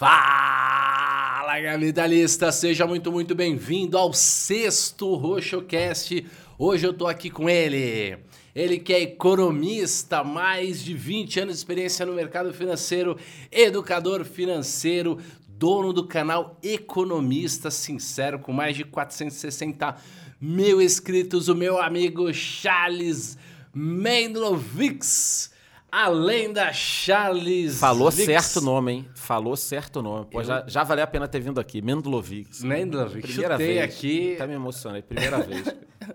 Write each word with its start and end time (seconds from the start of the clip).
Fala, 0.00 1.60
capitalista! 1.62 2.50
Seja 2.50 2.86
muito, 2.86 3.12
muito 3.12 3.34
bem-vindo 3.34 3.98
ao 3.98 4.14
sexto 4.14 5.14
RoxoCast. 5.14 6.26
Hoje 6.58 6.86
eu 6.86 6.94
tô 6.94 7.06
aqui 7.06 7.28
com 7.28 7.50
ele. 7.50 8.16
Ele 8.54 8.78
que 8.78 8.94
é 8.94 9.02
economista, 9.02 10.24
mais 10.24 10.82
de 10.82 10.94
20 10.94 11.40
anos 11.40 11.56
de 11.56 11.58
experiência 11.58 12.06
no 12.06 12.14
mercado 12.14 12.50
financeiro, 12.54 13.18
educador 13.52 14.24
financeiro, 14.24 15.18
dono 15.46 15.92
do 15.92 16.06
canal 16.06 16.58
Economista 16.62 17.70
Sincero, 17.70 18.38
com 18.38 18.54
mais 18.54 18.74
de 18.74 18.84
460 18.84 19.96
mil 20.40 20.80
inscritos, 20.80 21.46
o 21.48 21.54
meu 21.54 21.78
amigo 21.78 22.32
Charles 22.32 23.36
Mendlovics. 23.74 25.49
Além 25.92 26.52
da 26.52 26.72
Charles. 26.72 27.78
Falou 27.78 28.10
certo 28.10 28.58
o 28.58 28.60
nome, 28.60 28.92
hein? 28.92 29.08
Falou 29.14 29.56
certo 29.56 29.96
o 29.96 30.02
nome. 30.02 30.26
Pô, 30.26 30.42
já, 30.42 30.64
já 30.66 30.84
valeu 30.84 31.04
a 31.04 31.06
pena 31.06 31.26
ter 31.26 31.40
vindo 31.40 31.58
aqui. 31.58 31.82
Mendlovic. 31.82 32.64
Mendlovic. 32.64 33.26
Primeira 33.26 33.54
Chutei 33.54 33.74
vez. 33.74 33.84
aqui. 33.84 34.34
Até 34.34 34.46
me 34.46 34.54
emocionei. 34.54 35.02
Primeira 35.02 35.38
vez. 35.42 35.74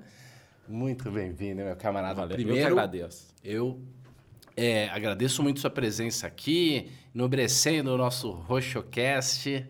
Muito 0.67 1.11
bem-vindo, 1.11 1.61
meu 1.61 1.75
camarada. 1.75 2.15
Valeu. 2.15 2.35
Primeiro, 2.35 2.61
eu 2.61 2.65
que 2.65 2.71
agradeço. 2.71 3.27
eu 3.43 3.79
é, 4.57 4.87
agradeço 4.89 5.43
muito 5.43 5.59
sua 5.59 5.69
presença 5.69 6.25
aqui, 6.25 6.89
enobrecendo 7.13 7.93
o 7.93 7.97
nosso 7.97 8.31
RoxoCast. 8.31 9.67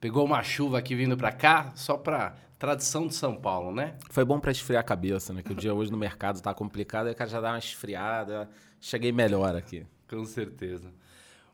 Pegou 0.00 0.24
uma 0.24 0.42
chuva 0.42 0.78
aqui 0.78 0.94
vindo 0.94 1.16
pra 1.16 1.30
cá, 1.30 1.72
só 1.74 1.98
pra 1.98 2.34
tradição 2.58 3.06
de 3.06 3.14
São 3.14 3.36
Paulo, 3.36 3.74
né? 3.74 3.94
Foi 4.10 4.24
bom 4.24 4.40
pra 4.40 4.50
esfriar 4.50 4.80
a 4.80 4.84
cabeça, 4.84 5.32
né? 5.34 5.42
Que 5.42 5.52
o 5.52 5.54
dia 5.54 5.74
hoje 5.74 5.92
no 5.92 5.98
mercado 5.98 6.40
tá 6.40 6.54
complicado, 6.54 7.06
aí 7.06 7.12
o 7.12 7.16
cara 7.16 7.28
já 7.28 7.40
dá 7.40 7.50
uma 7.50 7.58
esfriada. 7.58 8.48
Cheguei 8.80 9.12
melhor 9.12 9.54
aqui. 9.56 9.86
Com 10.08 10.24
certeza. 10.24 10.92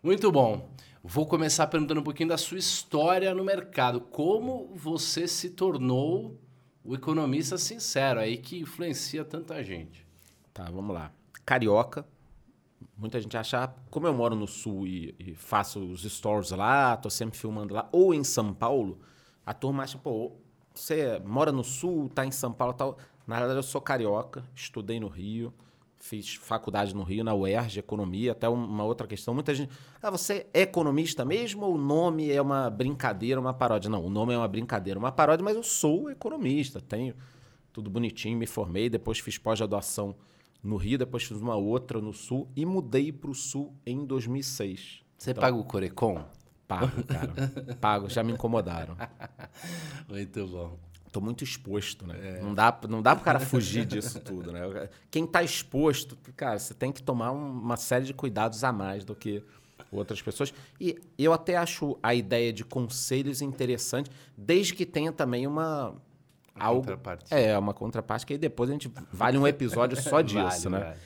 Muito 0.03 0.31
bom. 0.31 0.69
Vou 1.03 1.27
começar 1.27 1.67
perguntando 1.67 2.01
um 2.01 2.05
pouquinho 2.05 2.29
da 2.29 2.39
sua 2.39 2.59
história 2.59 3.35
no 3.35 3.45
mercado. 3.45 4.01
Como 4.01 4.73
você 4.75 5.27
se 5.27 5.51
tornou 5.51 6.39
o 6.85 6.95
economista 6.95 7.57
sincero 7.57 8.21
aí 8.21 8.37
que 8.37 8.61
influencia 8.61 9.25
tanta 9.25 9.63
gente? 9.63 10.07
Tá, 10.53 10.65
vamos 10.65 10.95
lá. 10.95 11.13
Carioca. 11.45 12.07
Muita 12.97 13.21
gente 13.21 13.37
acha, 13.37 13.65
ah, 13.65 13.75
como 13.91 14.07
eu 14.07 14.15
moro 14.15 14.35
no 14.35 14.47
sul 14.47 14.87
e, 14.87 15.15
e 15.19 15.35
faço 15.35 15.81
os 15.81 16.03
stories 16.03 16.51
lá, 16.51 16.97
tô 16.97 17.09
sempre 17.11 17.39
filmando 17.39 17.75
lá, 17.75 17.89
ou 17.91 18.13
em 18.13 18.23
São 18.23 18.53
Paulo, 18.53 19.01
a 19.45 19.53
turma 19.53 19.83
acha, 19.83 19.99
pô, 19.99 20.33
você 20.75 21.19
mora 21.21 21.51
no 21.51 21.65
sul, 21.65 22.09
tá 22.09 22.25
em 22.25 22.31
São 22.31 22.53
Paulo 22.53 22.75
e 22.75 22.77
tal. 22.77 22.99
Na 23.27 23.39
verdade, 23.39 23.59
eu 23.59 23.63
sou 23.63 23.81
carioca, 23.81 24.45
estudei 24.55 25.01
no 25.01 25.09
Rio, 25.09 25.53
fiz 26.03 26.35
faculdade 26.35 26.93
no 26.97 27.05
Rio, 27.05 27.23
na 27.23 27.33
UERJ, 27.33 27.79
economia, 27.79 28.33
até 28.33 28.49
uma 28.49 28.83
outra 28.83 29.07
questão. 29.07 29.33
Muita 29.33 29.55
gente, 29.55 29.73
ah, 30.03 30.11
você 30.11 30.49
é 30.53 30.63
economista 30.63 31.25
mesmo 31.25 31.65
ou 31.65 31.77
o 31.77 31.79
nome 31.79 32.29
é 32.29 32.43
uma 32.43 32.69
brincadeira, 32.69 33.41
uma 33.41 33.55
paródia? 33.55 33.89
Não, 33.89 34.05
o 34.05 34.11
nome 34.11 34.35
é 34.35 34.37
uma 34.37 34.49
brincadeira, 34.49 34.99
uma 34.99 35.13
paródia, 35.13 35.45
mas 35.45 35.55
eu 35.55 35.63
sou 35.63 36.11
economista, 36.11 36.81
tenho 36.81 37.15
tudo 37.73 37.89
bonitinho, 37.89 38.37
me 38.37 38.49
formei, 38.49 38.91
depois 38.91 39.21
fiz 39.21 39.39
pós-graduação 39.39 40.17
no 40.61 40.77
Rio, 40.77 40.99
depois 40.99 41.23
fiz 41.23 41.41
uma 41.41 41.55
outra 41.55 42.01
no 42.01 42.13
Sul 42.13 42.51
e 42.57 42.67
mudei 42.67 43.13
para 43.13 43.31
o 43.31 43.35
Sul 43.35 43.73
em 43.87 44.05
2006. 44.05 45.05
Você 45.17 45.33
paga 45.33 45.57
o 45.57 45.65
Corecon? 45.65 46.25
Pago, 46.67 47.05
cara. 47.05 47.33
Pago, 47.81 48.09
já 48.09 48.25
me 48.25 48.33
incomodaram. 48.33 48.97
Muito 50.09 50.47
bom. 50.49 50.79
Tô 51.13 51.21
muito 51.21 51.45
exposto, 51.45 52.07
né? 52.07 52.41
Não, 52.43 52.55
dá, 52.55 52.77
não 52.89 53.03
dá 53.03 53.15
pro 53.15 53.23
cara 53.25 53.39
fugir 53.41 53.85
disso 53.85 54.19
tudo, 54.19 54.51
né? 54.51 54.89
Quem 55.11 55.27
tá 55.27 55.43
exposto, 55.43 56.17
cara, 56.35 56.59
você 56.59 56.73
tem 56.75 56.91
que 56.91 57.03
tomar 57.03 57.31
um- 57.33 57.53
uma 57.61 57.77
série 57.77 58.07
de 58.07 58.15
cuidados 58.15 58.65
a 58.65 58.73
mais 58.73 59.05
do 59.05 59.15
que 59.15 59.45
outras 59.91 60.23
pessoas. 60.23 60.53
E 60.81 60.99
eu 61.19 61.33
até 61.33 61.57
acho 61.57 61.99
a 62.03 62.15
ideia 62.15 62.51
de 62.53 62.65
conselhos 62.65 63.43
interessante, 63.43 64.11
desde 64.37 64.75
que 64.75 64.87
tenha 64.87 65.13
também 65.13 65.47
uma... 65.47 65.95
Algo, 66.55 66.81
contraparte. 66.81 67.25
é, 67.33 67.57
uma 67.59 67.73
contraparte, 67.73 68.27
que 68.27 68.33
aí 68.35 68.39
depois 68.39 68.69
a 68.69 68.73
gente 68.75 68.91
vale 69.11 69.39
um 69.39 69.47
episódio 69.47 70.01
só 70.01 70.21
disso, 70.23 70.69
Vale, 70.69 70.71
né? 70.71 70.79
vale. 70.81 70.99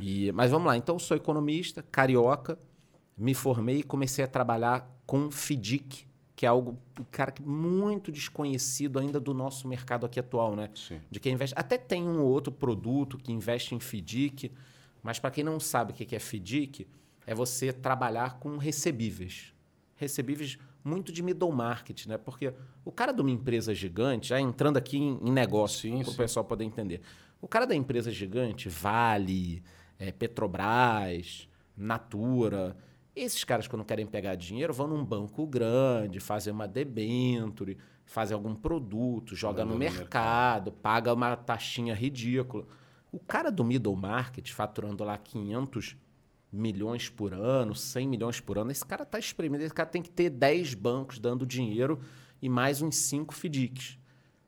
E, 0.00 0.32
mas 0.32 0.50
vamos 0.50 0.66
lá, 0.66 0.76
então 0.76 0.94
eu 0.96 1.00
sou 1.00 1.16
economista, 1.16 1.84
carioca, 1.90 2.58
me 3.16 3.32
formei 3.34 3.78
e 3.78 3.82
comecei 3.82 4.24
a 4.24 4.28
trabalhar 4.28 4.88
com 5.06 5.30
FDIC, 5.30 6.06
que 6.38 6.46
é 6.46 6.48
algo, 6.48 6.78
cara, 7.10 7.34
muito 7.44 8.12
desconhecido 8.12 9.00
ainda 9.00 9.18
do 9.18 9.34
nosso 9.34 9.66
mercado 9.66 10.06
aqui 10.06 10.20
atual, 10.20 10.54
né? 10.54 10.70
Sim. 10.72 11.00
De 11.10 11.18
quem 11.18 11.32
investe. 11.32 11.52
Até 11.58 11.76
tem 11.76 12.04
um 12.04 12.20
ou 12.20 12.28
outro 12.28 12.52
produto 12.52 13.18
que 13.18 13.32
investe 13.32 13.74
em 13.74 13.80
FDIC, 13.80 14.52
mas 15.02 15.18
para 15.18 15.32
quem 15.32 15.42
não 15.42 15.58
sabe 15.58 15.90
o 15.90 15.94
que 15.96 16.14
é 16.14 16.18
FDIC, 16.20 16.86
é 17.26 17.34
você 17.34 17.72
trabalhar 17.72 18.38
com 18.38 18.56
recebíveis. 18.56 19.52
Recebíveis 19.96 20.58
muito 20.84 21.10
de 21.10 21.24
middle 21.24 21.50
market, 21.50 22.06
né? 22.06 22.16
Porque 22.16 22.54
o 22.84 22.92
cara 22.92 23.10
de 23.10 23.20
uma 23.20 23.32
empresa 23.32 23.74
gigante, 23.74 24.28
já 24.28 24.40
entrando 24.40 24.76
aqui 24.76 24.96
em, 24.96 25.32
negócio, 25.32 25.90
para 26.04 26.12
o 26.12 26.14
pessoal 26.14 26.44
poder 26.44 26.62
entender. 26.62 27.00
O 27.40 27.48
cara 27.48 27.66
da 27.66 27.74
empresa 27.74 28.12
gigante, 28.12 28.68
Vale, 28.68 29.60
eh, 29.98 30.12
Petrobras, 30.12 31.48
Natura, 31.76 32.76
esses 33.22 33.44
caras, 33.44 33.66
quando 33.66 33.84
querem 33.84 34.06
pegar 34.06 34.34
dinheiro, 34.34 34.72
vão 34.72 34.86
num 34.86 35.04
banco 35.04 35.46
grande, 35.46 36.20
fazem 36.20 36.52
uma 36.52 36.68
debenture, 36.68 37.76
fazem 38.04 38.34
algum 38.34 38.54
produto, 38.54 39.34
joga 39.34 39.64
no 39.64 39.72
no 39.72 39.78
mercado, 39.78 40.72
paga 40.72 41.12
uma 41.12 41.36
taxinha 41.36 41.94
ridícula. 41.94 42.66
O 43.10 43.18
cara 43.18 43.50
do 43.50 43.64
middle 43.64 43.96
market, 43.96 44.50
faturando 44.50 45.04
lá 45.04 45.16
500 45.16 45.96
milhões 46.52 47.08
por 47.08 47.32
ano, 47.32 47.74
100 47.74 48.08
milhões 48.08 48.40
por 48.40 48.58
ano, 48.58 48.70
esse 48.70 48.84
cara 48.84 49.02
está 49.02 49.18
espremendo. 49.18 49.62
Esse 49.62 49.74
cara 49.74 49.88
tem 49.88 50.02
que 50.02 50.10
ter 50.10 50.30
10 50.30 50.74
bancos 50.74 51.18
dando 51.18 51.46
dinheiro 51.46 52.00
e 52.40 52.48
mais 52.48 52.80
uns 52.82 52.96
5 52.96 53.34
FDICs. 53.34 53.98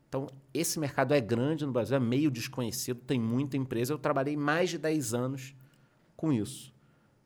Então, 0.08 0.28
esse 0.52 0.78
mercado 0.80 1.14
é 1.14 1.20
grande 1.20 1.64
no 1.64 1.72
Brasil, 1.72 1.96
é 1.96 2.00
meio 2.00 2.30
desconhecido, 2.30 3.00
tem 3.00 3.20
muita 3.20 3.56
empresa. 3.56 3.92
Eu 3.92 3.98
trabalhei 3.98 4.36
mais 4.36 4.70
de 4.70 4.78
10 4.78 5.14
anos 5.14 5.54
com 6.16 6.32
isso. 6.32 6.72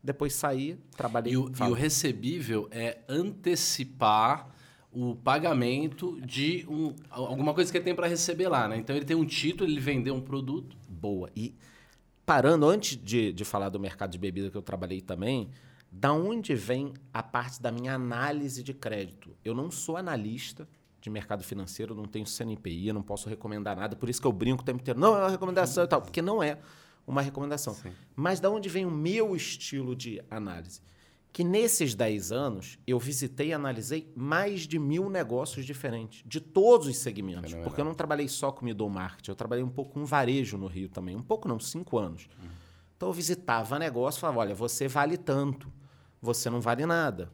Depois 0.05 0.35
saí, 0.35 0.79
trabalhei... 0.95 1.33
E 1.33 1.37
o, 1.39 1.51
e 1.51 1.63
o 1.63 1.73
recebível 1.73 2.69
é 2.71 2.99
antecipar 3.09 4.55
o 4.93 5.17
pagamento 5.17 6.21
de 6.21 6.65
um, 6.69 6.95
alguma 7.11 7.55
coisa 7.55 7.73
que 7.73 7.79
ele 7.79 7.85
tem 7.85 7.95
para 7.95 8.07
receber 8.07 8.49
lá, 8.49 8.69
né? 8.69 8.77
Então 8.77 8.95
ele 8.95 9.05
tem 9.05 9.17
um 9.17 9.25
título, 9.25 9.69
ele 9.69 9.81
vendeu 9.81 10.15
um 10.15 10.21
produto. 10.21 10.77
boa. 10.89 11.31
E 11.35 11.57
parando, 12.25 12.69
antes 12.69 12.97
de, 13.03 13.33
de 13.33 13.45
falar 13.45 13.71
do 13.71 13.81
mercado 13.81 14.11
de 14.11 14.19
bebida 14.19 14.51
que 14.51 14.57
eu 14.57 14.63
trabalhei 14.63 15.01
também, 15.01 15.49
da 15.91 16.13
onde 16.13 16.55
vem 16.55 16.93
a 17.13 17.23
parte 17.23 17.63
da 17.63 17.73
minha 17.73 17.95
análise 17.95 18.63
de 18.63 18.75
crédito? 18.75 19.35
Eu 19.45 19.55
não 19.55 19.71
sou 19.71 19.97
analista 19.97 20.69
de 21.01 21.11
mercado 21.11 21.43
financeiro, 21.43 21.95
não 21.95 22.05
tenho 22.05 22.27
CNPI, 22.27 22.93
não 22.93 23.03
posso 23.03 23.29
recomendar 23.29 23.77
nada, 23.77 23.97
por 23.97 24.09
isso 24.09 24.21
que 24.21 24.27
eu 24.27 24.33
brinco 24.33 24.63
o 24.63 24.65
tempo 24.65 24.81
inteiro. 24.81 25.01
Não, 25.01 25.17
é 25.17 25.21
uma 25.21 25.31
recomendação 25.31 25.85
e 25.85 25.89
tal, 25.89 26.01
porque 26.01 26.23
não 26.23 26.43
é 26.43 26.59
uma 27.07 27.23
recomendação. 27.23 27.77
Mas 28.15 28.41
da 28.41 28.51
onde 28.51 28.69
vem 28.69 28.87
o 28.87 28.91
meu 28.91 29.35
estilo 29.37 29.95
de 29.95 30.23
análise? 30.31 30.81
Que 31.33 31.43
nesses 31.43 31.95
10 31.95 32.31
anos 32.31 32.79
eu 32.87 32.99
visitei 32.99 33.49
e 33.49 33.53
analisei 33.53 34.13
mais 34.15 34.69
de 34.69 34.79
mil 34.79 35.11
negócios 35.11 35.67
diferentes, 35.67 36.23
de 36.25 36.41
todos 36.41 36.87
os 36.87 36.97
segmentos. 36.97 37.51
Fenomenal. 37.51 37.65
Porque 37.65 37.81
eu 37.81 37.85
não 37.85 37.95
trabalhei 37.95 38.29
só 38.29 38.53
com 38.53 38.65
middle 38.65 38.89
market, 38.89 39.29
eu 39.29 39.35
trabalhei 39.35 39.65
um 39.65 39.69
pouco 39.69 39.95
com 39.95 40.05
varejo 40.05 40.57
no 40.57 40.67
Rio 40.67 40.89
também. 40.89 41.17
Um 41.17 41.23
pouco 41.23 41.49
não, 41.49 41.59
cinco 41.59 41.99
anos. 41.99 42.29
Então 42.97 43.09
eu 43.09 43.13
visitava 43.13 43.79
negócio 43.79 44.19
e 44.19 44.21
falava, 44.21 44.39
olha, 44.41 44.55
você 44.55 44.87
vale 44.87 45.17
tanto, 45.17 45.71
você 46.23 46.49
não 46.49 46.61
vale 46.61 46.87
nada. 46.87 47.33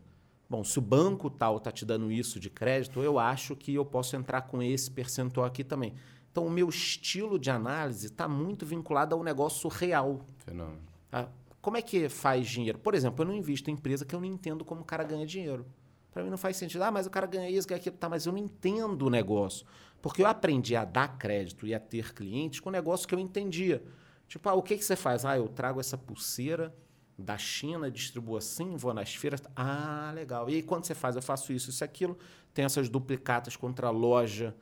Bom, 0.48 0.64
se 0.64 0.80
o 0.80 0.82
banco 0.82 1.30
tal 1.30 1.59
está 1.59 1.70
te 1.70 1.84
dando 1.84 2.10
isso 2.10 2.41
de 2.41 2.50
crédito, 2.50 3.00
eu 3.03 3.20
acho 3.20 3.54
que 3.54 3.75
eu 3.75 3.84
posso 3.84 4.16
entrar 4.16 4.42
com 4.42 4.60
esse 4.60 4.91
percentual 4.91 5.47
aqui 5.47 5.62
também. 5.62 5.94
Então 6.30 6.46
o 6.46 6.50
meu 6.50 6.68
estilo 6.68 7.38
de 7.38 7.50
análise 7.50 8.06
está 8.06 8.28
muito 8.28 8.65
vinculado 8.65 9.15
ao 9.15 9.22
negócio 9.22 9.68
real. 9.68 10.21
Fenômeno. 10.38 10.80
Tá? 11.10 11.28
Como 11.60 11.77
é 11.77 11.82
que 11.82 12.09
faz 12.09 12.47
dinheiro? 12.47 12.78
Por 12.78 12.94
exemplo, 12.94 13.22
eu 13.22 13.28
não 13.28 13.34
invisto 13.34 13.71
em 13.71 13.74
empresa 13.74 14.04
que 14.04 14.15
eu 14.15 14.21
não 14.21 14.27
entendo 14.27 14.65
como 14.65 14.80
o 14.82 14.84
cara 14.84 15.04
ganha 15.04 15.27
dinheiro. 15.27 15.66
Para 16.12 16.24
mim 16.24 16.30
não 16.30 16.38
faz 16.38 16.56
sentido. 16.56 16.82
Ah, 16.82 16.91
mas 16.91 17.06
o 17.06 17.10
cara 17.10 17.27
ganha 17.27 17.50
isso, 17.50 17.68
ganha 17.68 17.78
aquilo. 17.78 17.97
Tá, 17.97 18.09
mas 18.09 18.27
eu 18.27 18.32
não 18.32 18.38
entendo 18.38 19.06
o 19.06 19.10
negócio. 19.10 19.66
Porque 20.00 20.22
eu 20.22 20.27
aprendi 20.27 20.74
a 20.74 20.84
dar 20.84 21.18
crédito 21.18 21.66
e 21.66 21.74
a 21.74 21.80
ter 21.80 22.15
clientes 22.15 22.60
com 22.60 22.71
negócio 22.71 23.06
que 23.06 23.15
eu 23.15 23.18
entendia. 23.18 23.83
Tipo, 24.26 24.48
ah, 24.48 24.54
o 24.54 24.62
que, 24.62 24.76
que 24.76 24.84
você 24.84 24.97
faz? 24.97 25.24
Ah, 25.24 25.36
eu 25.36 25.48
trago 25.48 25.80
essa 25.80 25.98
pulseira 25.98 26.74
da 27.18 27.36
China, 27.36 27.91
distribuo 27.91 28.36
assim, 28.36 28.76
vou 28.76 28.94
nas 28.94 29.15
feiras. 29.15 29.42
Ah, 29.54 30.10
legal. 30.15 30.48
E 30.48 30.54
aí, 30.54 30.62
quando 30.62 30.84
você 30.84 30.94
faz? 30.94 31.16
Eu 31.16 31.22
faço 31.22 31.53
isso, 31.53 31.71
isso 31.71 31.84
aquilo. 31.84 32.16
Tem 32.54 32.65
essas 32.65 32.88
duplicatas 32.88 33.56
contra 33.56 33.88
a 33.88 33.91
loja 33.91 34.56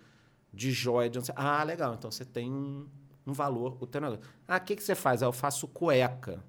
de 0.53 0.71
joia. 0.71 1.09
De... 1.11 1.19
Ah, 1.35 1.63
legal. 1.63 1.95
Então 1.95 2.11
você 2.11 2.25
tem 2.25 2.53
um, 2.53 2.87
um 3.27 3.33
valor. 3.33 3.77
O 3.81 4.01
negócio. 4.01 4.21
Ah, 4.47 4.57
o 4.57 4.61
que, 4.61 4.77
que 4.77 4.83
você 4.83 4.95
faz? 4.95 5.23
Ah, 5.23 5.27
eu 5.27 5.33
faço 5.33 5.69
cueca. 5.69 6.43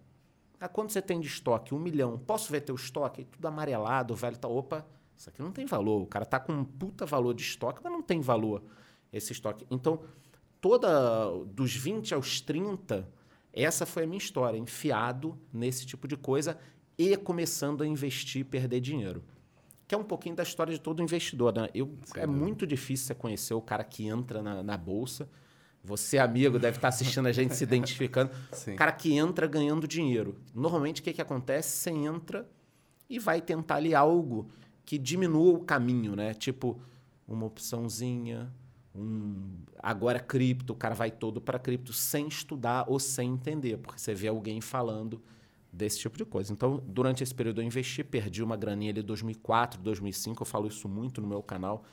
Ah, 0.60 0.68
quanto 0.68 0.92
você 0.92 1.02
tem 1.02 1.20
de 1.20 1.28
estoque? 1.28 1.74
Um 1.74 1.80
milhão. 1.80 2.18
Posso 2.18 2.52
ver 2.52 2.62
teu 2.62 2.76
estoque? 2.76 3.26
Tudo 3.26 3.48
amarelado, 3.48 4.16
velho. 4.16 4.38
Tá, 4.38 4.48
opa, 4.48 4.86
isso 5.16 5.30
aqui 5.30 5.42
não 5.42 5.52
tem 5.52 5.66
valor. 5.66 6.02
O 6.02 6.06
cara 6.06 6.26
tá 6.26 6.40
com 6.40 6.54
um 6.54 6.66
puta 6.66 7.06
valor 7.06 7.34
de 7.34 7.44
estoque, 7.44 7.82
mas 7.84 7.92
não 7.92 8.02
tem 8.02 8.20
valor 8.20 8.64
esse 9.12 9.32
estoque. 9.32 9.66
Então, 9.72 10.02
toda 10.60 10.90
dos 11.46 11.76
20 11.76 12.14
aos 12.14 12.42
30, 12.42 13.08
essa 13.54 13.86
foi 13.86 14.04
a 14.04 14.08
minha 14.08 14.18
história, 14.18 14.58
enfiado 14.58 15.38
nesse 15.52 15.86
tipo 15.86 16.08
de 16.08 16.18
coisa 16.18 16.58
e 16.98 17.16
começando 17.16 17.82
a 17.82 17.88
investir 17.88 18.42
e 18.42 18.44
perder 18.44 18.82
dinheiro. 18.82 19.24
Que 19.90 19.96
é 19.96 19.98
um 19.98 20.04
pouquinho 20.04 20.36
da 20.36 20.44
história 20.44 20.72
de 20.72 20.80
todo 20.80 21.02
investidor. 21.02 21.52
Né? 21.52 21.68
Eu, 21.74 21.98
é 22.14 22.28
muito 22.28 22.68
difícil 22.68 23.08
você 23.08 23.16
conhecer 23.16 23.56
o 23.56 23.62
cara 23.62 23.84
que 23.84 24.06
entra 24.06 24.44
na, 24.44 24.62
na 24.62 24.78
bolsa. 24.78 25.28
Você, 25.84 26.20
amigo, 26.20 26.60
deve 26.60 26.78
estar 26.78 26.90
assistindo 26.90 27.28
a 27.28 27.32
gente 27.32 27.56
se 27.56 27.64
identificando. 27.64 28.30
Sim. 28.54 28.76
O 28.76 28.76
cara 28.76 28.92
que 28.92 29.16
entra 29.18 29.48
ganhando 29.48 29.88
dinheiro. 29.88 30.38
Normalmente, 30.54 31.02
o 31.02 31.04
que, 31.04 31.12
que 31.12 31.20
acontece? 31.20 31.70
Você 31.76 31.90
entra 31.90 32.48
e 33.10 33.18
vai 33.18 33.42
tentar 33.42 33.78
ali 33.78 33.96
algo 33.96 34.52
que 34.86 34.96
diminua 35.00 35.56
o 35.56 35.62
caminho, 35.62 36.16
né? 36.16 36.36
Tipo, 36.36 36.80
uma 37.28 37.48
opçãozinha, 37.48 38.54
um 38.94 39.56
agora 39.82 40.20
cripto, 40.20 40.74
o 40.74 40.76
cara 40.76 40.94
vai 40.94 41.10
todo 41.10 41.42
para 41.42 41.58
cripto 41.58 41.94
sem 41.94 42.28
estudar 42.28 42.86
ou 42.88 43.00
sem 43.00 43.32
entender, 43.32 43.78
porque 43.78 44.00
você 44.00 44.14
vê 44.14 44.28
alguém 44.28 44.62
falando 44.62 45.20
desse 45.72 46.00
tipo 46.00 46.18
de 46.18 46.26
coisa. 46.26 46.52
Então, 46.52 46.84
durante 46.86 47.24
esse 47.24 47.34
período 47.34 47.62
eu 47.62 47.66
investi, 47.66 48.04
perdi 48.04 48.44
uma 48.44 48.58
graninha 48.58 48.92
ali 48.92 49.02
em 49.02 49.04
2004, 49.04 49.82
2005, 49.82 50.42
eu 50.42 50.46
falo 50.46 50.68
isso 50.68 50.88
muito 50.90 51.22
no 51.22 51.28
meu 51.28 51.44
canal 51.44 51.84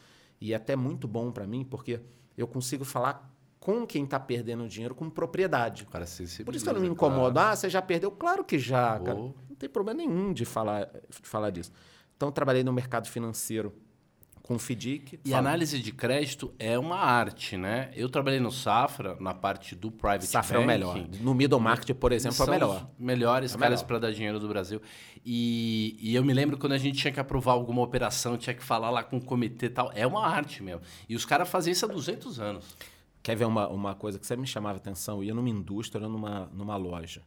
e 0.40 0.52
é 0.52 0.56
até 0.56 0.76
muito 0.76 1.06
bom 1.06 1.30
para 1.30 1.46
mim, 1.46 1.64
porque 1.64 2.00
eu 2.36 2.46
consigo 2.46 2.84
falar 2.84 3.32
com 3.58 3.86
quem 3.86 4.04
está 4.04 4.20
perdendo 4.20 4.68
dinheiro 4.68 4.94
com 4.94 5.10
propriedade. 5.10 5.86
Cara 5.86 6.06
Por 6.44 6.54
isso 6.54 6.64
que 6.64 6.70
eu 6.70 6.74
não 6.74 6.80
me 6.80 6.88
incomodo. 6.88 7.38
Ah, 7.38 7.56
você 7.56 7.68
já 7.68 7.82
perdeu? 7.82 8.10
Claro 8.10 8.44
que 8.44 8.58
já, 8.58 8.98
cara. 9.00 9.18
Não 9.18 9.34
tem 9.58 9.68
problema 9.68 9.98
nenhum 9.98 10.32
de 10.32 10.44
falar, 10.44 10.88
de 11.08 11.28
falar 11.28 11.50
disso. 11.50 11.72
Então, 12.16 12.28
eu 12.28 12.32
trabalhei 12.32 12.62
no 12.62 12.72
mercado 12.72 13.08
financeiro 13.08 13.74
com 14.46 14.54
o 14.54 14.58
FDIC. 14.58 15.18
E 15.24 15.30
Fala. 15.30 15.38
análise 15.40 15.78
de 15.80 15.92
crédito 15.92 16.54
é 16.58 16.78
uma 16.78 16.96
arte, 16.98 17.56
né? 17.56 17.90
Eu 17.94 18.08
trabalhei 18.08 18.38
no 18.38 18.52
Safra, 18.52 19.16
na 19.20 19.34
parte 19.34 19.74
do 19.74 19.90
private 19.90 20.26
Safra 20.26 20.58
é 20.58 20.60
o 20.62 20.66
melhor. 20.66 20.96
banking. 20.96 21.22
No 21.22 21.34
middle 21.34 21.58
market, 21.60 21.96
por 21.96 22.12
exemplo, 22.12 22.36
é 22.38 22.42
o 22.42 22.44
São 22.44 22.54
melhor. 22.54 22.90
os 22.98 23.04
melhores 23.04 23.54
É 23.54 23.58
caras 23.58 23.82
para 23.82 23.98
dar 23.98 24.12
dinheiro 24.12 24.38
do 24.38 24.48
Brasil. 24.48 24.80
E, 25.24 25.96
e 26.00 26.14
eu 26.14 26.24
me 26.24 26.32
lembro 26.32 26.56
quando 26.56 26.72
a 26.72 26.78
gente 26.78 26.98
tinha 26.98 27.12
que 27.12 27.18
aprovar 27.18 27.52
alguma 27.52 27.82
operação, 27.82 28.36
tinha 28.38 28.54
que 28.54 28.62
falar 28.62 28.90
lá 28.90 29.02
com 29.02 29.16
o 29.16 29.20
comitê 29.20 29.66
e 29.66 29.70
tal. 29.70 29.90
É 29.94 30.06
uma 30.06 30.24
arte 30.26 30.62
mesmo. 30.62 30.80
E 31.08 31.16
os 31.16 31.24
caras 31.24 31.48
faziam 31.48 31.72
isso 31.72 31.84
há 31.84 31.88
200 31.88 32.38
anos. 32.38 32.76
Quer 33.22 33.34
ver 33.34 33.44
uma, 33.46 33.66
uma 33.68 33.94
coisa 33.96 34.18
que 34.20 34.26
sempre 34.26 34.42
me 34.42 34.46
chamava 34.46 34.76
atenção? 34.78 35.16
Eu 35.16 35.24
ia 35.24 35.34
numa 35.34 35.48
indústria, 35.48 36.06
numa, 36.08 36.48
numa 36.54 36.76
loja. 36.76 37.22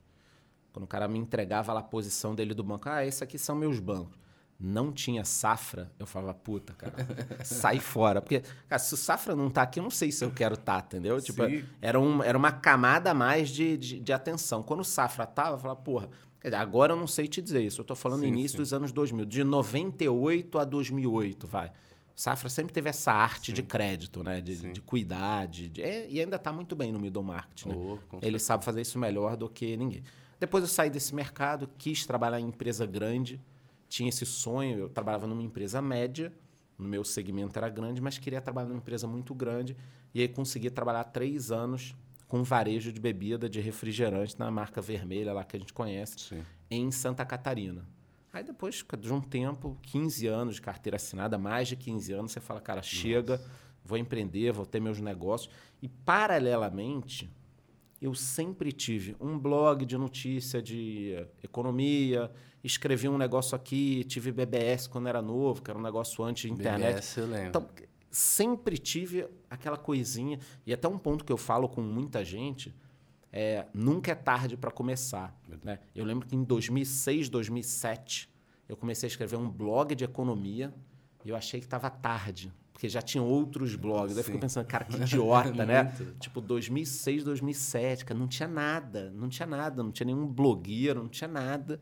Quando 0.72 0.86
o 0.86 0.88
cara 0.88 1.08
me 1.10 1.20
entregava 1.20 1.74
lá 1.74 1.82
a 1.82 1.84
posição 1.84 2.34
dele 2.34 2.54
do 2.54 2.64
banco, 2.64 2.88
ah, 2.88 3.06
esses 3.06 3.22
aqui 3.22 3.38
são 3.38 3.56
meus 3.56 3.80
bancos. 3.82 4.18
Não 4.60 4.92
tinha 4.92 5.24
safra, 5.24 5.90
eu 5.98 6.06
falava, 6.06 6.34
puta, 6.34 6.74
cara, 6.74 6.94
sai 7.46 7.80
fora. 7.80 8.22
Porque, 8.22 8.42
cara, 8.68 8.78
se 8.80 8.94
o 8.94 8.98
safra 8.98 9.34
não 9.34 9.50
tá 9.50 9.62
aqui, 9.62 9.80
eu 9.80 9.84
não 9.84 9.90
sei 9.90 10.12
se 10.12 10.24
eu 10.26 10.32
quero 10.32 10.58
tá, 10.58 10.84
entendeu? 10.86 11.22
Tipo, 11.22 11.46
Sim. 11.48 11.64
era, 11.82 11.98
um, 11.98 12.22
era 12.22 12.38
uma 12.38 12.52
camada 12.52 13.12
a 13.12 13.14
mais 13.14 13.50
de, 13.50 13.78
de, 13.78 14.00
de 14.02 14.12
atenção. 14.12 14.62
Quando 14.62 14.82
o 14.82 14.84
safra 14.84 15.26
tava, 15.26 15.56
eu 15.56 15.60
falava, 15.60 15.80
porra, 15.80 16.10
quer 16.42 16.50
dizer, 16.50 16.58
agora 16.62 16.92
eu 16.92 16.98
não 16.98 17.08
sei 17.08 17.26
te 17.26 17.42
dizer 17.42 17.62
isso. 17.64 17.80
Eu 17.80 17.86
tô 17.86 17.96
falando 17.96 18.20
Sim, 18.22 18.28
início 18.28 18.58
sim. 18.58 18.58
dos 18.58 18.74
anos 18.74 18.92
2000, 18.92 19.24
de 19.26 19.44
98 19.46 20.60
a 20.60 20.66
2008, 20.66 21.48
vai. 21.48 21.72
Safra 22.14 22.50
sempre 22.50 22.74
teve 22.74 22.90
essa 22.90 23.14
arte 23.14 23.54
de 23.54 23.64
crédito, 23.64 24.22
né? 24.26 24.42
De, 24.42 24.58
Sim. 24.58 24.74
de 24.74 24.82
cuidar, 24.82 25.48
de, 25.48 25.70
de- 25.70 25.82
é, 25.82 26.06
e 26.10 26.20
ainda 26.20 26.36
está 26.36 26.52
muito 26.52 26.76
bem 26.76 26.92
no 26.92 27.00
middle 27.00 27.24
market, 27.24 27.66
né? 27.66 27.74
Oh, 27.74 27.98
Ele 28.22 28.38
sabe 28.38 28.66
fazer 28.66 28.82
isso 28.82 29.00
melhor 29.00 29.38
do 29.38 29.48
que 29.48 29.78
ninguém. 29.78 30.04
Depois 30.38 30.62
eu 30.62 30.68
saí 30.68 30.90
desse 30.90 31.16
mercado, 31.16 31.70
quis 31.78 32.06
trabalhar 32.06 32.42
em 32.42 32.46
empresa 32.48 32.86
grande, 32.86 33.40
tinha 33.90 34.08
esse 34.08 34.26
sonho, 34.26 34.78
eu 34.78 34.90
trabalhava 34.90 35.28
numa 35.28 35.42
empresa 35.42 35.82
média, 35.82 36.32
no 36.78 36.88
meu 36.88 37.04
segmento 37.04 37.58
era 37.58 37.68
grande, 37.68 38.00
mas 38.00 38.18
queria 38.18 38.40
trabalhar 38.40 38.68
numa 38.68 38.78
empresa 38.78 39.08
muito 39.08 39.34
grande, 39.34 39.76
e 40.14 40.22
aí 40.22 40.28
consegui 40.28 40.70
trabalhar 40.70 41.04
três 41.06 41.52
anos 41.52 41.96
com 42.28 42.44
varejo 42.44 42.94
de 42.94 43.02
bebida, 43.02 43.50
de 43.50 43.60
refrigerante, 43.60 44.38
na 44.40 44.52
marca 44.52 44.80
vermelha 44.80 45.34
lá 45.34 45.44
que 45.44 45.58
a 45.58 45.60
gente 45.60 45.74
conhece, 45.74 46.20
Sim. 46.20 46.44
em 46.70 46.92
Santa 46.92 47.26
Catarina. 47.26 47.86
Aí 48.32 48.44
depois 48.44 48.86
de 49.00 49.12
um 49.12 49.20
tempo, 49.20 49.76
15 49.82 50.28
anos 50.28 50.56
de 50.56 50.62
carteira 50.62 50.98
assinada, 50.98 51.40
mais 51.40 51.68
de 51.68 51.76
15 51.76 52.14
anos, 52.14 52.32
você 52.32 52.40
fala, 52.40 52.62
cara, 52.62 52.84
chega, 52.84 53.42
vou 53.84 53.98
empreender, 53.98 54.52
vou 54.52 54.68
ter 54.68 54.80
meus 54.80 55.00
negócios. 55.00 55.52
E 55.82 55.88
paralelamente, 55.90 57.28
eu 58.02 58.14
sempre 58.14 58.72
tive 58.72 59.16
um 59.20 59.38
blog 59.38 59.86
de 59.86 59.98
notícia 59.98 60.62
de 60.62 61.16
economia, 61.44 62.32
escrevi 62.64 63.10
um 63.10 63.18
negócio 63.18 63.56
aqui, 63.56 64.04
tive 64.06 64.32
BBS 64.32 64.88
quando 64.88 65.08
era 65.08 65.22
novo, 65.22 65.62
que 65.62 65.70
era 65.70 65.78
um 65.78 65.82
negócio 65.82 66.24
antes 66.24 66.44
de 66.44 66.52
internet. 66.52 66.94
BBS, 66.94 67.18
eu 67.18 67.28
lembro. 67.28 67.48
Então, 67.48 67.70
sempre 68.10 68.78
tive 68.78 69.28
aquela 69.50 69.78
coisinha, 69.78 70.40
e 70.66 70.74
até 70.74 70.88
um 70.88 70.98
ponto 70.98 71.26
que 71.26 71.32
eu 71.32 71.38
falo 71.38 71.68
com 71.68 71.82
muita 71.82 72.24
gente, 72.24 72.74
é, 73.32 73.66
nunca 73.74 74.12
é 74.12 74.16
tarde 74.16 74.58
para 74.58 74.72
começar. 74.72 75.38
Né? 75.64 75.80
Eu 75.94 76.06
lembro 76.06 76.28
que 76.28 76.36
em 76.36 76.44
2006, 76.44 77.30
2007, 77.30 78.30
eu 78.68 78.76
comecei 78.76 79.08
a 79.08 79.10
escrever 79.10 79.36
um 79.36 79.50
blog 79.50 79.94
de 79.94 80.04
economia 80.04 80.74
e 81.24 81.30
eu 81.30 81.36
achei 81.36 81.60
que 81.60 81.66
estava 81.66 81.90
tarde, 81.90 82.52
porque 82.80 82.88
já 82.88 83.02
tinham 83.02 83.28
outros 83.28 83.76
blogs. 83.76 84.14
Aí 84.14 84.22
eu 84.22 84.24
fico 84.24 84.40
pensando, 84.40 84.66
cara, 84.66 84.86
que 84.86 84.96
idiota, 85.04 85.66
né? 85.66 85.94
Tipo, 86.18 86.40
2006, 86.40 87.26
2007, 87.26 88.06
cara, 88.06 88.18
não 88.18 88.26
tinha 88.26 88.48
nada, 88.48 89.12
não 89.14 89.28
tinha 89.28 89.46
nada, 89.46 89.84
não 89.84 89.92
tinha 89.92 90.06
nenhum 90.06 90.26
blogueiro, 90.26 91.02
não 91.02 91.10
tinha 91.10 91.28
nada. 91.28 91.82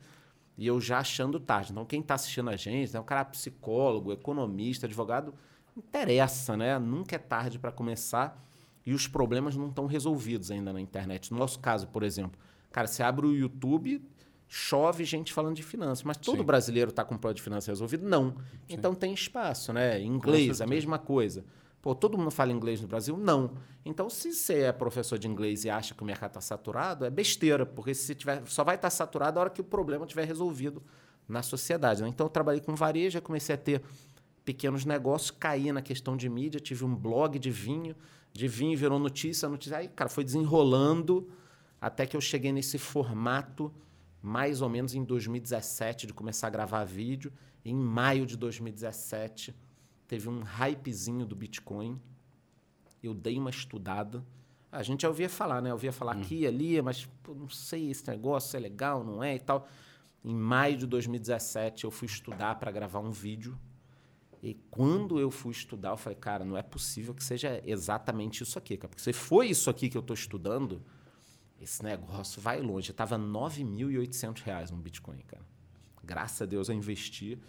E 0.57 0.65
eu 0.65 0.81
já 0.81 0.97
achando 0.97 1.39
tarde. 1.39 1.71
Então, 1.71 1.85
quem 1.85 2.01
está 2.01 2.15
assistindo 2.15 2.49
a 2.49 2.55
gente, 2.55 2.97
é 2.97 2.99
um 2.99 3.03
cara 3.03 3.23
psicólogo, 3.25 4.11
economista, 4.11 4.87
advogado, 4.87 5.35
interessa, 5.77 6.57
né? 6.57 6.79
Nunca 6.79 7.15
é 7.15 7.19
tarde 7.19 7.59
para 7.59 7.71
começar 7.71 8.43
e 8.83 8.91
os 8.91 9.07
problemas 9.07 9.55
não 9.55 9.69
estão 9.69 9.85
resolvidos 9.85 10.49
ainda 10.49 10.73
na 10.73 10.81
internet. 10.81 11.31
No 11.31 11.37
nosso 11.37 11.59
caso, 11.59 11.85
por 11.89 12.01
exemplo, 12.01 12.39
cara, 12.71 12.87
você 12.87 13.03
abre 13.03 13.27
o 13.27 13.35
YouTube, 13.35 14.03
chove 14.47 15.03
gente 15.03 15.33
falando 15.33 15.55
de 15.55 15.63
finanças, 15.63 16.03
mas 16.03 16.17
todo 16.17 16.37
Sim. 16.37 16.43
brasileiro 16.43 16.89
está 16.89 17.03
com 17.03 17.15
o 17.15 17.17
problema 17.17 17.35
de 17.35 17.41
finanças 17.41 17.67
resolvido? 17.67 18.07
Não. 18.07 18.35
Então 18.69 18.95
tem 18.95 19.13
espaço, 19.13 19.73
né? 19.73 20.01
Inglês, 20.01 20.61
a 20.61 20.67
mesma 20.67 20.97
coisa. 20.97 21.43
Pô, 21.81 21.93
todo 21.93 22.17
mundo 22.17 22.31
fala 22.31 22.51
inglês 22.51 22.81
no 22.81 22.87
Brasil? 22.87 23.15
Não. 23.15 23.51
Então, 23.85 24.09
se 24.09 24.33
você 24.33 24.63
é 24.63 24.71
professor 24.71 25.17
de 25.17 25.27
inglês 25.27 25.63
e 25.63 25.69
acha 25.69 25.93
que 25.93 26.01
o 26.01 26.05
mercado 26.05 26.31
está 26.31 26.41
saturado, 26.41 27.05
é 27.05 27.09
besteira, 27.09 27.65
porque 27.65 27.93
se 27.93 28.13
tiver, 28.15 28.41
só 28.45 28.63
vai 28.63 28.75
estar 28.75 28.89
saturado 28.89 29.39
a 29.39 29.43
hora 29.43 29.49
que 29.49 29.61
o 29.61 29.63
problema 29.63 30.03
estiver 30.03 30.25
resolvido 30.25 30.83
na 31.29 31.41
sociedade. 31.41 32.01
né? 32.01 32.09
Então, 32.09 32.25
eu 32.25 32.29
trabalhei 32.29 32.59
com 32.59 32.75
varejo, 32.75 33.21
comecei 33.21 33.55
a 33.55 33.57
ter 33.57 33.81
pequenos 34.43 34.85
negócios, 34.85 35.31
caí 35.31 35.71
na 35.71 35.81
questão 35.81 36.17
de 36.17 36.27
mídia, 36.27 36.59
tive 36.59 36.83
um 36.83 36.93
blog 36.95 37.37
de 37.37 37.51
vinho, 37.51 37.95
de 38.33 38.47
vinho 38.47 38.77
virou 38.77 38.97
notícia, 38.97 39.47
notícia. 39.47 39.77
Aí, 39.77 39.87
cara, 39.87 40.09
foi 40.09 40.23
desenrolando 40.23 41.29
até 41.79 42.05
que 42.05 42.17
eu 42.17 42.21
cheguei 42.21 42.51
nesse 42.51 42.77
formato 42.77 43.71
mais 44.21 44.61
ou 44.61 44.69
menos 44.69 44.93
em 44.93 45.03
2017 45.03 46.07
de 46.07 46.13
começar 46.13 46.47
a 46.47 46.49
gravar 46.49 46.83
vídeo. 46.83 47.31
Em 47.63 47.75
maio 47.75 48.25
de 48.25 48.37
2017 48.37 49.55
teve 50.07 50.29
um 50.29 50.41
hypezinho 50.41 51.25
do 51.25 51.35
Bitcoin. 51.35 51.99
Eu 53.01 53.13
dei 53.13 53.37
uma 53.37 53.49
estudada. 53.49 54.25
A 54.71 54.83
gente 54.83 55.01
já 55.01 55.07
ouvia 55.07 55.29
falar, 55.29 55.61
né? 55.61 55.69
Eu 55.69 55.73
ouvia 55.73 55.91
falar 55.91 56.13
aqui 56.13 56.39
e 56.39 56.47
ali, 56.47 56.81
mas 56.81 57.05
pô, 57.23 57.33
não 57.33 57.49
sei 57.49 57.89
esse 57.89 58.07
negócio 58.07 58.57
é 58.57 58.59
legal, 58.59 59.03
não 59.03 59.23
é 59.23 59.35
e 59.35 59.39
tal. 59.39 59.67
Em 60.23 60.35
maio 60.35 60.77
de 60.77 60.85
2017 60.87 61.85
eu 61.85 61.91
fui 61.91 62.05
estudar 62.05 62.55
para 62.55 62.71
gravar 62.71 62.99
um 62.99 63.11
vídeo. 63.11 63.57
E 64.41 64.53
quando 64.69 65.19
eu 65.19 65.31
fui 65.31 65.51
estudar, 65.51 65.89
eu 65.89 65.97
falei, 65.97 66.17
cara, 66.17 66.45
não 66.45 66.57
é 66.57 66.61
possível 66.61 67.13
que 67.13 67.23
seja 67.23 67.61
exatamente 67.65 68.43
isso 68.43 68.57
aqui, 68.57 68.77
cara. 68.77 68.89
Porque 68.89 69.01
se 69.01 69.13
foi 69.13 69.47
isso 69.47 69.69
aqui 69.69 69.89
que 69.89 69.97
eu 69.97 70.01
estou 70.01 70.13
estudando, 70.13 70.81
esse 71.59 71.83
negócio 71.83 72.41
vai 72.41 72.61
longe. 72.61 72.91
Estava 72.91 73.17
9.800 73.17 74.43
reais 74.43 74.71
um 74.71 74.77
Bitcoin, 74.77 75.19
cara. 75.27 75.43
Graças 76.03 76.41
a 76.41 76.45
Deus 76.45 76.69
eu 76.69 76.75
investi. 76.75 77.39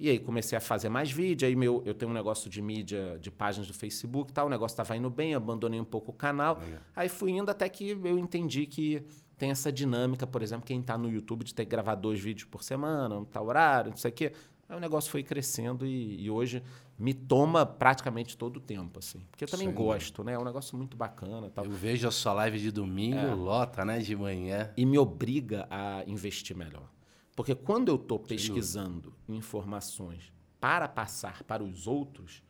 E 0.00 0.08
aí 0.08 0.18
comecei 0.18 0.56
a 0.56 0.60
fazer 0.60 0.88
mais 0.88 1.10
vídeo. 1.10 1.46
Aí 1.46 1.56
meu, 1.56 1.82
eu 1.84 1.92
tenho 1.92 2.10
um 2.10 2.14
negócio 2.14 2.48
de 2.48 2.62
mídia, 2.62 3.18
de 3.20 3.30
páginas 3.30 3.66
do 3.66 3.74
Facebook 3.74 4.30
e 4.30 4.34
tal. 4.34 4.46
O 4.46 4.50
negócio 4.50 4.74
estava 4.74 4.96
indo 4.96 5.10
bem, 5.10 5.34
abandonei 5.34 5.80
um 5.80 5.84
pouco 5.84 6.12
o 6.12 6.14
canal. 6.14 6.60
Aí 6.94 7.08
fui 7.08 7.32
indo 7.32 7.50
até 7.50 7.68
que 7.68 7.90
eu 7.90 8.18
entendi 8.18 8.66
que 8.66 9.04
tem 9.36 9.50
essa 9.50 9.70
dinâmica, 9.70 10.26
por 10.26 10.42
exemplo, 10.42 10.66
quem 10.66 10.80
está 10.80 10.98
no 10.98 11.08
YouTube 11.08 11.44
de 11.44 11.54
ter 11.54 11.64
que 11.64 11.70
gravar 11.70 11.94
dois 11.94 12.18
vídeos 12.20 12.48
por 12.48 12.62
semana, 12.62 13.08
não 13.08 13.24
tá 13.24 13.40
horário, 13.40 13.90
não 13.90 13.96
sei 13.96 14.10
o 14.10 14.14
quê. 14.14 14.32
Aí 14.68 14.76
o 14.76 14.80
negócio 14.80 15.10
foi 15.10 15.22
crescendo 15.22 15.86
e, 15.86 16.22
e 16.22 16.30
hoje 16.30 16.62
me 16.98 17.14
toma 17.14 17.64
praticamente 17.64 18.36
todo 18.36 18.58
o 18.58 18.60
tempo, 18.60 18.98
assim. 18.98 19.20
Porque 19.30 19.44
eu 19.44 19.48
também 19.48 19.68
Sem 19.68 19.74
gosto, 19.74 20.22
né? 20.22 20.34
É 20.34 20.38
um 20.38 20.44
negócio 20.44 20.76
muito 20.76 20.96
bacana 20.96 21.48
tal. 21.48 21.64
Eu 21.64 21.70
vejo 21.70 22.06
a 22.06 22.10
sua 22.10 22.34
live 22.34 22.58
de 22.58 22.70
domingo, 22.70 23.16
É. 23.16 23.34
lota, 23.34 23.84
né? 23.84 23.98
De 24.00 24.14
manhã. 24.14 24.70
e 24.76 24.84
me 24.84 24.98
obriga 24.98 25.66
a 25.70 26.04
investir 26.06 26.54
melhor. 26.56 26.90
Porque 27.34 27.54
quando 27.54 27.88
eu 27.88 27.94
estou 27.96 28.18
pesquisando 28.18 29.14
informações 29.26 30.32
para 30.60 30.86
passar 30.88 31.42
para 31.44 31.62
os 31.62 31.86
outros, 31.86 32.42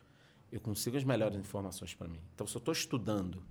eu 0.50 0.60
consigo 0.60 0.96
as 0.96 1.04
melhores 1.04 1.36
informações 1.36 1.94
para 1.94 2.08
mim. 2.08 2.20
Então, 2.34 2.46
se 2.46 2.56
eu 2.56 2.58
estou 2.58 2.72
estudando 2.72 3.42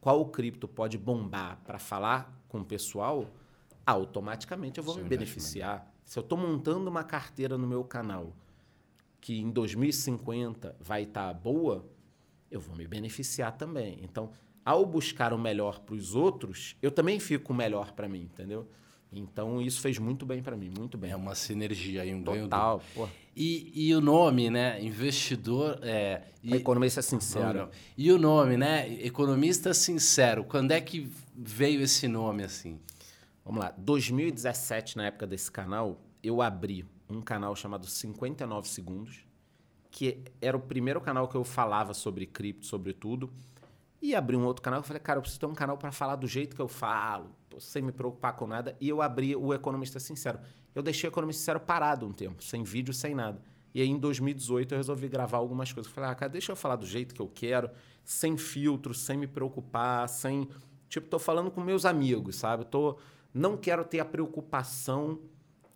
qual 0.00 0.20
o 0.20 0.26
cripto 0.26 0.68
pode 0.68 0.98
bombar 0.98 1.58
para 1.64 1.78
falar 1.78 2.38
com 2.48 2.60
o 2.60 2.64
pessoal, 2.64 3.26
automaticamente 3.86 4.78
eu 4.78 4.84
vou 4.84 4.94
Você 4.94 5.02
me 5.02 5.08
beneficiar. 5.08 5.90
Se 6.04 6.18
eu 6.18 6.22
estou 6.22 6.36
montando 6.36 6.88
uma 6.88 7.02
carteira 7.02 7.56
no 7.56 7.66
meu 7.66 7.82
canal 7.84 8.32
que 9.20 9.40
em 9.40 9.50
2050 9.50 10.76
vai 10.78 11.04
estar 11.04 11.32
boa, 11.32 11.84
eu 12.50 12.60
vou 12.60 12.76
me 12.76 12.86
beneficiar 12.86 13.56
também. 13.56 13.98
Então, 14.02 14.30
ao 14.64 14.84
buscar 14.84 15.32
o 15.32 15.38
melhor 15.38 15.80
para 15.80 15.94
os 15.94 16.14
outros, 16.14 16.76
eu 16.82 16.90
também 16.90 17.18
fico 17.18 17.52
o 17.52 17.56
melhor 17.56 17.92
para 17.92 18.06
mim, 18.08 18.22
entendeu? 18.22 18.68
Então 19.10 19.62
isso 19.62 19.80
fez 19.80 19.98
muito 19.98 20.26
bem 20.26 20.42
para 20.42 20.56
mim, 20.56 20.70
muito 20.76 20.98
bem. 20.98 21.10
É 21.10 21.16
uma 21.16 21.34
sinergia 21.34 22.02
aí, 22.02 22.12
um 22.12 22.22
ganho 22.22 22.44
Total, 22.44 22.82
pô. 22.94 23.08
E, 23.36 23.72
e 23.74 23.94
o 23.94 24.00
nome, 24.00 24.50
né? 24.50 24.82
Investidor. 24.82 25.78
É, 25.82 26.22
e, 26.42 26.54
Economista 26.54 27.02
sincero. 27.02 27.58
Não, 27.58 27.66
não. 27.66 27.70
E 27.96 28.12
o 28.12 28.18
nome, 28.18 28.56
né? 28.56 28.92
Economista 29.04 29.72
sincero. 29.74 30.44
Quando 30.44 30.72
é 30.72 30.80
que 30.80 31.10
veio 31.34 31.80
esse 31.80 32.06
nome 32.08 32.42
assim? 32.44 32.78
Vamos 33.44 33.62
lá. 33.62 33.74
2017, 33.76 34.96
na 34.96 35.06
época 35.06 35.26
desse 35.26 35.50
canal, 35.50 36.00
eu 36.22 36.40
abri 36.40 36.86
um 37.08 37.20
canal 37.20 37.54
chamado 37.54 37.86
59 37.86 38.66
Segundos, 38.68 39.24
que 39.90 40.24
era 40.40 40.56
o 40.56 40.60
primeiro 40.60 41.00
canal 41.00 41.28
que 41.28 41.36
eu 41.36 41.44
falava 41.44 41.92
sobre 41.92 42.26
cripto, 42.26 42.64
sobre 42.64 42.94
tudo. 42.94 43.30
E 44.00 44.14
abri 44.14 44.36
um 44.36 44.44
outro 44.44 44.62
canal, 44.62 44.80
eu 44.80 44.84
falei, 44.84 45.00
cara, 45.00 45.18
eu 45.18 45.22
preciso 45.22 45.40
ter 45.40 45.46
um 45.46 45.54
canal 45.54 45.76
para 45.76 45.92
falar 45.92 46.16
do 46.16 46.26
jeito 46.26 46.56
que 46.56 46.60
eu 46.60 46.68
falo, 46.68 47.30
sem 47.58 47.82
me 47.82 47.92
preocupar 47.92 48.34
com 48.34 48.46
nada. 48.46 48.76
E 48.80 48.88
eu 48.88 49.00
abri 49.00 49.36
o 49.36 49.52
Economista 49.54 50.00
Sincero. 50.00 50.38
Eu 50.74 50.82
deixei 50.82 51.08
o 51.08 51.12
Economista 51.12 51.40
Sincero 51.40 51.60
parado 51.60 52.06
um 52.06 52.12
tempo, 52.12 52.42
sem 52.42 52.62
vídeo, 52.62 52.92
sem 52.92 53.14
nada. 53.14 53.40
E 53.74 53.80
aí, 53.80 53.88
em 53.88 53.98
2018, 53.98 54.72
eu 54.72 54.78
resolvi 54.78 55.08
gravar 55.08 55.38
algumas 55.38 55.72
coisas. 55.72 55.90
Falei, 55.90 56.10
ah, 56.10 56.14
cara, 56.14 56.30
deixa 56.30 56.52
eu 56.52 56.56
falar 56.56 56.76
do 56.76 56.86
jeito 56.86 57.14
que 57.14 57.20
eu 57.20 57.28
quero, 57.28 57.70
sem 58.04 58.36
filtro, 58.36 58.94
sem 58.94 59.16
me 59.16 59.26
preocupar, 59.26 60.08
sem. 60.08 60.48
Tipo, 60.88 61.08
tô 61.08 61.18
falando 61.18 61.50
com 61.50 61.60
meus 61.60 61.84
amigos, 61.84 62.36
sabe? 62.36 62.64
tô, 62.66 62.98
não 63.34 63.56
quero 63.56 63.84
ter 63.84 63.98
a 63.98 64.04
preocupação 64.04 65.18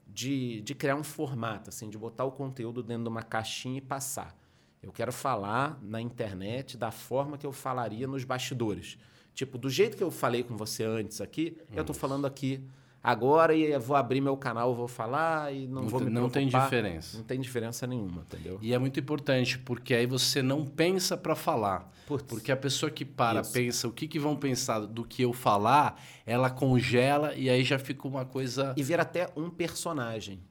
de, 0.06 0.60
de 0.62 0.74
criar 0.74 0.94
um 0.94 1.02
formato, 1.02 1.70
assim, 1.70 1.90
de 1.90 1.98
botar 1.98 2.24
o 2.24 2.30
conteúdo 2.30 2.82
dentro 2.82 3.02
de 3.02 3.08
uma 3.08 3.22
caixinha 3.22 3.78
e 3.78 3.80
passar. 3.80 4.34
Eu 4.80 4.92
quero 4.92 5.12
falar 5.12 5.78
na 5.82 6.00
internet 6.00 6.76
da 6.76 6.92
forma 6.92 7.36
que 7.36 7.44
eu 7.44 7.52
falaria 7.52 8.06
nos 8.06 8.22
bastidores. 8.22 8.96
Tipo, 9.34 9.58
do 9.58 9.68
jeito 9.68 9.96
que 9.96 10.02
eu 10.02 10.10
falei 10.10 10.44
com 10.44 10.56
você 10.56 10.84
antes 10.84 11.20
aqui, 11.20 11.58
eu 11.72 11.80
estou 11.80 11.94
falando 11.94 12.26
aqui 12.26 12.64
agora 13.08 13.54
e 13.54 13.62
eu 13.62 13.80
vou 13.80 13.96
abrir 13.96 14.20
meu 14.20 14.36
canal, 14.36 14.74
vou 14.74 14.86
falar 14.86 15.52
e 15.54 15.66
não, 15.66 15.82
não 15.82 15.88
vou 15.88 16.00
me 16.00 16.10
Não 16.10 16.28
tem 16.28 16.46
diferença. 16.46 17.16
Não 17.16 17.24
tem 17.24 17.40
diferença 17.40 17.86
nenhuma, 17.86 18.22
entendeu? 18.22 18.58
E 18.60 18.74
é 18.74 18.78
muito 18.78 19.00
importante, 19.00 19.58
porque 19.58 19.94
aí 19.94 20.06
você 20.06 20.42
não 20.42 20.66
pensa 20.66 21.16
para 21.16 21.34
falar. 21.34 21.90
Putz. 22.06 22.26
Porque 22.26 22.52
a 22.52 22.56
pessoa 22.56 22.90
que 22.90 23.04
para, 23.04 23.40
Isso. 23.40 23.52
pensa 23.52 23.88
o 23.88 23.92
que, 23.92 24.06
que 24.06 24.18
vão 24.18 24.36
pensar 24.36 24.80
do 24.80 25.04
que 25.04 25.22
eu 25.22 25.32
falar, 25.32 26.00
ela 26.26 26.50
congela 26.50 27.34
e 27.34 27.48
aí 27.48 27.64
já 27.64 27.78
fica 27.78 28.06
uma 28.06 28.24
coisa... 28.24 28.74
E 28.76 28.82
vira 28.82 29.02
até 29.02 29.30
um 29.34 29.48
personagem. 29.48 30.42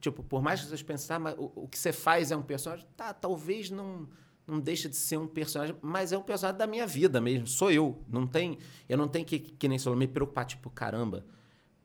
Tipo, 0.00 0.22
por 0.22 0.42
mais 0.42 0.60
que 0.60 0.66
vocês 0.66 0.82
pensem, 0.82 1.14
ah, 1.14 1.18
mas 1.18 1.34
o, 1.38 1.52
o 1.54 1.68
que 1.68 1.78
você 1.78 1.92
faz 1.92 2.30
é 2.30 2.36
um 2.36 2.42
personagem, 2.42 2.86
tá, 2.96 3.14
talvez 3.14 3.70
não 3.70 4.08
não 4.46 4.60
deixa 4.60 4.88
de 4.88 4.94
ser 4.94 5.16
um 5.16 5.26
personagem, 5.26 5.74
mas 5.82 6.12
é 6.12 6.18
um 6.18 6.22
personagem 6.22 6.56
da 6.56 6.68
minha 6.68 6.86
vida 6.86 7.20
mesmo, 7.20 7.48
sou 7.48 7.68
eu. 7.68 8.00
Não 8.08 8.28
tem, 8.28 8.58
eu 8.88 8.96
não 8.96 9.08
tenho 9.08 9.24
que, 9.24 9.40
que 9.40 9.66
nem 9.66 9.76
só 9.76 9.92
me 9.96 10.06
preocupar, 10.06 10.44
tipo, 10.44 10.70
caramba, 10.70 11.26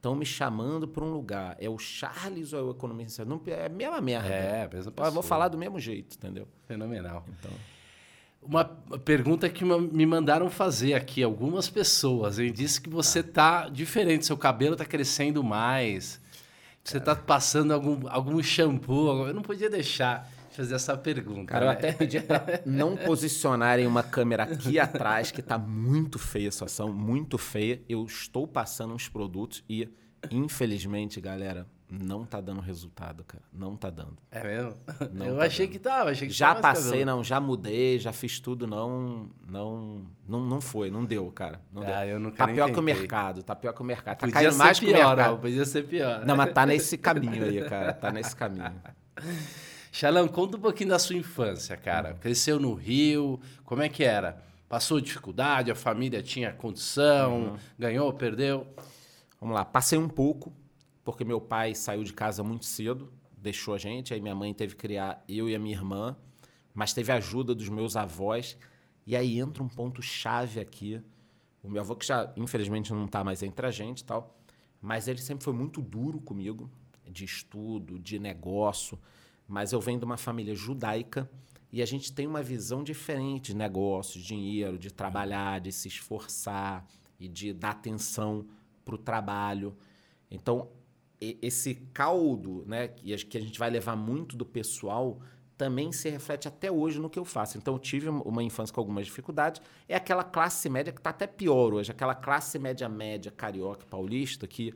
estão 0.01 0.15
me 0.15 0.25
chamando 0.25 0.88
para 0.88 1.05
um 1.05 1.12
lugar. 1.12 1.55
É 1.60 1.70
o 1.70 1.77
Charles 1.77 2.53
ou 2.53 2.60
é 2.60 2.63
o 2.63 2.72
economista? 2.72 3.24
Não, 3.24 3.39
é 3.46 3.67
a 3.67 3.70
mesma 3.70 4.01
merda. 4.01 4.29
É, 4.29 4.63
a 4.63 4.67
mesma 4.67 4.91
pessoa. 4.91 5.08
Eu 5.08 5.12
vou 5.12 5.22
falar 5.22 5.48
do 5.48 5.60
mesmo 5.60 5.79
jeito, 5.79 6.15
entendeu? 6.15 6.48
Fenomenal. 6.67 7.24
Então... 7.39 7.51
Uma 8.41 8.65
pergunta 8.65 9.48
que 9.48 9.63
me 9.63 10.03
mandaram 10.03 10.50
fazer 10.50 10.96
aqui, 10.96 11.22
algumas 11.22 11.70
pessoas, 11.70 12.39
hein? 12.39 12.51
Disse 12.51 12.81
que 12.81 12.89
você 12.89 13.22
tá, 13.22 13.62
tá 13.62 13.70
diferente, 13.70 14.25
seu 14.25 14.36
cabelo 14.36 14.75
tá 14.75 14.84
crescendo 14.84 15.43
mais. 15.43 16.20
Você 16.84 16.98
está 16.98 17.15
passando 17.15 17.72
algum, 17.72 18.10
algum 18.10 18.41
shampoo? 18.41 19.27
Eu 19.27 19.34
não 19.36 19.43
podia 19.43 19.70
deixar 19.70 20.27
de 20.27 20.40
fazer 20.51 20.75
essa 20.75 20.98
pergunta. 20.98 21.46
Cara, 21.46 21.65
né? 21.65 21.72
eu 21.72 21.77
até 21.77 21.91
pedi 21.93 22.20
para 22.20 22.62
não 22.65 22.96
posicionarem 22.96 23.88
uma 23.88 24.03
câmera 24.03 24.43
aqui 24.43 24.79
atrás, 24.79 25.31
que 25.31 25.41
está 25.41 25.58
muito 25.58 26.20
feia 26.20 26.50
a 26.50 26.51
situação, 26.51 26.91
muito 26.91 27.38
feia. 27.38 27.81
Eu 27.88 28.05
estou 28.05 28.48
passando 28.48 28.93
uns 28.93 29.08
produtos 29.08 29.63
e, 29.70 29.89
infelizmente, 30.31 31.20
galera, 31.20 31.67
não 31.91 32.25
tá 32.25 32.39
dando 32.39 32.62
resultado, 32.62 33.24
cara. 33.25 33.43
Não 33.51 33.75
tá 33.75 33.89
dando. 33.89 34.17
É 34.31 34.41
mesmo? 34.41 34.77
Não 35.12 35.25
eu 35.25 35.38
tá 35.38 35.46
achei 35.46 35.65
dando. 35.65 35.74
que 35.74 35.79
tava, 35.79 36.10
achei 36.12 36.27
que 36.27 36.34
Já 36.34 36.55
passei, 36.55 37.01
cabelo. 37.01 37.05
não, 37.05 37.24
já 37.24 37.39
mudei, 37.39 38.00
já 38.00 38.13
fiz 38.13 38.39
tudo, 38.39 38.65
não, 38.65 39.29
não, 39.46 40.05
não, 40.25 40.39
não 40.39 40.62
foi, 40.62 40.89
não 40.89 41.03
deu, 41.03 41.29
cara. 41.31 41.60
Não 41.72 41.81
ah, 41.81 42.05
deu. 42.05 42.13
Eu 42.13 42.20
não 42.20 42.31
tá 42.31 42.46
pior 42.46 42.67
tentei. 42.67 42.74
que 42.74 42.79
o 42.79 42.84
mercado, 42.84 43.43
tá 43.43 43.53
pior 43.53 43.74
que 43.74 43.81
o 43.81 43.86
mercado. 43.86 44.20
Tá 44.20 44.27
podia 44.27 44.34
caindo 44.34 44.58
mais 44.58 44.79
pior, 44.79 44.88
que 44.88 44.93
o 44.93 45.08
mercado. 45.08 45.34
Ó, 45.34 45.38
podia 45.38 45.65
ser 45.65 45.84
pior. 45.84 46.25
Não, 46.25 46.36
mas 46.38 46.53
tá 46.53 46.65
nesse 46.65 46.96
caminho 46.98 47.43
aí, 47.43 47.62
cara. 47.67 47.91
Tá 47.93 48.10
nesse 48.10 48.36
caminho. 48.36 48.74
Xalão, 49.91 50.25
conta 50.25 50.55
um 50.55 50.62
pouquinho 50.62 50.89
da 50.89 50.98
sua 50.98 51.17
infância, 51.17 51.75
cara. 51.75 52.13
Cresceu 52.13 52.57
no 52.57 52.74
Rio, 52.74 53.41
como 53.65 53.81
é 53.81 53.89
que 53.89 54.05
era? 54.05 54.41
Passou 54.69 55.01
dificuldade, 55.01 55.69
a 55.69 55.75
família 55.75 56.24
tinha 56.24 56.53
condição, 56.53 57.41
uhum. 57.41 57.57
ganhou, 57.77 58.13
perdeu? 58.13 58.65
Vamos 59.39 59.53
lá, 59.53 59.65
passei 59.65 60.00
um 60.00 60.07
pouco, 60.07 60.53
porque 61.03 61.25
meu 61.25 61.41
pai 61.41 61.75
saiu 61.75 62.05
de 62.05 62.13
casa 62.13 62.41
muito 62.41 62.65
cedo, 62.65 63.12
deixou 63.38 63.74
a 63.74 63.77
gente, 63.77 64.13
aí 64.13 64.21
minha 64.21 64.33
mãe 64.33 64.53
teve 64.53 64.75
que 64.75 64.81
criar 64.81 65.21
eu 65.27 65.50
e 65.50 65.55
a 65.55 65.60
minha 65.60 65.75
irmã, 65.75 66.15
mas 66.74 66.93
teve 66.93 67.12
a 67.12 67.15
ajuda 67.15 67.53
dos 67.53 67.67
meus 67.67 67.98
avós. 67.98 68.57
E 69.05 69.13
aí 69.13 69.39
entra 69.39 69.62
um 69.62 69.67
ponto 69.67 70.01
chave 70.01 70.62
aqui. 70.62 71.01
O 71.62 71.69
meu 71.69 71.81
avô 71.81 71.98
que 71.98 72.05
já 72.05 72.31
infelizmente 72.38 72.93
não 72.93 73.05
está 73.05 73.25
mais 73.25 73.43
entre 73.43 73.67
a 73.67 73.71
gente, 73.71 74.05
tal, 74.05 74.39
mas 74.81 75.10
ele 75.10 75.19
sempre 75.19 75.43
foi 75.43 75.53
muito 75.53 75.81
duro 75.81 76.21
comigo, 76.21 76.71
de 77.05 77.25
estudo, 77.25 78.00
de 78.00 78.17
negócio, 78.17 78.98
mas 79.51 79.74
eu 79.74 79.81
venho 79.81 80.00
de 80.00 80.05
uma 80.05 80.15
família 80.15 80.55
judaica 80.55 81.29
e 81.74 81.81
a 81.81 81.86
gente 81.86 82.13
tem 82.13 82.25
uma 82.25 82.41
visão 82.41 82.86
diferente 82.86 83.51
de 83.51 83.58
negócio, 83.58 84.17
de 84.17 84.25
dinheiro, 84.25 84.79
de 84.79 84.93
trabalhar, 84.93 85.60
de 85.60 85.74
se 85.74 85.89
esforçar 85.89 86.88
e 87.20 87.27
de 87.27 87.51
dar 87.51 87.72
atenção 87.72 88.46
para 88.86 88.96
o 88.96 88.98
trabalho. 88.98 89.75
Então, 90.31 90.70
esse 91.20 91.75
caldo 91.93 92.63
né, 92.65 92.88
que 92.88 93.38
a 93.38 93.41
gente 93.41 93.60
vai 93.60 93.70
levar 93.70 93.98
muito 93.98 94.38
do 94.38 94.46
pessoal 94.46 95.20
também 95.58 95.91
se 95.91 96.10
reflete 96.10 96.48
até 96.48 96.72
hoje 96.72 96.98
no 96.98 97.10
que 97.10 97.20
eu 97.20 97.25
faço. 97.25 97.58
Então, 97.58 97.74
eu 97.74 97.79
tive 97.79 98.08
uma 98.08 98.41
infância 98.41 98.74
com 98.74 98.79
algumas 98.79 99.05
dificuldades. 99.05 99.62
É 99.86 99.98
aquela 99.98 100.24
classe 100.24 100.70
média 100.70 100.93
que 100.93 101.00
está 101.01 101.10
até 101.10 101.27
pior 101.27 101.74
hoje, 101.74 101.91
aquela 101.91 102.15
classe 102.15 102.58
média 102.58 102.88
média 102.88 103.29
carioca 103.29 103.86
paulista 103.86 104.48
que, 104.48 104.74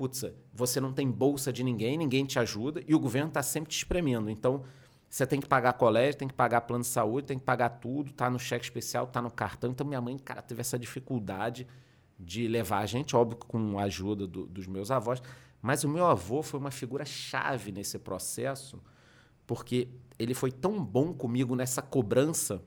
putz, 0.00 0.24
você 0.50 0.80
não 0.80 0.94
tem 0.94 1.10
bolsa 1.10 1.52
de 1.52 1.62
ninguém, 1.62 1.98
ninguém 1.98 2.24
te 2.24 2.38
ajuda 2.38 2.82
e 2.88 2.94
o 2.94 2.98
governo 2.98 3.28
está 3.28 3.42
sempre 3.42 3.70
te 3.70 3.76
espremendo. 3.76 4.30
Então, 4.30 4.64
você 5.10 5.26
tem 5.26 5.38
que 5.38 5.46
pagar 5.46 5.74
colégio, 5.74 6.16
tem 6.16 6.26
que 6.26 6.32
pagar 6.32 6.62
plano 6.62 6.82
de 6.82 6.88
saúde, 6.88 7.26
tem 7.26 7.38
que 7.38 7.44
pagar 7.44 7.68
tudo, 7.68 8.10
tá 8.10 8.30
no 8.30 8.38
cheque 8.38 8.64
especial, 8.64 9.06
tá 9.08 9.20
no 9.20 9.30
cartão. 9.30 9.70
Então, 9.70 9.86
minha 9.86 10.00
mãe, 10.00 10.16
cara, 10.16 10.40
teve 10.40 10.62
essa 10.62 10.78
dificuldade 10.78 11.66
de 12.18 12.48
levar 12.48 12.78
a 12.78 12.86
gente, 12.86 13.14
óbvio, 13.14 13.36
com 13.36 13.78
a 13.78 13.82
ajuda 13.82 14.26
do, 14.26 14.46
dos 14.46 14.66
meus 14.66 14.90
avós. 14.90 15.22
Mas 15.60 15.84
o 15.84 15.88
meu 15.88 16.06
avô 16.06 16.42
foi 16.42 16.58
uma 16.58 16.70
figura 16.70 17.04
chave 17.04 17.70
nesse 17.70 17.98
processo, 17.98 18.82
porque 19.46 19.86
ele 20.18 20.32
foi 20.32 20.50
tão 20.50 20.82
bom 20.82 21.12
comigo 21.12 21.54
nessa 21.54 21.82
cobrança 21.82 22.62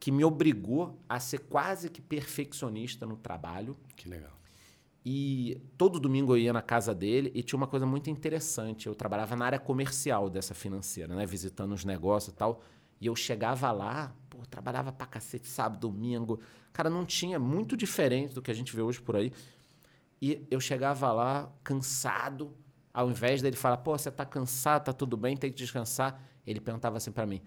que 0.00 0.10
me 0.10 0.24
obrigou 0.24 0.98
a 1.06 1.20
ser 1.20 1.40
quase 1.40 1.90
que 1.90 2.00
perfeccionista 2.00 3.04
no 3.04 3.18
trabalho. 3.18 3.76
Que 3.94 4.08
legal. 4.08 4.32
E 5.04 5.60
todo 5.76 6.00
domingo 6.00 6.32
eu 6.32 6.38
ia 6.38 6.52
na 6.52 6.62
casa 6.62 6.94
dele 6.94 7.30
e 7.34 7.42
tinha 7.42 7.58
uma 7.58 7.66
coisa 7.66 7.84
muito 7.84 8.08
interessante. 8.08 8.86
Eu 8.86 8.94
trabalhava 8.94 9.36
na 9.36 9.44
área 9.44 9.58
comercial 9.58 10.30
dessa 10.30 10.54
financeira, 10.54 11.14
né? 11.14 11.26
Visitando 11.26 11.72
os 11.72 11.84
negócios 11.84 12.32
e 12.32 12.36
tal. 12.36 12.62
E 13.00 13.06
eu 13.06 13.14
chegava 13.14 13.70
lá, 13.70 14.14
pô, 14.30 14.38
trabalhava 14.46 14.92
pra 14.92 15.06
cacete 15.06 15.46
sábado, 15.46 15.80
domingo. 15.80 16.40
Cara, 16.72 16.88
não 16.88 17.04
tinha 17.04 17.38
muito 17.38 17.76
diferente 17.76 18.34
do 18.34 18.40
que 18.40 18.50
a 18.50 18.54
gente 18.54 18.74
vê 18.74 18.80
hoje 18.80 19.02
por 19.02 19.14
aí. 19.14 19.30
E 20.22 20.46
eu 20.50 20.58
chegava 20.58 21.12
lá 21.12 21.52
cansado, 21.62 22.56
ao 22.92 23.10
invés 23.10 23.42
dele 23.42 23.56
falar, 23.56 23.76
pô, 23.76 23.98
você 23.98 24.10
tá 24.10 24.24
cansado, 24.24 24.84
tá 24.84 24.92
tudo 24.94 25.18
bem, 25.18 25.36
tem 25.36 25.50
que 25.50 25.56
descansar. 25.58 26.18
Ele 26.46 26.60
perguntava 26.60 26.96
assim 26.96 27.12
para 27.12 27.26
mim, 27.26 27.42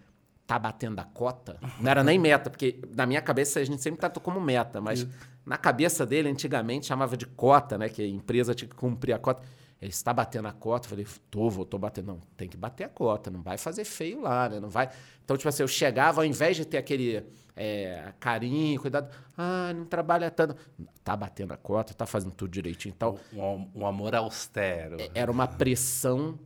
tá 0.48 0.58
batendo 0.58 1.00
a 1.00 1.04
cota? 1.04 1.60
Não 1.80 1.92
era 1.92 2.04
nem 2.04 2.18
meta, 2.18 2.50
porque 2.50 2.82
na 2.96 3.06
minha 3.06 3.22
cabeça 3.22 3.60
a 3.60 3.66
gente 3.66 3.84
sempre 3.84 4.00
tratou 4.00 4.24
como 4.24 4.40
meta, 4.40 4.80
mas 4.80 5.02
Isso. 5.02 5.10
na 5.46 5.58
cabeça 5.58 6.06
dele, 6.06 6.30
antigamente, 6.30 6.86
chamava 6.88 7.18
de 7.18 7.26
cota, 7.28 7.78
né? 7.78 7.90
Que 7.90 8.02
a 8.02 8.08
empresa 8.08 8.56
tinha 8.56 8.70
que 8.70 8.76
cumprir 8.76 9.14
a 9.14 9.20
cota. 9.20 9.44
Ele 9.80 9.92
está 9.92 10.12
batendo 10.12 10.48
a 10.48 10.54
cota. 10.54 10.86
Eu 10.86 10.90
falei, 10.90 11.08
tô, 11.30 11.50
vou, 11.50 11.66
tô 11.66 11.78
batendo. 11.78 12.08
Não, 12.08 12.20
tem 12.36 12.48
que 12.48 12.58
bater 12.58 12.86
a 12.86 12.90
cota, 12.90 13.30
não 13.30 13.42
vai 13.42 13.58
fazer 13.58 13.84
feio 13.84 14.22
lá, 14.22 14.50
né? 14.50 14.60
Não 14.60 14.70
vai. 14.70 14.90
Então, 15.24 15.36
tipo 15.36 15.50
assim, 15.50 15.62
eu 15.62 15.68
chegava, 15.68 16.22
ao 16.22 16.26
invés 16.26 16.56
de 16.56 16.66
ter 16.66 16.78
aquele 16.78 17.24
é, 17.56 18.14
carinho, 18.20 18.80
cuidado, 18.80 19.14
ah, 19.38 19.74
não 19.76 19.86
trabalha 19.86 20.32
tanto. 20.32 20.56
Tá 21.04 21.16
batendo 21.16 21.54
a 21.54 21.58
cota, 21.58 21.94
tá 21.94 22.06
fazendo 22.06 22.32
tudo 22.32 22.50
direitinho. 22.50 22.94
Então, 22.96 23.20
um, 23.34 23.82
um 23.82 23.86
amor 23.86 24.16
austero. 24.16 24.98
Era 25.14 25.30
uma 25.30 25.48
pressão, 25.48 26.40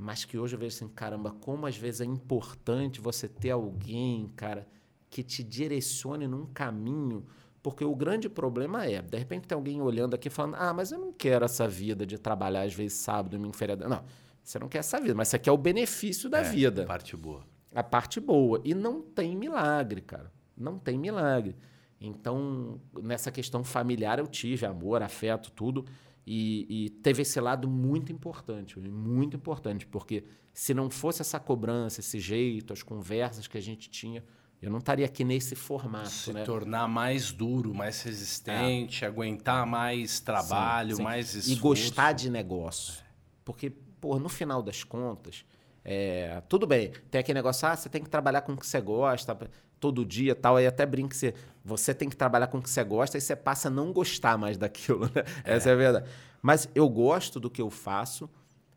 mas 0.00 0.24
que 0.24 0.38
hoje 0.38 0.56
eu 0.56 0.58
vejo 0.58 0.74
assim, 0.74 0.88
caramba, 0.88 1.30
como 1.30 1.66
às 1.66 1.76
vezes 1.76 2.00
é 2.00 2.04
importante 2.04 3.00
você 3.00 3.28
ter 3.28 3.50
alguém, 3.50 4.32
cara, 4.34 4.66
que 5.08 5.22
te 5.22 5.44
direcione 5.44 6.26
num 6.26 6.46
caminho 6.46 7.26
porque 7.62 7.84
o 7.84 7.94
grande 7.94 8.28
problema 8.28 8.86
é, 8.86 9.02
de 9.02 9.18
repente 9.18 9.46
tem 9.46 9.54
alguém 9.54 9.82
olhando 9.82 10.14
aqui 10.14 10.30
falando: 10.30 10.56
ah, 10.58 10.72
mas 10.72 10.92
eu 10.92 10.98
não 10.98 11.12
quero 11.12 11.44
essa 11.44 11.68
vida 11.68 12.06
de 12.06 12.18
trabalhar 12.18 12.62
às 12.62 12.74
vezes 12.74 12.98
sábado, 12.98 13.36
domingo, 13.36 13.54
feriado. 13.54 13.86
Não, 13.88 14.02
você 14.42 14.58
não 14.58 14.68
quer 14.68 14.78
essa 14.78 14.98
vida, 14.98 15.14
mas 15.14 15.28
você 15.28 15.38
quer 15.38 15.52
o 15.52 15.58
benefício 15.58 16.30
da 16.30 16.38
é, 16.38 16.42
vida. 16.42 16.82
A 16.84 16.86
parte 16.86 17.16
boa. 17.16 17.44
A 17.74 17.82
parte 17.82 18.18
boa. 18.18 18.60
E 18.64 18.74
não 18.74 19.02
tem 19.02 19.36
milagre, 19.36 20.00
cara. 20.00 20.32
Não 20.56 20.78
tem 20.78 20.98
milagre. 20.98 21.54
Então, 22.00 22.80
nessa 23.02 23.30
questão 23.30 23.62
familiar, 23.62 24.18
eu 24.18 24.26
tive 24.26 24.64
amor, 24.64 25.02
afeto, 25.02 25.50
tudo. 25.50 25.84
E, 26.26 26.86
e, 26.86 26.90
teve 26.90 27.22
esse 27.22 27.40
lado 27.40 27.68
muito 27.68 28.12
importante, 28.12 28.78
muito 28.78 29.36
importante, 29.36 29.86
porque 29.86 30.24
se 30.52 30.74
não 30.74 30.90
fosse 30.90 31.22
essa 31.22 31.40
cobrança, 31.40 32.00
esse 32.00 32.20
jeito, 32.20 32.72
as 32.72 32.82
conversas 32.82 33.46
que 33.48 33.56
a 33.56 33.60
gente 33.60 33.90
tinha, 33.90 34.22
eu 34.60 34.70
não 34.70 34.78
estaria 34.78 35.06
aqui 35.06 35.24
nesse 35.24 35.56
formato. 35.56 36.10
Se 36.10 36.32
né? 36.32 36.44
tornar 36.44 36.86
mais 36.86 37.32
duro, 37.32 37.74
mais 37.74 38.02
resistente, 38.02 39.04
é. 39.04 39.08
aguentar 39.08 39.66
mais 39.66 40.20
trabalho, 40.20 40.90
sim, 40.90 40.96
sim. 40.96 41.02
mais 41.02 41.34
esforço. 41.34 41.52
E 41.52 41.56
gostar 41.56 42.12
de 42.12 42.28
negócio. 42.28 43.02
Porque, 43.44 43.70
pô, 43.70 44.18
no 44.18 44.28
final 44.28 44.62
das 44.62 44.84
contas, 44.84 45.44
é, 45.82 46.42
tudo 46.48 46.66
bem, 46.66 46.92
tem 47.10 47.20
aquele 47.20 47.38
negócio, 47.38 47.66
ah, 47.66 47.74
você 47.74 47.88
tem 47.88 48.02
que 48.02 48.10
trabalhar 48.10 48.42
com 48.42 48.52
o 48.52 48.56
que 48.56 48.66
você 48.66 48.80
gosta 48.80 49.34
todo 49.80 50.04
dia 50.04 50.34
tal, 50.34 50.56
aí 50.56 50.66
até 50.66 50.84
brinca 50.84 51.14
você, 51.14 51.34
você 51.64 51.94
tem 51.94 52.08
que 52.08 52.16
trabalhar 52.16 52.46
com 52.48 52.58
o 52.58 52.62
que 52.62 52.68
você 52.68 52.84
gosta 52.84 53.16
e 53.16 53.20
você 53.20 53.34
passa 53.34 53.68
a 53.68 53.70
não 53.70 53.92
gostar 53.92 54.36
mais 54.36 54.58
daquilo, 54.58 55.06
né? 55.14 55.24
É. 55.42 55.56
Essa 55.56 55.70
é 55.70 55.72
a 55.72 55.76
verdade. 55.76 56.10
Mas 56.42 56.68
eu 56.74 56.88
gosto 56.88 57.40
do 57.40 57.50
que 57.50 57.60
eu 57.60 57.70
faço 57.70 58.28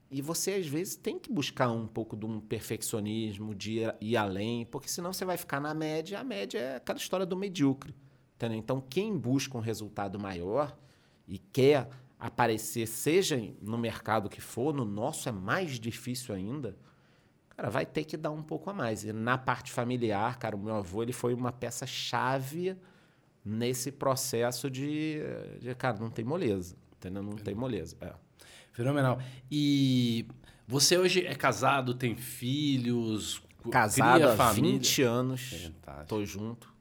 e 0.09 0.21
você, 0.21 0.51
às 0.53 0.67
vezes, 0.67 0.95
tem 0.95 1.17
que 1.17 1.31
buscar 1.31 1.71
um 1.71 1.87
pouco 1.87 2.15
de 2.15 2.25
um 2.25 2.39
perfeccionismo, 2.39 3.53
de 3.53 3.79
ir, 3.79 3.95
ir 3.99 4.15
além, 4.15 4.65
porque 4.65 4.87
senão 4.87 5.11
você 5.11 5.25
vai 5.25 5.37
ficar 5.37 5.59
na 5.59 5.73
média, 5.73 6.19
a 6.19 6.23
média 6.23 6.59
é 6.59 6.75
aquela 6.75 6.99
história 6.99 7.25
do 7.25 7.35
medíocre, 7.35 7.95
entendeu? 8.35 8.57
Então, 8.57 8.79
quem 8.79 9.17
busca 9.17 9.57
um 9.57 9.61
resultado 9.61 10.19
maior 10.19 10.77
e 11.27 11.39
quer 11.39 11.89
aparecer, 12.19 12.87
seja 12.87 13.41
no 13.59 13.77
mercado 13.77 14.29
que 14.29 14.39
for, 14.39 14.73
no 14.73 14.85
nosso 14.85 15.27
é 15.27 15.31
mais 15.31 15.79
difícil 15.79 16.35
ainda, 16.35 16.77
cara, 17.55 17.69
vai 17.69 17.85
ter 17.85 18.03
que 18.03 18.17
dar 18.17 18.31
um 18.31 18.41
pouco 18.41 18.69
a 18.69 18.73
mais. 18.73 19.03
E 19.03 19.13
na 19.13 19.37
parte 19.37 19.71
familiar, 19.71 20.37
cara, 20.37 20.55
o 20.55 20.59
meu 20.59 20.75
avô 20.75 21.03
ele 21.03 21.13
foi 21.13 21.33
uma 21.33 21.51
peça 21.51 21.85
chave 21.85 22.75
nesse 23.43 23.91
processo 23.91 24.69
de, 24.69 25.19
de 25.59 25.73
cara, 25.75 25.97
não 25.99 26.09
tem 26.09 26.23
moleza, 26.23 26.75
entendeu? 26.97 27.23
Não 27.23 27.35
tem 27.35 27.53
moleza. 27.53 27.97
É. 28.01 28.13
Fenomenal. 28.71 29.19
E 29.51 30.25
você 30.67 30.97
hoje 30.97 31.25
é 31.25 31.35
casado, 31.35 31.93
tem 31.93 32.15
filhos, 32.15 33.43
casado 33.69 34.29
há 34.29 34.35
família. 34.35 34.71
20 34.71 35.01
anos, 35.03 35.71
tô 36.07 36.25
junto. 36.25 36.73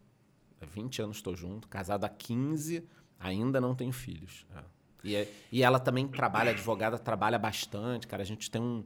Há 0.60 0.66
20 0.66 1.02
anos 1.02 1.16
estou 1.16 1.36
junto, 1.36 1.68
casado 1.68 2.04
há 2.04 2.08
15, 2.08 2.84
ainda 3.18 3.60
não 3.60 3.74
tenho 3.74 3.92
filhos. 3.92 4.46
É. 4.56 4.62
E, 5.04 5.16
é, 5.16 5.28
e 5.50 5.62
ela 5.62 5.80
também 5.80 6.06
trabalha, 6.06 6.52
advogada, 6.52 6.96
trabalha 6.96 7.38
bastante, 7.38 8.06
cara. 8.06 8.22
A 8.22 8.26
gente 8.26 8.48
tem 8.48 8.62
um, 8.62 8.84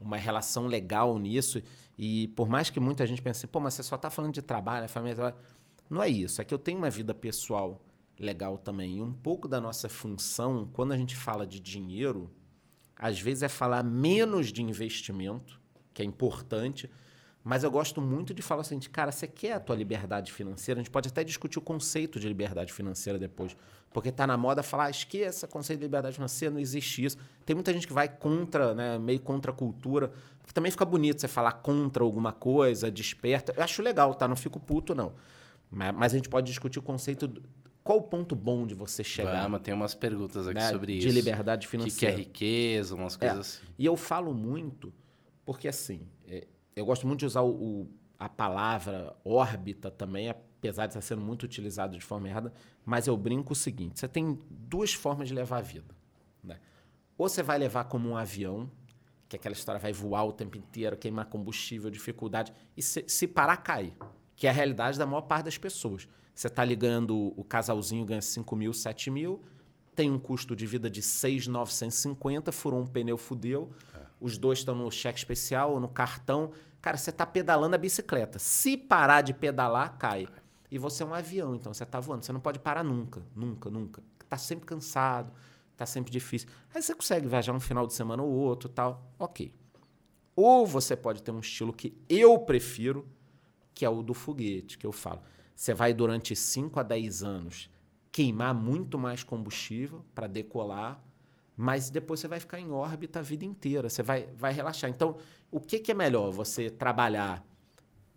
uma 0.00 0.16
relação 0.16 0.66
legal 0.66 1.18
nisso. 1.18 1.62
E 1.98 2.28
por 2.28 2.48
mais 2.48 2.70
que 2.70 2.80
muita 2.80 3.06
gente 3.06 3.20
pense, 3.20 3.46
pô, 3.46 3.60
mas 3.60 3.74
você 3.74 3.82
só 3.82 3.96
está 3.96 4.08
falando 4.08 4.32
de 4.32 4.42
trabalho, 4.42 4.88
família. 4.88 5.34
Não 5.88 6.02
é 6.02 6.08
isso. 6.08 6.40
É 6.40 6.44
que 6.44 6.54
eu 6.54 6.58
tenho 6.58 6.78
uma 6.78 6.90
vida 6.90 7.12
pessoal 7.12 7.84
legal 8.18 8.56
também. 8.56 8.98
E 8.98 9.02
um 9.02 9.12
pouco 9.12 9.46
da 9.46 9.60
nossa 9.60 9.88
função, 9.88 10.68
quando 10.72 10.92
a 10.92 10.96
gente 10.96 11.16
fala 11.16 11.46
de 11.46 11.60
dinheiro, 11.60 12.30
às 12.96 13.20
vezes 13.20 13.42
é 13.42 13.48
falar 13.48 13.82
menos 13.82 14.52
de 14.52 14.62
investimento, 14.62 15.60
que 15.92 16.02
é 16.02 16.04
importante, 16.04 16.88
mas 17.42 17.64
eu 17.64 17.70
gosto 17.70 18.02
muito 18.02 18.34
de 18.34 18.42
falar 18.42 18.60
assim, 18.60 18.78
de, 18.78 18.90
cara, 18.90 19.10
você 19.10 19.26
quer 19.26 19.54
a 19.54 19.60
tua 19.60 19.74
liberdade 19.74 20.30
financeira? 20.30 20.78
A 20.78 20.82
gente 20.82 20.90
pode 20.90 21.08
até 21.08 21.24
discutir 21.24 21.58
o 21.58 21.62
conceito 21.62 22.20
de 22.20 22.28
liberdade 22.28 22.72
financeira 22.72 23.18
depois. 23.18 23.56
Porque 23.92 24.10
está 24.10 24.26
na 24.26 24.36
moda 24.36 24.62
falar, 24.62 24.84
ah, 24.84 24.90
esqueça 24.90 25.48
conceito 25.48 25.80
de 25.80 25.86
liberdade 25.86 26.14
financeira, 26.14 26.52
não 26.52 26.60
existe 26.60 27.02
isso. 27.02 27.16
Tem 27.46 27.54
muita 27.54 27.72
gente 27.72 27.86
que 27.86 27.92
vai 27.92 28.08
contra, 28.08 28.74
né, 28.74 28.98
meio 28.98 29.20
contra 29.20 29.52
a 29.52 29.54
cultura. 29.54 30.12
Porque 30.38 30.52
também 30.52 30.70
fica 30.70 30.84
bonito 30.84 31.20
você 31.20 31.28
falar 31.28 31.52
contra 31.52 32.04
alguma 32.04 32.30
coisa, 32.30 32.90
desperta. 32.90 33.54
Eu 33.56 33.64
acho 33.64 33.82
legal, 33.82 34.14
tá? 34.14 34.28
Não 34.28 34.36
fico 34.36 34.60
puto, 34.60 34.94
não. 34.94 35.14
Mas, 35.70 36.12
a 36.12 36.16
gente 36.16 36.28
pode 36.28 36.46
discutir 36.46 36.78
o 36.78 36.82
conceito... 36.82 37.26
Do, 37.26 37.42
qual 37.82 37.98
o 37.98 38.02
ponto 38.02 38.36
bom 38.36 38.66
de 38.66 38.74
você 38.74 39.02
chegar? 39.02 39.42
Vamos, 39.44 39.62
tem 39.62 39.72
umas 39.72 39.94
perguntas 39.94 40.46
aqui 40.46 40.60
né, 40.60 40.70
sobre 40.70 40.92
de 40.92 40.98
isso. 40.98 41.08
De 41.08 41.14
liberdade 41.14 41.66
financeira. 41.66 42.14
O 42.14 42.16
que 42.16 42.20
é 42.20 42.24
riqueza, 42.24 42.94
umas 42.94 43.16
coisas 43.16 43.36
é. 43.36 43.40
assim. 43.40 43.66
E 43.78 43.86
eu 43.86 43.96
falo 43.96 44.34
muito, 44.34 44.92
porque 45.44 45.66
assim... 45.66 46.02
É, 46.74 46.80
eu 46.80 46.84
gosto 46.84 47.06
muito 47.06 47.20
de 47.20 47.26
usar 47.26 47.42
o, 47.42 47.50
o, 47.50 47.88
a 48.18 48.28
palavra 48.28 49.16
órbita 49.24 49.90
também, 49.90 50.28
apesar 50.28 50.86
de 50.86 50.90
estar 50.90 51.00
sendo 51.00 51.22
muito 51.22 51.44
utilizado 51.44 51.96
de 51.96 52.04
forma 52.04 52.28
errada, 52.28 52.52
mas 52.84 53.06
eu 53.06 53.16
brinco 53.16 53.52
o 53.52 53.56
seguinte: 53.56 54.00
você 54.00 54.08
tem 54.08 54.38
duas 54.50 54.92
formas 54.92 55.28
de 55.28 55.34
levar 55.34 55.58
a 55.58 55.62
vida. 55.62 55.94
Né? 56.42 56.58
Ou 57.16 57.28
você 57.28 57.42
vai 57.42 57.58
levar 57.58 57.84
como 57.84 58.08
um 58.08 58.16
avião, 58.16 58.70
que 59.28 59.36
aquela 59.36 59.54
história 59.54 59.80
vai 59.80 59.92
voar 59.92 60.24
o 60.24 60.32
tempo 60.32 60.58
inteiro, 60.58 60.96
queimar 60.96 61.26
combustível, 61.26 61.90
dificuldade, 61.90 62.52
e 62.76 62.82
se, 62.82 63.04
se 63.06 63.26
parar, 63.26 63.58
cai. 63.58 63.92
Que 64.34 64.46
é 64.46 64.50
a 64.50 64.52
realidade 64.52 64.98
da 64.98 65.06
maior 65.06 65.22
parte 65.22 65.44
das 65.44 65.58
pessoas. 65.58 66.08
Você 66.34 66.46
está 66.46 66.64
ligando, 66.64 67.34
o 67.36 67.44
casalzinho 67.44 68.04
ganha 68.04 68.22
5 68.22 68.56
mil, 68.56 68.72
7 68.72 69.10
mil, 69.10 69.42
tem 69.94 70.10
um 70.10 70.18
custo 70.18 70.56
de 70.56 70.66
vida 70.66 70.88
de 70.88 71.02
6,950, 71.02 72.50
furou 72.50 72.80
um 72.80 72.86
pneu, 72.86 73.18
fudeu. 73.18 73.70
Os 74.20 74.36
dois 74.36 74.58
estão 74.58 74.74
no 74.74 74.90
cheque 74.90 75.18
especial 75.18 75.72
ou 75.72 75.80
no 75.80 75.88
cartão. 75.88 76.52
Cara, 76.80 76.96
você 76.96 77.10
está 77.10 77.26
pedalando 77.26 77.74
a 77.74 77.78
bicicleta. 77.78 78.38
Se 78.38 78.76
parar 78.76 79.22
de 79.22 79.32
pedalar, 79.32 79.96
cai. 79.96 80.28
E 80.70 80.78
você 80.78 81.02
é 81.02 81.06
um 81.06 81.14
avião, 81.14 81.54
então 81.54 81.72
você 81.72 81.82
está 81.82 81.98
voando. 81.98 82.24
Você 82.24 82.32
não 82.32 82.40
pode 82.40 82.58
parar 82.58 82.84
nunca, 82.84 83.22
nunca, 83.34 83.70
nunca. 83.70 84.02
Está 84.22 84.36
sempre 84.36 84.66
cansado, 84.66 85.32
está 85.72 85.84
sempre 85.84 86.12
difícil. 86.12 86.48
Aí 86.74 86.82
você 86.82 86.94
consegue 86.94 87.26
viajar 87.26 87.52
um 87.52 87.60
final 87.60 87.86
de 87.86 87.94
semana 87.94 88.22
ou 88.22 88.30
outro 88.30 88.68
tal. 88.68 89.10
Ok. 89.18 89.52
Ou 90.36 90.66
você 90.66 90.94
pode 90.94 91.22
ter 91.22 91.32
um 91.32 91.40
estilo 91.40 91.72
que 91.72 91.96
eu 92.08 92.38
prefiro, 92.38 93.08
que 93.74 93.84
é 93.84 93.88
o 93.90 94.02
do 94.02 94.14
foguete, 94.14 94.78
que 94.78 94.86
eu 94.86 94.92
falo. 94.92 95.22
Você 95.56 95.74
vai 95.74 95.92
durante 95.92 96.36
5 96.36 96.78
a 96.78 96.82
10 96.82 97.22
anos 97.22 97.70
queimar 98.12 98.54
muito 98.54 98.98
mais 98.98 99.22
combustível 99.22 100.04
para 100.14 100.26
decolar, 100.26 101.02
mas 101.60 101.90
depois 101.90 102.18
você 102.20 102.26
vai 102.26 102.40
ficar 102.40 102.58
em 102.58 102.70
órbita 102.70 103.18
a 103.18 103.22
vida 103.22 103.44
inteira, 103.44 103.90
você 103.90 104.02
vai, 104.02 104.26
vai 104.34 104.50
relaxar. 104.50 104.88
Então, 104.88 105.18
o 105.50 105.60
que, 105.60 105.78
que 105.78 105.92
é 105.92 105.94
melhor? 105.94 106.30
Você 106.30 106.70
trabalhar 106.70 107.44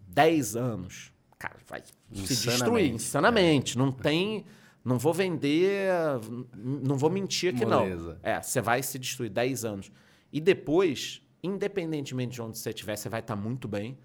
10 0.08 0.56
anos, 0.56 1.12
cara, 1.38 1.58
vai 1.68 1.84
se 2.14 2.46
destruir 2.46 2.90
insanamente. 2.90 3.76
É. 3.76 3.80
Não 3.80 3.92
tem. 3.92 4.46
Não 4.82 4.98
vou 4.98 5.14
vender. 5.14 5.92
Não 6.56 6.96
vou 6.96 7.10
mentir 7.10 7.54
aqui, 7.54 7.66
Moleza. 7.66 8.18
não. 8.24 8.32
É, 8.32 8.42
você 8.42 8.62
vai 8.62 8.82
se 8.82 8.98
destruir 8.98 9.30
10 9.30 9.66
anos. 9.66 9.92
E 10.32 10.40
depois, 10.40 11.22
independentemente 11.44 12.36
de 12.36 12.42
onde 12.42 12.58
você 12.58 12.70
estiver, 12.70 12.96
você 12.96 13.10
vai 13.10 13.20
estar 13.20 13.36
muito 13.36 13.68
bem. 13.68 13.98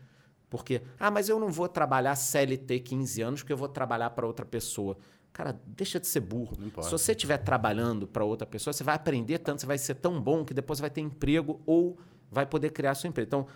Porque, 0.51 0.83
ah, 0.98 1.12
mas 1.12 1.29
eu 1.29 1.38
não 1.38 1.53
vou 1.53 1.68
trabalhar 1.68 2.16
CLT 2.16 2.81
15 2.81 3.22
anos 3.22 3.42
porque 3.42 3.53
eu 3.53 3.57
vou 3.57 3.68
trabalhar 3.68 4.11
para 4.11 4.27
outra 4.27 4.44
pessoa. 4.44 4.98
Cara, 5.33 5.61
deixa 5.67 6.01
de 6.01 6.07
ser 6.07 6.21
burro. 6.21 6.57
Se 6.83 6.91
você 6.91 7.12
estiver 7.12 7.38
trabalhando 7.38 8.07
para 8.07 8.25
outra 8.25 8.47
pessoa, 8.47 8.73
você 8.73 8.83
vai 8.83 8.97
aprender 8.97 9.38
tanto, 9.38 9.61
você 9.61 9.67
vai 9.67 9.79
ser 9.79 9.95
tão 9.95 10.21
bom 10.21 10.45
que 10.45 10.53
depois 10.53 10.79
você 10.79 10.83
vai 10.83 10.91
ter 10.91 11.01
emprego 11.01 11.61
ou 11.64 11.99
vai 12.31 12.45
poder 12.45 12.71
criar 12.71 12.95
seu 12.95 13.09
emprego. 13.09 13.29
Então, 13.29 13.47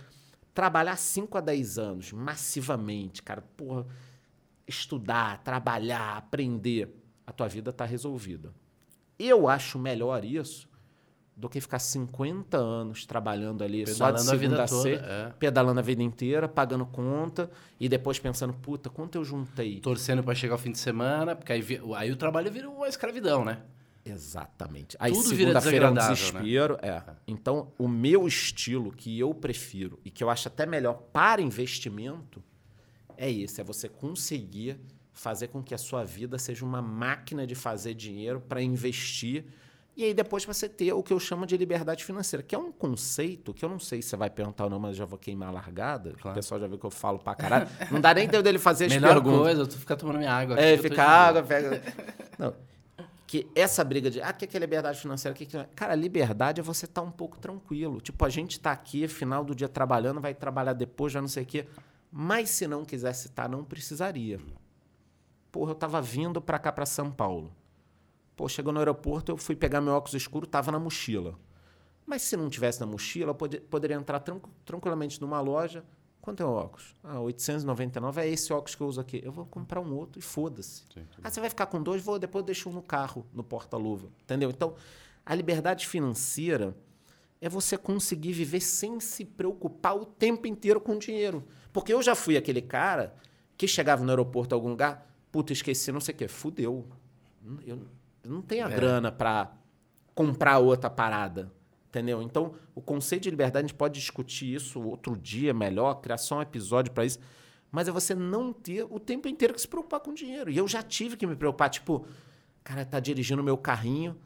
trabalhar 0.55 0.97
5 0.97 1.39
a 1.39 1.41
10 1.41 1.79
anos 1.79 2.13
massivamente, 2.13 3.23
cara, 3.23 3.43
porra, 3.57 3.87
estudar, 4.67 5.43
trabalhar, 5.43 6.17
aprender, 6.17 6.95
a 7.27 7.33
tua 7.33 7.49
vida 7.49 7.71
está 7.71 7.85
resolvida. 7.85 8.55
Eu 9.19 9.49
acho 9.49 9.79
melhor 9.79 10.25
isso 10.25 10.69
do 11.35 11.49
que 11.49 11.61
ficar 11.61 11.79
50 11.79 12.57
anos 12.57 13.07
trabalhando 13.07 13.65
ali 13.65 13.85
pedalando 13.85 14.19
só 14.19 14.35
de 14.35 14.41
segunda 14.41 14.61
a, 14.61 14.65
a 14.65 14.69
ser, 14.69 15.03
é. 15.03 15.33
pedalando 15.39 15.81
a 15.81 15.83
vida 15.83 16.03
inteira, 16.03 16.47
pagando 16.47 16.85
conta 16.87 17.51
e 17.81 17.89
depois 17.89 18.19
pensando, 18.19 18.53
puta, 18.53 18.91
quanto 18.91 19.17
eu 19.17 19.25
juntei? 19.25 19.81
Torcendo 19.81 20.23
para 20.23 20.35
chegar 20.35 20.55
o 20.55 20.59
fim 20.59 20.73
de 20.73 20.79
semana, 20.79 21.35
porque 21.35 21.53
aí, 21.53 21.65
aí 21.97 22.11
o 22.11 22.17
trabalho 22.17 22.51
vira 22.51 22.69
uma 22.69 22.89
escravidão, 22.89 23.45
né? 23.45 23.63
Exatamente. 24.05 24.97
Aí 24.99 25.15
segunda-feira 25.15 25.87
é 25.87 25.91
um 25.91 25.95
né? 25.95 26.01
desespero. 26.01 26.75
Né? 26.83 26.89
É. 26.89 27.03
Então, 27.27 27.73
o 27.79 27.87
meu 27.87 28.27
estilo 28.27 28.93
que 28.93 29.19
eu 29.19 29.33
prefiro 29.33 29.99
e 30.05 30.11
que 30.11 30.25
eu 30.25 30.29
acho 30.29 30.49
até 30.49 30.67
melhor 30.67 30.95
para 31.13 31.41
investimento 31.41 32.43
é 33.17 33.31
esse: 33.31 33.61
é 33.61 33.65
você 33.65 33.89
conseguir 33.89 34.79
fazer 35.13 35.49
com 35.49 35.63
que 35.63 35.75
a 35.75 35.79
sua 35.79 36.05
vida 36.05 36.39
seja 36.39 36.65
uma 36.65 36.83
máquina 36.83 37.47
de 37.47 37.55
fazer 37.55 37.95
dinheiro 37.95 38.41
para 38.41 38.61
investir 38.61 39.45
e 39.95 40.05
aí 40.05 40.15
depois 40.15 40.45
você 40.45 40.69
ter 40.69 40.93
o 40.95 41.03
que 41.03 41.13
eu 41.13 41.21
chamo 41.21 41.45
de 41.45 41.55
liberdade 41.57 42.03
financeira, 42.03 42.43
que 42.43 42.55
é 42.55 42.59
um 42.59 42.73
conceito 42.73 43.53
que 43.53 43.63
eu 43.63 43.69
não 43.69 43.79
sei 43.79 44.01
se 44.01 44.09
você 44.09 44.17
vai 44.17 44.31
perguntar 44.31 44.65
ou 44.65 44.71
não, 44.71 44.81
mas 44.81 44.97
já 44.97 45.05
vou 45.05 45.19
queimar 45.19 45.51
a 45.51 45.53
largada. 45.53 46.13
Claro. 46.13 46.31
O 46.31 46.35
pessoal 46.35 46.59
já 46.59 46.67
viu 46.67 46.79
que 46.79 46.87
eu 46.87 46.91
falo 46.91 47.19
pra 47.19 47.35
caralho. 47.35 47.69
Não 47.91 48.01
dá 48.01 48.15
nem 48.15 48.27
tempo 48.27 48.43
dele 48.43 48.59
fazer 48.59 48.87
as 48.87 48.93
Melhor 48.95 49.15
perguntas. 49.15 49.41
coisa, 49.41 49.67
tu 49.67 49.79
ficar 49.79 49.97
tomando 49.97 50.19
minha 50.19 50.33
água. 50.33 50.55
Aqui, 50.55 50.65
é, 50.65 50.79
fica 50.79 51.03
água, 51.03 51.43
pega... 51.43 51.83
Não. 52.39 52.55
Que 53.27 53.47
essa 53.55 53.83
briga 53.85 54.11
de, 54.11 54.21
ah, 54.21 54.31
o 54.31 54.35
que 54.35 54.57
é 54.57 54.61
liberdade 54.61 54.99
financeira? 54.99 55.35
Que 55.35 55.47
que 55.47 55.57
é? 55.57 55.67
Cara, 55.75 55.95
liberdade 55.95 56.61
é 56.61 56.63
você 56.63 56.85
estar 56.87 57.01
tá 57.01 57.07
um 57.07 57.11
pouco 57.11 57.39
tranquilo. 57.39 58.01
Tipo, 58.01 58.25
a 58.25 58.29
gente 58.29 58.61
tá 58.61 58.73
aqui, 58.73 59.07
final 59.09 59.45
do 59.45 59.55
dia 59.55 59.69
trabalhando, 59.69 60.21
vai 60.21 60.35
trabalhar 60.35 60.73
depois, 60.73 61.13
já 61.13 61.21
não 61.21 61.29
sei 61.29 61.43
o 61.43 61.47
quê. 61.47 61.67
Mas 62.11 62.51
se 62.51 62.67
não 62.67 62.85
quisesse 62.85 63.29
estar, 63.29 63.49
não 63.49 63.65
precisaria. 63.65 64.39
Porra, 65.51 65.73
eu 65.73 65.75
tava 65.75 66.01
vindo 66.01 66.41
para 66.41 66.59
cá, 66.59 66.73
para 66.73 66.85
São 66.85 67.11
Paulo. 67.11 67.51
Pô, 68.43 68.49
chegou 68.49 68.73
no 68.73 68.81
aeroporto, 68.81 69.31
eu 69.31 69.37
fui 69.37 69.55
pegar 69.55 69.81
meu 69.81 69.93
óculos 69.93 70.15
escuro, 70.15 70.49
tava 70.49 70.73
na 70.73 70.79
mochila. 70.81 71.39
Mas 72.05 72.23
se 72.23 72.37
não 72.37 72.51
tivesse 72.51 72.81
na 72.81 72.87
mochila, 72.87 73.31
eu 73.31 73.35
pod 73.37 73.61
poderia 73.71 73.95
entrar 73.95 74.19
tranqu 74.19 74.51
tranquilamente 74.65 75.21
numa 75.21 75.41
loja. 75.41 75.85
Quanto 76.21 76.43
é 76.43 76.45
o 76.45 76.49
óculos? 76.51 76.97
Ah, 77.05 77.21
899 77.21 78.21
é 78.21 78.29
esse 78.29 78.53
óculos 78.53 78.75
que 78.75 78.83
eu 78.83 78.89
uso 78.89 79.01
aqui. 79.01 79.23
Eu 79.25 79.31
vou 79.31 79.47
comprar 79.47 79.79
um 79.81 79.95
outro 79.95 80.19
e 80.19 80.23
foda-se. 80.23 80.83
Ah, 81.23 81.31
você 81.31 81.39
vai 81.39 81.51
ficar 81.51 81.67
com 81.67 81.81
dois? 81.81 82.03
Vou, 82.03 82.19
depois 82.19 82.43
eu 82.43 82.47
deixo 82.47 82.69
um 82.69 82.73
no 82.73 82.83
carro, 82.83 83.25
no 83.33 83.45
porta-luva. 83.45 84.09
Entendeu? 84.25 84.51
Então, 84.51 84.75
A 85.25 85.37
liberdade 85.37 85.87
financeira 85.87 86.77
é 87.41 87.49
você 87.49 87.79
conseguir 87.79 88.33
viver 88.33 88.61
sem 88.61 88.99
se 88.99 89.25
preocupar 89.25 89.97
o 89.97 90.05
tempo 90.05 90.49
inteiro 90.49 90.81
com 90.81 90.99
dinheiro. 90.99 91.45
Porque 91.73 91.93
eu 91.93 92.03
já 92.03 92.17
fui 92.17 92.37
aquele 92.37 92.61
cara 92.61 93.15
que 93.57 93.69
chegava 93.69 94.03
no 94.03 94.11
aeroporto, 94.11 94.53
algum 94.53 94.71
lugar, 94.71 95.09
puta, 95.31 95.53
esqueci 95.53 95.93
não 95.93 96.01
sei 96.01 96.13
o 96.13 96.19
quê, 96.19 96.27
fudeu. 96.27 96.89
Eu 97.65 98.02
não 98.25 98.43
tenho 98.43 98.67
a 98.67 98.71
É. 98.71 98.75
grana 98.75 99.11
para 99.13 99.53
comprar 100.15 100.59
outra 100.59 100.89
parada. 100.91 101.53
Entendeu? 101.89 102.23
Então, 102.23 102.55
o 102.75 102.81
conceito 102.81 103.25
de 103.25 103.31
liberdade, 103.31 103.67
a 103.67 103.69
gente 103.69 103.77
pode 103.77 104.01
discutir 104.01 104.55
isso 104.55 104.81
outro 104.81 105.15
dia 105.17 105.53
melhor, 105.53 105.95
criar 106.01 106.17
só 106.17 106.39
um 106.39 106.43
episódio 106.43 106.91
para 106.91 107.05
isso. 107.05 107.19
Mas 107.71 107.87
é 107.87 107.91
você 107.91 108.15
não 108.15 108.51
ter 108.53 108.85
o 108.89 108.99
tempo 108.99 109.29
inteiro 109.29 109.53
que 109.53 109.61
se 109.61 109.69
preocupar 109.69 110.01
com 110.01 110.15
dinheiro. 110.15 110.51
E 110.51 110.57
eu 110.57 110.67
já 110.67 110.83
tive 110.83 111.17
que 111.19 111.27
me 111.27 111.37
preocupar, 111.37 111.69
tipo, 111.69 112.07
cara, 112.65 112.85
tá 112.87 112.99
dirigindo 112.99 113.43
meu 113.43 113.59
carrinho, 113.59 114.17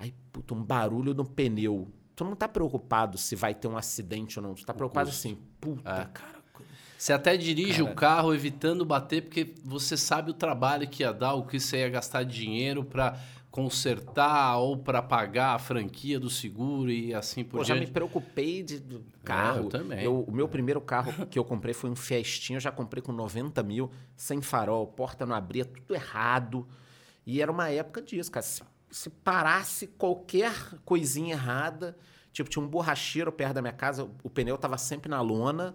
aí, 0.00 0.12
puta, 0.32 0.52
um 0.52 0.62
barulho 0.64 1.14
no 1.14 1.24
pneu. 1.24 1.88
Tu 2.16 2.24
não 2.24 2.34
tá 2.34 2.48
preocupado 2.48 3.16
se 3.16 3.36
vai 3.36 3.54
ter 3.54 3.68
um 3.68 3.76
acidente 3.76 4.38
ou 4.40 4.42
não. 4.44 4.54
Tu 4.54 4.64
tá 4.66 4.74
preocupado 4.74 5.08
custo. 5.08 5.26
assim, 5.28 5.38
puta, 5.60 5.88
É. 5.90 6.04
cara. 6.12 6.42
Você 6.98 7.12
até 7.12 7.36
dirige 7.36 7.82
o 7.82 7.94
carro 7.94 8.32
evitando 8.34 8.84
bater, 8.84 9.22
porque 9.22 9.54
você 9.64 9.96
sabe 9.96 10.30
o 10.30 10.34
trabalho 10.34 10.88
que 10.88 11.02
ia 11.04 11.12
dar, 11.12 11.34
o 11.34 11.44
que 11.44 11.58
você 11.58 11.78
ia 11.78 11.88
gastar 11.88 12.22
de 12.24 12.32
dinheiro 12.34 12.84
para 12.84 13.16
consertar 13.52 14.56
ou 14.56 14.76
para 14.78 15.00
pagar 15.02 15.54
a 15.54 15.58
franquia 15.58 16.18
do 16.18 16.28
seguro 16.30 16.90
e 16.90 17.14
assim 17.14 17.44
por 17.44 17.58
Pô, 17.58 17.64
já 17.64 17.74
me 17.74 17.80
diante. 17.80 17.92
preocupei 17.92 18.62
de 18.62 18.80
do 18.80 19.04
carro. 19.22 19.64
eu 19.64 19.68
também. 19.68 20.02
Eu- 20.02 20.22
o 20.24 20.32
meu 20.32 20.48
primeiro 20.48 20.80
carro 20.80 21.26
que 21.26 21.38
eu 21.38 21.44
comprei 21.44 21.74
foi 21.74 21.88
um 21.90 21.94
Fiestinha. 21.94 22.56
Eu 22.56 22.60
já 22.60 22.72
comprei 22.72 23.02
com 23.02 23.12
90 23.12 23.62
mil, 23.62 23.90
sem 24.16 24.40
farol, 24.42 24.86
porta 24.86 25.24
não 25.26 25.36
abria, 25.36 25.64
tudo 25.64 25.94
errado. 25.94 26.66
E 27.26 27.40
era 27.40 27.52
uma 27.52 27.68
época 27.68 28.02
disso, 28.02 28.30
cara. 28.32 28.42
Se, 28.44 28.62
se 28.90 29.08
parasse 29.10 29.86
qualquer 29.86 30.52
coisinha 30.84 31.34
errada, 31.34 31.96
tipo, 32.32 32.48
tinha 32.50 32.64
um 32.64 32.66
borracheiro 32.68 33.30
perto 33.30 33.52
da 33.54 33.60
minha 33.62 33.72
casa, 33.74 34.08
o 34.24 34.30
pneu 34.30 34.56
tava 34.58 34.76
sempre 34.78 35.08
na 35.10 35.20
lona. 35.20 35.74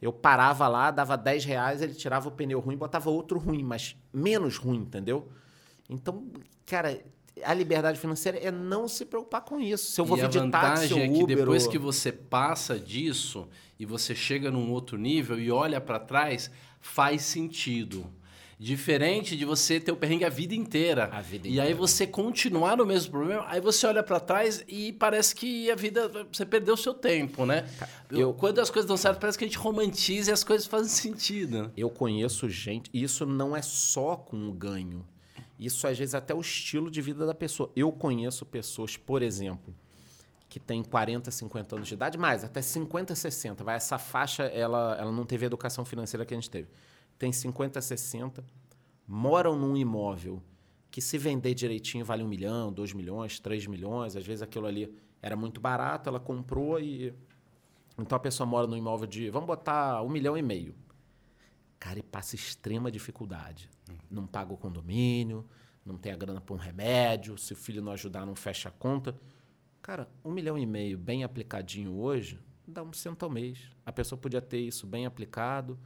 Eu 0.00 0.12
parava 0.12 0.68
lá, 0.68 0.90
dava 0.90 1.16
10 1.16 1.46
reais, 1.46 1.80
ele 1.80 1.94
tirava 1.94 2.28
o 2.28 2.30
pneu 2.30 2.60
ruim 2.60 2.74
e 2.74 2.78
botava 2.78 3.08
outro 3.08 3.38
ruim, 3.38 3.62
mas 3.62 3.96
menos 4.12 4.58
ruim, 4.58 4.80
entendeu? 4.80 5.28
Então, 5.88 6.26
cara, 6.64 7.00
a 7.44 7.52
liberdade 7.54 7.98
financeira 7.98 8.38
é 8.38 8.50
não 8.50 8.88
se 8.88 9.04
preocupar 9.04 9.42
com 9.42 9.60
isso. 9.60 9.92
Se 9.92 10.00
eu 10.00 10.04
vou 10.04 10.16
e 10.18 10.20
a 10.22 10.28
vir 10.28 10.42
de 10.42 10.50
táxi 10.50 10.88
vantagem 10.88 10.98
ou 10.98 11.04
é 11.04 11.18
que 11.20 11.26
depois 11.34 11.64
ou- 11.64 11.70
que 11.70 11.78
você 11.78 12.10
passa 12.12 12.78
disso 12.78 13.46
e 13.78 13.84
você 13.86 14.14
chega 14.14 14.50
num 14.50 14.70
outro 14.72 14.96
nível 14.96 15.38
e 15.38 15.50
olha 15.50 15.80
para 15.80 15.98
trás, 15.98 16.50
faz 16.80 17.22
sentido. 17.22 18.06
Diferente 18.58 19.36
de 19.36 19.44
você 19.44 19.78
ter 19.78 19.92
o 19.92 19.96
perrengue 19.96 20.24
a 20.24 20.30
vida 20.30 20.54
inteira. 20.54 21.10
A 21.12 21.20
vida 21.20 21.46
E 21.46 21.60
aí 21.60 21.66
inteira. 21.66 21.76
você 21.78 22.06
continuar 22.06 22.74
no 22.78 22.86
mesmo 22.86 23.10
problema, 23.10 23.44
aí 23.48 23.60
você 23.60 23.86
olha 23.86 24.02
para 24.02 24.18
trás 24.18 24.64
e 24.66 24.94
parece 24.94 25.34
que 25.34 25.70
a 25.70 25.74
vida. 25.74 26.10
Você 26.32 26.46
perdeu 26.46 26.72
o 26.72 26.76
seu 26.76 26.94
tempo, 26.94 27.44
né? 27.44 27.68
Eu, 28.10 28.18
eu- 28.20 28.32
quando 28.32 28.58
as 28.58 28.70
coisas 28.70 28.88
dão 28.88 28.96
certo, 28.96 29.20
parece 29.20 29.36
que 29.36 29.44
a 29.44 29.46
gente 29.46 29.58
romantiza 29.58 30.30
e 30.30 30.32
as 30.32 30.42
coisas 30.42 30.66
fazem 30.66 30.88
sentido. 30.88 31.70
Eu 31.76 31.90
conheço 31.90 32.48
gente, 32.48 32.88
e 32.94 33.02
isso 33.02 33.26
não 33.26 33.54
é 33.54 33.60
só 33.60 34.16
com 34.16 34.48
o 34.48 34.52
ganho. 34.54 35.04
Isso 35.58 35.86
às 35.86 35.98
vezes 35.98 36.14
até 36.14 36.34
o 36.34 36.40
estilo 36.40 36.90
de 36.90 37.00
vida 37.00 37.26
da 37.26 37.34
pessoa. 37.34 37.70
Eu 37.74 37.90
conheço 37.90 38.44
pessoas, 38.44 38.96
por 38.96 39.22
exemplo, 39.22 39.74
que 40.48 40.60
têm 40.60 40.82
40, 40.82 41.30
50 41.30 41.76
anos 41.76 41.88
de 41.88 41.94
idade, 41.94 42.18
mais 42.18 42.44
até 42.44 42.60
50, 42.60 43.14
60. 43.14 43.64
Vai 43.64 43.76
essa 43.76 43.98
faixa, 43.98 44.44
ela, 44.44 44.96
ela 44.98 45.12
não 45.12 45.24
teve 45.24 45.44
a 45.44 45.48
educação 45.48 45.84
financeira 45.84 46.24
que 46.24 46.34
a 46.34 46.36
gente 46.36 46.50
teve. 46.50 46.68
Tem 47.18 47.32
50, 47.32 47.80
60, 47.80 48.44
moram 49.06 49.56
num 49.56 49.76
imóvel 49.76 50.42
que 50.90 51.00
se 51.00 51.18
vender 51.18 51.54
direitinho 51.54 52.04
vale 52.04 52.22
um 52.22 52.28
milhão, 52.28 52.72
dois 52.72 52.92
milhões, 52.92 53.40
três 53.40 53.66
milhões. 53.66 54.16
Às 54.16 54.26
vezes 54.26 54.42
aquilo 54.42 54.66
ali 54.66 54.94
era 55.20 55.36
muito 55.36 55.60
barato, 55.60 56.08
ela 56.08 56.20
comprou 56.20 56.78
e 56.78 57.14
então 57.98 58.16
a 58.16 58.20
pessoa 58.20 58.46
mora 58.46 58.66
num 58.66 58.76
imóvel 58.76 59.06
de, 59.06 59.30
vamos 59.30 59.46
botar 59.46 60.02
um 60.02 60.08
milhão 60.08 60.36
e 60.36 60.42
meio. 60.42 60.74
Cara, 61.78 61.98
e 61.98 62.02
passa 62.02 62.34
extrema 62.34 62.90
dificuldade. 62.90 63.70
Não 64.10 64.26
paga 64.26 64.52
o 64.52 64.56
condomínio, 64.56 65.44
não 65.84 65.96
tem 65.96 66.12
a 66.12 66.16
grana 66.16 66.40
para 66.40 66.54
um 66.54 66.58
remédio, 66.58 67.36
se 67.38 67.52
o 67.52 67.56
filho 67.56 67.82
não 67.82 67.92
ajudar, 67.92 68.26
não 68.26 68.34
fecha 68.34 68.68
a 68.68 68.72
conta. 68.72 69.14
Cara, 69.82 70.08
um 70.24 70.32
milhão 70.32 70.58
e 70.58 70.66
meio 70.66 70.98
bem 70.98 71.22
aplicadinho 71.22 71.94
hoje, 71.96 72.40
dá 72.66 72.82
um 72.82 72.92
cento 72.92 73.22
ao 73.22 73.30
mês. 73.30 73.58
A 73.84 73.92
pessoa 73.92 74.18
podia 74.18 74.40
ter 74.42 74.58
isso 74.58 74.86
bem 74.86 75.06
aplicado, 75.06 75.78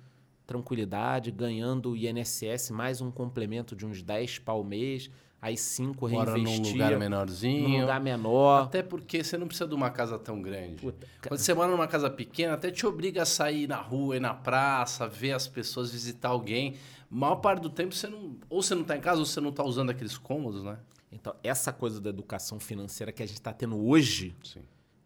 tranquilidade, 0.46 1.30
ganhando 1.30 1.90
o 1.92 1.96
INSS 1.96 2.70
mais 2.70 3.00
um 3.00 3.10
complemento 3.10 3.76
de 3.76 3.86
uns 3.86 4.02
10 4.02 4.38
pau 4.40 4.64
mês, 4.64 5.10
aí 5.40 5.56
5 5.56 6.08
Mora 6.08 6.30
num 6.36 6.44
reinvestia. 6.44 6.72
lugar 6.72 6.98
menorzinho. 6.98 7.68
num 7.68 7.80
lugar 7.82 8.00
menor. 8.00 8.64
Até 8.64 8.82
porque 8.82 9.22
você 9.22 9.38
não 9.38 9.46
precisa 9.46 9.68
de 9.68 9.74
uma 9.74 9.90
casa 9.90 10.18
tão 10.18 10.40
grande. 10.42 10.76
Puta, 10.82 11.06
Quando 11.28 11.38
você 11.38 11.54
mora 11.54 11.70
numa 11.70 11.86
casa 11.86 12.10
pequena, 12.10 12.54
até 12.54 12.70
te 12.70 12.84
obriga 12.86 13.22
a 13.22 13.26
sair 13.26 13.68
na 13.68 13.76
rua, 13.76 14.16
ir 14.16 14.20
na 14.20 14.34
praça, 14.34 15.06
ver 15.06 15.32
as 15.32 15.46
pessoas, 15.46 15.92
visitar 15.92 16.30
alguém. 16.30 16.76
Maior 17.10 17.36
parte 17.36 17.60
do 17.60 17.68
tempo 17.68 17.92
você 17.92 18.06
não. 18.06 18.36
Ou 18.48 18.62
você 18.62 18.72
não 18.72 18.82
está 18.82 18.96
em 18.96 19.00
casa, 19.00 19.18
ou 19.18 19.26
você 19.26 19.40
não 19.40 19.50
está 19.50 19.64
usando 19.64 19.90
aqueles 19.90 20.16
cômodos, 20.16 20.62
né? 20.62 20.78
Então, 21.10 21.34
essa 21.42 21.72
coisa 21.72 22.00
da 22.00 22.08
educação 22.08 22.60
financeira 22.60 23.10
que 23.10 23.20
a 23.20 23.26
gente 23.26 23.38
está 23.38 23.52
tendo 23.52 23.76
hoje, 23.76 24.32
Sim. 24.44 24.60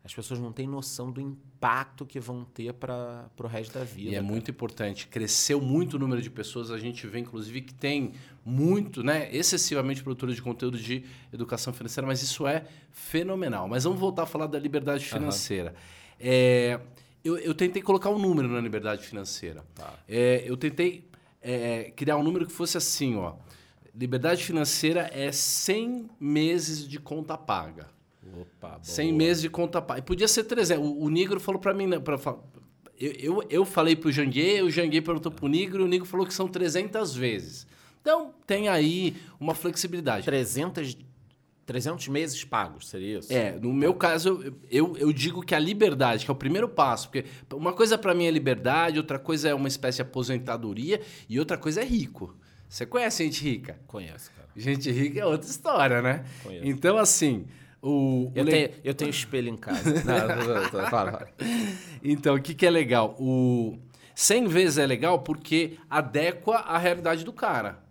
as 0.04 0.12
pessoas 0.12 0.38
não 0.38 0.52
têm 0.52 0.66
noção 0.66 1.10
do 1.10 1.18
impacto 1.18 2.04
que 2.04 2.20
vão 2.20 2.44
ter 2.44 2.74
para 2.74 3.30
o 3.38 3.46
resto 3.46 3.78
da 3.78 3.84
vida. 3.84 4.10
E 4.10 4.14
é 4.14 4.16
cara. 4.16 4.22
muito 4.22 4.50
importante. 4.50 5.06
Cresceu 5.08 5.62
muito 5.62 5.94
o 5.94 5.98
número 5.98 6.20
de 6.20 6.28
pessoas. 6.28 6.70
A 6.70 6.76
gente 6.76 7.06
vê, 7.06 7.20
inclusive, 7.20 7.62
que 7.62 7.72
tem 7.72 8.12
muito, 8.44 9.02
né? 9.02 9.34
Excessivamente 9.34 10.02
produtores 10.02 10.36
de 10.36 10.42
conteúdo 10.42 10.76
de 10.76 11.06
educação 11.32 11.72
financeira, 11.72 12.06
mas 12.06 12.22
isso 12.22 12.46
é 12.46 12.66
fenomenal. 12.90 13.66
Mas 13.66 13.84
vamos 13.84 13.98
voltar 13.98 14.24
a 14.24 14.26
falar 14.26 14.46
da 14.46 14.58
liberdade 14.58 15.06
financeira. 15.06 15.74
É, 16.20 16.78
eu, 17.24 17.38
eu 17.38 17.54
tentei 17.54 17.80
colocar 17.80 18.10
um 18.10 18.18
número 18.18 18.46
na 18.48 18.60
liberdade 18.60 19.06
financeira. 19.06 19.64
Tá. 19.74 19.94
É, 20.06 20.44
eu 20.46 20.54
tentei 20.58 21.08
é, 21.44 21.92
criar 21.94 22.16
um 22.16 22.22
número 22.22 22.46
que 22.46 22.52
fosse 22.52 22.76
assim, 22.76 23.16
ó. 23.16 23.34
Liberdade 23.94 24.42
financeira 24.42 25.08
é 25.12 25.30
100 25.30 26.10
meses 26.18 26.88
de 26.88 26.98
conta 26.98 27.38
paga. 27.38 27.86
Opa, 28.40 28.70
boa. 28.70 28.80
100 28.82 29.12
meses 29.12 29.42
de 29.42 29.50
conta 29.50 29.80
paga. 29.80 30.00
E 30.00 30.02
podia 30.02 30.26
ser 30.26 30.44
300. 30.44 30.84
O, 30.84 31.04
o 31.04 31.10
Negro 31.10 31.38
falou 31.38 31.60
para 31.60 31.72
mim... 31.74 31.86
né, 31.86 32.00
Pra, 32.00 32.18
eu, 32.98 33.12
eu, 33.12 33.42
eu 33.50 33.64
falei 33.64 33.94
pro 33.94 34.10
Janguê, 34.10 34.62
o 34.62 34.70
Janguê 34.70 35.00
perguntou 35.02 35.30
pro 35.30 35.46
Negro 35.48 35.82
e 35.82 35.84
o 35.84 35.88
Negro 35.88 36.06
falou 36.06 36.26
que 36.26 36.32
são 36.34 36.48
300 36.48 37.14
vezes. 37.14 37.66
Então, 38.00 38.34
tem 38.46 38.68
aí 38.68 39.16
uma 39.38 39.54
flexibilidade. 39.54 40.24
300, 40.24 40.96
300 41.66 42.08
meses 42.08 42.44
pagos, 42.44 42.88
seria 42.88 43.18
isso? 43.18 43.32
É, 43.32 43.52
no 43.52 43.72
meu 43.72 43.94
caso, 43.94 44.54
eu, 44.70 44.96
eu, 44.98 45.12
digo 45.12 45.42
que 45.42 45.54
a 45.54 45.58
liberdade, 45.58 46.24
que 46.24 46.30
é 46.30 46.34
o 46.34 46.36
primeiro 46.36 46.68
passo, 46.68 47.08
porque 47.08 47.24
uma 47.52 47.72
coisa 47.72 47.96
para 47.96 48.14
mim 48.14 48.26
é 48.26 48.30
liberdade, 48.30 48.98
outra 48.98 49.18
coisa 49.18 49.48
é 49.48 49.54
uma 49.54 49.68
espécie 49.68 49.96
de 49.96 50.02
aposentadoria 50.02 51.00
e 51.28 51.38
outra 51.38 51.56
coisa 51.56 51.80
é 51.80 51.84
rico. 51.84 52.36
Você 52.68 52.84
conhece 52.84 53.24
gente 53.24 53.42
rica? 53.42 53.78
Conheço, 53.86 54.30
cara. 54.36 54.48
Gente 54.56 54.90
rica 54.90 55.20
é 55.20 55.26
outra 55.26 55.48
história, 55.48 56.02
né? 56.02 56.24
Conheço. 56.42 56.66
Então, 56.66 56.98
assim, 56.98 57.46
o... 57.80 58.26
o 58.26 58.32
Eu, 58.34 58.44
le- 58.44 58.50
tenho, 58.50 58.70
eu 58.84 58.94
tenho 58.94 59.10
espelho 59.10 59.48
em 59.48 59.56
casa. 59.56 59.90
Não, 60.04 60.28
não, 60.28 60.54
não, 60.54 60.70
fala, 60.70 60.90
fala. 60.90 61.28
Então, 62.02 62.34
o 62.34 62.40
que, 62.42 62.54
que 62.54 62.66
é 62.66 62.70
legal? 62.70 63.16
O 63.18 63.78
100 64.14 64.48
vezes 64.48 64.78
é 64.78 64.86
legal 64.86 65.20
porque 65.20 65.78
adequa 65.88 66.56
à 66.56 66.78
realidade 66.78 67.24
do 67.24 67.32
cara. 67.32 67.83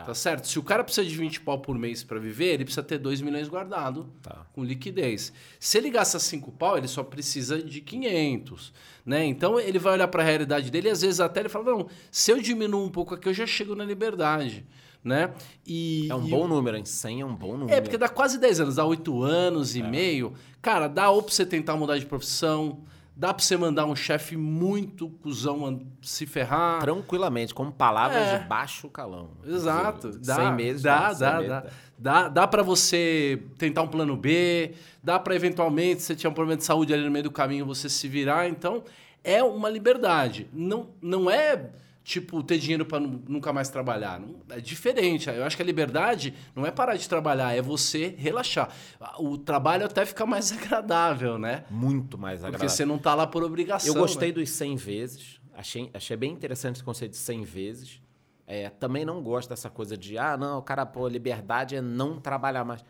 Tá. 0.00 0.06
Tá. 0.06 0.14
certo? 0.14 0.46
Se 0.48 0.58
o 0.58 0.62
cara 0.62 0.82
precisa 0.84 1.06
de 1.08 1.14
20 1.16 1.40
pau 1.40 1.58
por 1.58 1.78
mês 1.78 2.02
para 2.04 2.18
viver, 2.18 2.54
ele 2.54 2.64
precisa 2.64 2.82
ter 2.82 2.98
2 2.98 3.20
milhões 3.20 3.48
guardado 3.48 4.08
Tá. 4.22 4.46
com 4.52 4.62
liquidez. 4.64 5.32
Se 5.58 5.78
ele 5.78 5.90
gasta 5.90 6.18
5 6.18 6.50
pau, 6.52 6.76
ele 6.76 6.88
só 6.88 7.02
precisa 7.02 7.62
de 7.62 7.80
500. 7.80 8.72
Né? 9.04 9.24
Então, 9.24 9.58
ele 9.58 9.78
vai 9.78 9.94
olhar 9.94 10.08
para 10.08 10.22
a 10.22 10.26
realidade 10.26 10.70
dele 10.70 10.88
e 10.88 10.90
às 10.90 11.00
vezes 11.02 11.20
até 11.20 11.40
ele 11.40 11.48
fala, 11.48 11.64
não, 11.64 11.88
se 12.10 12.30
eu 12.30 12.40
diminuo 12.40 12.84
um 12.84 12.90
pouco 12.90 13.14
aqui, 13.14 13.28
eu 13.28 13.34
já 13.34 13.46
chego 13.46 13.74
na 13.74 13.84
liberdade. 13.84 14.66
Né? 15.02 15.32
E, 15.66 16.08
É 16.10 16.14
um 16.14 16.26
e 16.26 16.30
bom 16.30 16.46
número, 16.46 16.76
hein? 16.76 16.84
100 16.84 17.22
é 17.22 17.24
um 17.24 17.34
bom 17.34 17.56
número. 17.56 17.72
é, 17.72 17.80
porque 17.80 17.96
dá 17.96 18.06
quase 18.08 18.38
10 18.38 18.60
anos, 18.60 18.74
dá 18.76 18.84
8 18.84 19.22
anos 19.22 19.74
e 19.74 19.82
meio. 19.82 20.34
Cara, 20.60 20.88
dá 20.88 21.08
ou 21.10 21.22
pra 21.22 21.32
você 21.32 21.46
tentar 21.46 21.74
mudar 21.76 21.96
de 21.98 22.04
profissão, 22.04 22.80
dá 23.20 23.34
pra 23.34 23.44
você 23.44 23.54
mandar 23.54 23.84
um 23.84 23.94
chefe 23.94 24.34
muito 24.34 25.10
cuzão 25.22 25.82
se 26.00 26.24
ferrar. 26.24 26.80
Tranquilamente, 26.80 27.52
com 27.52 27.70
palavras 27.70 28.26
É. 28.28 28.38
de 28.38 28.44
baixo 28.46 28.88
calão. 28.88 29.32
Exato. 29.46 30.06
Inclusive, 30.08 30.24
Dá, 30.26 30.34
100 30.36 30.52
meses. 30.54 30.82
dá, 30.82 31.14
100 31.14 31.18
dá, 31.28 31.32
meses, 31.36 31.48
dá, 31.50 31.60
tá. 31.60 31.68
dá. 31.98 32.28
Dá 32.30 32.46
pra 32.48 32.62
você 32.62 33.42
tentar 33.58 33.82
um 33.82 33.88
plano 33.88 34.16
B, 34.16 34.72
dá 35.04 35.18
pra 35.18 35.34
eventualmente, 35.34 36.00
se 36.00 36.06
você 36.06 36.16
tiver 36.16 36.30
um 36.30 36.34
problema 36.34 36.56
de 36.56 36.64
saúde 36.64 36.94
ali 36.94 37.04
no 37.04 37.10
meio 37.10 37.24
do 37.24 37.30
caminho, 37.30 37.66
você 37.66 37.90
se 37.90 38.08
virar. 38.08 38.48
Então, 38.48 38.82
é 39.22 39.42
uma 39.42 39.68
liberdade. 39.68 40.48
Não, 40.50 40.88
não 41.02 41.30
é 41.30 41.68
tipo 42.02 42.42
ter 42.42 42.58
dinheiro 42.58 42.84
pra 42.84 42.98
nu- 42.98 43.22
nunca 43.28 43.52
mais 43.52 43.68
trabalhar. 43.68 44.20
É 44.48 44.60
diferente. 44.60 45.28
Eu 45.28 45.44
acho 45.44 45.56
que 45.56 45.62
a 45.62 45.66
liberdade 45.66 46.34
não 46.54 46.64
é 46.66 46.70
parar 46.70 46.96
de 46.96 47.08
trabalhar, 47.08 47.54
é 47.54 47.60
você 47.62 48.14
relaxar. 48.18 48.72
O 49.18 49.36
trabalho 49.38 49.86
até 49.86 50.04
fica 50.06 50.24
mais 50.26 50.50
agradável, 50.56 51.38
né? 51.38 51.64
Muito 51.70 52.16
mais 52.18 52.40
Porque 52.40 52.48
agradável. 52.48 52.68
você 52.68 52.84
não 52.84 52.98
tá 52.98 53.14
lá 53.14 53.26
por 53.26 53.42
obrigação. 53.42 53.94
Eu 53.94 54.00
gostei 54.00 54.28
né? 54.28 54.34
dos 54.34 54.50
100 54.50 54.76
vezes. 54.76 55.40
Achei, 55.54 55.90
achei 55.92 56.16
bem 56.16 56.32
interessante 56.32 56.76
esse 56.76 56.84
conceito 56.84 57.12
de 57.12 57.18
100 57.18 57.42
vezes. 57.42 58.02
É, 58.46 58.68
também 58.70 59.04
não 59.04 59.22
gosto 59.22 59.48
dessa 59.50 59.70
coisa 59.70 59.96
de, 59.96 60.18
ah, 60.18 60.36
não, 60.36 60.58
o 60.58 60.62
cara, 60.62 60.84
pô, 60.84 61.06
liberdade 61.06 61.76
é 61.76 61.80
não 61.80 62.18
trabalhar 62.18 62.64
mais. 62.64 62.84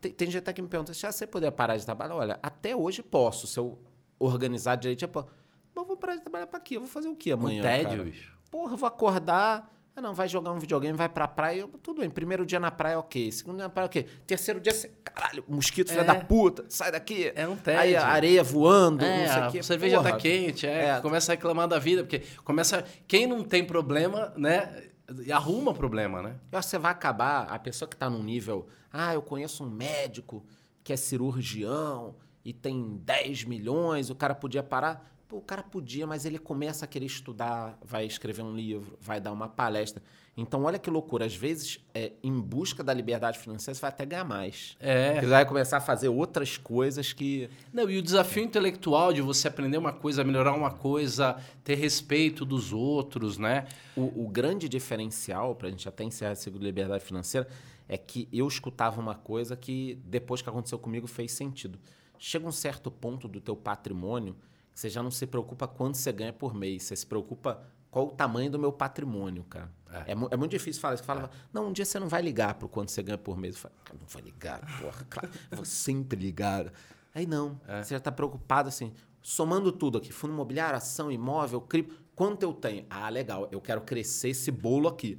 Tem, 0.00 0.12
tem 0.12 0.26
gente 0.28 0.38
até 0.38 0.52
que 0.52 0.60
me 0.60 0.68
pergunta, 0.68 0.92
se 0.92 1.06
você 1.10 1.26
puder 1.26 1.50
parar 1.52 1.78
de 1.78 1.86
trabalhar, 1.86 2.14
olha, 2.16 2.38
até 2.42 2.76
hoje 2.76 3.02
posso, 3.02 3.46
se 3.46 3.58
eu 3.58 3.78
organizar 4.18 4.76
direito, 4.76 5.02
eu 5.04 5.08
posso. 5.08 5.28
Mas 5.74 5.82
eu 5.82 5.86
vou 5.86 5.96
parar 5.96 6.16
de 6.16 6.20
trabalhar 6.22 6.46
pra 6.48 6.60
quê? 6.60 6.76
Eu 6.76 6.80
vou 6.80 6.88
fazer 6.88 7.08
o 7.08 7.16
quê 7.16 7.30
amanhã? 7.32 7.60
Um 7.60 7.62
tédio, 7.62 7.90
cara? 7.90 8.04
bicho. 8.04 8.38
Porra, 8.50 8.76
vou 8.76 8.86
acordar. 8.86 9.70
Ah, 9.94 10.00
não, 10.00 10.14
vai 10.14 10.28
jogar 10.28 10.52
um 10.52 10.58
videogame, 10.58 10.96
vai 10.96 11.08
pra 11.08 11.26
praia. 11.28 11.60
Eu, 11.60 11.68
tudo 11.68 12.00
bem. 12.00 12.08
Primeiro 12.08 12.46
dia 12.46 12.60
na 12.60 12.70
praia, 12.70 12.98
ok. 12.98 13.30
Segundo 13.32 13.56
dia 13.56 13.64
na 13.64 13.70
praia, 13.70 13.86
ok. 13.86 14.02
Terceiro 14.26 14.60
dia, 14.60 14.72
você, 14.72 14.88
caralho, 15.04 15.44
mosquito, 15.48 15.90
É. 15.92 16.04
da 16.04 16.14
puta, 16.14 16.64
sai 16.68 16.92
daqui. 16.92 17.30
É 17.34 17.46
um 17.46 17.56
tédio. 17.56 17.80
Aí 17.80 17.96
a 17.96 18.06
areia 18.06 18.42
voando, 18.42 19.04
É, 19.04 19.26
não 19.26 19.32
sei 19.32 19.42
o 19.42 19.44
a 19.46 19.50
quê. 19.50 19.62
cerveja 19.62 19.96
Porra. 19.98 20.10
tá 20.12 20.16
quente, 20.16 20.66
é, 20.66 20.90
É. 20.96 21.00
começa 21.00 21.32
a 21.32 21.34
reclamar 21.34 21.66
da 21.68 21.78
vida, 21.78 22.02
porque 22.02 22.20
começa. 22.44 22.84
Quem 23.06 23.26
não 23.26 23.42
tem 23.42 23.64
problema, 23.64 24.32
né? 24.36 24.84
Arruma 25.32 25.74
problema, 25.74 26.22
né? 26.22 26.36
Eu 26.52 26.58
acho 26.58 26.68
que 26.68 26.70
você 26.70 26.78
vai 26.78 26.92
acabar, 26.92 27.42
a 27.50 27.58
pessoa 27.58 27.88
que 27.88 27.96
tá 27.96 28.08
num 28.08 28.22
nível, 28.22 28.68
ah, 28.92 29.12
eu 29.12 29.20
conheço 29.20 29.64
um 29.64 29.68
médico 29.70 30.44
que 30.84 30.92
é 30.92 30.96
cirurgião 30.96 32.14
e 32.44 32.52
tem 32.52 32.96
10 33.04 33.42
milhões, 33.44 34.08
o 34.08 34.14
cara 34.14 34.36
podia 34.36 34.62
parar. 34.62 35.04
Pô, 35.30 35.36
o 35.36 35.40
cara 35.40 35.62
podia, 35.62 36.08
mas 36.08 36.24
ele 36.24 36.40
começa 36.40 36.84
a 36.84 36.88
querer 36.88 37.06
estudar, 37.06 37.78
vai 37.84 38.04
escrever 38.04 38.42
um 38.42 38.52
livro, 38.52 38.98
vai 39.00 39.20
dar 39.20 39.30
uma 39.30 39.48
palestra. 39.48 40.02
Então, 40.36 40.64
olha 40.64 40.76
que 40.76 40.90
loucura. 40.90 41.24
Às 41.24 41.36
vezes, 41.36 41.78
é, 41.94 42.14
em 42.20 42.32
busca 42.40 42.82
da 42.82 42.92
liberdade 42.92 43.38
financeira, 43.38 43.76
você 43.76 43.80
vai 43.80 43.90
até 43.90 44.04
ganhar 44.04 44.24
mais. 44.24 44.76
É. 44.80 45.20
Você 45.20 45.26
vai 45.28 45.46
começar 45.46 45.76
a 45.76 45.80
fazer 45.80 46.08
outras 46.08 46.58
coisas 46.58 47.12
que. 47.12 47.48
Não, 47.72 47.88
e 47.88 47.96
o 47.96 48.02
desafio 48.02 48.42
intelectual 48.42 49.12
de 49.12 49.22
você 49.22 49.46
aprender 49.46 49.78
uma 49.78 49.92
coisa, 49.92 50.24
melhorar 50.24 50.52
uma 50.52 50.72
coisa, 50.72 51.36
ter 51.62 51.76
respeito 51.76 52.44
dos 52.44 52.72
outros, 52.72 53.38
né? 53.38 53.68
O, 53.96 54.24
o 54.24 54.28
grande 54.28 54.68
diferencial, 54.68 55.54
para 55.54 55.68
a 55.68 55.70
gente 55.70 55.88
até 55.88 56.02
encerrar 56.02 56.32
esse 56.32 56.50
liberdade 56.50 57.04
financeira, 57.04 57.46
é 57.88 57.96
que 57.96 58.28
eu 58.32 58.48
escutava 58.48 59.00
uma 59.00 59.14
coisa 59.14 59.56
que, 59.56 59.96
depois 60.04 60.42
que 60.42 60.48
aconteceu 60.48 60.78
comigo, 60.80 61.06
fez 61.06 61.30
sentido. 61.30 61.78
Chega 62.18 62.48
um 62.48 62.52
certo 62.52 62.90
ponto 62.90 63.28
do 63.28 63.40
teu 63.40 63.54
patrimônio 63.54 64.34
você 64.74 64.88
já 64.88 65.02
não 65.02 65.10
se 65.10 65.26
preocupa 65.26 65.66
quanto 65.68 65.96
você 65.96 66.10
ganha 66.12 66.32
por 66.32 66.54
mês, 66.54 66.84
você 66.84 66.96
se 66.96 67.06
preocupa 67.06 67.62
qual 67.90 68.06
o 68.06 68.10
tamanho 68.10 68.50
do 68.50 68.58
meu 68.58 68.72
patrimônio, 68.72 69.42
cara. 69.44 69.70
É, 70.06 70.14
mu- 70.14 70.28
é 70.30 70.36
muito 70.36 70.52
difícil 70.52 70.80
falar 70.80 70.94
isso. 70.94 71.02
Fala, 71.02 71.28
não, 71.52 71.68
um 71.68 71.72
dia 71.72 71.84
você 71.84 71.98
não 71.98 72.08
vai 72.08 72.22
ligar 72.22 72.54
pro 72.54 72.68
quanto 72.68 72.90
você 72.92 73.02
ganha 73.02 73.18
por 73.18 73.36
mês. 73.36 73.56
Eu 73.56 73.60
falo, 73.62 73.74
"Cara, 73.84 73.98
não 74.00 74.06
vai 74.06 74.22
ligar, 74.22 74.60
porra, 74.80 75.06
claro, 75.10 75.28
vou 75.50 75.64
sempre 75.64 76.18
ligar. 76.20 76.72
Aí 77.14 77.26
não, 77.26 77.60
você 77.82 77.90
já 77.94 77.96
está 77.98 78.12
preocupado 78.12 78.68
assim, 78.68 78.92
somando 79.20 79.72
tudo 79.72 79.98
aqui, 79.98 80.12
fundo 80.12 80.32
imobiliário, 80.32 80.76
ação, 80.76 81.10
imóvel, 81.10 81.60
cripto, 81.60 81.94
quanto 82.14 82.44
eu 82.44 82.52
tenho? 82.52 82.86
Ah, 82.88 83.08
legal, 83.08 83.48
eu 83.50 83.60
quero 83.60 83.80
crescer 83.80 84.28
esse 84.28 84.50
bolo 84.52 84.86
aqui 84.88 85.18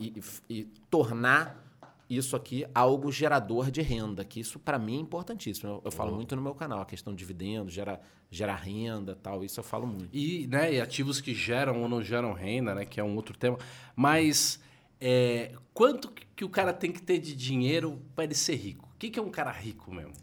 e, 0.00 0.14
e- 0.48 0.54
e- 0.60 0.64
tornar 0.90 1.62
isso 2.08 2.34
aqui 2.36 2.66
algo 2.74 3.10
gerador 3.12 3.70
de 3.70 3.82
renda, 3.82 4.24
que 4.24 4.40
isso 4.40 4.58
para 4.58 4.78
mim 4.78 4.96
é 4.96 5.00
importantíssimo. 5.00 5.68
Eu, 5.70 5.82
eu 5.84 5.90
falo 5.90 6.14
muito 6.14 6.34
no 6.34 6.40
meu 6.42 6.54
canal, 6.54 6.80
a 6.80 6.86
questão 6.86 7.12
de 7.14 7.18
dividendo, 7.18 7.70
gera, 7.70 8.00
gera 8.32 8.54
renda 8.54 9.14
tal, 9.14 9.44
isso 9.44 9.60
eu 9.60 9.64
falo 9.64 9.86
muito. 9.86 10.08
E, 10.10 10.46
né, 10.46 10.72
e 10.72 10.80
ativos 10.80 11.20
que 11.20 11.34
geram 11.34 11.82
ou 11.82 11.88
não 11.88 12.02
geram 12.02 12.32
renda, 12.32 12.74
né? 12.74 12.86
Que 12.86 12.98
é 12.98 13.04
um 13.04 13.14
outro 13.14 13.36
tema. 13.36 13.58
Mas 13.94 14.58
é, 14.98 15.54
quanto 15.74 16.10
que 16.34 16.42
o 16.42 16.48
cara 16.48 16.72
tem 16.72 16.90
que 16.90 17.02
ter 17.02 17.18
de 17.18 17.36
dinheiro 17.36 18.00
para 18.14 18.24
ele 18.24 18.34
ser 18.34 18.56
rico? 18.56 18.88
O 18.94 18.98
que, 18.98 19.10
que 19.10 19.18
é 19.18 19.22
um 19.22 19.30
cara 19.30 19.52
rico 19.52 19.94
mesmo? 19.94 20.14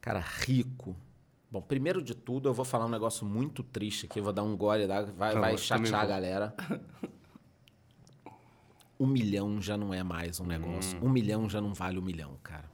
Cara, 0.00 0.18
rico. 0.18 0.96
Bom, 1.48 1.62
primeiro 1.62 2.02
de 2.02 2.16
tudo, 2.16 2.48
eu 2.48 2.52
vou 2.52 2.64
falar 2.64 2.86
um 2.86 2.90
negócio 2.90 3.24
muito 3.24 3.62
triste 3.62 4.06
aqui, 4.06 4.20
vou 4.20 4.32
dar 4.32 4.42
um 4.42 4.56
gole, 4.56 4.86
vai, 5.16 5.34
vai 5.34 5.56
chatear 5.56 6.02
a 6.02 6.06
galera. 6.06 6.56
Um 8.98 9.06
milhão 9.06 9.60
já 9.60 9.76
não 9.76 9.92
é 9.92 10.02
mais 10.02 10.40
um 10.40 10.46
negócio. 10.46 10.98
Um 11.04 11.10
milhão 11.10 11.50
já 11.50 11.60
não 11.60 11.74
vale 11.74 11.98
um 11.98 12.02
milhão, 12.02 12.38
cara. 12.42 12.64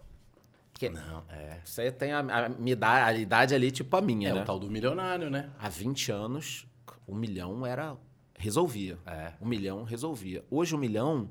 Porque 0.82 0.90
Não, 0.90 1.22
é. 1.28 1.60
você 1.64 1.92
tem 1.92 2.12
a, 2.12 2.18
a, 2.20 2.48
idade, 2.66 3.04
a 3.04 3.12
idade 3.20 3.54
ali 3.54 3.70
tipo 3.70 3.96
a 3.96 4.00
minha, 4.00 4.30
É 4.30 4.34
né? 4.34 4.42
o 4.42 4.44
tal 4.44 4.58
do 4.58 4.68
milionário, 4.68 5.30
né? 5.30 5.50
Há 5.58 5.68
20 5.68 6.10
anos, 6.10 6.66
um 7.06 7.14
milhão 7.14 7.64
era. 7.64 7.96
resolvia. 8.36 8.98
É. 9.06 9.32
Um 9.40 9.46
milhão 9.46 9.84
resolvia. 9.84 10.44
Hoje, 10.50 10.74
um 10.74 10.78
milhão. 10.78 11.30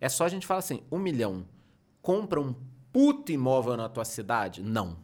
É 0.00 0.08
só 0.08 0.24
a 0.24 0.28
gente 0.28 0.46
falar 0.46 0.60
assim: 0.60 0.82
um 0.90 0.98
milhão 0.98 1.46
compra 2.00 2.40
um 2.40 2.54
puto 2.92 3.32
imóvel 3.32 3.76
na 3.76 3.88
tua 3.88 4.04
cidade? 4.04 4.62
Não. 4.62 4.96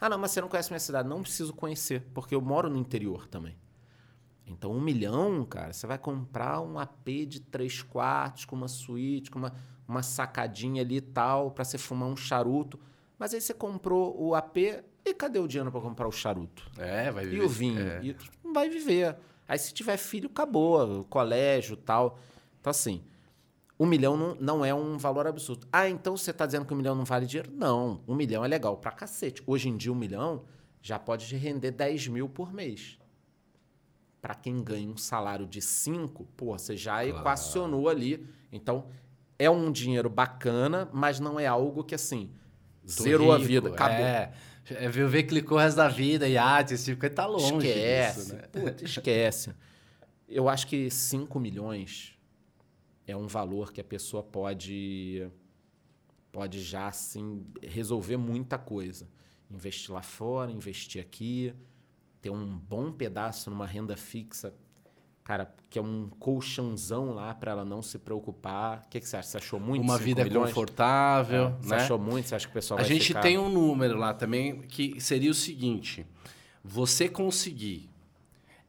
Ah, 0.00 0.08
não, 0.08 0.18
mas 0.18 0.30
você 0.30 0.40
não 0.40 0.48
conhece 0.48 0.70
minha 0.70 0.78
cidade. 0.78 1.08
Não 1.08 1.22
preciso 1.22 1.52
conhecer, 1.52 2.06
porque 2.14 2.34
eu 2.34 2.40
moro 2.40 2.70
no 2.70 2.76
interior 2.76 3.26
também. 3.26 3.56
Então, 4.46 4.70
um 4.70 4.80
milhão, 4.80 5.44
cara, 5.44 5.72
você 5.72 5.86
vai 5.86 5.98
comprar 5.98 6.60
um 6.60 6.78
AP 6.78 7.08
de 7.26 7.40
três 7.40 7.82
quartos, 7.82 8.44
com 8.44 8.54
uma 8.56 8.68
suíte, 8.68 9.30
com 9.30 9.38
uma, 9.40 9.52
uma 9.86 10.02
sacadinha 10.02 10.80
ali 10.82 10.96
e 10.98 11.00
tal, 11.00 11.50
pra 11.50 11.64
você 11.64 11.76
fumar 11.76 12.08
um 12.08 12.16
charuto. 12.16 12.78
Mas 13.18 13.34
aí 13.34 13.40
você 13.40 13.52
comprou 13.52 14.14
o 14.20 14.34
AP 14.34 14.56
e 15.04 15.14
cadê 15.14 15.38
o 15.38 15.48
dinheiro 15.48 15.70
pra 15.72 15.80
comprar 15.80 16.06
o 16.06 16.12
charuto? 16.12 16.70
É, 16.78 17.10
vai 17.10 17.24
E 17.24 17.28
viver. 17.28 17.44
o 17.44 17.48
vinho? 17.48 17.80
É. 17.80 18.00
E 18.04 18.16
não 18.44 18.52
vai 18.52 18.68
viver. 18.68 19.16
Aí 19.46 19.58
se 19.58 19.72
tiver 19.72 19.96
filho, 19.96 20.28
acabou. 20.28 21.00
O 21.00 21.04
colégio 21.04 21.76
tal. 21.76 22.18
Então, 22.60 22.70
assim, 22.70 23.02
um 23.80 23.86
milhão 23.86 24.16
não, 24.16 24.34
não 24.36 24.64
é 24.64 24.72
um 24.74 24.96
valor 24.98 25.26
absurdo. 25.26 25.66
Ah, 25.72 25.88
então 25.88 26.16
você 26.16 26.30
está 26.30 26.46
dizendo 26.46 26.64
que 26.66 26.72
um 26.72 26.76
milhão 26.76 26.94
não 26.94 27.04
vale 27.04 27.26
dinheiro? 27.26 27.50
Não. 27.52 28.00
Um 28.06 28.14
milhão 28.14 28.44
é 28.44 28.48
legal 28.48 28.76
pra 28.76 28.92
cacete. 28.92 29.42
Hoje 29.46 29.68
em 29.68 29.76
dia, 29.76 29.92
um 29.92 29.96
milhão 29.96 30.44
já 30.80 30.98
pode 30.98 31.34
render 31.34 31.72
10 31.72 32.08
mil 32.08 32.28
por 32.28 32.52
mês. 32.52 32.98
Para 34.20 34.34
quem 34.34 34.62
ganha 34.62 34.88
um 34.88 34.96
salário 34.96 35.46
de 35.46 35.62
5, 35.62 36.24
pô, 36.36 36.56
você 36.58 36.76
já 36.76 37.04
equacionou 37.04 37.88
ali. 37.88 38.26
Então, 38.52 38.86
é 39.38 39.48
um 39.48 39.70
dinheiro 39.72 40.10
bacana, 40.10 40.88
mas 40.92 41.18
não 41.20 41.38
é 41.38 41.46
algo 41.46 41.84
que, 41.84 41.94
assim, 41.94 42.30
Zerou 42.90 43.32
a 43.32 43.36
rico, 43.36 43.48
vida. 43.48 43.68
Acabou. 43.70 44.04
É. 44.04 44.32
É 44.70 44.88
ver 44.88 45.22
clicou 45.22 45.56
o 45.56 45.60
resto 45.60 45.78
da 45.78 45.88
vida, 45.88 46.28
iate, 46.28 46.74
esse 46.74 46.94
tipo, 46.94 47.08
tá 47.08 47.24
longe 47.24 47.56
Esquece. 47.56 48.20
disso, 48.20 48.34
né? 48.34 48.42
Puta, 48.52 48.84
esquece. 48.84 49.54
Eu 50.28 50.46
acho 50.46 50.66
que 50.66 50.90
5 50.90 51.40
milhões 51.40 52.18
é 53.06 53.16
um 53.16 53.26
valor 53.26 53.72
que 53.72 53.80
a 53.80 53.84
pessoa 53.84 54.22
pode 54.22 55.26
pode 56.30 56.60
já 56.62 56.86
assim 56.88 57.46
resolver 57.62 58.18
muita 58.18 58.58
coisa. 58.58 59.08
Investir 59.50 59.92
lá 59.92 60.02
fora, 60.02 60.52
investir 60.52 61.00
aqui, 61.00 61.54
ter 62.20 62.28
um 62.28 62.58
bom 62.58 62.92
pedaço 62.92 63.48
numa 63.48 63.66
renda 63.66 63.96
fixa, 63.96 64.54
cara, 65.28 65.54
que 65.68 65.78
é 65.78 65.82
um 65.82 66.08
colchãozão 66.18 67.12
lá 67.12 67.34
para 67.34 67.50
ela 67.52 67.62
não 67.62 67.82
se 67.82 67.98
preocupar. 67.98 68.82
O 68.86 68.88
que, 68.88 68.98
que 68.98 69.06
você 69.06 69.18
acha? 69.18 69.28
Você 69.28 69.36
achou 69.36 69.60
muito? 69.60 69.82
Uma 69.82 69.98
vida 69.98 70.24
milhões? 70.24 70.48
confortável, 70.48 71.54
Você 71.60 71.68
né? 71.68 71.76
achou 71.76 71.98
muito? 71.98 72.28
Você 72.30 72.34
acha 72.34 72.46
que 72.46 72.50
o 72.50 72.54
pessoal 72.54 72.78
A 72.80 72.82
vai 72.82 72.90
gente 72.90 73.08
ficar... 73.08 73.20
tem 73.20 73.36
um 73.36 73.50
número 73.50 73.98
lá 73.98 74.14
também 74.14 74.62
que 74.62 74.98
seria 74.98 75.30
o 75.30 75.34
seguinte: 75.34 76.06
você 76.64 77.10
conseguir. 77.10 77.90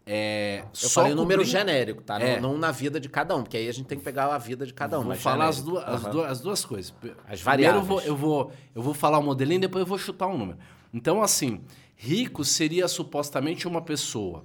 É, 0.06 0.64
Eu 0.64 0.68
só 0.74 0.90
falei 1.02 1.14
o 1.14 1.16
número 1.16 1.42
cobrir- 1.44 1.52
genérico, 1.52 2.02
tá? 2.02 2.20
Não- 2.20 2.26
É. 2.26 2.40
Não, 2.42 2.58
na 2.58 2.72
vida 2.72 3.00
de 3.00 3.08
cada 3.08 3.36
um, 3.38 3.44
porque 3.44 3.56
aí 3.56 3.70
a 3.70 3.72
gente 3.72 3.86
tem 3.86 3.98
que 3.98 4.04
pegar 4.04 4.26
a 4.34 4.38
vida 4.38 4.66
de 4.66 4.74
cada 4.74 5.00
um. 5.00 5.04
Vou 5.04 5.16
falar 5.16 5.48
as 5.48 5.62
duas, 5.62 5.84
as, 5.86 6.04
Aham. 6.04 6.12
duas, 6.12 6.32
as 6.32 6.42
duas 6.42 6.66
coisas. 6.66 6.94
As 7.28 7.42
Primeiro 7.42 7.78
eu 7.78 7.82
vou, 7.84 7.98
variáveis. 8.00 8.06
eu, 8.08 8.16
vou, 8.18 8.52
eu 8.76 8.82
vou 8.82 8.94
falar 8.94 9.20
o 9.20 9.24
modelinho, 9.24 9.62
depois 9.62 9.82
eu 9.82 9.86
vou 9.86 9.98
chutar 9.98 10.28
um 10.28 10.38
número. 10.38 10.58
Então, 10.94 11.22
assim, 11.22 11.62
rico 11.96 12.44
seria 12.44 12.88
supostamente 12.90 13.66
uma 13.68 13.82
pessoa 13.82 14.44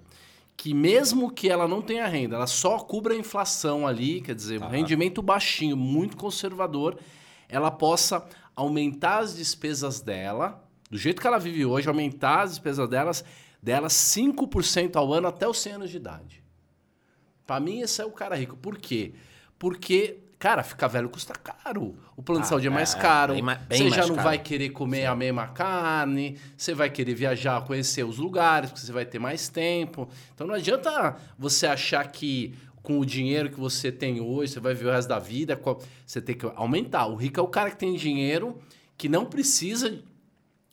que, 0.57 0.73
mesmo 0.73 1.31
que 1.31 1.49
ela 1.49 1.67
não 1.67 1.83
tenha 1.83 2.07
renda, 2.07 2.37
ela 2.37 2.47
só 2.47 2.79
cubra 2.79 3.15
a 3.15 3.17
inflação 3.17 3.87
ali, 3.87 4.21
quer 4.21 4.35
dizer, 4.35 4.63
um 4.63 4.69
rendimento 4.69 5.21
baixinho, 5.21 5.77
muito 5.77 6.17
conservador, 6.17 6.99
ela 7.49 7.71
possa 7.71 8.27
aumentar 8.55 9.19
as 9.19 9.37
despesas 9.37 10.01
dela, 10.01 10.65
do 10.91 10.97
jeito 10.97 11.21
que 11.21 11.27
ela 11.27 11.39
vive 11.39 11.67
hoje, 11.67 11.89
aumentar 11.89 12.43
as 12.43 12.51
despesas 12.51 12.89
delas, 12.89 13.25
delas 13.63 13.93
5% 13.93 14.97
ao 14.97 15.13
ano 15.13 15.29
até 15.29 15.49
os 15.49 15.59
100 15.59 15.73
anos 15.73 15.91
de 15.91 15.97
idade. 15.97 16.45
Pra 17.47 17.61
mim, 17.61 17.81
esse 17.81 18.01
é 18.01 18.05
o 18.05 18.11
cara 18.11 18.37
rico. 18.37 18.57
Por 18.57 18.79
quê? 18.79 19.15
Porque, 19.59 20.24
cara, 20.45 20.63
ficar 20.63 20.89
velho 20.89 21.09
custa 21.09 21.33
caro. 21.33 21.95
O 22.15 22.23
plano 22.23 22.43
de 22.43 22.47
Ah, 22.47 22.49
saúde 22.51 22.67
é 22.67 22.71
mais 22.71 22.95
é, 22.95 22.99
caro. 22.99 23.33
bem 23.33 23.43
bem 23.43 23.57
você 23.79 23.89
já 23.89 23.97
mais 23.97 24.09
não 24.11 24.17
caro. 24.17 24.29
vai 24.29 24.39
querer 24.39 24.69
comer 24.71 25.07
a 25.07 25.17
mesma 25.17 25.47
carne. 25.47 26.39
Você 26.55 26.75
vai 26.75 26.91
querer 26.91 27.15
viajar, 27.15 27.65
conhecer 27.65 28.05
os 28.05 28.19
lugares, 28.19 28.69
porque 28.71 28.85
você 28.85 28.93
vai 28.93 29.07
ter 29.07 29.19
mais 29.19 29.49
tempo. 29.49 30.07
Então 30.35 30.47
não 30.47 30.55
adianta 30.55 31.17
você 31.39 31.67
achar 31.67 32.07
que 32.13 32.55
com 32.83 32.99
o 33.01 33.07
dinheiro 33.07 33.49
que 33.49 33.59
você 33.59 33.91
tem 33.91 34.21
hoje, 34.21 34.53
você 34.53 34.61
vai 34.61 34.75
viver 34.75 34.91
o 34.91 34.93
resto 34.93 35.09
da 35.09 35.19
vida. 35.19 35.59
Você 36.05 36.21
tem 36.21 36.37
que 36.37 36.45
aumentar. 36.57 37.07
O 37.07 37.15
rico 37.15 37.41
é 37.41 37.43
o 37.43 37.49
cara 37.49 37.71
que 37.71 37.79
tem 37.79 37.95
dinheiro, 37.97 38.59
que 38.99 39.09
não 39.09 39.25
precisa 39.25 39.99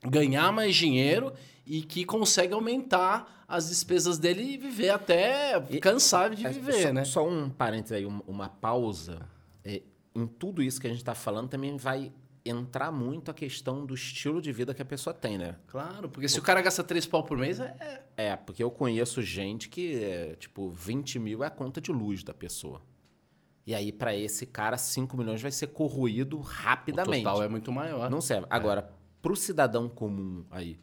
ganhar 0.06 0.52
mais 0.52 0.76
dinheiro 0.76 1.32
e 1.66 1.82
que 1.82 2.04
consegue 2.04 2.54
aumentar 2.54 3.46
as 3.48 3.70
despesas 3.70 4.18
dele 4.18 4.44
e 4.44 4.58
viver 4.58 4.90
até 4.90 5.58
cansar 5.82 6.30
de 6.36 6.46
É, 6.46 6.50
viver, 6.50 6.88
só, 6.88 6.94
né? 6.94 7.06
Só 7.06 7.26
um 7.26 7.50
parênteses 7.50 7.94
aí, 7.94 8.06
um- 8.06 8.22
uma 8.28 8.50
pausa. 8.50 9.20
É, 9.64 9.82
em 10.16 10.28
tudo 10.28 10.62
isso 10.62 10.80
que 10.80 10.88
a 10.88 10.90
gente 10.90 11.00
está 11.00 11.16
falando 11.16 11.50
também 11.50 11.76
vai 11.78 12.12
entrar 12.44 12.92
muito 12.92 13.30
a 13.30 13.34
questão 13.34 13.86
do 13.86 13.94
estilo 13.94 14.42
de 14.42 14.52
vida 14.52 14.74
que 14.74 14.82
a 14.82 14.86
pessoa 14.86 15.14
tem, 15.14 15.38
né? 15.38 15.56
Claro, 15.68 16.10
porque 16.10 16.28
se 16.28 16.40
o 16.40 16.42
cara 16.42 16.62
gasta 16.62 16.84
três 16.84 17.06
pau 17.06 17.24
por 17.24 17.38
mês, 17.38 17.60
é. 17.60 18.04
É, 18.18 18.36
porque 18.36 18.64
eu 18.64 18.72
conheço 18.72 19.22
gente 19.22 19.70
que, 19.70 20.04
é, 20.04 20.36
tipo, 20.36 20.70
20 20.72 21.20
mil 21.20 21.44
é 21.44 21.48
a 21.48 21.52
conta 21.52 21.80
de 21.80 21.92
luz 21.92 22.24
da 22.24 22.34
pessoa. 22.34 22.82
E 23.66 23.76
aí, 23.76 23.92
para 23.92 24.16
esse 24.16 24.46
cara, 24.48 24.78
5 24.78 25.16
milhões 25.16 25.42
vai 25.42 25.52
ser 25.52 25.68
corroído 25.68 26.40
rapidamente. 26.40 27.20
O 27.20 27.24
total 27.24 27.44
é 27.44 27.48
muito 27.48 27.72
maior. 27.72 28.10
Não 28.10 28.20
serve. 28.20 28.48
Agora, 28.50 28.92
pro 29.22 29.36
cidadão 29.36 29.88
comum 29.88 30.44
aí, 30.50 30.80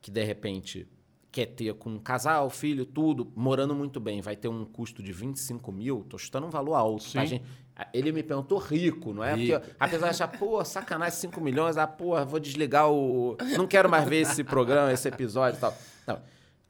que 0.00 0.10
de 0.10 0.22
repente 0.22 0.88
quer 1.32 1.46
ter 1.46 1.74
com 1.74 1.90
um 1.90 1.98
casal, 1.98 2.48
filho, 2.50 2.84
tudo, 2.84 3.32
morando 3.34 3.74
muito 3.74 3.98
bem, 3.98 4.20
vai 4.20 4.36
ter 4.36 4.48
um 4.48 4.64
custo 4.64 5.02
de 5.02 5.12
25 5.12 5.72
mil, 5.72 6.04
tô 6.08 6.18
chutando 6.18 6.46
um 6.46 6.50
valor 6.50 6.74
alto, 6.74 7.04
tá, 7.04 7.22
Sim. 7.22 7.26
gente? 7.26 7.44
Ele 7.92 8.12
me 8.12 8.22
perguntou 8.22 8.58
rico, 8.58 9.12
não 9.12 9.22
é? 9.22 9.34
Rico. 9.34 9.60
Porque 9.60 9.76
apesar 9.78 10.06
de 10.06 10.10
achar, 10.10 10.28
pô, 10.28 10.64
sacanagem, 10.64 11.18
5 11.18 11.40
milhões, 11.40 11.76
ah, 11.76 11.86
pô, 11.86 12.24
vou 12.24 12.40
desligar 12.40 12.90
o. 12.90 13.36
Não 13.56 13.66
quero 13.66 13.88
mais 13.88 14.08
ver 14.08 14.22
esse 14.22 14.44
programa, 14.44 14.92
esse 14.92 15.08
episódio 15.08 15.58
e 15.58 15.60
tal. 15.60 15.76
Não. 16.06 16.20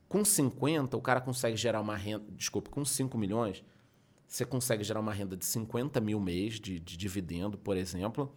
Com 0.09 0.25
50, 0.25 0.97
o 0.97 1.01
cara 1.01 1.21
consegue 1.21 1.57
gerar 1.57 1.81
uma 1.81 1.97
renda. 1.97 2.25
Desculpa, 2.31 2.71
com 2.71 2.85
5 2.85 3.17
milhões, 3.17 3.65
você 4.27 4.45
consegue 4.45 4.83
gerar 4.83 5.01
uma 5.01 5.13
renda 5.13 5.37
de 5.37 5.45
50 5.45 6.01
mil 6.01 6.21
mês 6.21 6.55
de, 6.55 6.79
de 6.79 6.97
dividendo, 6.97 7.59
por 7.59 7.77
exemplo, 7.77 8.35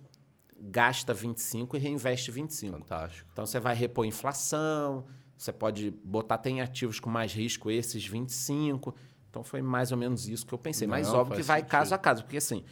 gasta 0.60 1.14
25 1.14 1.78
e 1.78 1.80
reinveste 1.80 2.32
25. 2.32 2.78
Fantástico. 2.80 3.30
Então 3.32 3.46
você 3.46 3.60
vai 3.60 3.76
repor 3.76 4.06
inflação, 4.06 5.06
você 5.38 5.52
pode 5.52 5.92
botar 6.04 6.38
tem 6.38 6.62
ativos 6.62 7.00
com 7.00 7.10
mais 7.10 7.34
risco 7.34 7.70
esses 7.70 8.06
25. 8.06 8.96
Então 9.36 9.44
foi 9.44 9.62
mais 9.62 9.92
ou 9.92 9.98
menos 9.98 10.30
isso 10.30 10.46
que 10.46 10.54
eu 10.54 10.58
pensei. 10.58 10.88
Mas 10.88 11.10
Não, 11.10 11.20
óbvio 11.20 11.36
que 11.36 11.44
vai 11.44 11.60
sentido. 11.60 11.72
caso 11.72 11.94
a 11.94 11.98
caso, 11.98 12.24
porque 12.24 12.38
assim, 12.38 12.64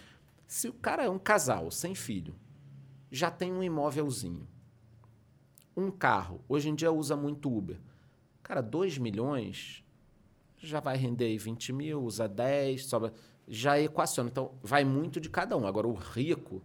se 0.47 0.69
o 0.69 0.73
cara 0.73 1.03
é 1.03 1.09
um 1.09 1.19
casal 1.19 1.69
sem 1.69 1.93
filho, 1.93 2.33
já 3.11 3.29
tem 3.29 3.51
um 3.51 3.61
imóvelzinho, 3.61 4.47
um 5.75 5.91
carro, 5.91 6.39
hoje 6.47 6.69
em 6.69 6.75
dia 6.75 6.89
usa 6.89 7.17
muito 7.17 7.53
Uber. 7.53 7.81
Cara, 8.41 8.61
2 8.61 8.97
milhões 8.97 9.83
já 10.57 10.79
vai 10.79 10.95
render 10.95 11.25
aí 11.25 11.37
20 11.37 11.73
mil, 11.73 12.01
usa 12.01 12.29
10, 12.29 12.85
sobra, 12.85 13.13
já 13.45 13.77
equaciona. 13.77 14.29
Então 14.29 14.53
vai 14.63 14.85
muito 14.85 15.19
de 15.19 15.29
cada 15.29 15.57
um. 15.57 15.67
Agora 15.67 15.85
o 15.85 15.93
rico, 15.93 16.63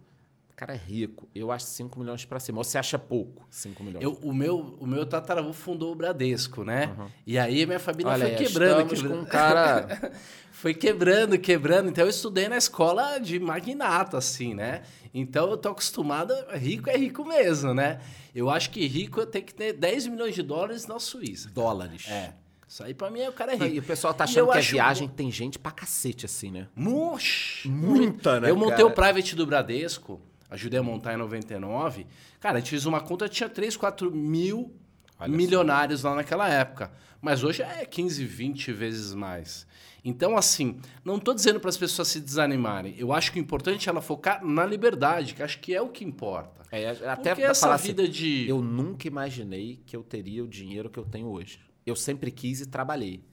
cara 0.59 0.73
é 0.73 0.77
rico, 0.77 1.29
eu 1.33 1.51
acho 1.53 1.65
5 1.67 1.97
milhões 1.97 2.25
para 2.25 2.37
cima. 2.37 2.57
Ou 2.57 2.63
você 2.65 2.77
acha 2.77 2.99
pouco 2.99 3.47
5 3.49 3.81
milhões? 3.81 4.03
Eu, 4.03 4.11
o, 4.21 4.33
meu, 4.33 4.75
o 4.77 4.85
meu 4.85 5.05
tataravô 5.05 5.53
fundou 5.53 5.93
o 5.93 5.95
Bradesco, 5.95 6.65
né? 6.65 6.93
E 7.25 7.39
aí 7.39 7.65
minha 7.65 7.79
família 7.79 8.11
Olha 8.11 8.25
foi 8.25 8.35
aí, 8.35 8.37
quebrando. 8.45 8.89
quebrando. 8.89 9.15
com 9.15 9.21
um 9.21 9.25
cara... 9.25 10.11
Foi 10.51 10.73
quebrando, 10.73 11.39
quebrando. 11.39 11.87
Então 11.87 12.03
eu 12.03 12.09
estudei 12.09 12.49
na 12.49 12.57
escola 12.57 13.17
de 13.17 13.39
magnata, 13.39 14.17
assim, 14.17 14.53
né? 14.53 14.81
Então 15.13 15.49
eu 15.49 15.55
tô 15.55 15.69
acostumado. 15.69 16.33
Rico 16.53 16.89
é 16.89 16.97
rico 16.97 17.23
mesmo, 17.23 17.73
né? 17.73 18.01
Eu 18.35 18.49
acho 18.49 18.69
que 18.69 18.85
rico 18.85 19.25
tem 19.25 19.41
que 19.41 19.53
ter 19.53 19.71
10 19.71 20.07
milhões 20.07 20.35
de 20.35 20.41
dólares 20.41 20.85
na 20.85 20.99
Suíça. 20.99 21.49
dólares. 21.51 22.09
É. 22.09 22.33
Isso 22.67 22.83
aí 22.83 22.93
pra 22.93 23.09
mim 23.09 23.21
é 23.21 23.29
o 23.29 23.31
cara 23.31 23.53
é 23.53 23.55
rico. 23.55 23.75
E 23.75 23.79
o 23.79 23.83
pessoal 23.83 24.13
tá 24.13 24.25
E 24.25 24.25
achando 24.25 24.39
eu 24.39 24.47
que 24.51 24.57
é 24.57 24.59
acho 24.59 24.71
viagem, 24.73 25.07
tem 25.07 25.31
gente 25.31 25.57
pra 25.57 25.71
cacete 25.71 26.25
assim, 26.25 26.51
né? 26.51 26.67
Mush, 26.75 27.63
Muita, 27.65 28.41
né, 28.41 28.49
Eu 28.49 28.57
montei 28.57 28.77
cara? 28.77 28.87
o 28.87 28.91
private 28.91 29.35
do 29.37 29.47
Bradesco, 29.47 30.21
ajudei 30.49 30.79
a 30.79 30.83
montar 30.83 31.13
em 31.13 31.17
99. 31.17 32.07
Cara, 32.39 32.57
a 32.57 32.59
gente 32.59 32.69
fez 32.69 32.85
uma 32.85 33.01
conta, 33.01 33.29
tinha 33.29 33.49
3, 33.49 33.77
4 33.77 34.11
mil 34.11 34.73
Olha 35.19 35.35
milionários 35.35 36.03
lá 36.03 36.15
naquela 36.15 36.47
época. 36.47 36.91
Mas 37.21 37.43
hoje 37.43 37.61
é 37.61 37.85
15, 37.85 38.23
20 38.23 38.71
vezes 38.71 39.13
mais. 39.13 39.67
Então, 40.03 40.37
assim, 40.37 40.79
não 41.03 41.19
tô 41.19 41.33
dizendo 41.33 41.59
para 41.59 41.69
as 41.69 41.77
pessoas 41.77 42.07
se 42.07 42.21
desanimarem. 42.21 42.95
Eu 42.97 43.11
acho 43.11 43.33
que 43.33 43.39
o 43.39 43.41
importante 43.41 43.89
é 43.89 43.91
ela 43.91 44.01
focar 44.01 44.45
na 44.45 44.65
liberdade, 44.65 45.33
que 45.33 45.43
acho 45.43 45.59
que 45.59 45.75
é 45.75 45.81
o 45.81 45.89
que 45.89 46.05
importa. 46.05 46.63
É, 46.71 46.89
até 46.89 47.35
Porque 47.35 47.43
essa 47.43 47.73
assim, 47.73 47.87
vida 47.87 48.07
de. 48.07 48.47
Eu 48.47 48.61
nunca 48.61 49.07
imaginei 49.07 49.81
que 49.85 49.95
eu 49.95 50.03
teria 50.03 50.43
o 50.43 50.47
dinheiro 50.47 50.89
que 50.89 50.97
eu 50.97 51.05
tenho 51.05 51.27
hoje. 51.27 51.59
Eu 51.85 51.95
sempre 51.95 52.31
quis 52.31 52.61
e 52.61 52.65
trabalhei. 52.65 53.23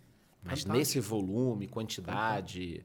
Mas 0.43 0.63
Fantástico. 0.63 0.73
nesse 0.77 1.01
volume, 1.01 1.69
quantidade, 1.69 2.85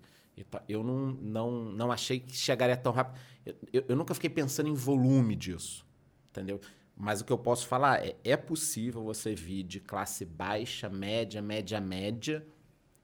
eu 0.67 0.83
não, 0.83 1.11
não, 1.21 1.51
não 1.51 1.91
achei 1.91 2.19
que 2.19 2.35
chegaria 2.35 2.75
tão 2.77 2.91
rápido. 2.91 3.19
Eu, 3.45 3.55
eu- 3.73 3.85
eu 3.89 3.95
nunca 3.95 4.13
fiquei 4.13 4.29
pensando 4.29 4.69
em 4.69 4.73
volume 4.73 5.35
disso, 5.35 5.85
entendeu? 6.29 6.59
Mas 6.95 7.21
o 7.21 7.25
que 7.25 7.31
eu 7.33 7.37
posso 7.37 7.65
falar 7.67 8.05
é, 8.05 8.15
é 8.23 8.37
possível 8.37 9.03
você 9.03 9.33
vir 9.33 9.63
de 9.63 9.79
classe 9.79 10.23
baixa, 10.25 10.87
média, 10.89 11.41
média, 11.41 11.79
média 11.81 12.45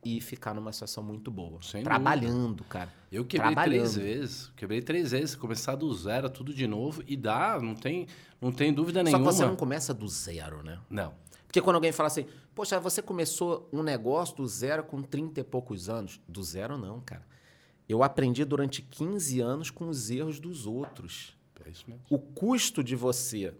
e 0.05 0.21
ficar 0.21 0.53
numa 0.53 0.71
situação 0.71 1.03
muito 1.03 1.31
boa. 1.31 1.59
Sem 1.63 1.83
trabalhando, 1.83 2.63
cara. 2.65 2.93
Eu 3.11 3.25
quebrei 3.25 3.55
três 3.55 3.95
vezes. 3.95 4.51
Quebrei 4.55 4.81
três 4.81 5.11
vezes. 5.11 5.35
Começar 5.35 5.75
do 5.75 5.91
zero, 5.95 6.29
tudo 6.29 6.53
de 6.53 6.67
novo. 6.67 7.01
E 7.07 7.17
dá, 7.17 7.59
não 7.59 7.73
tem, 7.73 8.07
não 8.39 8.51
tem 8.51 8.71
dúvida 8.71 8.99
Só 8.99 9.05
que 9.05 9.11
nenhuma. 9.13 9.31
você 9.31 9.45
não 9.45 9.55
começa 9.55 9.93
do 9.93 10.07
zero, 10.07 10.61
né? 10.61 10.79
Não. 10.89 11.13
Porque 11.47 11.61
quando 11.61 11.75
alguém 11.77 11.91
fala 11.91 12.07
assim, 12.07 12.25
poxa, 12.53 12.79
você 12.79 13.01
começou 13.01 13.67
um 13.73 13.81
negócio 13.81 14.35
do 14.35 14.45
zero 14.47 14.83
com 14.83 15.01
30 15.01 15.39
e 15.39 15.43
poucos 15.43 15.89
anos. 15.89 16.21
Do 16.27 16.43
zero, 16.43 16.77
não, 16.77 17.01
cara. 17.01 17.25
Eu 17.87 18.03
aprendi 18.03 18.43
durante 18.43 18.81
15 18.81 19.39
anos 19.39 19.69
com 19.69 19.87
os 19.87 20.09
erros 20.09 20.39
dos 20.39 20.65
outros. 20.65 21.37
É 21.65 21.69
isso 21.69 21.85
mesmo. 21.87 22.03
O 22.09 22.19
custo 22.19 22.83
de 22.83 22.95
você. 22.95 23.53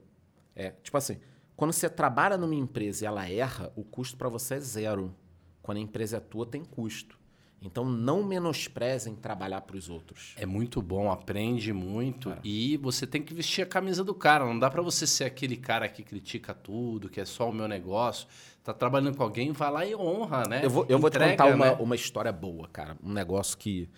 É, 0.55 0.71
tipo 0.83 0.97
assim, 0.97 1.17
quando 1.55 1.71
você 1.73 1.89
trabalha 1.89 2.37
numa 2.37 2.55
empresa 2.55 3.05
e 3.05 3.07
ela 3.07 3.29
erra, 3.29 3.71
o 3.75 3.83
custo 3.83 4.17
para 4.17 4.29
você 4.29 4.55
é 4.55 4.59
zero. 4.59 5.13
Quando 5.61 5.77
a 5.77 5.81
empresa 5.81 6.17
é 6.17 6.19
tua, 6.19 6.45
tem 6.45 6.63
custo. 6.63 7.17
Então 7.61 7.83
não 7.83 8.23
menosprezem 8.23 9.15
trabalhar 9.15 9.61
para 9.61 9.75
os 9.75 9.89
outros. 9.89 10.33
É 10.37 10.45
muito 10.45 10.79
bom, 10.81 11.11
aprende 11.11 11.73
muito 11.73 12.29
É. 12.29 12.37
e 12.43 12.77
você 12.77 13.07
tem 13.07 13.21
que 13.21 13.33
vestir 13.33 13.63
a 13.63 13.65
camisa 13.65 14.03
do 14.03 14.13
cara. 14.13 14.45
Não 14.45 14.57
dá 14.59 14.69
pra 14.69 14.81
você 14.81 15.07
ser 15.07 15.23
aquele 15.23 15.57
cara 15.57 15.89
que 15.89 16.03
critica 16.03 16.53
tudo, 16.53 17.09
que 17.09 17.19
é 17.19 17.25
só 17.25 17.49
o 17.49 17.53
meu 17.53 17.67
negócio. 17.67 18.27
Tá 18.63 18.73
trabalhando 18.73 19.17
com 19.17 19.23
alguém, 19.23 19.51
vai 19.51 19.71
lá 19.71 19.85
e 19.85 19.95
honra, 19.95 20.43
né? 20.47 20.63
Eu 20.63 20.69
vou, 20.69 20.85
eu 20.87 20.99
vou 20.99 21.09
te 21.09 21.15
Entrega, 21.17 21.31
contar 21.31 21.55
uma, 21.55 21.65
né? 21.71 21.77
uma 21.79 21.95
história 21.95 22.31
boa, 22.31 22.67
cara. 22.67 22.95
Um 23.03 23.11
negócio 23.11 23.57
que, 23.57 23.89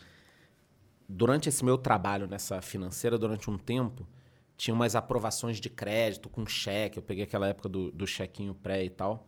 durante 1.09 1.49
esse 1.49 1.65
meu 1.65 1.75
trabalho 1.75 2.27
nessa 2.27 2.61
financeira, 2.61 3.17
durante 3.17 3.49
um 3.49 3.57
tempo, 3.57 4.07
tinha 4.55 4.75
umas 4.75 4.95
aprovações 4.95 5.59
de 5.59 5.69
crédito 5.69 6.29
com 6.29 6.45
cheque. 6.45 6.99
Eu 6.99 7.03
peguei 7.03 7.23
aquela 7.23 7.47
época 7.47 7.67
do, 7.67 7.91
do 7.91 8.05
chequinho 8.05 8.53
pré 8.53 8.85
e 8.85 8.89
tal. 8.89 9.27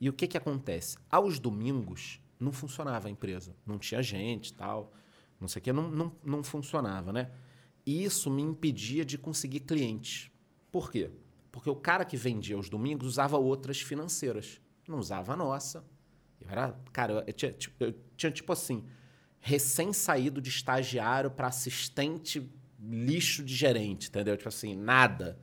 E 0.00 0.08
o 0.08 0.12
que 0.12 0.26
que 0.26 0.38
acontece? 0.38 0.96
Aos 1.10 1.38
domingos, 1.38 2.18
não 2.40 2.50
funcionava 2.50 3.08
a 3.08 3.10
empresa. 3.10 3.54
Não 3.66 3.78
tinha 3.78 4.02
gente 4.02 4.54
tal. 4.54 4.92
Não 5.38 5.46
sei 5.46 5.60
o 5.60 5.62
quê. 5.62 5.72
Não, 5.72 5.90
não, 5.90 6.12
não 6.24 6.42
funcionava, 6.42 7.12
né? 7.12 7.30
E 7.84 8.02
isso 8.02 8.30
me 8.30 8.40
impedia 8.40 9.04
de 9.04 9.18
conseguir 9.18 9.60
clientes. 9.60 10.30
Por 10.70 10.90
quê? 10.90 11.10
Porque 11.50 11.68
o 11.68 11.76
cara 11.76 12.04
que 12.04 12.16
vendia 12.16 12.56
aos 12.56 12.70
domingos 12.70 13.06
usava 13.06 13.36
outras 13.36 13.80
financeiras. 13.80 14.60
Não 14.88 14.98
usava 14.98 15.34
a 15.34 15.36
nossa. 15.36 15.84
Eu 16.40 16.48
era, 16.48 16.80
cara, 16.92 17.24
eu, 17.26 17.32
tinha, 17.32 17.54
eu 17.78 17.94
tinha 18.16 18.32
tipo 18.32 18.52
assim, 18.52 18.84
recém-saído 19.44 20.40
de 20.40 20.48
estagiário 20.48 21.28
para 21.28 21.48
assistente 21.48 22.48
lixo 22.80 23.42
de 23.42 23.52
gerente, 23.52 24.08
entendeu? 24.08 24.36
Tipo 24.36 24.48
assim, 24.48 24.76
nada. 24.76 25.36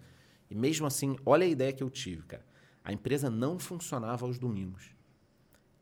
E 0.50 0.56
mesmo 0.56 0.88
assim, 0.88 1.18
olha 1.26 1.46
a 1.46 1.50
ideia 1.50 1.74
que 1.74 1.84
eu 1.84 1.90
tive, 1.90 2.24
cara. 2.24 2.46
A 2.82 2.94
empresa 2.94 3.30
não 3.30 3.60
funcionava 3.60 4.26
aos 4.26 4.40
domingos. 4.40 4.96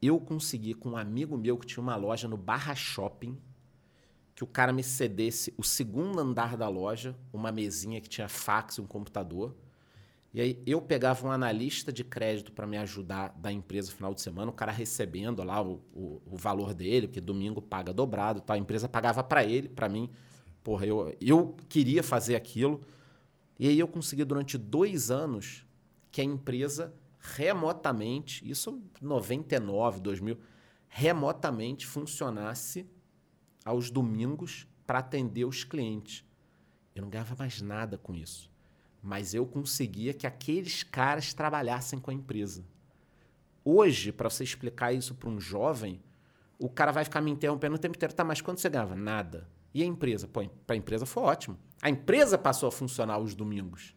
Eu 0.01 0.19
consegui 0.19 0.73
com 0.73 0.89
um 0.89 0.97
amigo 0.97 1.37
meu 1.37 1.57
que 1.59 1.67
tinha 1.67 1.81
uma 1.81 1.95
loja 1.95 2.27
no 2.27 2.35
Barra 2.35 2.73
Shopping, 2.73 3.37
que 4.33 4.43
o 4.43 4.47
cara 4.47 4.73
me 4.73 4.83
cedesse 4.83 5.53
o 5.55 5.63
segundo 5.63 6.19
andar 6.19 6.57
da 6.57 6.67
loja, 6.67 7.15
uma 7.31 7.51
mesinha 7.51 8.01
que 8.01 8.09
tinha 8.09 8.27
fax 8.27 8.77
e 8.77 8.81
um 8.81 8.87
computador. 8.87 9.55
E 10.37 10.39
aí 10.39 10.63
eu 10.67 10.79
pegava 10.79 11.25
um 11.25 11.31
analista 11.31 11.91
de 11.91 12.03
crédito 12.03 12.51
para 12.51 12.67
me 12.67 12.77
ajudar 12.77 13.29
da 13.39 13.51
empresa 13.51 13.89
no 13.89 13.97
final 13.97 14.13
de 14.13 14.21
semana, 14.21 14.51
o 14.51 14.53
cara 14.53 14.71
recebendo 14.71 15.43
lá 15.43 15.63
o, 15.63 15.81
o, 15.91 16.21
o 16.27 16.37
valor 16.37 16.75
dele, 16.75 17.07
porque 17.07 17.19
domingo 17.19 17.59
paga 17.59 17.91
dobrado, 17.91 18.39
tá? 18.39 18.53
a 18.53 18.57
empresa 18.59 18.87
pagava 18.87 19.23
para 19.23 19.43
ele, 19.43 19.67
para 19.67 19.89
mim. 19.89 20.11
Porra, 20.63 20.85
eu, 20.85 21.17
eu 21.19 21.57
queria 21.67 22.03
fazer 22.03 22.35
aquilo. 22.35 22.83
E 23.57 23.67
aí 23.67 23.79
eu 23.79 23.87
consegui 23.87 24.23
durante 24.23 24.59
dois 24.59 25.09
anos 25.09 25.65
que 26.11 26.21
a 26.21 26.23
empresa 26.23 26.93
remotamente, 27.17 28.47
isso 28.47 28.79
99, 29.01 30.01
2000, 30.01 30.37
remotamente 30.87 31.87
funcionasse 31.87 32.87
aos 33.65 33.89
domingos 33.89 34.67
para 34.85 34.99
atender 34.99 35.45
os 35.45 35.63
clientes. 35.63 36.23
Eu 36.93 37.01
não 37.01 37.09
ganhava 37.09 37.35
mais 37.35 37.59
nada 37.59 37.97
com 37.97 38.13
isso. 38.13 38.55
Mas 39.07 39.33
eu 39.33 39.45
conseguia 39.45 40.13
que 40.13 40.27
aqueles 40.27 40.83
caras 40.83 41.33
trabalhassem 41.33 41.97
com 41.97 42.11
a 42.11 42.13
empresa. 42.13 42.65
Hoje, 43.63 44.11
para 44.11 44.29
você 44.29 44.43
explicar 44.43 44.91
isso 44.91 45.15
para 45.15 45.29
um 45.29 45.39
jovem, 45.39 46.03
o 46.59 46.67
cara 46.67 46.91
vai 46.91 47.05
ficar 47.05 47.21
me 47.21 47.31
interrompendo 47.31 47.75
o 47.75 47.79
tempo 47.79 47.95
inteiro. 47.95 48.13
Tá, 48.13 48.25
mas 48.25 48.41
quanto 48.41 48.59
você 48.59 48.67
ganhava? 48.67 48.97
Nada. 48.97 49.47
E 49.73 49.81
a 49.81 49.85
empresa? 49.85 50.27
Pô, 50.27 50.45
para 50.65 50.73
a 50.73 50.77
empresa 50.77 51.05
foi 51.05 51.23
ótimo. 51.23 51.57
A 51.81 51.89
empresa 51.89 52.37
passou 52.37 52.67
a 52.67 52.71
funcionar 52.71 53.13
aos 53.13 53.33
domingos. 53.33 53.95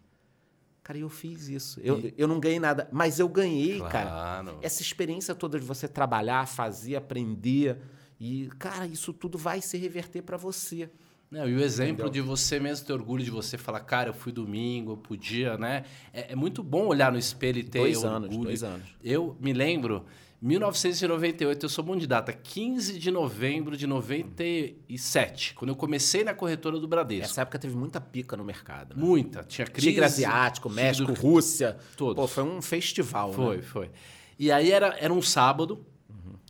Cara, 0.80 1.00
eu 1.00 1.08
fiz 1.08 1.48
isso. 1.48 1.80
Eu, 1.80 2.12
eu 2.16 2.28
não 2.28 2.38
ganhei 2.38 2.60
nada, 2.60 2.88
mas 2.92 3.18
eu 3.18 3.28
ganhei, 3.28 3.80
cara. 3.80 4.10
Claro. 4.10 4.58
Essa 4.62 4.80
experiência 4.80 5.34
toda 5.34 5.58
de 5.58 5.66
você 5.66 5.88
trabalhar, 5.88 6.46
fazer, 6.46 6.94
aprender. 6.94 7.80
E, 8.20 8.48
cara, 8.60 8.86
isso 8.86 9.12
tudo 9.12 9.36
vai 9.36 9.60
se 9.60 9.76
reverter 9.76 10.22
para 10.22 10.36
você. 10.36 10.88
Não, 11.30 11.48
e 11.48 11.54
o 11.54 11.60
exemplo 11.60 11.92
Entendeu? 12.06 12.10
de 12.10 12.20
você 12.20 12.58
mesmo 12.58 12.84
ter 12.86 12.92
orgulho 12.92 13.22
de 13.22 13.30
você 13.30 13.56
falar, 13.56 13.80
cara, 13.80 14.08
eu 14.10 14.14
fui 14.14 14.32
domingo, 14.32 14.92
eu 14.92 14.96
podia, 14.96 15.56
né? 15.56 15.84
É, 16.12 16.32
é 16.32 16.34
muito 16.36 16.60
bom 16.62 16.86
olhar 16.86 17.12
no 17.12 17.18
espelho 17.18 17.58
e 17.60 17.62
ter 17.62 17.78
dois 17.78 17.98
orgulho. 18.02 18.16
anos, 18.16 18.36
dois 18.36 18.62
anos. 18.64 18.88
Eu 19.02 19.36
me 19.40 19.52
lembro, 19.52 20.04
1998, 20.42 21.64
eu 21.66 21.68
sou 21.68 21.84
bom 21.84 21.96
de 21.96 22.06
data, 22.06 22.32
15 22.32 22.98
de 22.98 23.10
novembro 23.12 23.76
de 23.76 23.86
97, 23.86 25.54
quando 25.54 25.68
eu 25.68 25.76
comecei 25.76 26.24
na 26.24 26.34
corretora 26.34 26.78
do 26.80 26.88
Bradesco. 26.88 27.24
Essa 27.30 27.42
época 27.42 27.58
teve 27.58 27.76
muita 27.76 28.00
pica 28.00 28.36
no 28.36 28.44
mercado. 28.44 28.96
Né? 28.96 29.00
Muita. 29.04 29.42
Tinha 29.44 29.66
crise. 29.66 29.88
Tigre 29.88 30.04
Asiático, 30.04 30.68
México, 30.68 31.12
Tigre- 31.12 31.22
Rússia. 31.28 31.76
Todos. 31.96 32.16
Pô, 32.16 32.26
foi 32.26 32.42
um 32.44 32.60
festival, 32.60 33.32
Foi, 33.32 33.56
né? 33.58 33.62
foi. 33.62 33.90
E 34.38 34.50
aí 34.50 34.70
era, 34.72 34.96
era 34.98 35.12
um 35.12 35.22
sábado 35.22 35.84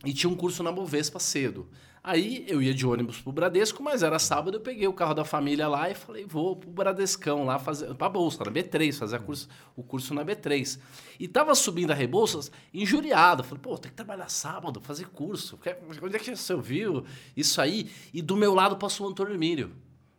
e 0.03 0.13
tinha 0.13 0.29
um 0.29 0.35
curso 0.35 0.63
na 0.63 0.71
Bovespa 0.71 1.19
cedo. 1.19 1.67
Aí 2.03 2.43
eu 2.47 2.59
ia 2.63 2.73
de 2.73 2.85
ônibus 2.85 3.21
pro 3.21 3.31
Bradesco, 3.31 3.83
mas 3.83 4.01
era 4.01 4.17
sábado, 4.17 4.57
eu 4.57 4.61
peguei 4.61 4.87
o 4.87 4.93
carro 4.93 5.13
da 5.13 5.23
família 5.23 5.67
lá 5.67 5.87
e 5.87 5.93
falei, 5.93 6.25
vou 6.25 6.55
pro 6.55 6.71
Bradescão 6.71 7.45
lá 7.45 7.59
fazer, 7.59 7.93
pra 7.93 8.09
Bolsa, 8.09 8.43
na 8.43 8.51
B3, 8.51 8.97
fazer 8.97 9.17
a 9.17 9.19
curso, 9.19 9.47
o 9.75 9.83
curso 9.83 10.11
na 10.11 10.25
B3. 10.25 10.79
E 11.19 11.27
tava 11.27 11.53
subindo 11.53 11.91
a 11.91 11.93
Rebouças, 11.93 12.51
injuriado. 12.73 13.43
Falei, 13.43 13.61
pô, 13.61 13.77
tem 13.77 13.91
que 13.91 13.95
trabalhar 13.95 14.29
sábado, 14.29 14.81
fazer 14.81 15.09
curso. 15.09 15.59
Onde 16.01 16.15
é 16.15 16.19
que 16.19 16.35
você 16.35 16.53
ouviu 16.55 17.05
isso 17.37 17.61
aí? 17.61 17.91
E 18.11 18.19
do 18.19 18.35
meu 18.35 18.55
lado 18.55 18.77
passou 18.77 19.05
o 19.05 19.09
Antônio 19.11 19.35
Emílio, 19.35 19.71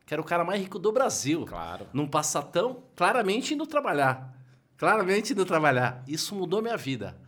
que 0.06 0.14
era 0.14 0.20
o 0.20 0.24
cara 0.24 0.44
mais 0.44 0.62
rico 0.62 0.78
do 0.78 0.92
Brasil. 0.92 1.44
Claro. 1.46 1.88
Num 1.92 2.06
passatão, 2.06 2.84
claramente 2.94 3.54
indo 3.54 3.66
trabalhar. 3.66 4.32
Claramente 4.76 5.32
indo 5.32 5.44
trabalhar. 5.44 6.04
Isso 6.06 6.32
mudou 6.36 6.62
minha 6.62 6.76
vida. 6.76 7.20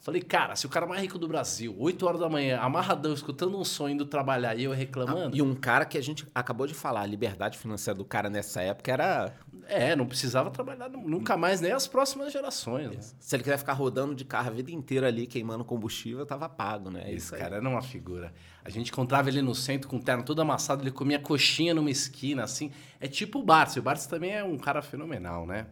Falei, 0.00 0.22
cara, 0.22 0.56
se 0.56 0.64
o 0.64 0.68
cara 0.70 0.86
mais 0.86 1.02
rico 1.02 1.18
do 1.18 1.28
Brasil, 1.28 1.76
8 1.78 2.06
horas 2.06 2.20
da 2.20 2.28
manhã, 2.28 2.58
amarradão, 2.58 3.12
escutando 3.12 3.58
um 3.58 3.64
som, 3.64 3.86
indo 3.86 4.06
trabalhar 4.06 4.54
e 4.56 4.64
eu 4.64 4.72
reclamando. 4.72 5.36
E 5.36 5.42
um 5.42 5.54
cara 5.54 5.84
que 5.84 5.98
a 5.98 6.02
gente 6.02 6.26
acabou 6.34 6.66
de 6.66 6.72
falar, 6.72 7.02
a 7.02 7.06
liberdade 7.06 7.58
financeira 7.58 7.98
do 7.98 8.04
cara 8.04 8.30
nessa 8.30 8.62
época 8.62 8.90
era. 8.90 9.34
É, 9.68 9.94
não 9.94 10.06
precisava 10.06 10.50
trabalhar 10.50 10.88
nunca 10.88 11.36
mais, 11.36 11.60
nem 11.60 11.72
as 11.72 11.86
próximas 11.86 12.32
gerações. 12.32 12.90
né? 12.90 12.96
Se 13.20 13.36
ele 13.36 13.42
quiser 13.42 13.58
ficar 13.58 13.74
rodando 13.74 14.14
de 14.14 14.24
carro 14.24 14.48
a 14.48 14.52
vida 14.52 14.70
inteira 14.70 15.06
ali, 15.06 15.26
queimando 15.26 15.66
combustível, 15.66 16.24
tava 16.24 16.48
pago, 16.48 16.90
né? 16.90 17.12
Esse 17.12 17.36
cara 17.36 17.56
era 17.56 17.68
uma 17.68 17.82
figura. 17.82 18.32
A 18.64 18.70
gente 18.70 18.90
encontrava 18.90 19.28
ele 19.28 19.42
no 19.42 19.54
centro 19.54 19.86
com 19.86 19.96
o 19.96 20.02
terno 20.02 20.24
todo 20.24 20.40
amassado, 20.40 20.82
ele 20.82 20.90
comia 20.90 21.18
coxinha 21.18 21.74
numa 21.74 21.90
esquina, 21.90 22.42
assim. 22.42 22.72
É 22.98 23.06
tipo 23.06 23.38
o 23.38 23.42
Bartz. 23.42 23.76
O 23.76 23.82
Bartz 23.82 24.06
também 24.06 24.32
é 24.32 24.42
um 24.42 24.56
cara 24.56 24.80
fenomenal, 24.80 25.46
né? 25.46 25.66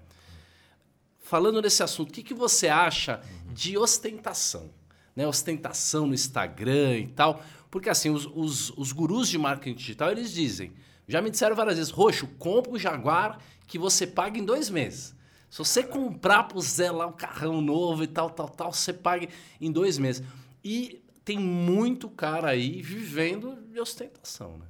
Falando 1.28 1.60
nesse 1.60 1.82
assunto, 1.82 2.08
o 2.08 2.12
que, 2.12 2.22
que 2.22 2.32
você 2.32 2.68
acha 2.68 3.20
de 3.52 3.76
ostentação? 3.76 4.70
Né? 5.14 5.26
Ostentação 5.26 6.06
no 6.06 6.14
Instagram 6.14 7.00
e 7.00 7.06
tal. 7.08 7.42
Porque 7.70 7.90
assim, 7.90 8.08
os, 8.08 8.24
os, 8.34 8.70
os 8.78 8.92
gurus 8.92 9.28
de 9.28 9.36
marketing 9.36 9.76
digital, 9.76 10.10
eles 10.10 10.32
dizem, 10.32 10.72
já 11.06 11.20
me 11.20 11.28
disseram 11.28 11.54
várias 11.54 11.76
vezes, 11.76 11.92
Roxo, 11.92 12.26
compra 12.38 12.72
o 12.72 12.78
Jaguar 12.78 13.40
que 13.66 13.78
você 13.78 14.06
paga 14.06 14.38
em 14.38 14.44
dois 14.44 14.70
meses. 14.70 15.14
Se 15.50 15.58
você 15.58 15.82
comprar 15.82 16.44
pro 16.44 16.62
Zé 16.62 16.90
lá 16.90 17.06
um 17.06 17.12
carrão 17.12 17.60
novo 17.60 18.02
e 18.02 18.06
tal, 18.06 18.30
tal, 18.30 18.48
tal, 18.48 18.72
você 18.72 18.94
paga 18.94 19.28
em 19.60 19.70
dois 19.70 19.98
meses. 19.98 20.26
E 20.64 21.04
tem 21.26 21.38
muito 21.38 22.08
cara 22.08 22.48
aí 22.48 22.80
vivendo 22.80 23.54
de 23.70 23.78
ostentação, 23.78 24.56
né? 24.56 24.66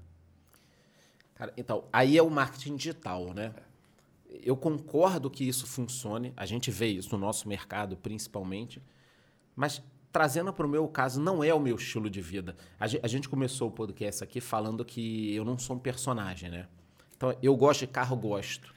Cara, 1.36 1.52
então, 1.56 1.84
aí 1.92 2.18
é 2.18 2.22
o 2.22 2.28
marketing 2.28 2.74
digital, 2.74 3.32
né? 3.32 3.54
Eu 4.28 4.56
concordo 4.56 5.30
que 5.30 5.46
isso 5.46 5.66
funcione, 5.66 6.32
a 6.36 6.44
gente 6.44 6.70
vê 6.70 6.88
isso 6.88 7.10
no 7.12 7.18
nosso 7.18 7.48
mercado 7.48 7.96
principalmente, 7.96 8.82
mas 9.56 9.82
trazendo 10.12 10.52
para 10.52 10.66
o 10.66 10.68
meu 10.68 10.86
caso, 10.88 11.20
não 11.20 11.42
é 11.42 11.52
o 11.52 11.60
meu 11.60 11.76
estilo 11.76 12.08
de 12.10 12.20
vida. 12.20 12.56
A 12.78 12.86
ge- 12.86 13.00
a 13.02 13.06
gente 13.08 13.28
começou 13.28 13.68
o 13.68 13.70
podcast 13.70 14.22
aqui 14.24 14.40
falando 14.40 14.84
que 14.84 15.34
eu 15.34 15.44
não 15.44 15.58
sou 15.58 15.76
um 15.76 15.78
personagem, 15.78 16.50
né? 16.50 16.66
Então, 17.16 17.36
eu 17.42 17.54
gosto 17.56 17.80
de 17.80 17.88
carro, 17.88 18.16
gosto. 18.16 18.74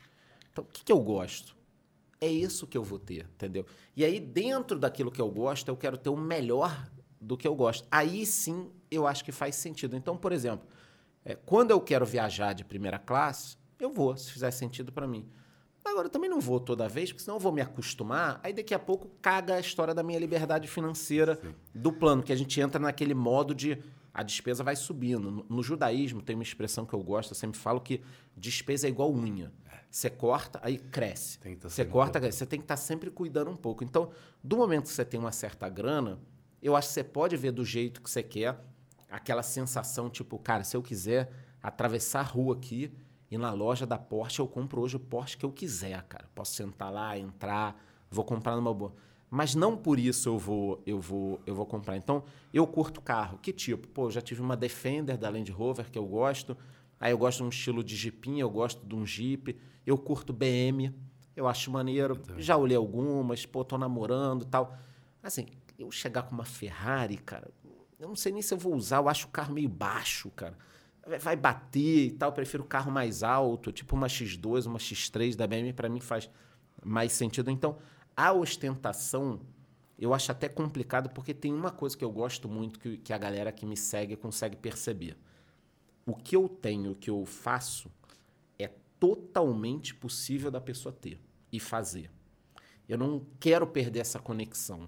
Então, 0.52 0.64
o 0.64 0.68
que, 0.68 0.84
que 0.84 0.92
eu 0.92 1.00
gosto? 1.00 1.56
É 2.20 2.28
isso 2.28 2.68
que 2.68 2.78
eu 2.78 2.84
vou 2.84 3.00
ter, 3.00 3.26
entendeu? 3.36 3.66
E 3.96 4.04
aí, 4.04 4.20
dentro 4.20 4.78
daquilo 4.78 5.12
que 5.12 5.22
eu 5.22 5.30
gosto, 5.30 5.68
eu 5.68 5.78
quero 5.78 5.98
ter 5.98 6.10
o 6.10 6.18
melhor 6.18 6.90
do 7.20 7.38
que 7.38 7.48
eu 7.48 7.56
gosto. 7.56 7.88
Aí 7.90 8.26
sim, 8.26 8.70
eu 8.90 9.08
acho 9.08 9.24
que 9.24 9.32
faz 9.32 9.56
sentido. 9.56 9.96
Então, 9.96 10.18
por 10.18 10.32
exemplo, 10.32 10.68
é, 11.24 11.36
quando 11.36 11.72
eu 11.72 11.80
quero 11.80 12.06
viajar 12.06 12.54
de 12.54 12.64
primeira 12.66 13.00
classe, 13.00 13.58
eu 13.80 13.92
vou, 13.92 14.16
se 14.18 14.32
fizer 14.32 14.52
sentido 14.52 14.92
para 14.92 15.08
mim. 15.08 15.28
Agora, 15.84 16.08
eu 16.08 16.12
também 16.12 16.30
não 16.30 16.40
vou 16.40 16.60
toda 16.60 16.88
vez, 16.88 17.12
porque 17.12 17.24
senão 17.24 17.38
eu 17.38 17.40
vou 17.40 17.52
me 17.52 17.62
acostumar, 17.62 18.40
aí 18.44 18.54
daqui 18.54 18.74
a 18.74 18.80
pouco 18.80 19.10
caga 19.22 19.56
a 19.56 19.60
história 19.60 19.94
da 19.94 20.04
minha 20.04 20.20
liberdade 20.20 20.68
financeira 20.68 21.40
do 21.74 21.92
plano, 21.92 22.22
que 22.24 22.32
a 22.32 22.36
gente 22.36 22.62
entra 22.62 22.80
naquele 22.80 23.14
modo 23.14 23.54
de 23.54 23.78
a 24.14 24.24
despesa 24.24 24.64
vai 24.64 24.76
subindo. 24.76 25.46
No, 25.50 25.64
judaísmo 25.64 26.22
tem 26.22 26.36
uma 26.36 26.44
expressão 26.44 26.86
que 26.86 26.94
eu 26.94 27.02
gosto, 27.02 27.32
eu 27.32 27.36
sempre 27.36 27.60
falo 27.60 27.80
que 27.80 28.02
despesa 28.36 28.88
é 28.88 28.90
igual 28.90 29.12
unha. 29.12 29.52
Você 29.90 30.10
corta, 30.10 30.60
aí 30.64 30.78
cresce. 30.78 31.40
Tá 31.40 31.50
Você 31.70 31.84
um 31.84 31.90
corta, 31.90 32.20
cresce. 32.20 32.38
você 32.40 32.46
tem 32.46 32.60
que 32.60 32.64
estar 32.64 32.78
sempre 32.78 33.10
cuidando 33.10 33.50
um 33.52 33.58
pouco. 33.58 33.84
Então, 33.84 34.12
do 34.44 34.56
momento 34.56 34.84
que 34.84 34.94
você 34.94 35.04
tem 35.04 35.20
uma 35.20 35.32
certa 35.32 35.68
grana, 35.68 36.20
eu 36.62 36.76
acho 36.76 36.90
que 36.90 36.94
você 36.94 37.04
pode 37.04 37.36
ver 37.36 37.52
do 37.52 37.66
jeito 37.66 38.02
que 38.02 38.10
você 38.10 38.24
quer, 38.24 38.58
aquela 39.10 39.44
sensação 39.44 40.10
tipo, 40.10 40.38
cara, 40.40 40.64
se 40.64 40.78
eu 40.78 40.82
quiser 40.82 41.30
atravessar 41.62 42.22
a 42.22 42.24
rua 42.24 42.56
aqui 42.56 42.92
e 43.32 43.38
na 43.38 43.54
loja 43.54 43.86
da 43.86 43.98
Porsche, 43.98 44.40
eu 44.42 44.48
compro 44.48 44.82
hoje 44.82 44.98
o 44.98 45.00
Porsche 45.00 45.38
que 45.38 45.46
eu 45.46 45.52
quiser, 45.52 46.04
cara. 46.04 46.30
Posso 46.36 46.54
sentar 46.54 46.92
lá, 46.92 47.18
entrar, 47.18 47.82
vou 48.10 48.26
comprar 48.26 48.58
numa 48.58 48.74
boa. 48.74 48.94
Mas 49.30 49.56
não 49.56 49.78
por 49.78 49.98
isso 49.98 50.28
eu 50.28 50.38
vou, 50.38 50.84
eu 50.86 51.00
vou, 51.00 51.40
eu 51.46 51.56
vou 51.56 51.66
comprar. 51.66 51.96
Então, 51.96 52.26
eu 52.54 52.68
curto 52.68 53.00
carro. 53.00 53.38
Que 53.38 53.54
tipo? 53.54 53.88
Pô, 53.88 54.08
eu 54.08 54.12
já 54.12 54.22
tive 54.22 54.42
uma 54.42 54.58
Defender 54.58 55.18
da 55.18 55.30
Land 55.30 55.50
Rover 55.50 55.90
que 55.90 55.98
eu 55.98 56.06
gosto. 56.06 56.58
Aí 57.00 57.14
eu 57.14 57.18
gosto 57.18 57.38
de 57.38 57.44
um 57.46 57.50
estilo 57.50 57.82
de 57.82 57.96
Jeepinho, 57.96 58.42
eu 58.42 58.50
gosto 58.50 58.86
de 58.86 58.94
um 58.94 59.06
Jeep. 59.06 59.58
Eu 59.88 59.98
curto 59.98 60.34
BM, 60.34 60.94
eu 61.34 61.48
acho 61.48 61.72
maneiro. 61.72 62.22
Já 62.38 62.58
olhei 62.58 62.76
algumas, 62.76 63.46
pô, 63.46 63.64
tô 63.64 63.78
namorando 63.78 64.44
e 64.44 64.48
tal. 64.48 64.78
Assim, 65.24 65.46
eu 65.80 65.90
chegar 65.90 66.24
com 66.24 66.36
uma 66.36 66.44
Ferrari, 66.44 67.16
cara, 67.16 67.50
eu 67.98 68.08
não 68.10 68.16
sei 68.16 68.34
nem 68.34 68.42
se 68.42 68.54
eu 68.54 68.58
vou 68.58 68.76
usar, 68.76 68.98
eu 68.98 69.08
acho 69.08 69.28
o 69.28 69.30
carro 69.30 69.54
meio 69.54 69.70
baixo, 69.70 70.30
cara. 70.32 70.58
Vai- 71.20 71.36
bater 71.36 72.06
e 72.08 72.12
tal, 72.12 72.32
prefiro 72.32 72.64
carro 72.64 72.92
mais 72.92 73.24
alto, 73.24 73.72
tipo 73.72 73.96
uma 73.96 74.08
X2, 74.08 74.68
uma 74.68 74.78
X3 74.78 75.36
da 75.36 75.48
BMW, 75.48 75.74
para 75.74 75.90
mim 75.90 76.00
faz 76.00 76.30
mais 76.84 77.12
sentido. 77.12 77.50
Então, 77.50 77.78
a 78.16 78.32
ostentação, 78.32 79.42
eu 79.98 80.14
acho 80.14 80.32
até 80.32 80.48
complicado, 80.48 81.10
porque 81.10 81.34
tem 81.34 81.54
uma 81.54 81.72
coisa 81.72 81.98
que 81.98 82.04
eu 82.04 82.12
gosto 82.12 82.48
muito 82.48 82.80
que, 82.80 82.98
que 82.98 83.14
a 83.14 83.18
galera 83.18 83.52
que 83.52 83.66
me 83.66 83.76
segue 83.76 84.16
consegue 84.16 84.56
perceber. 84.56 85.18
O 86.06 86.16
que 86.16 86.36
eu 86.36 86.48
tenho, 86.48 86.92
o 86.92 86.96
que 86.96 87.10
eu 87.10 87.26
faço, 87.26 87.92
é 88.60 88.68
totalmente 89.00 89.96
possível 89.96 90.52
da 90.52 90.62
pessoa 90.62 90.94
ter 90.94 91.20
e 91.52 91.60
fazer. 91.60 92.12
Eu 92.88 92.98
não 92.98 93.26
quero 93.40 93.66
perder 93.66 94.00
essa 94.02 94.20
conexão. 94.20 94.88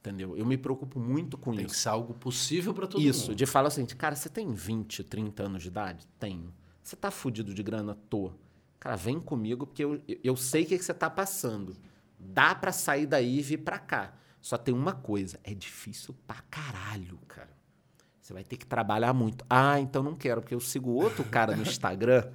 Entendeu? 0.00 0.36
Eu 0.36 0.46
me 0.46 0.56
preocupo 0.56 1.00
muito 1.00 1.36
com 1.36 1.52
Tem 1.54 1.66
isso. 1.66 1.74
que 1.74 1.80
ser 1.80 1.88
algo 1.88 2.14
possível 2.14 2.72
para 2.72 2.86
todo 2.86 3.02
Isso, 3.02 3.28
mundo. 3.28 3.34
de 3.36 3.46
falar 3.46 3.68
assim, 3.68 3.84
cara, 3.86 4.14
você 4.14 4.28
tem 4.28 4.52
20, 4.52 5.02
30 5.04 5.42
anos 5.42 5.62
de 5.62 5.68
idade? 5.68 6.06
Tenho. 6.18 6.54
Você 6.82 6.94
tá 6.96 7.10
fudido 7.10 7.52
de 7.52 7.62
grana? 7.62 7.96
Tô. 8.08 8.32
Cara, 8.78 8.94
vem 8.96 9.18
comigo 9.20 9.66
porque 9.66 9.84
eu, 9.84 10.00
eu 10.22 10.36
sei 10.36 10.62
o 10.62 10.66
que, 10.66 10.78
que 10.78 10.84
você 10.84 10.94
tá 10.94 11.10
passando. 11.10 11.76
Dá 12.18 12.54
pra 12.54 12.70
sair 12.72 13.06
daí 13.06 13.38
e 13.38 13.42
vir 13.42 13.58
pra 13.58 13.78
cá. 13.78 14.14
Só 14.40 14.56
tem 14.56 14.72
uma 14.72 14.92
coisa, 14.92 15.38
é 15.42 15.52
difícil 15.52 16.14
pra 16.26 16.36
caralho, 16.48 17.18
cara. 17.26 17.50
Você 18.20 18.32
vai 18.32 18.44
ter 18.44 18.56
que 18.56 18.66
trabalhar 18.66 19.12
muito. 19.12 19.44
Ah, 19.50 19.80
então 19.80 20.02
não 20.02 20.14
quero, 20.14 20.40
porque 20.40 20.54
eu 20.54 20.60
sigo 20.60 20.90
outro 20.90 21.24
cara 21.24 21.56
no 21.56 21.62
Instagram 21.66 22.30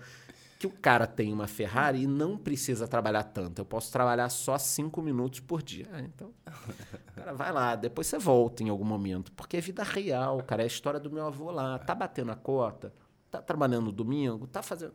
que 0.63 0.67
o 0.67 0.71
cara 0.71 1.05
tem 1.05 1.33
uma 1.33 1.45
Ferrari 1.45 2.03
e 2.03 2.07
não 2.07 2.37
precisa 2.37 2.87
trabalhar 2.87 3.23
tanto. 3.25 3.59
Eu 3.59 3.65
posso 3.65 3.91
trabalhar 3.91 4.29
só 4.29 4.57
cinco 4.57 5.01
minutos 5.01 5.41
por 5.41 5.61
dia. 5.61 5.85
Ah, 5.91 5.99
então, 5.99 6.31
cara, 7.13 7.33
vai 7.33 7.51
lá, 7.51 7.75
depois 7.75 8.07
você 8.07 8.17
volta 8.17 8.63
em 8.63 8.69
algum 8.69 8.85
momento. 8.85 9.29
Porque 9.33 9.57
é 9.57 9.59
vida 9.59 9.83
real, 9.83 10.41
cara. 10.41 10.61
É 10.61 10.63
a 10.63 10.67
história 10.67 11.01
do 11.01 11.11
meu 11.11 11.27
avô 11.27 11.51
lá. 11.51 11.79
Tá 11.79 11.93
batendo 11.93 12.31
a 12.31 12.35
cota, 12.37 12.93
tá 13.29 13.41
trabalhando 13.41 13.87
no 13.87 13.91
domingo, 13.91 14.47
tá 14.47 14.63
fazendo. 14.63 14.93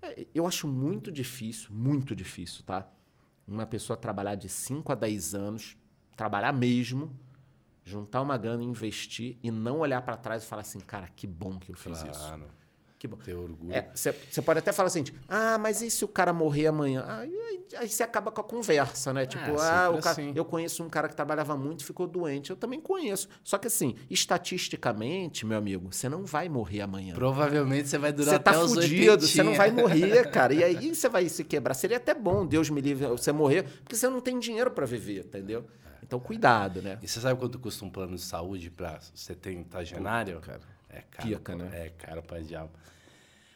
É, 0.00 0.26
Eu 0.34 0.46
acho 0.46 0.66
muito 0.66 1.12
difícil, 1.12 1.68
muito 1.74 2.16
difícil, 2.16 2.64
tá? 2.64 2.88
Uma 3.46 3.66
pessoa 3.66 3.94
trabalhar 3.94 4.34
de 4.34 4.48
5 4.48 4.92
a 4.92 4.94
10 4.94 5.34
anos, 5.34 5.76
trabalhar 6.16 6.54
mesmo, 6.54 7.14
juntar 7.84 8.22
uma 8.22 8.38
grana, 8.38 8.62
investir 8.64 9.36
e 9.42 9.50
não 9.50 9.80
olhar 9.80 10.00
pra 10.00 10.16
trás 10.16 10.42
e 10.42 10.46
falar 10.46 10.62
assim, 10.62 10.80
cara, 10.80 11.06
que 11.14 11.26
bom 11.26 11.58
que 11.58 11.70
eu 11.70 11.76
fiz 11.76 12.02
isso. 12.02 12.32
Que 13.02 13.08
bom. 13.08 13.16
Ter 13.16 13.34
orgulho. 13.34 13.74
Você 13.92 14.12
pode 14.42 14.60
até 14.60 14.70
falar 14.70 14.86
assim, 14.86 15.02
ah, 15.28 15.58
mas 15.58 15.82
e 15.82 15.90
se 15.90 16.04
o 16.04 16.08
cara 16.08 16.32
morrer 16.32 16.68
amanhã? 16.68 17.04
Aí, 17.08 17.88
você 17.88 18.04
acaba 18.04 18.30
com 18.30 18.40
a 18.40 18.44
conversa, 18.44 19.12
né? 19.12 19.26
Tipo, 19.26 19.58
ah, 19.58 19.90
o 19.90 19.98
cara, 19.98 20.10
assim. 20.10 20.32
eu 20.36 20.44
conheço 20.44 20.84
um 20.84 20.88
cara 20.88 21.08
que 21.08 21.16
trabalhava 21.16 21.56
muito 21.56 21.80
e 21.80 21.84
ficou 21.84 22.06
doente. 22.06 22.50
Eu 22.50 22.56
também 22.56 22.80
conheço. 22.80 23.28
Só 23.42 23.58
que 23.58 23.66
assim, 23.66 23.96
estatisticamente, 24.08 25.44
meu 25.44 25.58
amigo, 25.58 25.92
você 25.92 26.08
não 26.08 26.24
vai 26.24 26.48
morrer 26.48 26.82
amanhã. 26.82 27.12
Provavelmente 27.12 27.88
você 27.88 27.98
vai 27.98 28.12
durar 28.12 28.34
Você 28.34 28.38
tá 28.38 28.52
até 28.52 28.60
os 28.60 28.72
fudido, 28.72 29.26
você 29.26 29.42
não 29.42 29.50
80. 29.50 29.58
vai 29.58 29.70
morrer, 29.72 30.30
cara. 30.30 30.54
E 30.54 30.62
aí 30.62 30.94
você 30.94 31.08
vai 31.08 31.28
se 31.28 31.42
quebrar. 31.42 31.74
Seria 31.74 31.96
até 31.96 32.14
bom, 32.14 32.46
Deus 32.46 32.70
me 32.70 32.80
livre, 32.80 33.04
você 33.08 33.32
morrer, 33.32 33.64
porque 33.82 33.96
você 33.96 34.08
não 34.08 34.20
tem 34.20 34.38
dinheiro 34.38 34.70
pra 34.70 34.86
viver, 34.86 35.24
entendeu? 35.24 35.66
Então 36.04 36.20
cuidado, 36.20 36.80
né? 36.80 37.00
E 37.02 37.08
você 37.08 37.18
sabe 37.18 37.36
quanto 37.40 37.58
custa 37.58 37.84
um 37.84 37.90
plano 37.90 38.14
de 38.14 38.22
saúde 38.22 38.70
para 38.70 39.00
setentagenário? 39.12 40.36
Puta, 40.36 40.52
cara. 40.52 40.60
É 40.88 41.02
caro. 41.10 41.28
Pica, 41.28 41.56
né? 41.56 41.68
É 41.72 41.88
caro 41.88 42.22
pra 42.22 42.38
diabo. 42.38 42.70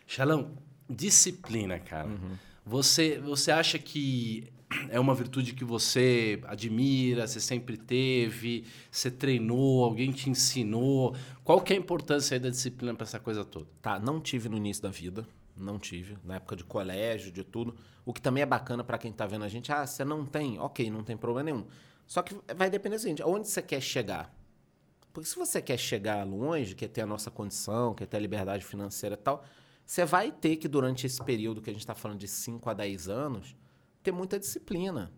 Xalão, 0.07 0.57
disciplina, 0.89 1.79
cara. 1.79 2.09
Uhum. 2.09 2.37
Você, 2.65 3.19
você 3.19 3.51
acha 3.51 3.79
que 3.79 4.53
é 4.89 4.99
uma 4.99 5.15
virtude 5.15 5.55
que 5.55 5.65
você 5.65 6.41
admira, 6.45 7.27
você 7.27 7.41
sempre 7.41 7.77
teve, 7.77 8.65
você 8.91 9.11
treinou, 9.11 9.85
alguém 9.85 10.13
te 10.13 10.29
ensinou? 10.29 11.15
Qual 11.45 11.61
que 11.61 11.73
é 11.73 11.77
a 11.77 11.79
importância 11.79 12.39
da 12.39 12.49
disciplina 12.49 12.95
para 12.95 13.05
essa 13.05 13.21
coisa 13.21 13.45
toda? 13.45 13.67
Tá, 13.81 13.99
não 13.99 14.21
tive 14.21 14.49
no 14.49 14.57
início 14.57 14.83
da 14.83 14.91
vida, 14.91 15.27
não 15.57 15.79
tive, 15.79 16.17
na 16.25 16.37
época 16.37 16.57
de 16.57 16.65
colégio, 16.65 17.31
de 17.31 17.45
tudo. 17.45 17.77
O 18.05 18.13
que 18.13 18.21
também 18.21 18.43
é 18.43 18.47
bacana 18.47 18.83
para 18.83 18.99
quem 18.99 19.13
tá 19.13 19.27
vendo 19.27 19.45
a 19.45 19.49
gente, 19.49 19.71
ah, 19.73 19.87
você 19.87 20.05
não 20.05 20.25
tem, 20.25 20.59
ok, 20.59 20.91
não 20.91 21.03
tem 21.03 21.17
problema 21.17 21.51
nenhum. 21.51 21.67
Só 22.07 22.23
que 22.23 22.37
vai 22.55 22.71
depender 22.71 22.97
do 22.97 23.03
seguinte, 23.03 23.23
aonde 23.23 23.49
você 23.49 23.63
quer 23.63 23.81
chegar? 23.81 24.33
Porque 25.13 25.29
se 25.29 25.37
você 25.37 25.63
quer 25.63 25.79
chegar 25.79 26.25
longe, 26.25 26.75
quer 26.75 26.89
ter 26.89 27.01
a 27.01 27.07
nossa 27.07 27.31
condição, 27.31 27.95
quer 27.95 28.07
ter 28.07 28.17
a 28.17 28.21
liberdade 28.21 28.65
financeira 28.65 29.15
e 29.15 29.19
tal, 29.19 29.45
você 29.87 30.05
vai 30.05 30.33
ter 30.33 30.57
que, 30.57 30.67
durante 30.67 31.07
esse 31.07 31.23
período 31.23 31.63
que 31.63 31.71
a 31.71 31.73
gente 31.73 31.83
está 31.83 31.95
falando 31.95 32.19
de 32.19 32.27
5 32.27 32.69
a 32.69 32.75
10 32.75 33.09
anos, 33.09 33.57
ter 34.03 34.11
muita 34.11 34.39
disciplina. 34.39 35.13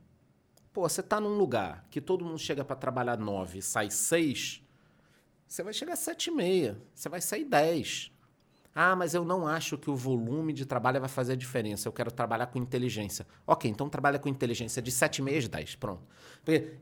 Pô, 0.75 0.87
você 0.87 1.01
está 1.01 1.19
num 1.19 1.39
lugar 1.39 1.87
que 1.91 2.01
todo 2.01 2.25
mundo 2.25 2.39
chega 2.39 2.63
para 2.63 2.77
trabalhar 2.77 3.17
9 3.17 3.59
e 3.59 3.63
sai 3.63 3.91
6, 3.91 4.63
você 5.47 5.63
vai 5.63 5.73
chegar 5.73 5.95
a 5.95 5.97
7 5.97 6.27
e 6.27 6.31
meia, 6.31 6.79
você 6.95 7.09
vai 7.09 7.23
sair 7.23 7.47
10. 7.47 8.13
Ah, 8.75 8.95
mas 8.95 9.15
eu 9.15 9.25
não 9.25 9.49
acho 9.49 9.77
que 9.79 9.91
o 9.91 9.97
volume 9.97 10.53
de 10.53 10.65
trabalho 10.65 11.01
vai 11.01 11.09
fazer 11.09 11.33
a 11.33 11.37
diferença. 11.37 11.89
Eu 11.89 11.93
quero 11.93 12.13
trabalhar 12.13 12.47
com 12.47 12.61
inteligência. 12.61 13.27
Ok, 13.45 13.69
então 13.69 13.89
trabalha 13.89 14.21
com 14.21 14.29
inteligência 14.29 14.81
de 14.81 14.93
7,5 14.93 15.41
de 15.41 15.49
10. 15.49 15.75
Pronto. 15.77 16.03
Porque 16.45 16.75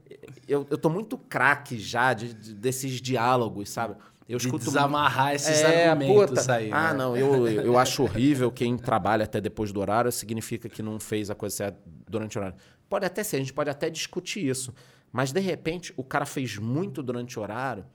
eu, 0.47 0.66
eu 0.68 0.76
tô 0.76 0.91
muito 0.91 1.16
craque 1.16 1.78
já 1.78 2.12
de, 2.12 2.34
de, 2.34 2.55
desses 2.55 3.01
diálogos, 3.01 3.70
sabe? 3.70 3.97
Eu 4.29 4.39
de 4.39 4.51
desamarrar 4.51 5.35
esses 5.35 5.61
é, 5.61 5.89
argumentos 5.89 6.41
puta, 6.41 6.55
aí. 6.55 6.70
Ah, 6.72 6.93
né? 6.93 6.99
não, 6.99 7.16
eu, 7.16 7.47
eu 7.47 7.79
acho 7.79 8.03
horrível 8.03 8.51
quem 8.51 8.77
trabalha 8.77 9.24
até 9.24 9.41
depois 9.41 9.70
do 9.70 9.81
horário, 9.81 10.11
significa 10.11 10.68
que 10.68 10.83
não 10.83 10.99
fez 10.99 11.31
a 11.31 11.35
coisa 11.35 11.55
certa 11.55 11.81
durante 12.09 12.37
o 12.37 12.41
horário. 12.41 12.59
Pode 12.89 13.07
até 13.07 13.22
ser, 13.22 13.37
a 13.37 13.39
gente 13.39 13.53
pode 13.53 13.70
até 13.70 13.89
discutir 13.89 14.45
isso. 14.45 14.74
Mas, 15.12 15.33
de 15.33 15.41
repente, 15.41 15.95
o 15.97 16.03
cara 16.03 16.27
fez 16.27 16.59
muito 16.59 17.03
durante 17.03 17.39
o 17.39 17.43
horário 17.43 17.87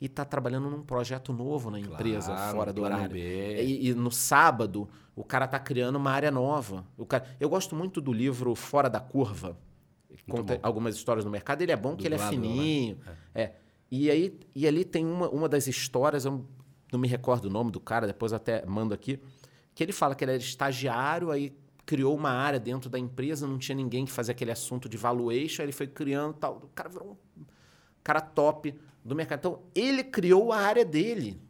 e 0.00 0.06
está 0.06 0.24
trabalhando 0.24 0.68
num 0.68 0.82
projeto 0.82 1.32
novo 1.32 1.70
na 1.70 1.78
empresa, 1.78 2.32
claro, 2.32 2.56
fora 2.56 2.72
do 2.72 2.82
horário. 2.82 3.16
E, 3.16 3.88
e, 3.88 3.94
no 3.94 4.10
sábado, 4.10 4.88
o 5.14 5.24
cara 5.24 5.46
está 5.46 5.58
criando 5.58 5.96
uma 5.96 6.10
área 6.10 6.30
nova. 6.30 6.84
O 6.96 7.06
cara, 7.06 7.24
eu 7.40 7.48
gosto 7.48 7.74
muito 7.74 8.00
do 8.00 8.12
livro 8.12 8.54
Fora 8.54 8.90
da 8.90 9.00
Curva. 9.00 9.56
Conta 10.28 10.58
algumas 10.62 10.96
histórias 10.96 11.24
no 11.24 11.30
mercado. 11.30 11.62
Ele 11.62 11.72
é 11.72 11.76
bom 11.76 11.90
do 11.90 11.96
que 11.98 12.06
ele 12.06 12.16
é 12.16 12.18
né? 12.18 12.28
fininho. 12.28 12.98
Né? 13.06 13.16
É. 13.34 13.42
é. 13.42 13.54
E, 13.90 14.10
aí, 14.10 14.38
e 14.54 14.66
ali 14.66 14.84
tem 14.84 15.06
uma, 15.06 15.28
uma 15.28 15.48
das 15.48 15.66
histórias, 15.66 16.24
eu 16.24 16.44
não 16.92 16.98
me 16.98 17.08
recordo 17.08 17.46
o 17.46 17.50
nome 17.50 17.70
do 17.70 17.80
cara, 17.80 18.06
depois 18.06 18.32
até 18.32 18.64
mando 18.66 18.92
aqui, 18.94 19.20
que 19.74 19.82
ele 19.82 19.92
fala 19.92 20.14
que 20.14 20.24
ele 20.24 20.32
era 20.32 20.40
estagiário, 20.40 21.30
aí 21.30 21.56
criou 21.84 22.16
uma 22.16 22.30
área 22.30 22.58
dentro 22.58 22.90
da 22.90 22.98
empresa, 22.98 23.46
não 23.46 23.58
tinha 23.58 23.76
ninguém 23.76 24.04
que 24.04 24.10
fazia 24.10 24.32
aquele 24.32 24.50
assunto 24.50 24.88
de 24.88 24.96
valuation, 24.96 25.62
aí 25.62 25.66
ele 25.66 25.72
foi 25.72 25.86
criando 25.86 26.34
tal. 26.34 26.56
O 26.56 26.68
cara 26.74 26.88
virou 26.88 27.16
um 27.38 27.44
cara 28.02 28.20
top 28.20 28.74
do 29.04 29.14
mercado. 29.14 29.38
Então, 29.38 29.62
ele 29.72 30.02
criou 30.02 30.52
a 30.52 30.58
área 30.58 30.84
dele. 30.84 31.40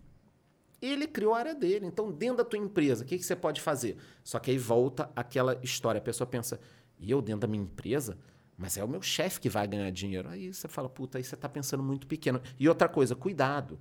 Ele 0.80 1.06
criou 1.06 1.32
a 1.34 1.38
área 1.38 1.54
dele. 1.54 1.86
Então, 1.86 2.12
dentro 2.12 2.38
da 2.38 2.44
tua 2.44 2.58
empresa, 2.58 3.02
o 3.02 3.06
que, 3.06 3.16
que 3.16 3.24
você 3.24 3.34
pode 3.34 3.62
fazer? 3.62 3.96
Só 4.22 4.38
que 4.38 4.50
aí 4.50 4.58
volta 4.58 5.10
aquela 5.16 5.58
história. 5.62 5.98
A 5.98 6.02
pessoa 6.02 6.26
pensa, 6.26 6.60
e 7.00 7.10
eu 7.10 7.22
dentro 7.22 7.40
da 7.40 7.46
minha 7.46 7.62
empresa? 7.62 8.18
Mas 8.56 8.76
é 8.76 8.84
o 8.84 8.88
meu 8.88 9.02
chefe 9.02 9.40
que 9.40 9.48
vai 9.48 9.66
ganhar 9.66 9.90
dinheiro. 9.90 10.28
Aí 10.28 10.52
você 10.52 10.66
fala, 10.66 10.88
puta, 10.88 11.18
aí 11.18 11.24
você 11.24 11.34
está 11.34 11.48
pensando 11.48 11.82
muito 11.82 12.06
pequeno. 12.06 12.40
E 12.58 12.68
outra 12.68 12.88
coisa, 12.88 13.14
cuidado. 13.14 13.78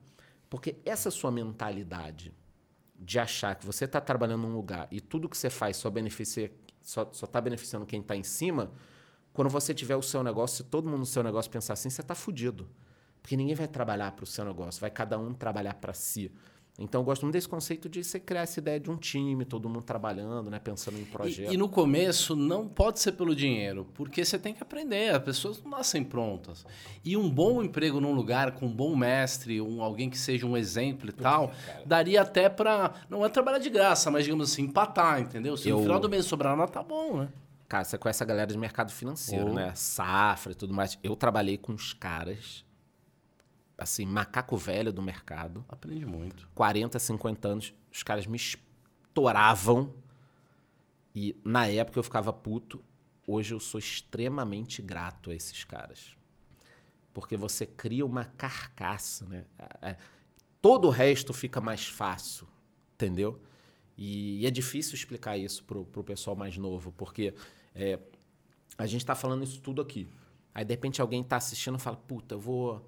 Porque 0.50 0.76
essa 0.86 1.10
sua 1.10 1.32
mentalidade 1.32 2.34
de 2.98 3.20
achar 3.20 3.56
que 3.56 3.66
você 3.66 3.86
está 3.86 4.00
trabalhando 4.00 4.44
num 4.44 4.56
lugar 4.56 4.88
e 4.92 5.02
tudo 5.02 5.28
que 5.30 5.38
você 5.38 5.50
faz 5.50 5.78
só 5.78 5.90
beneficia, 5.90 6.52
só 6.82 7.04
está 7.12 7.42
beneficiando 7.42 7.86
quem 7.86 8.02
está 8.02 8.16
em 8.16 8.24
cima, 8.24 8.72
quando 9.34 9.50
você 9.50 9.74
tiver 9.74 9.96
o 9.96 10.02
seu 10.02 10.24
negócio, 10.24 10.64
se 10.64 10.64
todo 10.64 10.86
mundo 10.86 11.00
no 11.00 11.06
seu 11.06 11.22
negócio 11.22 11.52
pensar 11.52 11.74
assim, 11.74 11.90
você 11.90 12.02
está 12.02 12.16
fudido. 12.16 12.70
Porque 13.22 13.36
ninguém 13.36 13.56
vai 13.56 13.68
trabalhar 13.68 14.12
para 14.12 14.24
o 14.24 14.28
seu 14.28 14.46
negócio, 14.46 14.80
vai 14.80 14.90
cada 14.90 15.18
um 15.18 15.34
trabalhar 15.34 15.74
para 15.74 15.94
si. 15.94 16.32
Então, 16.78 17.02
eu 17.02 17.06
gosto 17.06 17.22
muito 17.22 17.34
desse 17.34 17.48
conceito 17.48 17.88
de 17.88 18.04
você 18.04 18.20
criar 18.20 18.42
essa 18.42 18.60
ideia 18.60 18.78
de 18.78 18.92
um 18.92 18.98
time, 18.98 19.46
todo 19.46 19.70
mundo 19.70 19.84
trabalhando, 19.84 20.50
né, 20.52 20.60
pensando 20.60 21.00
em 21.00 21.06
projeto. 21.06 21.50
E, 21.50 21.54
e, 21.54 21.58
no 21.58 21.70
começo 21.70 22.36
não 22.36 22.68
pode 22.68 23.00
ser 23.00 23.14
pelo 23.14 23.34
dinheiro, 23.34 23.88
porque 23.94 24.26
você 24.26 24.38
tem 24.38 24.54
que 24.54 24.62
aprender, 24.62 25.16
as 25.16 25.24
pessoas 25.24 25.64
não 25.64 25.72
nascem 25.72 26.04
prontas. 26.04 26.66
E 27.04 27.16
um 27.16 27.30
bom 27.30 27.64
emprego 27.64 28.02
num 28.02 28.14
lugar 28.14 28.52
com 28.52 28.66
um 28.66 28.76
bom 28.76 28.94
mestre, 28.94 29.62
um, 29.62 29.82
alguém 29.82 30.10
que 30.10 30.18
seja 30.18 30.46
um 30.46 30.58
exemplo 30.58 31.10
e 31.10 31.14
tal, 31.14 31.54
daria 31.86 32.22
até 32.22 32.50
para 32.50 32.94
não 33.10 33.26
é 33.26 33.30
trabalhar 33.30 33.60
de 33.60 33.70
graça, 33.70 34.12
mas 34.12 34.26
digamos 34.26 34.52
assim, 34.52 34.64
empatar, 34.64 35.22
entendeu? 35.22 35.56
Se 35.56 35.70
eu... 35.70 35.78
no 35.78 35.84
final 35.84 36.00
do 36.00 36.10
mês 36.10 36.26
sobrar 36.26 36.58
nada, 36.58 36.70
tá 36.70 36.84
bom, 36.84 37.20
né? 37.20 37.30
Cara, 37.70 37.86
você 37.86 37.98
conhece 37.98 38.22
a 38.22 38.26
galera 38.26 38.52
de 38.52 38.58
mercado 38.58 38.92
financeiro, 38.92 39.52
oh. 39.52 39.54
né? 39.54 39.72
Safra 39.76 40.52
e 40.52 40.56
tudo 40.56 40.74
mais. 40.74 41.00
Eu 41.02 41.16
trabalhei 41.16 41.58
com 41.58 41.74
os 41.74 41.94
caras 41.94 42.66
assim, 43.78 44.06
macaco 44.06 44.58
velho 44.58 44.92
do 44.92 45.02
mercado. 45.02 45.66
Aprendi 45.68 46.06
muito. 46.06 46.50
40, 46.56 46.98
50 46.98 47.48
anos, 47.48 47.74
os 47.92 48.04
caras 48.04 48.26
me 48.26 48.38
estouravam. 48.38 49.94
E 51.14 51.36
na 51.44 51.68
época 51.68 52.00
eu 52.00 52.04
ficava 52.04 52.32
puto. 52.32 52.84
Hoje 53.28 53.54
eu 53.54 53.60
sou 53.60 53.80
extremamente 53.80 54.82
grato 54.82 55.32
a 55.32 55.36
esses 55.36 55.64
caras. 55.64 56.16
Porque 57.14 57.38
você 57.38 57.66
cria 57.66 58.06
uma 58.06 58.26
carcaça, 58.26 59.26
né? 59.26 59.46
Todo 60.62 60.88
o 60.88 60.92
resto 60.92 61.34
fica 61.34 61.62
mais 61.62 61.88
fácil, 61.88 62.48
entendeu? 62.94 63.42
E, 63.98 64.46
é 64.46 64.52
difícil 64.52 64.96
explicar 64.96 65.38
isso 65.38 65.64
pro, 65.64 65.86
pro 65.86 66.04
pessoal 66.04 66.36
mais 66.36 66.58
novo, 66.58 66.92
porque 66.92 67.34
é, 67.74 68.00
a 68.78 68.86
gente 68.86 69.02
está 69.02 69.16
falando 69.16 69.44
isso 69.44 69.62
tudo 69.62 69.82
aqui. 69.82 70.10
Aí, 70.54 70.66
de 70.66 70.74
repente, 70.74 71.02
alguém 71.02 71.22
está 71.22 71.38
assistindo 71.38 71.78
e 71.78 71.82
fala, 71.82 71.96
puta, 71.96 72.36
eu 72.36 72.40
vou 72.40 72.86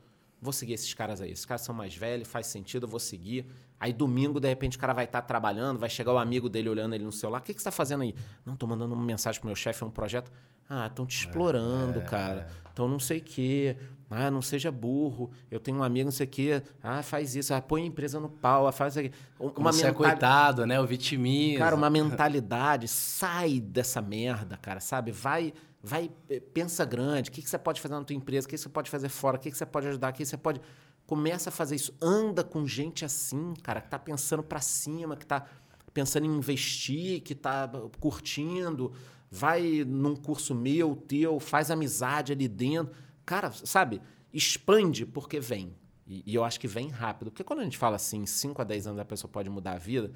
vou 0.47 0.53
seguir 0.53 0.73
esses 0.73 0.93
caras 0.93 1.21
aí. 1.21 1.31
Esses 1.31 1.45
caras 1.45 1.61
são 1.61 1.75
mais 1.75 1.95
velhos, 1.95 2.27
faz 2.27 2.47
sentido, 2.47 2.85
eu 2.85 2.89
vou 2.89 2.99
seguir. 2.99 3.45
Aí 3.79 3.91
domingo, 3.91 4.39
de 4.39 4.47
repente, 4.47 4.77
o 4.77 4.79
cara 4.79 4.93
vai 4.93 5.05
estar 5.05 5.21
tá 5.21 5.27
trabalhando, 5.27 5.77
vai 5.77 5.89
chegar 5.89 6.13
o 6.13 6.17
amigo 6.17 6.49
dele 6.49 6.69
olhando 6.69 6.95
ele 6.95 7.03
no 7.03 7.11
celular. 7.11 7.39
O 7.39 7.41
que, 7.43 7.53
que 7.53 7.61
você 7.61 7.67
está 7.67 7.71
fazendo 7.71 8.03
aí? 8.03 8.15
Não, 8.45 8.55
tô 8.55 8.65
mandando 8.65 8.95
uma 8.95 9.03
mensagem 9.03 9.39
pro 9.39 9.47
meu 9.47 9.55
chefe, 9.55 9.83
é 9.83 9.85
um 9.85 9.91
projeto. 9.91 10.31
Ah, 10.69 10.87
estão 10.87 11.05
te 11.05 11.17
explorando, 11.17 11.99
é, 11.99 12.03
cara. 12.03 12.47
Então 12.71 12.87
não 12.87 12.99
sei 12.99 13.19
o 13.19 13.23
quê. 13.23 13.77
Ah, 14.09 14.31
não 14.31 14.41
seja 14.41 14.71
burro. 14.71 15.31
Eu 15.51 15.59
tenho 15.59 15.77
um 15.77 15.83
amigo, 15.83 16.05
não 16.05 16.11
sei 16.11 16.25
o 16.25 16.29
quê. 16.29 16.61
Ah, 16.81 17.03
faz 17.03 17.35
isso. 17.35 17.53
Ah, 17.53 17.61
põe 17.61 17.83
a 17.83 17.85
empresa 17.85 18.19
no 18.19 18.29
pau. 18.29 18.67
Ah, 18.67 18.71
faz 18.71 18.93
isso 18.95 19.05
aqui. 19.05 19.15
Uma 19.39 19.51
Como 19.51 19.71
mental... 19.71 19.89
é 19.89 19.93
coitado, 19.93 20.65
né? 20.65 20.79
O 20.79 20.85
vitimismo. 20.87 21.59
Cara, 21.59 21.75
uma 21.75 21.89
mentalidade. 21.89 22.87
sai 22.87 23.59
dessa 23.59 24.01
merda, 24.01 24.57
cara, 24.57 24.79
sabe? 24.79 25.11
Vai 25.11 25.53
Vai, 25.87 26.11
eh, 26.29 26.39
pensa 26.39 26.83
grande, 26.83 27.29
o 27.29 27.33
que, 27.33 27.41
que 27.41 27.49
você 27.49 27.57
pode 27.57 27.79
fazer 27.79 27.93
na 27.93 28.03
tua 28.03 28.15
empresa, 28.15 28.45
o 28.45 28.49
que, 28.49 28.55
que 28.55 28.61
você 28.61 28.67
pode 28.67 28.89
fazer 28.89 29.07
fora, 29.07 29.37
o 29.37 29.39
que, 29.39 29.49
que 29.49 29.57
você 29.57 29.65
pode 29.65 29.87
ajudar, 29.87 30.11
o 30.11 30.13
que 30.13 30.25
você 30.25 30.35
pode... 30.35 30.59
Começa 31.05 31.49
a 31.49 31.51
fazer 31.51 31.75
isso. 31.75 31.95
Anda 32.01 32.43
com 32.43 32.67
gente 32.67 33.05
assim, 33.05 33.53
cara, 33.63 33.79
que 33.79 33.89
tá 33.89 33.97
pensando 33.97 34.43
para 34.43 34.59
cima, 34.59 35.15
que 35.15 35.25
tá 35.25 35.45
pensando 35.93 36.25
em 36.25 36.35
investir, 36.35 37.21
que 37.21 37.33
tá 37.33 37.71
curtindo. 38.01 38.91
Vai 39.31 39.85
num 39.87 40.15
curso 40.17 40.53
meu, 40.53 40.95
teu, 40.95 41.39
faz 41.39 41.71
amizade 41.71 42.33
ali 42.33 42.49
dentro. 42.49 42.93
Cara, 43.25 43.49
sabe? 43.51 44.01
Expande 44.33 45.05
porque 45.05 45.39
vem. 45.39 45.73
E, 46.05 46.23
e 46.25 46.35
eu 46.35 46.43
acho 46.43 46.59
que 46.59 46.67
vem 46.67 46.89
rápido. 46.89 47.31
Porque 47.31 47.43
quando 47.43 47.61
a 47.61 47.63
gente 47.63 47.77
fala 47.77 47.95
assim, 47.95 48.25
5 48.25 48.61
a 48.61 48.65
10 48.65 48.87
anos 48.87 48.99
a 48.99 49.05
pessoa 49.05 49.31
pode 49.31 49.49
mudar 49.49 49.73
a 49.73 49.77
vida, 49.77 50.11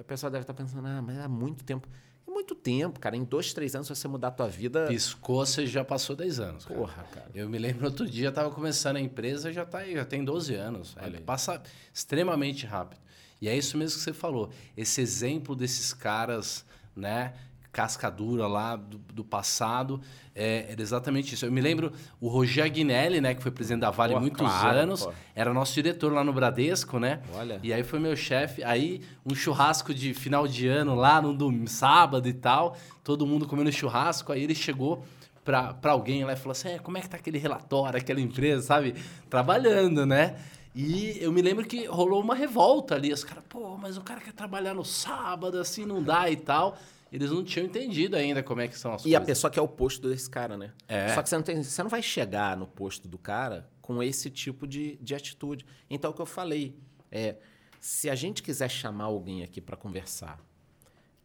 a 0.00 0.04
pessoa 0.04 0.30
deve 0.30 0.42
estar 0.42 0.52
tá 0.52 0.62
pensando, 0.62 0.86
ah, 0.86 1.00
mas 1.00 1.18
há 1.18 1.28
muito 1.28 1.62
tempo. 1.62 1.88
É 2.26 2.30
muito 2.30 2.54
tempo, 2.54 2.98
cara. 2.98 3.16
Em 3.16 3.24
dois, 3.24 3.52
três 3.52 3.74
anos, 3.74 3.88
você 3.88 4.08
mudar 4.08 4.28
a 4.28 4.30
tua 4.30 4.48
vida. 4.48 4.86
Piscou, 4.86 5.44
você 5.44 5.66
já 5.66 5.84
passou 5.84 6.16
10 6.16 6.40
anos. 6.40 6.64
Cara. 6.64 6.80
Porra, 6.80 7.02
cara. 7.04 7.30
Eu 7.34 7.48
me 7.48 7.58
lembro 7.58 7.86
outro 7.86 8.08
dia, 8.08 8.30
estava 8.30 8.50
começando 8.50 8.96
a 8.96 9.00
empresa, 9.00 9.52
já, 9.52 9.64
tá, 9.64 9.84
já 9.84 10.04
tem 10.04 10.24
12 10.24 10.54
anos. 10.54 10.96
Passa 11.24 11.62
extremamente 11.92 12.66
rápido. 12.66 13.00
E 13.40 13.48
é 13.48 13.56
isso 13.56 13.76
mesmo 13.76 13.98
que 13.98 14.04
você 14.04 14.12
falou. 14.12 14.50
Esse 14.76 15.00
exemplo 15.00 15.54
desses 15.54 15.92
caras, 15.92 16.64
né? 16.96 17.34
Cascadura 17.74 18.46
lá 18.46 18.76
do, 18.76 18.98
do 18.98 19.24
passado. 19.24 20.00
É, 20.34 20.66
era 20.70 20.80
exatamente 20.80 21.34
isso. 21.34 21.44
Eu 21.44 21.52
me 21.52 21.60
lembro 21.60 21.92
o 22.20 22.28
Roger 22.28 22.64
Aguinelli, 22.64 23.20
né, 23.20 23.34
que 23.34 23.42
foi 23.42 23.50
presidente 23.50 23.80
da 23.80 23.90
Vale 23.90 24.14
pô, 24.14 24.20
muitos 24.20 24.38
claro, 24.38 24.78
anos, 24.78 25.04
pô. 25.04 25.12
era 25.34 25.52
nosso 25.52 25.74
diretor 25.74 26.12
lá 26.12 26.22
no 26.22 26.32
Bradesco, 26.32 26.98
né? 26.98 27.20
Olha. 27.34 27.58
E 27.62 27.72
aí 27.72 27.82
foi 27.82 27.98
meu 27.98 28.16
chefe. 28.16 28.62
Aí 28.62 29.02
um 29.26 29.34
churrasco 29.34 29.92
de 29.92 30.14
final 30.14 30.46
de 30.46 30.68
ano 30.68 30.94
lá 30.94 31.20
no 31.20 31.34
domingo, 31.34 31.68
sábado 31.68 32.28
e 32.28 32.32
tal, 32.32 32.76
todo 33.02 33.26
mundo 33.26 33.46
comendo 33.46 33.70
churrasco. 33.72 34.32
Aí 34.32 34.44
ele 34.44 34.54
chegou 34.54 35.04
para 35.44 35.90
alguém 35.90 36.24
lá 36.24 36.32
e 36.32 36.36
falou 36.36 36.52
assim: 36.52 36.68
é, 36.68 36.78
como 36.78 36.96
é 36.96 37.00
que 37.00 37.08
tá 37.08 37.16
aquele 37.16 37.38
relatório, 37.38 37.98
aquela 37.98 38.20
empresa, 38.20 38.62
sabe? 38.62 38.94
Trabalhando, 39.28 40.06
né? 40.06 40.36
E 40.76 41.18
eu 41.20 41.30
me 41.32 41.40
lembro 41.40 41.64
que 41.64 41.86
rolou 41.86 42.20
uma 42.20 42.34
revolta 42.34 42.96
ali. 42.96 43.12
Os 43.12 43.22
caras, 43.22 43.44
pô, 43.48 43.76
mas 43.76 43.96
o 43.96 44.00
cara 44.00 44.20
quer 44.20 44.32
trabalhar 44.32 44.74
no 44.74 44.84
sábado, 44.84 45.58
assim 45.58 45.84
não 45.84 46.02
dá 46.02 46.30
e 46.30 46.36
tal 46.36 46.76
eles 47.14 47.30
não 47.30 47.44
tinham 47.44 47.66
entendido 47.66 48.16
ainda 48.16 48.42
como 48.42 48.60
é 48.60 48.66
que 48.66 48.76
são 48.76 48.92
as 48.92 49.02
e 49.02 49.04
coisas. 49.04 49.12
E 49.12 49.22
a 49.22 49.24
pessoa 49.24 49.48
que 49.48 49.56
é 49.56 49.62
o 49.62 49.68
posto 49.68 50.08
desse 50.08 50.28
cara, 50.28 50.56
né? 50.56 50.72
É. 50.88 51.14
Só 51.14 51.22
que 51.22 51.28
você 51.28 51.36
não, 51.36 51.44
tem, 51.44 51.62
você 51.62 51.80
não 51.80 51.88
vai 51.88 52.02
chegar 52.02 52.56
no 52.56 52.66
posto 52.66 53.06
do 53.06 53.16
cara 53.16 53.70
com 53.80 54.02
esse 54.02 54.28
tipo 54.28 54.66
de, 54.66 54.96
de 54.96 55.14
atitude. 55.14 55.64
Então, 55.88 56.10
o 56.10 56.14
que 56.14 56.20
eu 56.20 56.26
falei 56.26 56.76
é, 57.12 57.36
se 57.78 58.10
a 58.10 58.16
gente 58.16 58.42
quiser 58.42 58.68
chamar 58.68 59.04
alguém 59.04 59.44
aqui 59.44 59.60
para 59.60 59.76
conversar, 59.76 60.40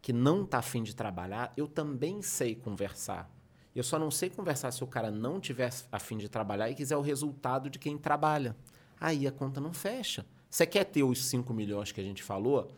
que 0.00 0.12
não 0.12 0.46
tá 0.46 0.58
afim 0.58 0.80
de 0.84 0.94
trabalhar, 0.94 1.52
eu 1.56 1.66
também 1.66 2.22
sei 2.22 2.54
conversar. 2.54 3.28
Eu 3.74 3.82
só 3.82 3.98
não 3.98 4.12
sei 4.12 4.30
conversar 4.30 4.70
se 4.70 4.84
o 4.84 4.86
cara 4.86 5.10
não 5.10 5.40
tiver 5.40 5.72
afim 5.90 6.16
de 6.16 6.28
trabalhar 6.28 6.70
e 6.70 6.76
quiser 6.76 6.96
o 6.96 7.00
resultado 7.00 7.68
de 7.68 7.80
quem 7.80 7.98
trabalha. 7.98 8.56
Aí 9.00 9.26
a 9.26 9.32
conta 9.32 9.60
não 9.60 9.72
fecha. 9.72 10.24
Você 10.48 10.64
quer 10.66 10.84
ter 10.84 11.02
os 11.02 11.24
5 11.24 11.52
milhões 11.52 11.90
que 11.90 12.00
a 12.00 12.04
gente 12.04 12.22
falou? 12.22 12.70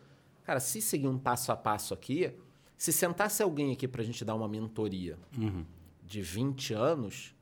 Cara, 0.43 0.59
se 0.59 0.81
seguir 0.81 1.07
um 1.07 1.19
passo 1.19 1.51
a 1.51 1.55
passo 1.55 1.93
aqui, 1.93 2.33
se 2.83 2.91
sentasse 2.91 3.41
alguém 3.41 3.71
aqui 3.71 3.87
para 3.87 4.01
a 4.01 4.03
gente 4.05 4.25
dar 4.25 4.35
uma 4.35 4.45
mentoria 4.45 5.17
Uhum. 5.37 5.63
de 6.05 6.21
20 6.21 6.73
anos, 6.73 7.33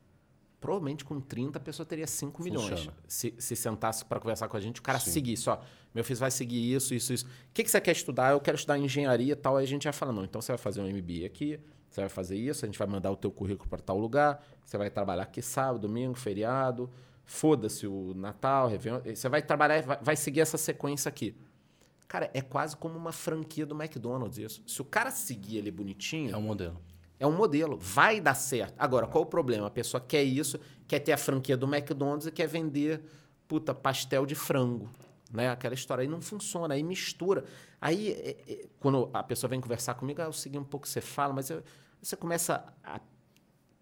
provavelmente 0.60 1.04
com 1.04 1.20
30 1.20 1.58
a 1.58 1.60
pessoa 1.60 1.84
teria 1.84 2.06
5 2.06 2.44
milhões. 2.44 2.70
Funciona. 2.70 2.94
Se, 3.08 3.34
se 3.40 3.56
sentasse 3.56 4.06
para 4.06 4.20
conversar 4.20 4.48
com 4.48 4.56
a 4.56 4.60
gente, 4.60 4.80
o 4.80 4.84
cara 4.84 5.00
Sim. 5.00 5.10
seguisse, 5.10 5.50
ó, 5.50 5.58
meu 5.96 6.04
filho 6.04 6.20
vai 6.20 6.30
seguir 6.30 6.72
isso, 6.72 6.94
isso, 6.94 7.12
isso. 7.12 7.26
O 7.26 7.30
que, 7.56 7.64
que 7.64 7.72
você 7.72 7.82
quer 7.82 7.94
estudar? 7.94 8.34
Eu 8.34 8.40
quero 8.40 8.56
estudar 8.56 8.78
engenharia 8.78 9.34
e 9.34 9.36
tal. 9.36 9.58
Aí 9.58 9.64
a 9.64 9.68
gente 9.68 9.86
já 9.86 9.92
fala, 9.92 10.12
não, 10.14 10.24
então 10.24 10.40
você 10.40 10.52
vai 10.52 10.60
fazer 10.60 10.80
um 10.80 10.88
MBA 10.88 11.26
aqui, 11.26 11.60
você 11.90 12.02
vai 12.02 12.10
fazer 12.10 12.38
isso, 12.38 12.64
a 12.64 12.68
gente 12.68 12.78
vai 12.78 12.88
mandar 12.88 13.10
o 13.10 13.16
teu 13.16 13.32
currículo 13.32 13.68
para 13.68 13.80
tal 13.82 13.98
lugar, 13.98 14.46
você 14.64 14.78
vai 14.78 14.92
trabalhar 14.92 15.24
aqui 15.24 15.42
sábado, 15.42 15.80
domingo, 15.88 16.14
feriado, 16.14 16.88
foda-se 17.26 17.88
o 17.88 18.14
Natal, 18.14 18.68
Réveillon, 18.70 19.00
você 19.04 19.28
vai 19.28 19.42
trabalhar, 19.42 19.82
vai, 19.82 19.98
vai 20.04 20.16
seguir 20.16 20.42
essa 20.42 20.58
sequência 20.60 21.10
aqui. 21.10 21.36
Cara, 22.12 22.30
é 22.34 22.42
quase 22.42 22.76
como 22.76 22.98
uma 22.98 23.14
franquia 23.14 23.66
do 23.66 23.74
McDonald's 23.74 24.38
isso. 24.38 24.62
Se 24.68 24.82
o 24.82 24.84
cara 24.84 25.10
seguir 25.12 25.60
ele 25.60 25.72
bonitinho, 25.72 26.34
É 26.34 26.38
um 26.38 26.42
modelo. 26.42 26.78
é 27.18 27.26
um 27.26 27.32
modelo, 27.32 27.78
vai 27.78 28.20
dar 28.20 28.34
certo. 28.34 28.74
Agora, 28.78 29.08
qual 29.08 29.24
o 29.24 29.26
problema? 29.26 29.68
A 29.68 29.70
pessoa 29.72 30.02
quer 30.02 30.22
isso, 30.22 30.60
quer 30.90 31.00
ter 31.00 31.14
a 31.14 31.18
franquia 31.18 31.56
do 31.56 31.66
McDonald's 31.74 32.28
e 32.28 32.32
quer 32.34 32.48
vender, 32.48 33.02
puta, 33.48 33.74
pastel 33.74 34.26
de 34.26 34.36
frango. 34.36 34.90
Né? 35.32 35.50
Aquela 35.50 35.74
história 35.74 36.02
aí 36.02 36.08
não 36.10 36.20
funciona, 36.22 36.74
aí 36.74 36.84
mistura. 36.84 37.46
Aí, 37.80 38.12
é, 38.12 38.30
é, 38.46 38.68
quando 38.82 39.10
a 39.14 39.24
pessoa 39.24 39.50
vem 39.50 39.62
conversar 39.62 39.94
comigo, 39.94 40.22
ah, 40.22 40.26
eu 40.26 40.34
segui 40.34 40.58
um 40.58 40.66
pouco 40.66 40.84
o 40.84 40.88
que 40.88 40.90
você 40.90 41.00
fala, 41.00 41.32
mas 41.34 41.50
eu- 41.50 41.64
você 42.02 42.18
começa 42.18 42.62
a 42.84 43.00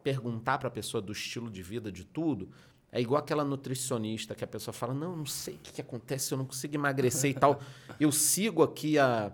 perguntar 0.04 0.60
para 0.60 0.68
a 0.68 0.72
pessoa 0.72 1.02
do 1.02 1.12
estilo 1.12 1.50
de 1.50 1.64
vida, 1.64 1.92
de 1.92 2.04
tudo. 2.06 2.50
É 2.92 3.00
igual 3.00 3.20
aquela 3.20 3.44
nutricionista 3.44 4.34
que 4.34 4.44
a 4.44 4.48
pessoa 4.48 4.74
fala: 4.74 4.94
Não, 4.94 5.16
não 5.16 5.26
sei 5.26 5.56
o 5.56 5.60
que, 5.60 5.74
que 5.74 5.82
acontece, 5.82 6.34
eu 6.34 6.38
não 6.38 6.46
consigo 6.46 6.76
emagrecer 6.76 7.32
e 7.32 7.34
tal. 7.34 7.60
Eu 8.00 8.12
sigo 8.12 8.64
aqui 8.64 8.98
a, 8.98 9.32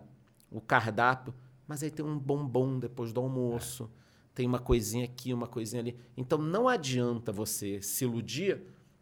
o 0.52 0.60
cardápio, 0.60 1.34
mas 1.68 1.84
aí 1.84 1.92
tem 1.92 2.04
um 2.04 2.18
bombom 2.18 2.80
depois 2.80 3.14
do 3.14 3.22
almoço, 3.22 3.90
tem 4.34 4.46
uma 4.48 4.60
coisinha 4.60 5.06
aqui, 5.06 5.34
uma 5.34 5.48
coisinha 5.48 5.82
ali. 5.82 5.96
Então 6.18 6.40
não 6.40 6.68
adianta 6.68 7.32
você 7.32 7.82
se 7.82 8.04
iludir 8.04 8.62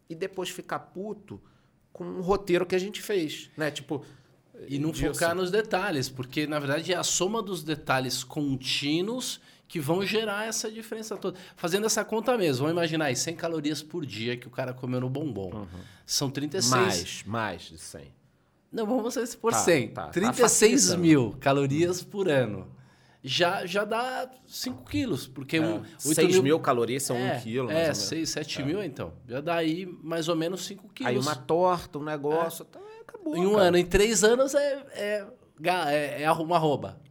e 0.10 0.14
depois 0.16 0.50
ficar 0.50 0.80
puto 0.80 1.42
com 1.92 2.04
um 2.04 2.22
roteiro 2.22 2.66
que 2.66 2.76
a 2.76 2.80
gente 2.80 3.02
fez, 3.02 3.50
né? 3.58 3.72
Tipo. 3.72 4.04
E 4.68 4.78
não 4.78 4.92
disso. 4.92 5.14
focar 5.14 5.34
nos 5.36 5.50
detalhes, 5.50 6.10
porque 6.10 6.46
na 6.46 6.60
verdade 6.60 6.94
é 6.94 6.96
a 6.96 7.04
soma 7.04 7.42
dos 7.42 7.64
detalhes 7.64 8.24
contínuos 8.24 9.42
que 9.74 9.80
vão 9.80 10.06
gerar 10.06 10.46
essa 10.46 10.70
diferença 10.70 11.18
toda. 11.18 11.40
Fazendo 11.56 11.88
essa 11.88 12.06
conta 12.06 12.38
mesmo, 12.38 12.68
vamos 12.68 12.74
imaginar 12.74 13.06
aí, 13.06 13.16
100 13.16 13.36
calorias 13.36 13.82
por 13.82 14.06
dia 14.06 14.38
que 14.38 14.46
o 14.46 14.52
cara 14.52 14.72
comeu 14.72 15.02
no 15.02 15.10
bombom. 15.10 15.66
São 16.06 16.30
36. 16.30 16.70
Mais, 16.70 17.24
mais 17.26 17.62
de 17.64 17.80
100. 17.80 18.14
Não, 18.72 18.86
vamos 18.86 19.16
fazer 19.16 19.36
por 19.38 19.52
Tá, 19.52 19.58
100. 19.58 19.88
tá. 19.88 20.04
Tá 20.04 20.10
36 20.12 20.70
facilitando. 20.72 21.02
mil 21.02 21.36
calorias 21.40 22.04
por 22.04 22.30
ano. 22.30 22.68
Já, 23.24 23.66
já 23.66 23.84
dá 23.84 24.30
5 24.46 24.84
quilos, 24.84 25.26
porque 25.26 25.60
um, 25.60 25.78
8 25.78 25.88
6 26.02 26.40
mil 26.42 26.60
calorias 26.60 27.02
são 27.02 27.16
é, 27.16 27.38
1 27.38 27.42
quilo. 27.42 27.72
É, 27.72 27.74
ou 27.74 27.82
menos. 27.82 27.98
6, 27.98 28.30
7 28.30 28.62
mil 28.62 28.84
então. 28.84 29.12
Já 29.28 29.42
dá 29.42 29.56
aí 29.56 29.88
mais 30.04 30.30
ou 30.30 30.36
menos 30.36 30.64
5 30.66 30.88
quilos. 30.94 31.10
Aí 31.12 31.18
uma 31.18 31.36
torta, 31.36 31.98
um 31.98 32.04
negócio, 32.04 32.64
tá, 32.64 32.80
acabou. 33.02 33.36
Em 33.36 33.44
um 33.48 33.54
cara. 33.54 33.64
ano, 33.70 33.78
em 33.78 33.86
três 33.88 34.24
anos 34.24 34.54
é, 34.54 34.86
é, 34.94 35.28
é, 35.64 36.22
é 36.22 36.32
uma 36.32 36.60
rouba. 36.60 37.02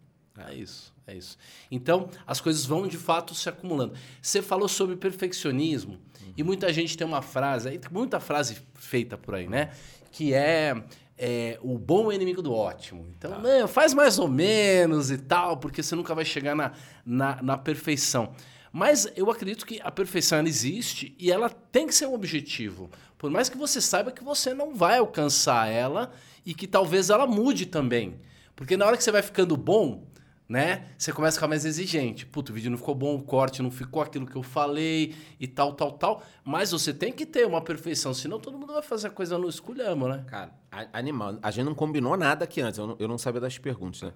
É 0.49 0.55
isso, 0.55 0.92
é 1.07 1.17
isso. 1.17 1.37
Então, 1.71 2.09
as 2.27 2.41
coisas 2.41 2.65
vão 2.65 2.87
de 2.87 2.97
fato 2.97 3.35
se 3.35 3.49
acumulando. 3.49 3.95
Você 4.21 4.41
falou 4.41 4.69
sobre 4.69 4.97
perfeccionismo, 4.97 5.99
e 6.37 6.43
muita 6.43 6.73
gente 6.73 6.97
tem 6.97 7.07
uma 7.07 7.23
frase, 7.23 7.81
muita 7.91 8.19
frase 8.21 8.59
feita 8.75 9.19
por 9.19 9.35
aí, 9.35 9.49
né? 9.49 9.71
Que 10.11 10.33
é, 10.33 10.83
é, 11.19 11.59
o 11.63 11.79
bom 11.79 12.11
é 12.11 12.15
inimigo 12.15 12.41
do 12.41 12.53
ótimo. 12.53 13.07
Então, 13.17 13.39
né, 13.41 13.67
faz 13.67 13.93
mais 13.93 14.19
ou 14.19 14.29
menos 14.29 15.11
e 15.11 15.19
tal, 15.19 15.57
porque 15.57 15.83
você 15.83 15.95
nunca 15.95 16.15
vai 16.15 16.25
chegar 16.25 16.55
na, 16.55 16.73
na, 17.05 17.43
na 17.43 17.59
perfeição. 17.59 18.35
Mas 18.73 19.07
eu 19.15 19.31
acredito 19.31 19.67
que 19.67 19.81
a 19.83 19.91
perfeição 19.91 20.39
ela 20.39 20.49
existe 20.49 21.15
e 21.19 21.31
ela 21.31 21.51
tem 21.51 21.87
que 21.87 21.95
ser 21.95 22.07
um 22.07 22.15
objetivo. 22.15 22.91
Por 23.19 23.31
mais 23.31 23.51
que 23.51 23.59
você 23.59 23.81
saiba 23.81 24.11
que 24.11 24.25
você 24.25 24.55
não 24.55 24.75
vai 24.75 24.99
alcançar 24.99 25.69
ela 25.69 26.11
e 26.45 26.55
que 26.55 26.67
talvez 26.67 27.11
ela 27.11 27.27
mude 27.27 27.67
também. 27.67 28.19
Porque 28.57 28.77
na 28.77 28.87
hora 28.87 28.97
que 28.97 29.05
você 29.05 29.13
vai 29.13 29.23
ficando 29.23 29.57
bom, 29.57 30.07
né? 30.53 30.85
Você 30.99 31.15
começa 31.15 31.37
a 31.37 31.39
ficar 31.39 31.49
mais 31.49 31.65
exigente. 31.65 32.27
Puta, 32.27 32.53
o 32.53 32.55
vídeo 32.55 32.71
não 32.71 32.77
ficou 32.77 32.95
bom, 32.95 33.17
o 33.17 33.23
corte 33.23 33.63
não 33.63 33.71
ficou 33.71 34.03
aquilo 34.03 34.27
que 34.27 34.37
eu 34.37 34.43
falei 34.43 35.15
e 35.41 35.49
tal, 35.49 35.73
tal, 35.73 35.93
tal. 35.93 36.23
Mas 36.45 36.73
você 36.73 36.93
tem 36.93 37.11
que 37.11 37.25
ter 37.25 37.47
uma 37.47 37.63
perfeição, 37.63 38.13
senão 38.13 38.39
todo 38.39 38.59
mundo 38.59 38.75
vai 38.75 38.83
fazer 38.83 39.07
a 39.07 39.11
coisa 39.11 39.39
no 39.39 39.49
esculhamo, 39.49 40.07
né? 40.09 40.23
Cara, 40.29 40.53
animal. 40.93 41.39
A 41.43 41.51
gente 41.51 41.65
não 41.65 41.75
combinou 41.75 42.19
nada 42.19 42.45
aqui 42.45 42.61
antes. 42.61 42.79
Eu 42.79 42.87
não, 42.87 42.97
eu 42.99 43.09
não 43.09 43.17
sabia 43.17 43.41
das 43.41 43.57
perguntas, 43.57 44.03
né? 44.03 44.13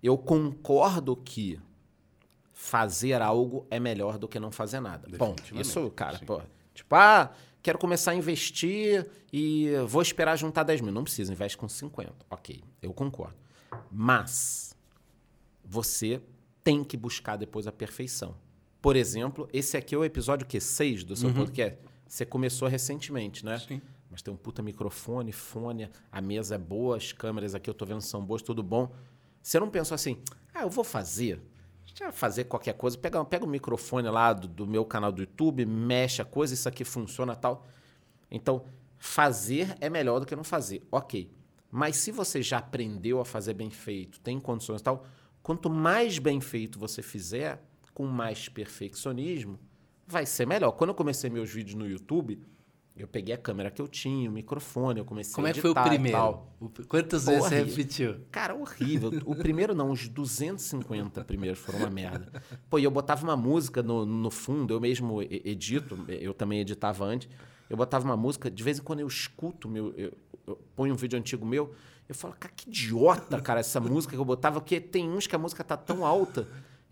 Eu 0.00 0.16
concordo 0.16 1.16
que 1.16 1.58
fazer 2.52 3.20
algo 3.20 3.66
é 3.68 3.80
melhor 3.80 4.16
do 4.16 4.28
que 4.28 4.38
não 4.38 4.52
fazer 4.52 4.78
nada. 4.78 5.08
Bom, 5.18 5.34
isso, 5.54 5.90
cara, 5.90 6.20
pô. 6.24 6.40
Tipo, 6.72 6.94
ah, 6.94 7.32
quero 7.60 7.80
começar 7.80 8.12
a 8.12 8.14
investir 8.14 9.10
e 9.32 9.72
vou 9.88 10.02
esperar 10.02 10.36
juntar 10.36 10.62
10 10.62 10.82
mil. 10.82 10.92
Não 10.92 11.02
precisa, 11.02 11.32
investe 11.32 11.56
com 11.56 11.68
50. 11.68 12.12
Ok, 12.30 12.62
eu 12.80 12.92
concordo. 12.92 13.34
Mas 13.90 14.73
você 15.64 16.20
tem 16.62 16.82
que 16.84 16.96
buscar 16.96 17.36
depois 17.36 17.66
a 17.66 17.72
perfeição. 17.72 18.36
Por 18.80 18.96
exemplo, 18.96 19.48
esse 19.52 19.76
aqui 19.76 19.94
é 19.94 19.98
o 19.98 20.04
episódio 20.04 20.46
que 20.46 20.60
6 20.60 21.04
do 21.04 21.16
seu 21.16 21.32
podcast. 21.32 21.78
Você 22.06 22.24
começou 22.26 22.68
recentemente, 22.68 23.44
né? 23.44 23.58
Sim. 23.58 23.80
Mas 24.10 24.22
tem 24.22 24.32
um 24.32 24.36
puta 24.36 24.62
microfone, 24.62 25.32
fone, 25.32 25.90
a 26.12 26.20
mesa 26.20 26.54
é 26.54 26.58
boa, 26.58 26.96
as 26.96 27.12
câmeras 27.12 27.54
aqui 27.54 27.68
eu 27.68 27.74
tô 27.74 27.84
vendo 27.84 28.00
são 28.00 28.24
boas, 28.24 28.42
tudo 28.42 28.62
bom. 28.62 28.92
Você 29.42 29.58
não 29.58 29.68
pensou 29.68 29.94
assim, 29.94 30.18
ah, 30.54 30.62
eu 30.62 30.70
vou 30.70 30.84
fazer. 30.84 31.40
Deixa 31.84 32.04
eu 32.04 32.12
fazer 32.12 32.44
qualquer 32.44 32.74
coisa, 32.74 32.96
pega, 32.96 33.24
pega 33.24 33.44
o 33.44 33.48
microfone 33.48 34.08
lá 34.08 34.32
do, 34.32 34.46
do 34.46 34.66
meu 34.66 34.84
canal 34.84 35.10
do 35.10 35.22
YouTube, 35.22 35.66
mexe 35.66 36.22
a 36.22 36.24
coisa, 36.24 36.54
isso 36.54 36.68
aqui 36.68 36.84
funciona 36.84 37.34
tal. 37.34 37.66
Então, 38.30 38.64
fazer 38.98 39.76
é 39.80 39.90
melhor 39.90 40.20
do 40.20 40.26
que 40.26 40.36
não 40.36 40.44
fazer. 40.44 40.82
Ok. 40.90 41.30
Mas 41.70 41.96
se 41.96 42.12
você 42.12 42.40
já 42.40 42.58
aprendeu 42.58 43.20
a 43.20 43.24
fazer 43.24 43.54
bem 43.54 43.70
feito, 43.70 44.20
tem 44.20 44.38
condições 44.38 44.80
e 44.80 44.84
tal, 44.84 45.04
quanto 45.44 45.70
mais 45.70 46.18
bem 46.18 46.40
feito 46.40 46.78
você 46.78 47.02
fizer, 47.02 47.62
com 47.92 48.06
mais 48.06 48.48
perfeccionismo, 48.48 49.60
vai 50.06 50.26
ser 50.26 50.46
melhor. 50.46 50.72
Quando 50.72 50.90
eu 50.90 50.94
comecei 50.94 51.30
meus 51.30 51.50
vídeos 51.50 51.74
no 51.76 51.86
YouTube, 51.88 52.40
eu 52.96 53.06
peguei 53.06 53.34
a 53.34 53.38
câmera 53.38 53.70
que 53.70 53.80
eu 53.82 53.86
tinha, 53.86 54.28
o 54.28 54.32
microfone, 54.32 55.00
eu 55.00 55.04
comecei 55.04 55.34
Como 55.34 55.46
a 55.46 55.50
é 55.50 55.52
que 55.52 55.60
foi 55.60 55.70
o 55.70 55.72
editar 55.72 55.88
primeiro? 55.88 56.18
O- 56.60 56.70
quantas 56.88 57.26
vezes 57.26 57.42
você 57.44 57.62
repetiu? 57.64 58.20
Cara, 58.30 58.54
horrível. 58.54 59.12
O 59.26 59.36
primeiro 59.36 59.74
não, 59.74 59.90
os 59.90 60.08
250 60.08 61.22
primeiros 61.24 61.58
foram 61.58 61.80
uma 61.80 61.90
merda. 61.90 62.42
Pô, 62.70 62.78
e 62.78 62.84
eu 62.84 62.90
botava 62.90 63.22
uma 63.24 63.36
música 63.36 63.82
no, 63.82 64.06
no 64.06 64.30
fundo, 64.30 64.72
eu 64.72 64.80
mesmo 64.80 65.20
edito, 65.22 65.98
eu 66.08 66.32
também 66.32 66.60
editava 66.60 67.04
antes. 67.04 67.28
Eu 67.68 67.76
botava 67.76 68.04
uma 68.04 68.16
música, 68.16 68.50
de 68.50 68.62
vez 68.62 68.78
em 68.78 68.82
quando 68.82 69.00
eu 69.00 69.06
escuto, 69.06 69.68
meu, 69.68 69.92
eu, 69.96 70.12
eu 70.46 70.56
ponho 70.76 70.94
um 70.94 70.96
vídeo 70.96 71.18
antigo 71.18 71.44
meu, 71.46 71.74
eu 72.08 72.14
falo, 72.14 72.34
cara, 72.38 72.52
que 72.54 72.68
idiota, 72.68 73.40
cara, 73.40 73.60
essa 73.60 73.80
música 73.80 74.14
que 74.14 74.20
eu 74.20 74.24
botava, 74.24 74.60
porque 74.60 74.80
tem 74.80 75.08
uns 75.10 75.26
que 75.26 75.34
a 75.34 75.38
música 75.38 75.62
tá 75.64 75.76
tão 75.76 76.04
alta 76.04 76.46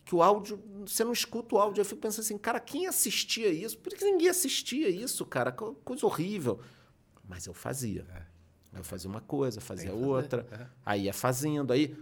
que 0.05 0.15
o 0.15 0.23
áudio, 0.23 0.59
você 0.87 1.05
não 1.05 1.13
escuta 1.13 1.55
o 1.55 1.59
áudio. 1.59 1.81
Eu 1.81 1.85
fico 1.85 2.01
pensando 2.01 2.25
assim, 2.25 2.37
cara, 2.39 2.59
quem 2.59 2.87
assistia 2.87 3.49
isso? 3.49 3.79
Por 3.79 3.93
que 3.95 4.05
ninguém 4.05 4.29
assistia 4.29 4.89
isso, 4.89 5.25
cara? 5.25 5.53
Co- 5.53 5.75
Coisa 5.85 6.05
horrível. 6.07 6.61
Mas 7.29 7.47
eu 7.47 7.55
fazia. 7.55 8.05
Eu 8.75 8.83
fazia 8.83 9.09
uma 9.09 9.21
coisa, 9.21 9.61
fazia 9.61 9.93
outra. 9.95 10.47
é. 10.51 10.67
Aí 10.85 11.03
ia 11.03 11.13
fazendo. 11.13 11.73
Aí, 11.73 11.97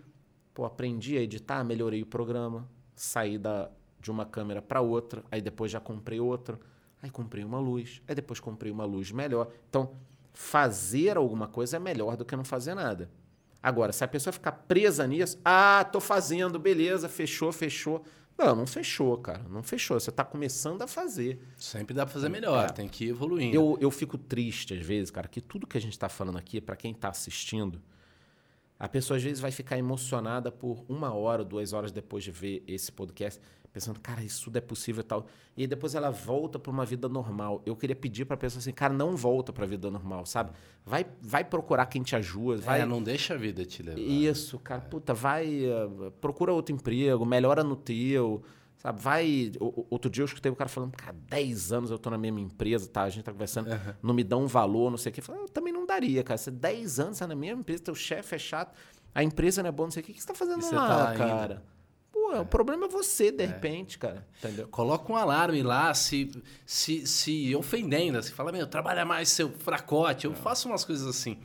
pô, 0.55 0.65
aprendi 0.65 1.17
a 1.19 1.21
editar, 1.21 1.63
melhorei 1.65 2.01
o 2.03 2.07
programa, 2.07 2.67
saí 2.95 3.37
da, 3.37 3.71
de 4.01 4.11
uma 4.11 4.25
câmera 4.25 4.63
para 4.63 4.81
outra, 4.81 5.23
aí 5.31 5.43
depois 5.43 5.71
já 5.71 5.81
comprei 5.81 6.21
outra, 6.21 6.59
aí 7.03 7.11
comprei 7.11 7.45
uma 7.45 7.59
luz, 7.59 8.01
aí 8.09 8.15
depois 8.15 8.41
comprei 8.41 8.71
uma 8.73 8.85
luz 8.85 9.11
melhor. 9.13 9.51
Então, 9.69 9.93
fazer 10.33 11.17
alguma 11.17 11.47
coisa 11.49 11.77
é 11.77 11.81
melhor 11.81 12.17
do 12.17 12.25
que 12.25 12.37
não 12.37 12.45
fazer 12.45 12.75
nada. 12.75 13.11
Agora, 13.63 13.93
se 13.93 14.03
a 14.03 14.09
pessoa 14.09 14.33
ficar 14.33 14.53
presa 14.53 15.07
nisso, 15.07 15.39
ah, 15.45 15.85
tô 15.85 16.01
fazendo, 16.01 16.59
beleza, 16.59 17.09
fechou, 17.09 17.53
fechou. 17.53 18.03
Não, 18.39 18.57
não 18.57 18.67
fechou, 18.67 19.19
cara. 19.19 19.43
Não 19.51 19.63
fechou. 19.63 20.01
Você 20.01 20.11
tá 20.11 20.25
começando 20.25 20.81
a 20.81 20.87
fazer. 20.87 21.39
Sempre 21.59 21.93
dá 21.95 22.07
pra 22.07 22.15
fazer 22.15 22.31
melhor, 22.31 22.65
É. 22.65 22.73
tem 22.73 22.89
que 22.89 23.05
ir 23.05 23.09
evoluindo. 23.11 23.55
Eu, 23.55 23.77
eu 23.79 23.91
fico 23.91 24.17
triste 24.17 24.73
às 24.73 24.87
vezes, 24.87 25.11
cara, 25.11 25.29
que 25.29 25.43
tudo 25.43 25.67
que 25.67 25.77
a 25.77 25.81
gente 25.81 25.99
tá 25.99 26.09
falando 26.09 26.39
aqui, 26.39 26.59
para 26.61 26.75
quem 26.77 26.95
tá 26.95 27.09
assistindo, 27.11 27.83
A 28.83 28.89
pessoa 28.89 29.19
às 29.19 29.23
vezes 29.23 29.41
vai 29.41 29.51
ficar 29.51 29.77
emocionada 29.77 30.51
por 30.51 30.83
uma 30.89 31.13
hora, 31.13 31.45
duas 31.45 31.75
horas 31.75 31.93
depois 31.93 32.25
de 32.25 32.31
ver 32.31 32.65
esse 32.67 32.91
podcast, 32.91 33.39
pensando, 33.73 34.01
cara, 34.01 34.23
isso 34.23 34.45
tudo 34.45 34.57
é 34.57 34.61
possível 34.61 35.01
e 35.01 35.05
tal. 35.05 35.27
E 35.57 35.63
aí 35.63 35.67
depois 35.67 35.95
ela 35.95 36.11
volta 36.11 36.59
para 36.59 36.71
uma 36.71 36.85
vida 36.85 37.09
normal. 37.09 37.63
Eu 37.65 37.77
queria 37.77 37.97
pedir 37.97 38.25
para 38.25 38.35
a 38.35 38.39
pessoa 38.39 38.61
assim, 38.61 38.73
cara, 38.73 38.93
não 38.93 39.17
volta 39.17 39.53
para 39.53 39.65
a 39.65 39.67
vida 39.67 39.91
normal, 39.91 40.27
sabe? 40.27 40.51
Vai, 40.85 41.07
vai 41.21 41.45
procurar 41.45 41.87
quem 41.87 42.03
te 42.03 42.17
ajuda. 42.17 42.63
Vai... 42.63 42.81
É, 42.81 42.87
não 42.87 43.03
deixa 43.03 43.35
a 43.35 43.37
vida 43.37 43.65
te 43.65 43.83
levar. 43.83 44.01
Isso, 44.01 44.59
cara. 44.59 44.81
Puta, 44.81 45.15
vai, 45.15 45.65
uh, 45.67 46.11
procura 46.21 46.53
outro 46.53 46.75
emprego, 46.75 47.25
melhora 47.25 47.63
no 47.63 47.77
teu. 47.77 48.43
Sabe, 48.79 49.01
vai. 49.01 49.53
Outro 49.91 50.11
dia 50.11 50.23
eu 50.23 50.27
escutei 50.27 50.51
o 50.51 50.57
cara 50.57 50.69
falando, 50.69 50.93
cara, 50.93 51.15
10 51.29 51.73
anos 51.73 51.91
eu 51.91 51.99
tô 51.99 52.09
na 52.09 52.17
mesma 52.17 52.41
empresa, 52.41 52.89
tá? 52.89 53.03
A 53.03 53.11
gente 53.11 53.25
tá 53.25 53.31
conversando, 53.31 53.71
uhum. 53.71 53.95
não 54.03 54.15
me 54.15 54.25
dão 54.25 54.45
um 54.45 54.47
valor, 54.47 54.91
não 54.91 54.97
sei 54.97 55.11
o 55.11 55.13
quê. 55.13 55.21
Eu, 55.21 55.25
falei, 55.25 55.43
eu 55.43 55.49
também 55.49 55.73
não 55.73 55.85
daria, 55.85 56.25
cara. 56.25 56.39
Você 56.39 56.51
10 56.51 56.99
anos 56.99 57.19
tá 57.19 57.27
na 57.27 57.35
mesma 57.35 57.61
empresa, 57.61 57.83
teu 57.83 57.95
chefe 57.95 58.35
é 58.35 58.39
chato, 58.39 58.75
a 59.15 59.23
empresa 59.23 59.63
não 59.63 59.69
é 59.69 59.73
boa, 59.73 59.87
não 59.87 59.91
sei 59.91 60.03
o 60.03 60.07
quê. 60.07 60.13
O 60.13 60.15
que 60.15 60.21
você 60.23 60.27
tá 60.27 60.35
fazendo 60.35 60.65
e 60.65 60.75
lá, 60.75 61.07
tá 61.09 61.15
cara? 61.15 61.43
Ainda? 61.43 61.80
Pô, 62.13 62.33
é. 62.33 62.41
o 62.41 62.47
problema 62.47 62.87
é 62.87 62.89
você, 62.89 63.31
de 63.31 63.43
é. 63.43 63.47
repente, 63.47 63.99
cara. 63.99 64.27
Entendeu? 64.39 64.69
Coloca 64.69 65.13
um 65.13 65.17
alarme 65.17 65.63
lá, 65.63 65.93
se, 65.95 66.31
se, 66.67 67.07
se 67.07 67.55
ofendendo, 67.57 68.23
se 68.23 68.33
fala, 68.33 68.53
meu, 68.53 68.67
trabalha 68.67 69.05
mais 69.05 69.29
seu 69.29 69.51
fracote. 69.51 70.27
Eu 70.27 70.33
é. 70.33 70.35
faço 70.37 70.69
umas 70.69 70.85
coisas 70.85 71.07
assim. 71.07 71.39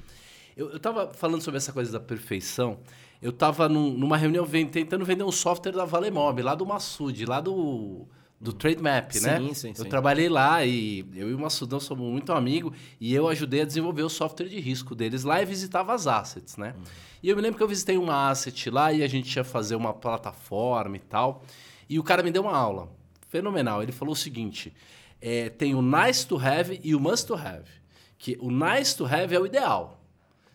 Eu, 0.55 0.71
eu 0.71 0.79
tava 0.79 1.13
falando 1.13 1.41
sobre 1.41 1.57
essa 1.57 1.73
coisa 1.73 1.91
da 1.91 1.99
perfeição. 1.99 2.79
Eu 3.21 3.31
tava 3.31 3.67
num, 3.69 3.91
numa 3.91 4.17
reunião 4.17 4.45
tentando 4.71 5.05
vender 5.05 5.23
um 5.23 5.31
software 5.31 5.71
da 5.71 5.85
Valemob, 5.85 6.41
lá 6.41 6.53
do 6.53 6.65
Massoud, 6.65 7.25
lá 7.25 7.39
do, 7.39 8.05
do 8.45 8.53
Trademap, 8.53 9.11
sim, 9.11 9.25
né? 9.25 9.39
Sim, 9.39 9.53
sim. 9.53 9.73
Eu 9.77 9.85
trabalhei 9.85 10.29
lá 10.29 10.63
e 10.63 11.05
eu 11.15 11.29
e 11.31 11.33
o 11.33 11.39
Massudão 11.39 11.79
somos 11.79 12.09
muito 12.09 12.31
amigos 12.31 12.77
e 13.01 13.13
eu 13.13 13.27
ajudei 13.27 13.61
a 13.61 13.65
desenvolver 13.65 14.03
o 14.03 14.09
software 14.09 14.47
de 14.47 14.59
risco 14.59 14.93
deles 14.93 15.23
lá 15.23 15.41
e 15.41 15.45
visitava 15.45 15.93
as 15.93 16.05
assets, 16.05 16.55
né? 16.55 16.75
Uhum. 16.77 16.83
E 17.23 17.29
eu 17.29 17.35
me 17.35 17.41
lembro 17.41 17.57
que 17.57 17.63
eu 17.63 17.67
visitei 17.67 17.97
uma 17.97 18.29
asset 18.29 18.69
lá 18.69 18.93
e 18.93 19.01
a 19.01 19.07
gente 19.07 19.35
ia 19.35 19.43
fazer 19.43 19.75
uma 19.75 19.93
plataforma 19.93 20.95
e 20.95 20.99
tal. 20.99 21.43
E 21.89 21.97
o 21.97 22.03
cara 22.03 22.21
me 22.21 22.31
deu 22.31 22.43
uma 22.43 22.55
aula 22.55 22.87
fenomenal. 23.29 23.81
Ele 23.81 23.91
falou 23.91 24.13
o 24.13 24.15
seguinte: 24.15 24.71
é, 25.19 25.49
tem 25.49 25.73
o 25.73 25.81
nice 25.81 26.25
to 26.25 26.37
have 26.37 26.79
e 26.83 26.93
o 26.93 26.99
must 26.99 27.25
to 27.25 27.33
have. 27.33 27.69
Que 28.17 28.37
o 28.39 28.51
nice 28.51 28.95
to 28.95 29.05
have 29.05 29.33
é 29.33 29.39
o 29.39 29.45
ideal. 29.45 29.99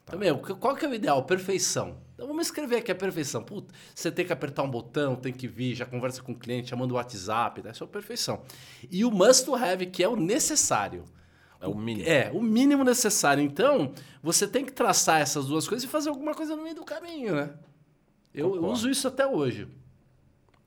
Tá. 0.07 0.16
Então, 0.16 0.20
meu, 0.20 0.38
qual 0.38 0.76
que 0.76 0.84
é 0.84 0.88
o 0.88 0.95
ideal? 0.95 1.24
Perfeição. 1.24 1.97
Então 2.20 2.28
vamos 2.28 2.48
escrever 2.48 2.76
aqui 2.76 2.92
a 2.92 2.94
perfeição. 2.94 3.42
Puta, 3.42 3.74
você 3.94 4.12
tem 4.12 4.26
que 4.26 4.32
apertar 4.32 4.62
um 4.62 4.70
botão, 4.70 5.16
tem 5.16 5.32
que 5.32 5.48
vir, 5.48 5.74
já 5.74 5.86
conversa 5.86 6.22
com 6.22 6.32
o 6.32 6.38
cliente, 6.38 6.68
já 6.68 6.76
manda 6.76 6.92
o 6.92 6.96
WhatsApp, 6.96 7.66
essa 7.66 7.82
é 7.82 7.86
a 7.86 7.88
perfeição. 7.88 8.42
E 8.90 9.06
o 9.06 9.10
must 9.10 9.46
to 9.46 9.54
have, 9.54 9.86
que 9.86 10.04
é 10.04 10.08
o 10.08 10.14
necessário. 10.14 11.06
É 11.58 11.66
o 11.66 11.74
mínimo. 11.74 12.06
É, 12.06 12.30
o 12.30 12.42
mínimo 12.42 12.84
necessário. 12.84 13.42
Então, 13.42 13.94
você 14.22 14.46
tem 14.46 14.66
que 14.66 14.72
traçar 14.72 15.22
essas 15.22 15.46
duas 15.46 15.66
coisas 15.66 15.88
e 15.88 15.90
fazer 15.90 16.10
alguma 16.10 16.34
coisa 16.34 16.54
no 16.54 16.62
meio 16.62 16.74
do 16.74 16.84
caminho, 16.84 17.34
né? 17.34 17.54
Eu, 18.34 18.54
eu 18.54 18.66
uso 18.66 18.90
isso 18.90 19.08
até 19.08 19.26
hoje. 19.26 19.66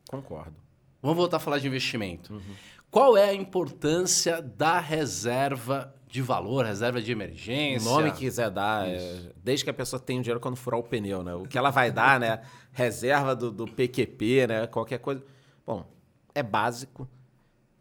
Concordo. 0.10 0.56
Vamos 1.04 1.18
voltar 1.18 1.38
a 1.38 1.40
falar 1.40 1.60
de 1.60 1.68
investimento. 1.68 2.34
Uhum. 2.34 2.42
Qual 2.90 3.16
é 3.16 3.30
a 3.30 3.34
importância 3.36 4.42
da 4.42 4.80
reserva 4.80 5.94
de 6.14 6.22
valor, 6.22 6.64
reserva 6.64 7.02
de 7.02 7.12
emergência? 7.12 7.90
O 7.90 7.94
nome 7.96 8.12
que 8.12 8.20
quiser 8.20 8.52
dar, 8.52 8.88
é, 8.88 9.32
desde 9.44 9.64
que 9.64 9.72
a 9.72 9.74
pessoa 9.74 10.00
tenha 10.00 10.22
dinheiro 10.22 10.40
quando 10.40 10.56
furar 10.56 10.80
o 10.80 10.84
pneu, 10.84 11.24
né? 11.24 11.34
O 11.34 11.44
que 11.44 11.58
ela 11.58 11.72
vai 11.72 11.92
dar, 11.92 12.20
né? 12.20 12.42
Reserva 12.72 13.36
do, 13.36 13.50
do 13.50 13.66
PQP, 13.66 14.48
né? 14.48 14.68
Qualquer 14.68 15.00
coisa. 15.00 15.24
Bom, 15.66 15.92
é 16.36 16.44
básico 16.44 17.10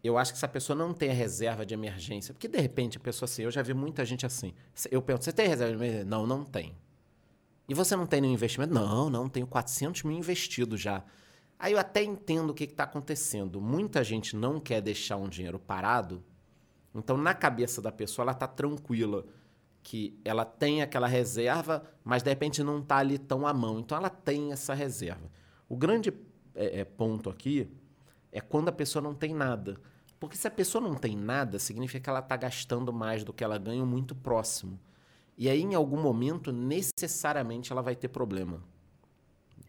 eu 0.03 0.17
acho 0.17 0.33
que 0.33 0.39
se 0.39 0.43
a 0.43 0.49
pessoa 0.49 0.75
não 0.75 0.93
tem 0.93 1.11
a 1.11 1.13
reserva 1.13 1.65
de 1.65 1.73
emergência, 1.73 2.33
porque 2.33 2.47
de 2.47 2.59
repente 2.59 2.97
a 2.97 2.99
pessoa 2.99 3.25
assim, 3.25 3.43
eu 3.43 3.51
já 3.51 3.61
vi 3.61 3.73
muita 3.73 4.03
gente 4.03 4.25
assim. 4.25 4.53
Eu 4.91 5.01
pergunto, 5.01 5.23
você 5.23 5.31
tem 5.31 5.47
reserva 5.47 5.71
de 5.71 5.77
emergência? 5.77 6.05
Não, 6.05 6.27
não 6.27 6.43
tem. 6.43 6.75
E 7.69 7.73
você 7.73 7.95
não 7.95 8.05
tem 8.05 8.19
nenhum 8.19 8.33
investimento? 8.33 8.73
Não, 8.73 9.09
não, 9.09 9.29
tenho 9.29 9.47
400 9.47 10.03
mil 10.03 10.17
investido 10.17 10.75
já. 10.75 11.05
Aí 11.57 11.71
eu 11.71 11.79
até 11.79 12.03
entendo 12.03 12.49
o 12.49 12.53
que 12.53 12.65
está 12.65 12.83
acontecendo. 12.83 13.61
Muita 13.61 14.03
gente 14.03 14.35
não 14.35 14.59
quer 14.59 14.81
deixar 14.81 15.15
um 15.15 15.29
dinheiro 15.29 15.57
parado, 15.57 16.21
então 16.93 17.17
na 17.17 17.33
cabeça 17.33 17.81
da 17.81 17.91
pessoa 17.91 18.23
ela 18.23 18.31
está 18.31 18.47
tranquila 18.47 19.25
que 19.83 20.17
ela 20.23 20.45
tem 20.45 20.81
aquela 20.81 21.07
reserva, 21.07 21.83
mas 22.03 22.23
de 22.23 22.29
repente 22.29 22.63
não 22.63 22.79
está 22.79 22.97
ali 22.97 23.17
tão 23.17 23.45
à 23.45 23.53
mão. 23.53 23.79
Então 23.79 23.97
ela 23.97 24.09
tem 24.09 24.51
essa 24.51 24.73
reserva. 24.73 25.29
O 25.67 25.75
grande 25.75 26.13
é, 26.55 26.79
é, 26.79 26.85
ponto 26.85 27.29
aqui 27.29 27.69
é 28.31 28.39
quando 28.39 28.69
a 28.69 28.71
pessoa 28.71 29.01
não 29.01 29.13
tem 29.13 29.33
nada. 29.33 29.77
Porque 30.19 30.37
se 30.37 30.47
a 30.47 30.51
pessoa 30.51 30.81
não 30.81 30.95
tem 30.95 31.17
nada, 31.17 31.59
significa 31.59 31.99
que 31.99 32.09
ela 32.09 32.19
está 32.19 32.37
gastando 32.37 32.93
mais 32.93 33.25
do 33.25 33.33
que 33.33 33.43
ela 33.43 33.57
ganha 33.57 33.85
muito 33.85 34.15
próximo. 34.15 34.79
E 35.37 35.49
aí, 35.49 35.61
em 35.61 35.75
algum 35.75 36.01
momento, 36.01 36.51
necessariamente 36.53 37.71
ela 37.71 37.81
vai 37.81 37.95
ter 37.95 38.07
problema. 38.07 38.63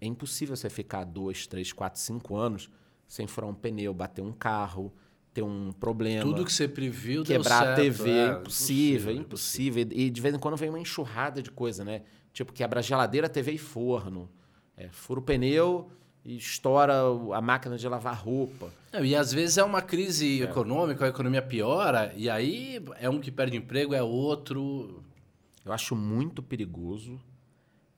É 0.00 0.06
impossível 0.06 0.54
você 0.54 0.70
ficar 0.70 1.04
dois, 1.04 1.46
três, 1.46 1.72
quatro, 1.72 2.00
cinco 2.00 2.36
anos 2.36 2.70
sem 3.08 3.26
furar 3.26 3.50
um 3.50 3.54
pneu, 3.54 3.92
bater 3.92 4.22
um 4.22 4.32
carro, 4.32 4.92
ter 5.34 5.42
um 5.42 5.72
problema. 5.72 6.22
Tudo 6.22 6.44
que 6.44 6.52
você 6.52 6.68
previu 6.68 7.24
Quebrar 7.24 7.72
a 7.72 7.74
TV, 7.74 8.10
é, 8.10 8.28
impossível, 8.28 9.12
é 9.12 9.16
impossível. 9.16 9.86
E 9.90 10.08
de 10.08 10.20
vez 10.20 10.34
em 10.34 10.38
quando 10.38 10.56
vem 10.56 10.70
uma 10.70 10.78
enxurrada 10.78 11.42
de 11.42 11.50
coisa, 11.50 11.84
né? 11.84 12.02
Tipo, 12.32 12.52
quebra 12.52 12.80
geladeira, 12.80 13.28
TV 13.28 13.52
e 13.52 13.58
forno. 13.58 14.30
É, 14.76 14.88
fura 14.90 15.20
o 15.20 15.22
pneu, 15.22 15.90
e 16.24 16.36
estoura 16.36 16.94
a 17.32 17.40
máquina 17.40 17.76
de 17.76 17.86
lavar 17.86 18.16
roupa. 18.16 18.72
e 19.02 19.14
às 19.14 19.32
vezes 19.32 19.58
é 19.58 19.64
uma 19.64 19.82
crise 19.82 20.40
é. 20.40 20.44
econômica, 20.44 21.04
a 21.04 21.08
economia 21.08 21.42
piora, 21.42 22.12
e 22.16 22.30
aí 22.30 22.82
é 22.98 23.10
um 23.10 23.20
que 23.20 23.30
perde 23.30 23.56
emprego, 23.56 23.92
é 23.92 24.02
outro. 24.02 25.02
Eu 25.64 25.72
acho 25.72 25.94
muito 25.94 26.42
perigoso 26.42 27.20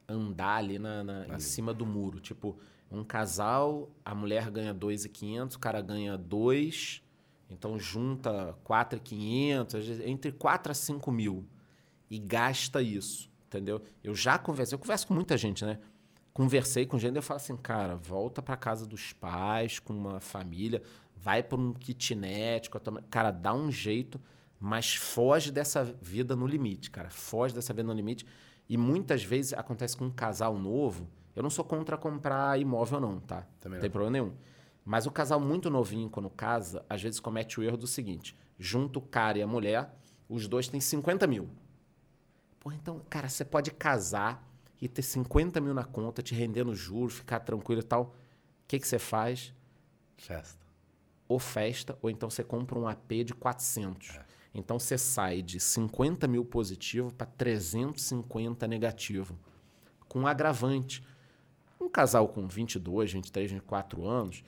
andar 0.09 0.57
ali 0.57 0.79
na, 0.79 1.05
na 1.05 1.37
em 1.37 1.41
cima 1.41 1.75
do 1.75 1.85
muro. 1.85 2.21
Tipo, 2.21 2.59
um 2.91 3.05
casal, 3.05 3.91
a 4.05 4.15
mulher 4.15 4.51
ganha 4.51 4.75
2.500, 4.75 5.57
o 5.57 5.59
cara 5.59 5.81
ganha 5.81 6.17
2, 6.17 7.03
então 7.49 7.79
junta 7.79 8.57
4.500, 8.65 10.07
entre 10.07 10.33
4 10.33 10.73
a 10.73 10.75
5 10.75 11.13
mil. 11.13 11.47
E 12.11 12.19
gasta 12.19 12.81
isso, 12.81 13.31
entendeu? 13.47 13.83
Eu 14.03 14.15
já 14.15 14.39
conversei, 14.39 14.75
eu 14.75 14.79
converso 14.79 15.07
com 15.07 15.15
muita 15.15 15.37
gente, 15.37 15.65
né? 15.65 15.79
conversei 16.37 16.85
com 16.85 16.99
gente 16.99 17.15
e 17.15 17.17
eu 17.17 17.23
falo 17.23 17.39
assim, 17.39 17.57
cara, 17.57 17.97
volta 17.97 18.43
para 18.43 18.59
casa 18.59 18.87
dos 18.87 19.11
pais, 19.15 19.79
com 19.79 19.95
uma 19.95 20.21
família, 20.21 20.83
vai 21.17 21.43
para 21.43 21.59
um 21.59 21.73
kitnet, 21.73 22.69
cara, 23.09 23.31
dá 23.31 23.55
um 23.55 23.73
jeito, 23.73 24.21
mas 24.61 24.95
foge 24.95 25.51
dessa 25.51 25.83
vida 25.83 26.37
no 26.37 26.47
limite, 26.47 26.91
cara, 26.91 27.09
foge 27.09 27.55
dessa 27.55 27.73
vida 27.73 27.89
no 27.89 27.95
limite. 27.95 28.27
E 28.69 28.77
muitas 28.77 29.25
vezes 29.25 29.55
acontece 29.55 29.97
com 29.97 30.05
um 30.05 30.11
casal 30.11 30.59
novo, 30.59 31.09
eu 31.35 31.43
não 31.43 31.49
sou 31.49 31.65
contra 31.65 31.97
comprar 31.97 32.61
imóvel 32.61 33.01
não, 33.01 33.19
tá? 33.19 33.47
Também 33.59 33.79
não 33.79 33.81
tem 33.81 33.91
problema 33.91 34.13
nenhum. 34.13 34.35
Mas 34.87 35.05
o 35.05 35.11
casal 35.11 35.41
muito 35.41 35.69
novinho, 35.69 36.09
quando 36.09 36.31
casa, 36.31 36.87
às 36.89 37.03
vezes 37.03 37.19
comete 37.19 37.59
o 37.59 37.65
erro 37.65 37.77
do 37.77 37.89
seguinte, 37.89 38.39
junto 38.57 39.01
o 39.01 39.03
cara 39.03 39.37
e 39.37 39.43
a 39.43 39.47
mulher, 39.47 39.93
os 40.29 40.47
dois 40.47 40.69
têm 40.69 40.81
50 40.81 41.27
mil. 41.27 41.51
Pô, 42.61 42.71
então, 42.71 43.03
cara, 43.11 43.29
você 43.29 43.45
pode 43.45 43.73
casar 43.73 44.49
e 44.81 44.87
ter 44.87 45.03
50 45.03 45.61
mil 45.61 45.75
na 45.75 45.83
conta, 45.83 46.23
te 46.23 46.37
rendendo 46.37 46.73
juros, 46.73 47.15
ficar 47.15 47.41
tranquilo 47.41 47.81
e 47.81 47.85
tal, 47.85 48.03
o 48.05 48.69
que, 48.69 48.79
que 48.79 48.87
você 48.87 48.97
faz? 48.97 49.53
Festa. 50.17 50.65
Ou 51.27 51.41
festa, 51.41 51.99
ou 52.01 52.09
então 52.09 52.31
você 52.31 52.45
compra 52.45 52.79
um 52.79 52.87
AP 52.87 53.25
de 53.25 53.35
400. 53.35 54.11
É. 54.11 54.25
Então 54.55 54.79
você 54.79 54.97
sai 54.97 55.43
de 55.43 55.59
50 55.59 56.29
mil 56.29 56.45
positivo 56.45 57.13
para 57.13 57.27
350 57.27 58.69
negativo. 58.69 59.37
Com 60.09 60.21
um 60.21 60.27
agravante. 60.29 61.05
Um 61.81 61.89
casal 61.89 62.29
com 62.29 62.47
22, 62.47 63.13
23, 63.13 63.51
24 63.51 64.07
anos, 64.07 64.45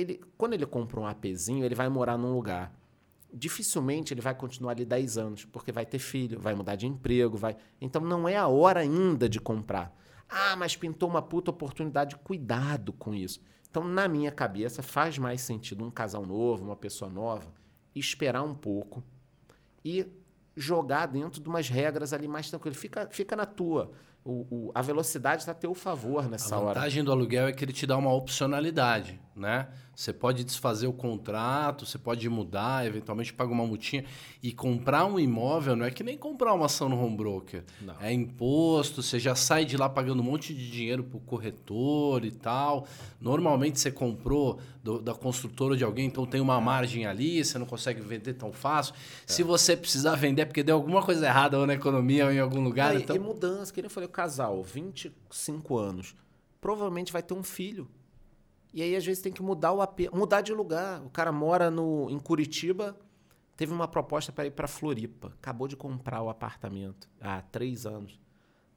ele, 0.00 0.20
quando 0.36 0.54
ele 0.54 0.66
compra 0.66 1.00
um 1.00 1.06
APzinho, 1.06 1.64
ele 1.64 1.74
vai 1.74 1.88
morar 1.88 2.16
num 2.16 2.34
lugar 2.34 2.76
dificilmente 3.32 4.14
ele 4.14 4.20
vai 4.20 4.34
continuar 4.34 4.72
ali 4.72 4.84
10 4.84 5.18
anos, 5.18 5.44
porque 5.44 5.70
vai 5.70 5.84
ter 5.84 5.98
filho, 5.98 6.40
vai 6.40 6.54
mudar 6.54 6.76
de 6.76 6.86
emprego, 6.86 7.36
vai. 7.36 7.56
Então 7.80 8.00
não 8.02 8.28
é 8.28 8.36
a 8.36 8.48
hora 8.48 8.80
ainda 8.80 9.28
de 9.28 9.40
comprar. 9.40 9.94
Ah, 10.28 10.56
mas 10.56 10.76
pintou 10.76 11.08
uma 11.08 11.22
puta 11.22 11.50
oportunidade, 11.50 12.16
cuidado 12.16 12.92
com 12.92 13.14
isso. 13.14 13.40
Então, 13.70 13.84
na 13.84 14.08
minha 14.08 14.30
cabeça, 14.30 14.82
faz 14.82 15.18
mais 15.18 15.40
sentido 15.40 15.84
um 15.84 15.90
casal 15.90 16.24
novo, 16.24 16.64
uma 16.64 16.76
pessoa 16.76 17.10
nova, 17.10 17.52
esperar 17.94 18.42
um 18.42 18.54
pouco 18.54 19.02
e 19.84 20.06
jogar 20.56 21.06
dentro 21.06 21.40
de 21.40 21.48
umas 21.48 21.68
regras 21.68 22.12
ali 22.12 22.26
mais 22.26 22.48
tranquilo. 22.48 22.74
Fica, 22.74 23.08
fica 23.10 23.36
na 23.36 23.46
tua. 23.46 23.92
O, 24.24 24.46
o, 24.50 24.72
a 24.74 24.82
velocidade 24.82 25.42
está 25.42 25.52
a 25.52 25.54
teu 25.54 25.74
favor 25.74 26.28
nessa 26.28 26.56
hora. 26.56 26.70
A 26.70 26.74
vantagem 26.74 27.00
hora. 27.00 27.06
do 27.06 27.12
aluguel 27.12 27.46
é 27.46 27.52
que 27.52 27.64
ele 27.64 27.72
te 27.72 27.86
dá 27.86 27.96
uma 27.96 28.12
opcionalidade. 28.12 29.20
Né? 29.38 29.68
Você 29.94 30.12
pode 30.12 30.44
desfazer 30.44 30.86
o 30.86 30.92
contrato, 30.92 31.84
você 31.84 31.98
pode 31.98 32.28
mudar, 32.28 32.86
eventualmente 32.86 33.32
paga 33.32 33.50
uma 33.52 33.66
multinha. 33.66 34.04
E 34.40 34.52
comprar 34.52 35.04
um 35.06 35.18
imóvel 35.18 35.74
não 35.74 35.84
é 35.84 35.90
que 35.90 36.04
nem 36.04 36.16
comprar 36.16 36.54
uma 36.54 36.66
ação 36.66 36.88
no 36.88 36.96
home 37.02 37.16
broker. 37.16 37.64
Não. 37.80 37.96
É 38.00 38.12
imposto, 38.12 39.02
você 39.02 39.18
já 39.18 39.34
sai 39.34 39.64
de 39.64 39.76
lá 39.76 39.88
pagando 39.88 40.20
um 40.20 40.24
monte 40.24 40.54
de 40.54 40.70
dinheiro 40.70 41.02
pro 41.02 41.18
corretor 41.18 42.24
e 42.24 42.30
tal. 42.30 42.86
Normalmente 43.20 43.80
você 43.80 43.90
comprou 43.90 44.60
do- 44.84 45.00
da 45.02 45.14
construtora 45.14 45.76
de 45.76 45.82
alguém, 45.82 46.06
então 46.06 46.24
tem 46.24 46.40
uma 46.40 46.60
margem 46.60 47.04
ali, 47.04 47.44
você 47.44 47.58
não 47.58 47.66
consegue 47.66 48.00
vender 48.00 48.34
tão 48.34 48.52
fácil. 48.52 48.94
Se 49.26 49.42
você 49.42 49.76
precisar 49.76 50.14
vender 50.14 50.42
é 50.42 50.44
porque 50.44 50.62
deu 50.62 50.76
alguma 50.76 51.02
coisa 51.02 51.26
errada 51.26 51.58
ou 51.58 51.66
na 51.66 51.74
economia 51.74 52.26
ou 52.26 52.30
em 52.32 52.38
algum 52.38 52.60
lugar, 52.62 52.94
e- 52.94 53.02
então... 53.02 53.16
E 53.16 53.18
mudança, 53.18 53.72
que 53.72 53.80
nem 53.82 53.86
eu 53.86 53.90
falei, 53.90 54.08
o 54.08 54.12
casal, 54.12 54.62
25 54.62 55.76
anos, 55.76 56.14
provavelmente 56.60 57.12
vai 57.12 57.22
ter 57.22 57.34
um 57.34 57.42
filho. 57.42 57.88
E 58.72 58.82
aí, 58.82 58.94
às 58.94 59.04
vezes, 59.04 59.22
tem 59.22 59.32
que 59.32 59.42
mudar 59.42 59.72
o 59.72 59.80
AP, 59.80 60.10
mudar 60.12 60.40
de 60.40 60.52
lugar. 60.52 61.02
O 61.02 61.10
cara 61.10 61.32
mora 61.32 61.70
no, 61.70 62.08
em 62.10 62.18
Curitiba, 62.18 62.96
teve 63.56 63.72
uma 63.72 63.88
proposta 63.88 64.30
para 64.30 64.46
ir 64.46 64.50
para 64.50 64.68
Floripa. 64.68 65.28
Acabou 65.40 65.66
de 65.66 65.76
comprar 65.76 66.22
o 66.22 66.28
apartamento 66.28 67.08
há 67.20 67.40
três 67.40 67.86
anos. 67.86 68.20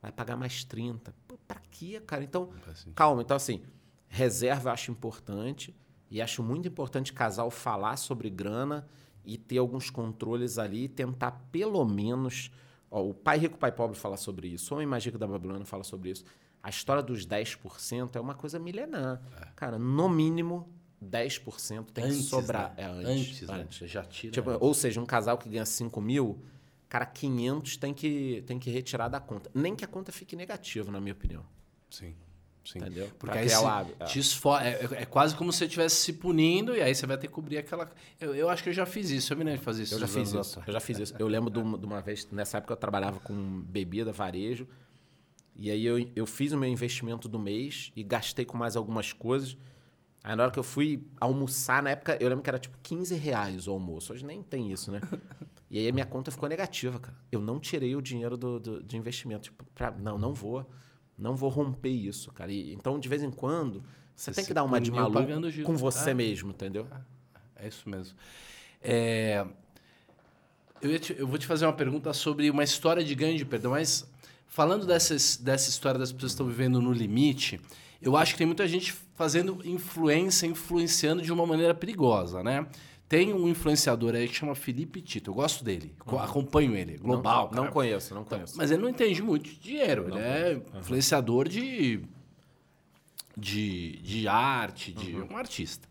Vai 0.01 0.11
pagar 0.11 0.35
mais 0.35 0.63
30. 0.63 1.13
Pô, 1.27 1.37
pra 1.47 1.61
quê, 1.69 2.01
cara? 2.01 2.23
Então, 2.23 2.49
calma. 2.95 3.21
Então, 3.21 3.37
assim, 3.37 3.61
reserva 4.07 4.69
eu 4.69 4.73
acho 4.73 4.91
importante. 4.91 5.75
E 6.09 6.21
acho 6.21 6.41
muito 6.43 6.67
importante 6.67 7.13
casal 7.13 7.49
falar 7.49 7.95
sobre 7.95 8.29
grana 8.29 8.87
e 9.23 9.37
ter 9.37 9.59
alguns 9.59 9.89
controles 9.89 10.57
ali 10.57 10.85
e 10.85 10.89
tentar 10.89 11.31
pelo 11.51 11.85
menos. 11.85 12.51
Ó, 12.89 13.01
o 13.09 13.13
Pai 13.13 13.37
Rico, 13.37 13.57
Pai 13.57 13.71
Pobre 13.71 13.97
fala 13.97 14.17
sobre 14.17 14.47
isso. 14.47 14.73
O 14.73 14.75
Homem 14.75 14.87
Mágico 14.87 15.17
da 15.17 15.27
Babilônia 15.27 15.65
fala 15.65 15.83
sobre 15.83 16.09
isso. 16.09 16.25
A 16.63 16.69
história 16.69 17.01
dos 17.01 17.25
10% 17.25 18.15
é 18.15 18.19
uma 18.19 18.35
coisa 18.35 18.59
milenar. 18.59 19.21
Cara, 19.55 19.79
no 19.79 20.07
mínimo, 20.07 20.69
10% 21.03 21.85
tem 21.91 22.03
que 22.05 22.11
Antes, 22.11 22.25
sobrar. 22.25 22.69
né? 22.75 22.83
É 22.83 22.85
antes. 22.85 23.07
Antes, 23.07 23.41
né? 23.49 23.55
antes. 23.55 23.89
Já 23.91 24.03
tira... 24.03 24.31
Tipo, 24.33 24.51
ou 24.59 24.73
seja, 24.73 25.01
um 25.01 25.05
casal 25.05 25.37
que 25.37 25.49
ganha 25.49 25.65
5 25.65 25.99
mil, 25.99 26.39
cara, 26.87 27.05
500 27.05 27.77
tem 27.77 27.93
que, 27.93 28.43
tem 28.45 28.59
que 28.59 28.69
retirar 28.69 29.07
da 29.07 29.19
conta. 29.19 29.49
Nem 29.53 29.75
que 29.75 29.83
a 29.83 29.87
conta 29.87 30.11
fique 30.11 30.35
negativa, 30.35 30.91
na 30.91 31.01
minha 31.01 31.13
opinião. 31.13 31.43
Sim, 31.89 32.15
sim. 32.63 32.77
Entendeu? 32.77 33.07
Porque 33.17 33.31
Pra 33.31 33.41
aí 33.41 33.91
é. 33.99 34.05
te 34.05 34.19
esfo- 34.19 34.55
é, 34.57 34.69
é- 34.73 35.01
é 35.01 35.05
quase 35.05 35.35
como 35.35 35.51
se 35.51 35.57
você 35.57 35.65
estivesse 35.65 35.95
se 35.95 36.13
punindo 36.13 36.75
e 36.75 36.81
aí 36.83 36.93
você 36.93 37.07
vai 37.07 37.17
ter 37.17 37.25
que 37.27 37.33
cobrir 37.33 37.57
aquela... 37.57 37.89
Eu, 38.19 38.35
eu 38.35 38.47
acho 38.49 38.61
que 38.61 38.69
eu 38.69 38.73
já 38.73 38.85
fiz 38.85 39.09
isso, 39.09 39.33
eu 39.33 39.37
me 39.37 39.43
lembro 39.43 39.57
de 39.59 39.65
fazer 39.65 39.81
isso. 39.81 39.95
Eu 39.95 39.99
já 39.99 40.07
fiz 40.07 40.29
isso. 40.29 40.37
atrás. 40.39 40.67
Eu 40.67 40.73
já 40.73 40.79
fiz 40.79 40.99
isso. 40.99 41.15
Eu 41.17 41.27
lembro 41.27 41.49
de 41.49 41.57
uma, 41.57 41.75
de 41.75 41.85
uma 41.87 42.01
vez, 42.01 42.27
nessa 42.31 42.59
época 42.59 42.73
eu 42.73 42.77
trabalhava 42.77 43.19
com 43.19 43.61
bebida, 43.61 44.11
varejo. 44.11 44.67
E 45.55 45.69
aí 45.69 45.85
eu, 45.85 46.09
eu 46.15 46.25
fiz 46.25 46.51
o 46.53 46.57
meu 46.57 46.69
investimento 46.69 47.27
do 47.27 47.37
mês 47.37 47.91
e 47.95 48.03
gastei 48.03 48.45
com 48.45 48.57
mais 48.57 48.75
algumas 48.75 49.13
coisas. 49.13 49.55
Aí 50.23 50.35
na 50.35 50.43
hora 50.43 50.51
que 50.51 50.59
eu 50.59 50.63
fui 50.63 51.03
almoçar, 51.19 51.81
na 51.83 51.91
época, 51.91 52.17
eu 52.19 52.29
lembro 52.29 52.43
que 52.43 52.49
era 52.49 52.59
tipo 52.59 52.77
15 52.83 53.15
reais 53.15 53.67
o 53.67 53.71
almoço. 53.71 54.13
Hoje 54.13 54.25
nem 54.25 54.41
tem 54.41 54.71
isso, 54.71 54.91
né? 54.91 55.01
E 55.69 55.79
aí 55.79 55.87
a 55.87 55.91
minha 55.93 56.05
conta 56.05 56.29
ficou 56.31 56.47
negativa, 56.49 56.99
cara. 56.99 57.17
Eu 57.31 57.39
não 57.41 57.59
tirei 57.59 57.95
o 57.95 58.01
dinheiro 58.01 58.37
do, 58.37 58.59
do- 58.59 58.83
de 58.83 58.97
investimento. 58.97 59.43
Tipo, 59.43 59.63
pra- 59.73 59.91
não, 59.91 60.17
não 60.17 60.33
vou. 60.33 60.69
Não 61.17 61.35
vou 61.35 61.49
romper 61.49 61.89
isso, 61.89 62.31
cara. 62.31 62.51
E, 62.51 62.73
então, 62.73 62.99
de 62.99 63.07
vez 63.09 63.21
em 63.23 63.31
quando, 63.31 63.83
você, 64.15 64.31
Você 64.31 64.33
tem 64.41 64.45
que 64.45 64.53
dar 64.53 64.63
uma 64.63 64.79
de 64.81 64.91
maluco 64.91 65.19
com 65.63 65.75
você 65.75 66.11
Ah. 66.11 66.15
mesmo, 66.15 66.51
entendeu? 66.51 66.87
É 67.55 67.67
isso 67.67 67.87
mesmo. 67.89 68.15
É, 68.81 69.45
eu, 70.81 70.99
te- 70.99 71.15
eu 71.17 71.27
vou 71.27 71.37
te 71.37 71.45
fazer 71.45 71.65
uma 71.65 71.73
pergunta 71.73 72.11
sobre 72.13 72.49
uma 72.49 72.63
história 72.63 73.03
de 73.03 73.13
ganho 73.13 73.37
de 73.37 73.45
perdão, 73.45 73.71
mas 73.71 74.10
falando 74.51 74.85
dessas, 74.85 75.37
dessa 75.37 75.69
história 75.69 75.97
das 75.97 76.11
pessoas 76.11 76.33
que 76.33 76.33
estão 76.35 76.45
vivendo 76.45 76.81
no 76.81 76.91
limite, 76.91 77.59
eu 78.01 78.17
acho 78.17 78.33
que 78.33 78.37
tem 78.39 78.45
muita 78.47 78.67
gente 78.67 78.91
fazendo 79.15 79.61
influência, 79.63 80.45
influenciando 80.45 81.21
de 81.21 81.31
uma 81.31 81.45
maneira 81.47 81.73
perigosa, 81.73 82.43
né? 82.43 82.67
Tem 83.07 83.33
um 83.33 83.47
influenciador 83.47 84.13
aí 84.13 84.27
que 84.27 84.35
chama 84.35 84.53
Felipe 84.53 85.01
Tito, 85.01 85.31
eu 85.31 85.33
gosto 85.33 85.63
dele, 85.63 85.93
co- 85.99 86.17
acompanho 86.17 86.75
ele, 86.75 86.97
global. 86.97 87.49
Não, 87.53 87.63
não 87.65 87.71
conheço, 87.71 88.13
não 88.13 88.23
conheço. 88.25 88.57
Mas 88.57 88.71
ele 88.71 88.81
não 88.81 88.89
entende 88.89 89.21
muito 89.21 89.49
de 89.49 89.55
dinheiro. 89.59 90.07
ele 90.09 90.19
é 90.19 90.61
influenciador 90.79 91.47
de, 91.47 92.01
de, 93.37 93.97
de 94.01 94.27
arte, 94.27 94.91
de 94.93 95.15
um 95.15 95.37
artista. 95.37 95.87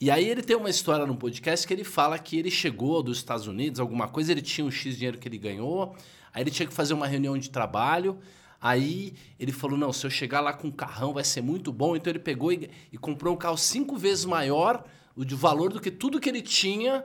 E 0.00 0.10
aí 0.10 0.28
ele 0.28 0.42
tem 0.42 0.56
uma 0.56 0.68
história 0.68 1.06
no 1.06 1.16
podcast 1.16 1.66
que 1.66 1.72
ele 1.72 1.84
fala 1.84 2.18
que 2.18 2.38
ele 2.38 2.50
chegou 2.50 3.02
dos 3.02 3.18
Estados 3.18 3.46
Unidos, 3.46 3.78
alguma 3.78 4.08
coisa, 4.08 4.32
ele 4.32 4.42
tinha 4.42 4.64
um 4.64 4.70
X 4.70 4.96
dinheiro 4.96 5.18
que 5.18 5.28
ele 5.28 5.38
ganhou, 5.38 5.94
aí 6.32 6.42
ele 6.42 6.50
tinha 6.50 6.66
que 6.66 6.74
fazer 6.74 6.94
uma 6.94 7.06
reunião 7.06 7.38
de 7.38 7.48
trabalho, 7.48 8.18
aí 8.60 9.14
ele 9.38 9.52
falou, 9.52 9.78
não, 9.78 9.92
se 9.92 10.04
eu 10.04 10.10
chegar 10.10 10.40
lá 10.40 10.52
com 10.52 10.68
um 10.68 10.72
carrão 10.72 11.12
vai 11.12 11.22
ser 11.22 11.42
muito 11.42 11.72
bom, 11.72 11.94
então 11.94 12.10
ele 12.10 12.18
pegou 12.18 12.52
e, 12.52 12.68
e 12.92 12.98
comprou 12.98 13.34
um 13.34 13.36
carro 13.36 13.56
cinco 13.56 13.96
vezes 13.96 14.24
maior 14.24 14.84
o 15.16 15.24
de 15.24 15.34
valor 15.34 15.72
do 15.72 15.80
que 15.80 15.92
tudo 15.92 16.20
que 16.20 16.28
ele 16.28 16.42
tinha 16.42 17.04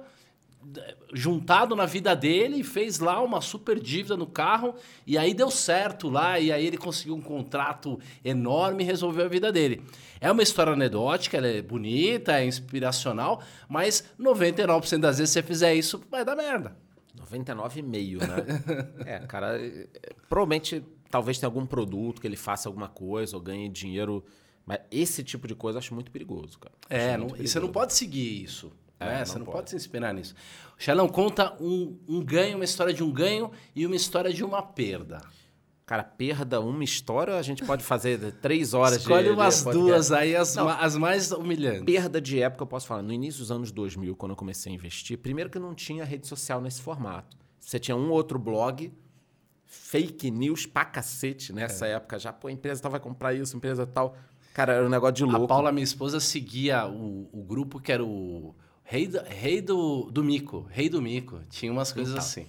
juntado 1.14 1.76
na 1.76 1.86
vida 1.86 2.16
dele 2.16 2.58
e 2.58 2.64
fez 2.64 3.00
lá 3.00 3.22
uma 3.22 3.42
super 3.42 3.80
dívida 3.80 4.16
no 4.16 4.28
carro 4.28 4.76
e 5.08 5.18
aí 5.18 5.34
deu 5.34 5.50
certo 5.50 6.10
lá 6.10 6.40
e 6.40 6.52
aí 6.52 6.66
ele 6.66 6.78
conseguiu 6.78 7.16
um 7.16 7.22
contrato 7.22 8.00
enorme 8.24 8.84
e 8.84 8.86
resolveu 8.86 9.26
a 9.26 9.30
vida 9.30 9.52
dele. 9.52 9.82
É 10.22 10.32
uma 10.32 10.44
história 10.44 10.74
anedótica, 10.74 11.38
ela 11.38 11.48
é 11.48 11.62
bonita, 11.62 12.40
é 12.40 12.46
inspiracional, 12.46 13.42
mas 13.68 14.04
99% 14.20 15.00
das 15.00 15.18
vezes 15.18 15.32
se 15.34 15.42
você 15.42 15.44
fizer 15.48 15.74
isso 15.74 16.02
vai 16.12 16.24
dar 16.26 16.36
merda. 16.36 16.76
99,5, 17.18 18.20
né? 18.28 18.94
é, 19.06 19.20
cara, 19.20 19.60
é, 19.60 19.88
é, 19.94 20.14
provavelmente 20.28 20.84
talvez 21.10 21.38
tenha 21.40 21.48
algum 21.48 21.66
produto 21.66 22.22
que 22.22 22.28
ele 22.28 22.36
faça 22.38 22.70
alguma 22.70 22.88
coisa 22.88 23.36
ou 23.36 23.42
ganhe 23.42 23.68
dinheiro, 23.70 24.24
mas 24.66 24.80
esse 24.92 25.24
tipo 25.24 25.48
de 25.48 25.56
coisa 25.56 25.78
eu 25.78 25.80
acho 25.80 25.94
muito 25.94 26.12
perigoso, 26.12 26.60
cara. 26.60 26.74
Acho 26.90 27.00
É, 27.02 27.18
não- 27.18 27.28
e 27.28 27.30
você 27.30 27.36
não 27.36 27.44
perigoso. 27.68 27.72
pode 27.74 27.94
seguir 27.94 28.44
isso. 28.44 28.72
É, 29.00 29.06
né? 29.06 29.18
não 29.20 29.26
Você 29.26 29.40
não 29.40 29.46
pode. 29.46 29.58
pode. 29.58 29.70
se 29.72 29.76
inspirar 29.76 30.14
nisso. 30.14 30.36
O 30.78 30.82
Xelão 30.82 31.08
conta 31.08 31.56
um, 31.62 31.98
um 32.08 32.24
ganho, 32.24 32.56
uma 32.58 32.66
história 32.66 32.94
de 32.94 33.04
um 33.04 33.12
ganho 33.12 33.52
e 33.76 33.86
uma 33.86 33.96
história 33.96 34.34
de 34.34 34.44
uma 34.44 34.62
perda. 34.62 35.22
Cara, 35.86 36.04
perda 36.04 36.62
uma 36.62 36.84
história, 36.84 37.36
a 37.36 37.42
gente 37.42 37.64
pode 37.66 37.84
fazer 37.84 38.34
três 38.34 38.76
horas 38.76 38.98
Escolhe 39.00 39.24
de, 39.24 39.30
de 39.30 39.36
umas 39.36 39.64
podcast. 39.64 39.88
duas 39.90 40.12
aí, 40.12 40.36
as, 40.36 40.54
Não. 40.56 40.70
as 40.70 40.96
mais 40.96 41.32
humilhantes. 41.32 41.84
Perda 41.86 42.22
de 42.22 42.40
época, 42.40 42.62
eu 42.62 42.68
posso 42.68 42.86
falar. 42.86 43.02
No 43.02 43.12
início 43.12 43.40
dos 43.40 43.52
anos 43.52 43.72
2000, 43.72 44.16
quando 44.16 44.34
eu 44.34 44.36
comecei 44.36 44.72
a 44.72 44.76
investir, 44.76 45.18
primeiro 45.18 45.50
que 45.50 45.58
não 45.58 45.74
tinha 45.74 46.06
rede 46.06 46.28
social 46.28 46.62
nesse 46.62 46.80
formato. 46.82 47.36
Você 47.60 47.80
tinha 47.80 47.98
um 47.98 48.12
outro 48.12 48.38
blog, 48.38 48.94
fake 49.66 50.30
news 50.32 50.66
pra 50.66 50.86
cacete 50.86 51.52
nessa 51.54 51.88
É. 51.88 51.94
época. 51.94 52.20
Já, 52.20 52.32
pô, 52.32 52.48
a 52.48 52.52
empresa 52.52 52.82
tal 52.82 52.92
vai 52.92 53.00
comprar 53.00 53.34
isso, 53.34 53.56
a 53.56 53.58
empresa 53.58 53.88
tal. 53.88 54.16
Cara, 54.54 54.74
era 54.74 54.86
um 54.86 54.90
negócio 54.90 55.16
de 55.16 55.24
louco. 55.24 55.46
A 55.46 55.48
Paula, 55.48 55.72
minha 55.72 55.84
esposa, 55.84 56.20
seguia 56.20 56.86
o, 56.88 57.30
o 57.32 57.44
grupo 57.44 57.80
que 57.80 57.92
era 57.92 58.04
o 58.04 58.54
Rei, 58.92 59.08
do, 59.08 59.20
rei 59.22 59.62
do, 59.62 60.10
do 60.10 60.24
Mico. 60.24 60.62
Rei 60.72 60.90
do 60.90 61.00
Mico. 61.00 61.40
Tinha 61.48 61.72
umas 61.72 61.92
coisas 61.94 62.12
Então. 62.12 62.26
assim. 62.26 62.48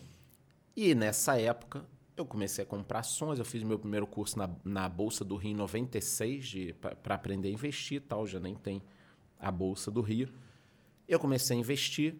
E 0.74 0.95
nessa 0.95 1.38
época, 1.38 1.84
eu 2.16 2.24
comecei 2.24 2.64
a 2.64 2.66
comprar 2.66 3.01
ações. 3.01 3.38
Eu 3.38 3.45
fiz 3.45 3.62
meu 3.62 3.78
primeiro 3.78 4.07
curso 4.07 4.38
na, 4.38 4.49
na 4.64 4.88
Bolsa 4.88 5.22
do 5.22 5.36
Rio 5.36 5.51
em 5.53 5.55
96 5.55 6.72
para 7.03 7.14
aprender 7.14 7.49
a 7.49 7.53
investir 7.53 7.99
e 7.99 8.01
tal. 8.01 8.26
Já 8.26 8.41
nem 8.41 8.55
tem 8.55 8.80
a 9.38 9.51
Bolsa 9.51 9.91
do 9.91 10.01
Rio. 10.01 10.30
Eu 11.07 11.20
comecei 11.20 11.55
a 11.55 11.61
investir 11.61 12.14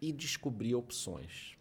e 0.00 0.10
descobri 0.12 0.74
opções. 0.74 1.56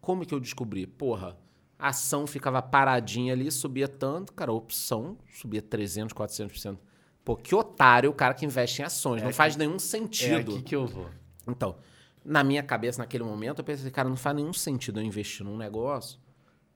Como 0.00 0.24
que 0.24 0.32
eu 0.32 0.40
descobri? 0.40 0.86
Porra, 0.86 1.36
a 1.78 1.88
ação 1.88 2.26
ficava 2.26 2.62
paradinha 2.62 3.34
ali, 3.34 3.52
subia 3.52 3.86
tanto. 3.86 4.32
Cara, 4.32 4.50
a 4.50 4.54
opção 4.54 5.18
subia 5.30 5.60
300, 5.60 6.14
400%. 6.14 6.78
Pô, 7.26 7.34
que 7.36 7.56
otário 7.56 8.08
o 8.08 8.14
cara 8.14 8.34
que 8.34 8.46
investe 8.46 8.82
em 8.82 8.84
ações. 8.84 9.20
não 9.20 9.32
faz 9.32 9.56
nenhum 9.56 9.74
É 9.74 9.78
sentido. 9.80 10.52
aqui 10.52 10.62
que 10.62 10.76
eu 10.76 10.86
vou. 10.86 11.10
Então, 11.44 11.76
na 12.24 12.44
minha 12.44 12.62
cabeça, 12.62 12.98
naquele 13.02 13.24
momento, 13.24 13.58
eu 13.58 13.64
pensei, 13.64 13.90
cara, 13.90 14.08
não 14.08 14.16
faz 14.16 14.36
nenhum 14.36 14.52
sentido 14.52 15.00
eu 15.00 15.04
investir 15.04 15.44
num 15.44 15.56
negócio 15.56 16.20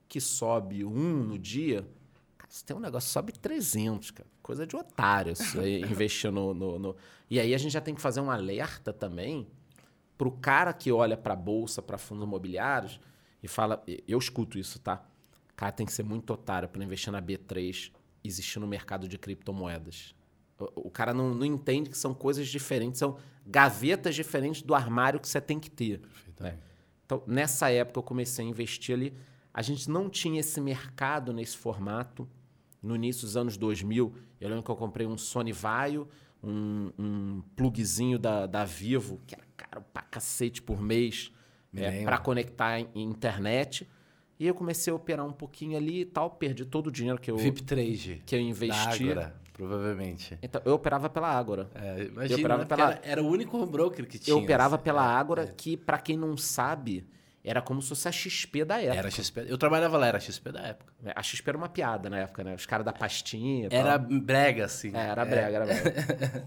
que 0.09 0.19
sobe 0.19 0.83
um 0.83 1.23
no 1.23 1.39
dia. 1.39 1.87
Cara, 2.37 2.51
se 2.51 2.65
tem 2.65 2.75
um 2.75 2.81
negócio 2.81 3.07
que 3.07 3.13
sobe 3.13 3.31
300, 3.31 4.11
cara. 4.11 4.29
Coisa 4.43 4.67
de 4.67 4.75
otário 4.75 5.31
isso 5.31 5.57
aí, 5.57 5.83
investir 5.89 6.29
no, 6.29 6.53
no, 6.53 6.77
no- 6.77 6.95
E 7.29 7.39
aí 7.39 7.55
a 7.55 7.57
gente 7.57 7.71
já 7.71 7.79
tem 7.79 7.95
que 7.95 8.01
fazer 8.01 8.19
um 8.19 8.29
alerta 8.29 8.91
também 8.91 9.47
pro 10.17 10.31
cara 10.33 10.73
que 10.73 10.91
olha 10.91 11.15
pra 11.15 11.33
bolsa, 11.33 11.81
pra 11.81 11.97
fundos 11.97 12.25
imobiliários 12.25 12.99
e 13.41 13.47
fala, 13.47 13.81
eu 14.05 14.19
escuto 14.19 14.59
isso, 14.59 14.79
tá? 14.79 15.01
Cara, 15.55 15.71
tem 15.71 15.85
que 15.85 15.93
ser 15.93 16.03
muito 16.03 16.33
otário 16.33 16.67
para 16.67 16.83
investir 16.83 17.09
na 17.13 17.21
B3 17.21 17.89
existir 18.21 18.59
no 18.59 18.67
mercado 18.67 19.07
de 19.07 19.17
criptomoedas. 19.17 20.13
O, 20.75 20.89
cara 20.89 21.13
não, 21.13 21.33
não 21.33 21.45
entende 21.45 21.89
que 21.89 21.97
são 21.97 22.13
coisas 22.13 22.47
diferentes, 22.47 22.99
são 22.99 23.17
gavetas 23.45 24.15
diferentes 24.15 24.61
do 24.61 24.75
armário 24.75 25.19
que 25.19 25.27
você 25.27 25.41
tem 25.41 25.59
que 25.59 25.69
ter. 25.69 26.01
né? 26.39 26.57
Então, 27.05 27.23
nessa 27.27 27.69
época, 27.69 27.99
eu 27.99 28.03
comecei 28.03 28.45
a 28.45 28.47
investir 28.47 28.95
ali. 28.95 29.13
A 29.53 29.61
gente 29.61 29.89
não 29.89 30.09
tinha 30.09 30.39
esse 30.39 30.61
mercado 30.61 31.33
nesse 31.33 31.57
formato. 31.57 32.27
No 32.81 32.95
início 32.95 33.23
dos 33.23 33.35
anos 33.37 33.57
2000, 33.57 34.15
eu 34.39 34.49
lembro 34.49 34.63
que 34.63 34.71
eu 34.71 34.75
comprei 34.75 35.05
um 35.05 35.17
Sony 35.17 35.51
Vaio, 35.51 36.07
um, 36.41 36.91
um 36.97 37.43
plugzinho 37.55 38.17
da, 38.17 38.47
da 38.47 38.65
Vivo, 38.65 39.19
que 39.27 39.35
era 39.35 39.43
caro 39.55 39.85
pra 39.93 40.01
cacete 40.01 40.61
por 40.61 40.81
mês, 40.81 41.31
é, 41.75 42.03
para 42.03 42.17
conectar 42.17 42.79
em, 42.79 42.87
internet. 42.95 43.87
E 44.39 44.47
eu 44.47 44.55
comecei 44.55 44.91
a 44.91 44.95
operar 44.95 45.25
um 45.25 45.31
pouquinho 45.31 45.77
ali 45.77 46.01
e 46.01 46.05
tal, 46.05 46.31
perdi 46.31 46.65
todo 46.65 46.87
o 46.87 46.91
dinheiro 46.91 47.19
que 47.19 47.29
eu, 47.29 47.37
VIP 47.37 47.61
Trade. 47.61 48.23
que 48.25 48.35
eu 48.35 48.39
investi. 48.39 49.05
Da 49.05 49.11
Ágora. 49.11 49.40
Provavelmente. 49.53 50.37
Então, 50.41 50.61
eu 50.65 50.73
operava 50.73 51.09
pela 51.09 51.27
Ágora. 51.29 51.69
É, 51.75 52.01
Eu 52.01 52.07
imagina, 52.07 52.39
operava 52.39 52.61
né? 52.63 52.67
Porque 52.67 52.81
pela- 52.81 52.91
era, 52.93 53.01
era 53.03 53.23
o 53.23 53.27
único 53.27 53.65
broker 53.65 54.07
que 54.07 54.17
tinha. 54.19 54.33
Eu 54.35 54.39
operava 54.43 54.75
assim. 54.75 54.83
pela 54.83 55.03
Ágora, 55.03 55.47
que, 55.47 55.75
pra 55.77 55.97
quem 55.97 56.17
não 56.17 56.35
sabe, 56.37 57.07
era 57.43 57.61
como 57.61 57.81
se 57.81 57.89
fosse 57.89 58.07
a 58.07 58.11
XP 58.11 58.63
da 58.65 58.79
época. 58.81 58.97
Era 58.97 59.09
XP. 59.11 59.45
Eu 59.47 59.57
trabalhava 59.57 59.97
lá, 59.97 60.07
era 60.07 60.19
XP 60.19 60.51
da 60.51 60.61
época. 60.61 60.93
A 61.15 61.23
XP 61.23 61.49
era 61.49 61.57
uma 61.57 61.69
piada 61.69 62.09
na 62.09 62.19
época, 62.19 62.43
né? 62.43 62.53
Os 62.55 62.65
caras 62.65 62.85
da 62.85 62.93
pastinha 62.93 63.65
e 63.65 63.69
tal. 63.69 63.79
Era 63.79 63.97
brega, 63.97 64.65
assim. 64.65 64.91
É, 64.95 65.07
era 65.07 65.25
brega, 65.25 65.55
era 65.57 65.65
brega. 65.65 66.45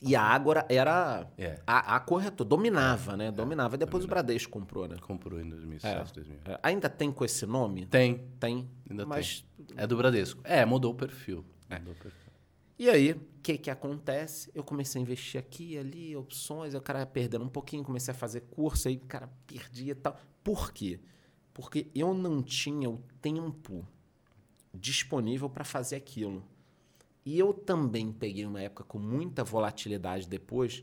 e 0.00 0.16
a 0.16 0.22
Ágora 0.22 0.66
era 0.68 1.26
É. 1.38 1.58
a, 1.66 1.96
a 1.96 2.00
corretora, 2.00 2.48
dominava, 2.48 3.16
né? 3.16 3.30
Dominava. 3.30 3.74
E 3.76 3.78
depois 3.78 4.04
o 4.04 4.08
Bradesco 4.08 4.50
comprou, 4.52 4.88
né? 4.88 4.96
Comprou 5.00 5.40
em 5.40 5.48
2007, 5.48 6.12
2000. 6.14 6.38
É, 6.44 6.58
Ainda 6.62 6.88
tem 6.88 7.10
com 7.12 7.24
esse 7.24 7.46
nome? 7.46 7.86
Tem, 7.86 8.24
Tem. 8.40 8.68
ainda 8.90 9.06
mas 9.06 9.44
tem. 9.66 9.76
É 9.76 9.86
do 9.86 9.96
Bradesco. 9.96 10.40
É, 10.44 10.64
mudou 10.64 10.92
o 10.92 10.94
perfil. 10.94 11.44
Perfil. 11.80 12.32
E 12.78 12.88
aí, 12.88 13.12
o 13.12 13.20
que 13.42 13.58
que 13.58 13.70
acontece? 13.70 14.50
Eu 14.54 14.64
comecei 14.64 15.00
a 15.00 15.02
investir 15.02 15.38
aqui, 15.38 15.78
ali, 15.78 16.16
opções, 16.16 16.74
o 16.74 16.80
cara 16.80 17.00
ia 17.00 17.06
perdendo 17.06 17.44
um 17.44 17.48
pouquinho, 17.48 17.84
comecei 17.84 18.12
a 18.12 18.14
fazer 18.14 18.40
curso, 18.50 18.88
aí 18.88 18.96
o 18.96 19.06
cara 19.06 19.28
perdia 19.46 19.92
e 19.92 19.94
tal. 19.94 20.18
Por 20.42 20.72
quê? 20.72 20.98
Porque 21.54 21.88
eu 21.94 22.14
não 22.14 22.42
tinha 22.42 22.88
o 22.90 22.98
tempo 23.20 23.86
disponível 24.74 25.48
para 25.48 25.64
fazer 25.64 25.96
aquilo. 25.96 26.42
E 27.24 27.38
eu 27.38 27.52
também 27.52 28.10
peguei 28.12 28.44
uma 28.44 28.60
época 28.60 28.84
com 28.84 28.98
muita 28.98 29.44
volatilidade 29.44 30.28
depois. 30.28 30.82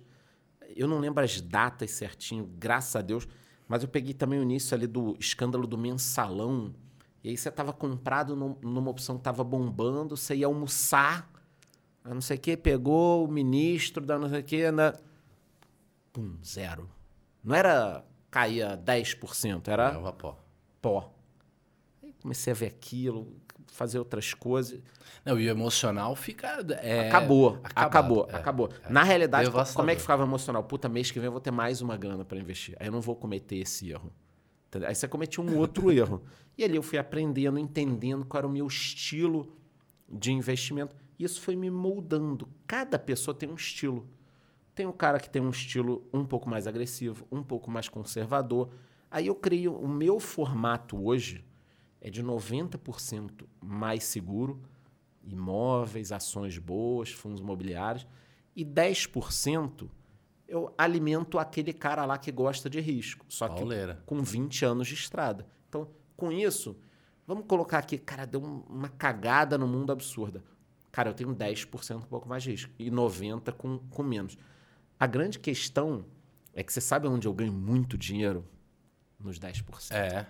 Eu 0.75 0.87
não 0.87 0.99
lembro 0.99 1.23
as 1.23 1.41
datas 1.41 1.91
certinho, 1.91 2.45
graças 2.57 2.95
a 2.95 3.01
Deus, 3.01 3.27
mas 3.67 3.83
eu 3.83 3.89
peguei 3.89 4.13
também 4.13 4.39
o 4.39 4.43
início 4.43 4.75
ali 4.75 4.87
do 4.87 5.17
escândalo 5.19 5.67
do 5.67 5.77
mensalão. 5.77 6.73
E 7.23 7.29
aí 7.29 7.37
você 7.37 7.49
estava 7.49 7.73
comprado 7.73 8.35
num- 8.35 8.55
numa 8.61 8.89
opção 8.91 9.15
que 9.15 9.21
estava 9.21 9.43
bombando, 9.43 10.15
você 10.15 10.35
ia 10.35 10.45
almoçar, 10.45 11.29
a 12.03 12.13
não 12.13 12.21
sei 12.21 12.37
o 12.37 12.39
que, 12.39 12.55
pegou 12.55 13.25
o 13.25 13.27
ministro 13.31 14.05
da 14.05 14.17
não 14.17 14.29
sei 14.29 14.39
o 14.39 14.43
que, 14.43 14.71
na... 14.71 14.93
pum, 16.13 16.35
zero. 16.43 16.89
Não 17.43 17.55
era 17.55 18.03
caía 18.31 18.77
10%, 18.77 19.67
era 19.67 19.89
Leva 19.91 20.13
pó. 20.13 20.37
pó. 20.81 21.13
Aí 22.03 22.13
comecei 22.21 22.51
a 22.51 22.55
ver 22.55 22.67
aquilo, 22.67 23.27
fazer 23.67 23.99
outras 23.99 24.33
coisas. 24.33 24.79
Não, 25.25 25.37
e 25.39 25.47
o 25.47 25.49
emocional 25.49 26.15
fica. 26.15 26.65
é, 26.81 27.09
acabou, 27.09 27.59
acabado, 27.63 27.87
acabou, 27.87 28.27
é, 28.29 28.35
acabou. 28.35 28.69
é. 28.85 28.89
Na 28.89 29.03
realidade, 29.03 29.49
Devastador. 29.49 29.75
como 29.75 29.91
é 29.91 29.95
que 29.95 30.01
ficava 30.01 30.23
emocional? 30.23 30.63
Puta, 30.63 30.87
mês 30.87 31.11
que 31.11 31.19
vem 31.19 31.25
eu 31.27 31.31
vou 31.31 31.41
ter 31.41 31.51
mais 31.51 31.81
uma 31.81 31.97
grana 31.97 32.23
para 32.23 32.37
investir. 32.39 32.75
Aí 32.79 32.87
eu 32.87 32.91
não 32.91 33.01
vou 33.01 33.15
cometer 33.15 33.57
esse 33.57 33.89
erro. 33.91 34.11
Aí 34.85 34.93
você 34.93 35.07
cometia 35.07 35.43
um 35.43 35.57
outro 35.57 35.91
erro. 35.93 36.23
E 36.57 36.63
ali 36.63 36.75
eu 36.75 36.83
fui 36.83 36.97
aprendendo, 36.97 37.57
entendendo 37.57 38.25
qual 38.25 38.39
era 38.39 38.47
o 38.47 38.51
meu 38.51 38.67
estilo 38.67 39.55
de 40.07 40.31
investimento. 40.31 40.95
E 41.17 41.23
isso 41.23 41.41
foi 41.41 41.55
me 41.55 41.69
moldando. 41.69 42.47
Cada 42.67 42.99
pessoa 42.99 43.35
tem 43.35 43.49
um 43.49 43.55
estilo. 43.55 44.07
Tem 44.75 44.85
o 44.85 44.93
cara 44.93 45.19
que 45.19 45.29
tem 45.29 45.41
um 45.41 45.49
estilo 45.49 46.07
um 46.13 46.23
pouco 46.23 46.49
mais 46.49 46.67
agressivo, 46.67 47.27
um 47.31 47.43
pouco 47.43 47.69
mais 47.69 47.89
conservador. 47.89 48.69
Aí 49.11 49.27
eu 49.27 49.35
creio, 49.35 49.73
o 49.73 49.87
meu 49.87 50.19
formato 50.19 50.97
hoje 51.03 51.43
é 51.99 52.09
de 52.09 52.23
90% 52.23 53.45
mais 53.61 54.03
seguro, 54.03 54.61
imóveis, 55.23 56.11
ações 56.11 56.57
boas, 56.57 57.11
fundos 57.11 57.41
imobiliários, 57.41 58.07
e 58.55 58.63
10% 58.63 59.89
eu 60.49 60.73
alimento 60.77 61.37
aquele 61.39 61.71
cara 61.71 62.05
lá 62.05 62.17
que 62.17 62.31
gosta 62.31 62.69
de 62.69 62.79
risco, 62.81 63.25
só 63.29 63.47
que 63.47 63.55
Pauleira. 63.55 64.01
com 64.05 64.21
20 64.21 64.65
anos 64.65 64.87
de 64.87 64.93
estrada. 64.95 65.45
Então, 65.69 65.87
com 66.17 66.31
isso, 66.31 66.75
vamos 67.25 67.45
colocar 67.47 67.77
aqui, 67.77 67.97
cara, 67.97 68.25
deu 68.25 68.41
um- 68.43 68.63
uma 68.69 68.89
cagada 68.89 69.57
no 69.57 69.67
mundo 69.67 69.91
absurda. 69.91 70.43
Cara, 70.91 71.09
eu 71.09 71.13
tenho 71.13 71.33
10% 71.35 71.97
um 72.03 72.07
pouco 72.07 72.27
mais 72.27 72.43
de 72.43 72.51
risco 72.51 72.71
e 72.79 72.89
90% 72.89 73.53
com, 73.57 73.77
com 73.89 74.03
menos. 74.03 74.37
A 74.99 75.05
grande 75.07 75.37
questão 75.39 76.03
é 76.53 76.63
que 76.63 76.73
você 76.73 76.81
sabe 76.81 77.07
onde 77.07 77.27
eu 77.27 77.33
ganho 77.33 77.53
muito 77.53 77.97
dinheiro? 77.97 78.43
Nos 79.19 79.37
10%. 79.39 79.91
É, 79.91 80.25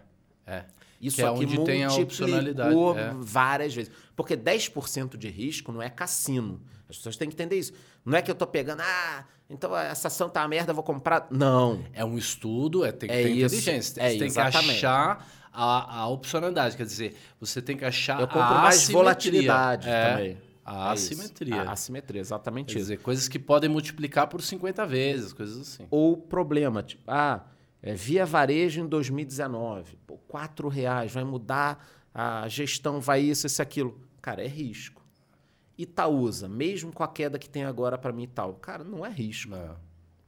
é. 0.49 0.65
Isso 1.01 1.15
que 1.15 1.21
é 1.21 1.25
aqui 1.27 1.45
onde 1.45 1.63
tem 1.63 1.83
a 1.85 1.93
opcionalidade. 1.93 2.75
é. 2.97 3.13
várias 3.19 3.73
vezes. 3.73 3.89
Porque 4.17 4.35
10% 4.35 5.15
de 5.15 5.29
risco 5.29 5.71
não 5.71 5.81
é 5.81 5.89
cassino. 5.89 6.61
As 6.89 6.97
pessoas 6.97 7.15
têm 7.15 7.29
que 7.29 7.35
entender 7.35 7.57
isso. 7.57 7.71
Não 8.03 8.17
é 8.17 8.21
que 8.21 8.29
eu 8.29 8.35
tô 8.35 8.45
pegando, 8.45 8.81
ah, 8.81 9.23
então 9.49 9.75
essa 9.77 10.07
ação 10.09 10.27
tá 10.29 10.41
uma 10.41 10.47
merda, 10.49 10.73
vou 10.73 10.83
comprar. 10.83 11.27
Não. 11.31 11.83
É 11.93 12.03
um 12.03 12.17
estudo, 12.17 12.83
é, 12.83 12.91
tem 12.91 13.07
que 13.07 13.15
É 13.15 13.23
ter 13.23 13.29
isso, 13.29 13.45
inteligência. 13.55 14.01
é 14.01 14.09
você 14.11 14.17
tem 14.17 14.27
exatamente. 14.27 14.65
que 14.79 14.85
achar 14.85 15.25
a, 15.53 15.99
a 16.01 16.07
opcionalidade. 16.09 16.75
Quer 16.75 16.85
dizer, 16.85 17.15
você 17.39 17.61
tem 17.61 17.77
que 17.77 17.85
achar 17.85 18.19
Eu 18.19 18.27
compro 18.27 18.41
a 18.41 18.61
mais 18.61 18.75
assimetria. 18.75 18.97
volatilidade 18.97 19.87
É, 19.89 20.09
também. 20.11 20.37
A 20.65 20.89
É 20.89 20.91
assimetria. 20.91 21.61
A 21.61 21.71
assimetria, 21.71 22.19
exatamente 22.21 22.67
Quer 22.73 22.79
isso. 22.79 22.79
dizer, 22.89 22.97
coisas 22.97 23.27
que 23.29 23.39
podem 23.39 23.69
multiplicar 23.69 24.27
por 24.27 24.41
50 24.41 24.85
vezes, 24.85 25.31
coisas 25.31 25.59
assim. 25.61 25.87
Ou 25.89 26.17
problema, 26.17 26.83
tipo, 26.83 27.03
ah, 27.07 27.41
é, 27.81 27.93
via 27.93 28.25
varejo 28.25 28.81
em 28.81 28.87
2019, 28.87 29.97
pô, 30.05 30.17
4 30.27 30.67
reais, 30.67 31.11
vai 31.11 31.23
mudar, 31.23 31.85
a 32.13 32.47
gestão 32.47 32.99
vai 32.99 33.21
isso, 33.21 33.47
isso, 33.47 33.61
aquilo. 33.61 33.99
Cara, 34.21 34.43
é 34.43 34.47
risco. 34.47 35.01
Itaúsa, 35.77 36.49
mesmo 36.49 36.91
com 36.91 37.03
a 37.03 37.07
queda 37.07 37.39
que 37.39 37.49
tem 37.49 37.63
agora 37.63 37.97
para 37.97 38.11
mim 38.11 38.23
e 38.23 38.27
tal, 38.27 38.55
cara, 38.55 38.83
não 38.83 39.05
é 39.05 39.09
risco. 39.09 39.51
Não. 39.51 39.77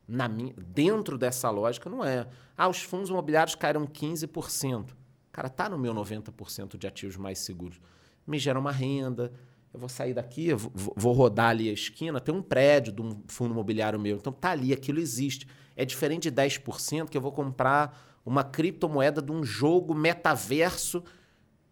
Na 0.08 0.28
minha, 0.28 0.54
dentro 0.58 1.18
dessa 1.18 1.50
lógica, 1.50 1.90
não 1.90 2.04
é. 2.04 2.28
Ah, 2.58 2.70
os 2.70 2.82
fundos 2.82 3.10
imobiliários 3.10 3.56
caíram 3.56 3.86
15%. 3.86 4.96
Cara, 5.32 5.50
tá 5.50 5.70
no 5.70 5.78
meu 5.78 5.94
90% 5.94 6.78
de 6.78 6.88
ativos 6.88 7.18
mais 7.18 7.40
seguros. 7.40 7.80
Me 8.26 8.38
gera 8.38 8.60
uma 8.60 8.72
renda. 8.72 9.32
Eu 9.74 9.80
vou 9.80 9.88
sair 9.88 10.14
daqui, 10.14 10.50
vou 10.54 11.14
rodar 11.14 11.52
ali 11.52 11.70
a 11.70 11.74
esquina, 11.74 12.20
tem 12.20 12.36
um 12.36 12.42
prédio 12.42 12.92
de 12.92 13.02
um 13.02 13.24
fundo 13.28 13.54
imobiliário 13.54 13.98
meu. 13.98 14.18
Então 14.18 14.34
tá 14.34 14.52
ali, 14.52 14.74
aquilo 14.74 15.00
existe. 15.00 15.48
É 15.76 15.86
diferente 15.86 16.30
de 16.30 16.32
10% 16.32 17.10
que 17.10 17.18
eu 17.18 17.22
vou 17.22 17.32
comprar 17.32 18.20
uma 18.26 18.44
criptomoeda 18.44 19.22
de 19.22 19.32
um 19.32 19.44
jogo 19.44 19.94
metaverso 19.96 21.04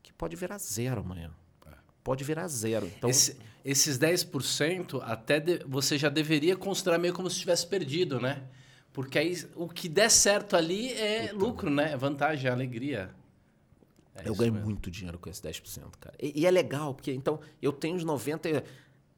que 0.02 0.12
pode 0.14 0.36
virar 0.36 0.58
zero 0.58 1.02
amanhã. 1.02 1.32
Pode 2.04 2.24
virar 2.24 2.48
zero. 2.48 2.88
Então, 2.98 3.10
Esse- 3.10 3.38
esses 3.64 3.98
10% 4.00 5.00
até 5.04 5.40
de- 5.40 5.60
você 5.68 5.98
já 5.98 6.10
deveria 6.10 6.56
considerar 6.56 6.98
meio 6.98 7.14
como 7.14 7.30
se 7.30 7.38
tivesse 7.40 7.68
perdido, 7.68 8.20
né? 8.20 8.44
Porque 8.92 9.20
aí 9.20 9.38
o 9.56 9.68
que 9.68 9.88
der 9.88 10.10
certo 10.10 10.56
ali 10.56 10.92
é 10.94 11.32
lucro, 11.34 11.70
né? 11.70 11.92
É 11.92 11.98
vantagem, 11.98 12.50
é 12.50 12.54
alegria. 12.54 13.12
É 14.16 14.28
eu 14.28 14.34
ganho 14.36 14.54
mesmo. 14.54 14.66
muito 14.66 14.90
dinheiro 14.90 15.20
com 15.20 15.30
esse 15.30 15.42
10%, 15.42 15.98
cara. 16.00 16.16
E, 16.20 16.42
e 16.42 16.46
é 16.46 16.52
legal, 16.52 16.94
porque 16.96 17.12
então 17.14 17.40
eu 17.62 17.72
tenho 17.72 17.96
os 17.96 18.04
90%. 18.04 18.46
e- 18.48 18.64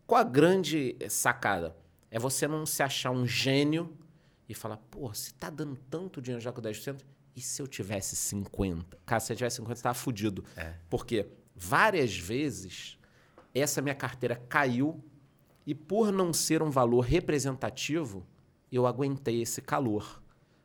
Qual 0.06 0.20
a 0.20 0.24
grande 0.26 0.98
sacada? 1.08 1.74
É 2.10 2.20
você 2.20 2.46
não 2.48 2.66
se 2.66 2.84
achar 2.84 3.12
um 3.12 3.26
gênio 3.26 3.96
e 4.52 4.54
falar, 4.54 4.78
pô, 4.78 5.14
se 5.14 5.34
tá 5.34 5.50
dando 5.50 5.78
tanto 5.90 6.22
dinheiro 6.22 6.42
já 6.42 6.52
com 6.52 6.62
10%, 6.62 7.02
e 7.36 7.42
se 7.42 7.62
eu 7.62 7.68
tivesse 7.68 8.16
50%? 8.16 8.86
Cara, 9.06 9.20
se 9.20 9.32
eu 9.32 9.38
tivesse 9.38 9.62
50%, 9.62 9.76
você 9.76 9.84
tava 9.84 9.96
fudido. 9.96 10.44
É. 10.56 10.74
Porque 10.90 11.28
várias 11.56 12.18
vezes 12.18 12.98
essa 13.54 13.82
minha 13.82 13.96
carteira 13.96 14.36
caiu 14.36 15.04
e 15.66 15.74
por 15.74 16.12
não 16.12 16.34
ser 16.34 16.62
um 16.62 16.70
valor 16.70 17.02
representativo, 17.02 18.26
eu 18.72 18.86
aguentei 18.86 19.42
esse 19.42 19.62
calor. 19.62 20.22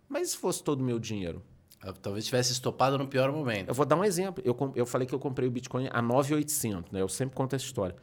Mas 0.09 0.29
e 0.29 0.31
se 0.33 0.37
fosse 0.37 0.63
todo 0.63 0.81
o 0.81 0.85
meu 0.85 0.99
dinheiro? 0.99 1.43
Ah, 1.81 1.93
Talvez 1.93 2.25
tivesse 2.25 2.53
estopado 2.53 2.99
no 2.99 3.07
pior 3.07 3.31
momento. 3.31 3.69
Eu 3.69 3.75
vou 3.75 3.87
dar 3.87 3.97
um 3.97 4.05
exemplo. 4.05 4.43
Eu, 4.45 4.57
eu 4.75 4.87
falei 4.87 5.07
que 5.07 5.15
eu 5.15 5.19
comprei 5.19 5.49
o 5.49 5.51
Bitcoin 5.51 5.89
a 5.93 6.03
9,800, 6.03 6.91
né? 6.91 7.03
Eu 7.03 7.09
sempre 7.09 7.37
conto 7.37 7.55
essa 7.55 7.65
história. 7.65 7.95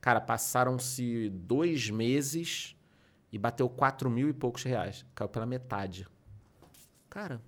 Cara, 0.00 0.20
passaram-se 0.20 1.30
dois 1.30 1.88
meses 1.90 2.74
e 3.32 3.38
bateu 3.38 3.68
4 3.68 4.08
mil 4.10 4.28
e 4.28 4.32
poucos 4.32 4.62
reais. 4.62 5.04
Caiu 5.14 5.28
pela 5.28 5.46
metade. 5.46 6.06
Cara, 7.08 7.40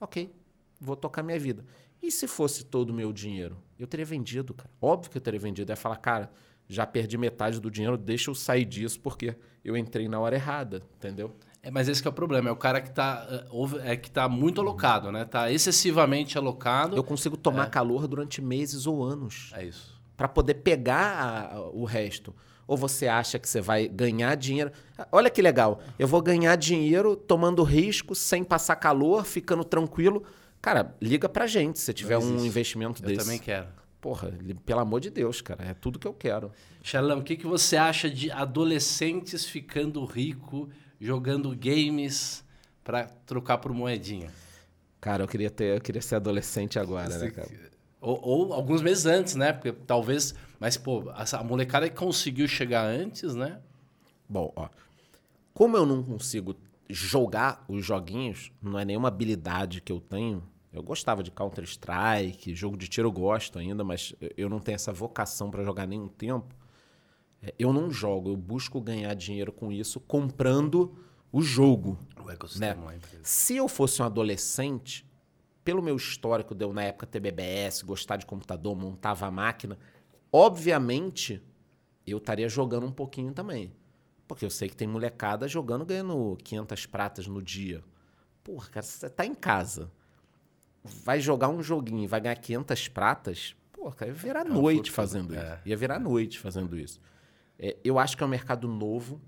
ok. 0.00 0.34
Vou 0.80 0.96
tocar 0.96 1.22
minha 1.22 1.38
vida. 1.38 1.64
E 2.02 2.10
se 2.10 2.26
fosse 2.26 2.64
todo 2.64 2.90
o 2.90 2.94
meu 2.94 3.12
dinheiro? 3.12 3.58
Eu 3.78 3.86
teria 3.86 4.06
vendido, 4.06 4.54
cara. 4.54 4.70
Óbvio 4.80 5.10
que 5.10 5.18
eu 5.18 5.22
teria 5.22 5.38
vendido. 5.40 5.70
Ia 5.70 5.76
falar, 5.76 5.96
cara, 5.96 6.30
já 6.68 6.86
perdi 6.86 7.18
metade 7.18 7.60
do 7.60 7.70
dinheiro, 7.70 7.96
deixa 7.98 8.30
eu 8.30 8.34
sair 8.34 8.64
disso 8.64 8.98
porque 9.00 9.36
eu 9.64 9.76
entrei 9.76 10.08
na 10.08 10.18
hora 10.18 10.36
errada, 10.36 10.82
entendeu? 10.96 11.34
É, 11.62 11.70
mas 11.70 11.88
esse 11.88 12.00
que 12.00 12.08
é 12.08 12.10
o 12.10 12.14
problema, 12.14 12.48
é 12.48 12.52
o 12.52 12.56
cara 12.56 12.80
que 12.80 12.90
tá, 12.90 13.26
eh, 13.30 13.92
é, 13.92 13.96
que 13.96 14.10
tá 14.10 14.26
muito 14.30 14.62
alocado, 14.62 15.12
né? 15.12 15.26
Tá 15.26 15.50
excessivamente 15.52 16.38
alocado. 16.38 16.96
Eu 16.96 17.04
consigo 17.04 17.36
tomar 17.36 17.68
calor 17.68 18.08
durante 18.08 18.40
meses 18.40 18.86
ou 18.86 19.02
anos. 19.04 19.50
É 19.54 19.64
isso. 19.64 20.00
para 20.16 20.28
poder 20.28 20.54
pegar 20.54 21.50
a- 21.54 21.60
o 21.70 21.84
resto. 21.86 22.34
Ou 22.70 22.76
você 22.76 23.08
acha 23.08 23.36
que 23.36 23.48
você 23.48 23.60
vai 23.60 23.88
ganhar 23.88 24.36
dinheiro? 24.36 24.70
Olha 25.10 25.28
que 25.28 25.42
legal. 25.42 25.80
Eu 25.98 26.06
vou 26.06 26.22
ganhar 26.22 26.54
dinheiro 26.54 27.16
tomando 27.16 27.64
risco, 27.64 28.14
sem 28.14 28.44
passar 28.44 28.76
calor, 28.76 29.24
ficando 29.24 29.64
tranquilo. 29.64 30.22
Cara, 30.62 30.94
liga 31.02 31.28
pra 31.28 31.48
gente 31.48 31.80
se 31.80 31.92
tiver 31.92 32.16
um 32.16 32.44
investimento 32.44 33.02
Eu 33.02 33.08
desse. 33.08 33.24
também 33.24 33.40
quero. 33.40 33.66
Porra, 34.00 34.32
pelo 34.64 34.78
amor 34.78 35.00
de 35.00 35.10
Deus, 35.10 35.40
cara, 35.40 35.64
é 35.64 35.74
tudo 35.74 35.98
que 35.98 36.06
eu 36.06 36.14
quero. 36.14 36.52
Xalão, 36.80 37.18
o 37.18 37.24
que, 37.24 37.36
que 37.36 37.44
você 37.44 37.76
acha 37.76 38.08
de 38.08 38.30
adolescentes 38.30 39.44
ficando 39.44 40.04
rico, 40.04 40.68
jogando 41.00 41.50
games 41.56 42.44
pra 42.84 43.02
trocar 43.26 43.58
por 43.58 43.72
moedinha? 43.72 44.30
Cara, 45.00 45.24
eu 45.24 45.28
queria 45.28 45.50
ter, 45.50 45.76
eu 45.76 45.80
queria 45.80 46.00
ser 46.02 46.14
adolescente 46.14 46.78
agora, 46.78 47.18
né, 47.18 47.30
cara? 47.32 47.48
Ou, 48.00 48.20
ou 48.22 48.52
alguns 48.52 48.80
meses 48.80 49.06
antes, 49.06 49.34
né? 49.34 49.52
Porque 49.52 49.72
talvez. 49.72 50.36
Mas, 50.60 50.76
pô, 50.76 51.10
a, 51.14 51.42
molecada 51.42 51.88
que 51.88 51.96
conseguiu 51.96 52.46
chegar 52.46 52.84
antes, 52.84 53.34
né? 53.34 53.60
Bom, 54.28 54.52
ó. 54.54 54.68
Como 55.54 55.74
eu 55.74 55.86
não 55.86 56.02
consigo 56.02 56.54
jogar 56.88 57.64
os 57.66 57.84
joguinhos, 57.84 58.52
não 58.62 58.78
é 58.78 58.84
nenhuma 58.84 59.08
habilidade 59.08 59.80
que 59.80 59.90
eu 59.90 60.00
tenho. 60.00 60.46
Eu 60.70 60.82
gostava 60.82 61.22
de 61.22 61.30
Counter-Strike, 61.30 62.54
jogo 62.54 62.76
de 62.76 62.86
tiro 62.88 63.08
eu 63.08 63.12
gosto 63.12 63.58
ainda, 63.58 63.82
mas 63.82 64.14
eu 64.36 64.48
não 64.48 64.60
tenho 64.60 64.76
essa 64.76 64.92
vocação 64.92 65.50
para 65.50 65.64
jogar 65.64 65.86
nenhum 65.86 66.08
tempo. 66.08 66.54
É, 67.42 67.54
eu 67.58 67.72
não 67.72 67.90
jogo, 67.90 68.30
eu 68.30 68.36
busco 68.36 68.80
ganhar 68.80 69.14
dinheiro 69.14 69.50
com 69.50 69.72
isso 69.72 69.98
comprando 69.98 70.94
o 71.32 71.40
jogo. 71.40 71.98
O 72.22 72.30
ecossistema 72.30 72.74
Né? 72.74 72.86
lá, 72.86 72.94
empresa. 72.94 73.22
Se 73.24 73.56
eu 73.56 73.66
fosse 73.66 74.02
um 74.02 74.04
adolescente, 74.04 75.06
pelo 75.64 75.82
meu 75.82 75.96
histórico, 75.96 76.54
deu 76.54 76.72
na 76.72 76.84
época 76.84 77.06
TBBS, 77.06 77.82
gostar 77.82 78.16
de 78.16 78.26
computador, 78.26 78.76
montava 78.76 79.26
a 79.26 79.30
máquina, 79.30 79.78
obviamente 80.32 81.42
eu 82.06 82.18
estaria 82.18 82.48
jogando 82.48 82.86
um 82.86 82.92
pouquinho 82.92 83.32
também. 83.32 83.72
Porque 84.26 84.44
eu 84.44 84.50
sei 84.50 84.68
que 84.68 84.76
tem 84.76 84.86
molecada 84.86 85.48
jogando 85.48 85.84
ganhando 85.84 86.38
500 86.44 86.86
pratas 86.86 87.26
no 87.26 87.42
dia. 87.42 87.82
Porra, 88.44 88.68
cara, 88.68 88.86
você 88.86 89.10
tá 89.10 89.26
em 89.26 89.34
casa, 89.34 89.90
vai 91.04 91.20
jogar 91.20 91.48
um 91.48 91.62
joguinho 91.62 92.04
e 92.04 92.06
vai 92.06 92.20
ganhar 92.20 92.36
500 92.36 92.88
pratas, 92.88 93.56
porra, 93.72 93.94
cara, 93.94 94.10
ia 94.10 94.14
virar 94.14 94.46
uma 94.46 94.54
noite 94.54 94.90
fazendo 94.90 95.34
isso. 95.34 95.42
é. 95.42 95.60
Ia 95.66 95.76
virar 95.76 95.98
noite 95.98 96.38
fazendo 96.38 96.78
isso. 96.78 97.00
É, 97.58 97.76
eu 97.84 97.98
acho 97.98 98.16
que 98.16 98.22
é 98.22 98.26
um 98.26 98.30
mercado 98.30 98.66
novo. 98.66 99.20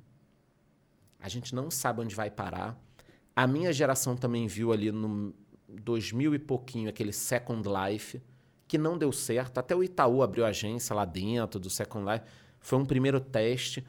A 1.20 1.28
gente 1.28 1.54
não 1.54 1.70
sabe 1.70 2.00
onde 2.00 2.14
vai 2.14 2.30
parar. 2.30 2.80
A 3.34 3.46
minha 3.46 3.72
geração 3.72 4.16
também 4.16 4.46
viu 4.46 4.72
ali 4.72 4.90
no 4.90 5.34
2000 5.68 6.34
e 6.34 6.38
pouquinho 6.38 6.88
aquele 6.88 7.12
Second 7.12 7.68
Life, 7.68 8.22
que 8.72 8.78
não 8.78 8.96
deu 8.96 9.12
certo. 9.12 9.58
Até 9.58 9.76
o 9.76 9.84
Itaú 9.84 10.22
abriu 10.22 10.46
agência 10.46 10.96
lá 10.96 11.04
dentro 11.04 11.60
do 11.60 11.68
Second 11.68 12.10
Life. 12.10 12.24
Foi 12.58 12.78
um 12.78 12.86
primeiro 12.86 13.20
teste. 13.20 13.86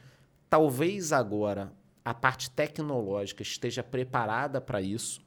Talvez 0.50 1.14
agora 1.14 1.72
a 2.04 2.14
parte 2.14 2.52
tecnológica 2.52 3.42
esteja 3.42 3.82
preparada 3.82 4.60
para 4.60 4.82
isso. 4.82 5.26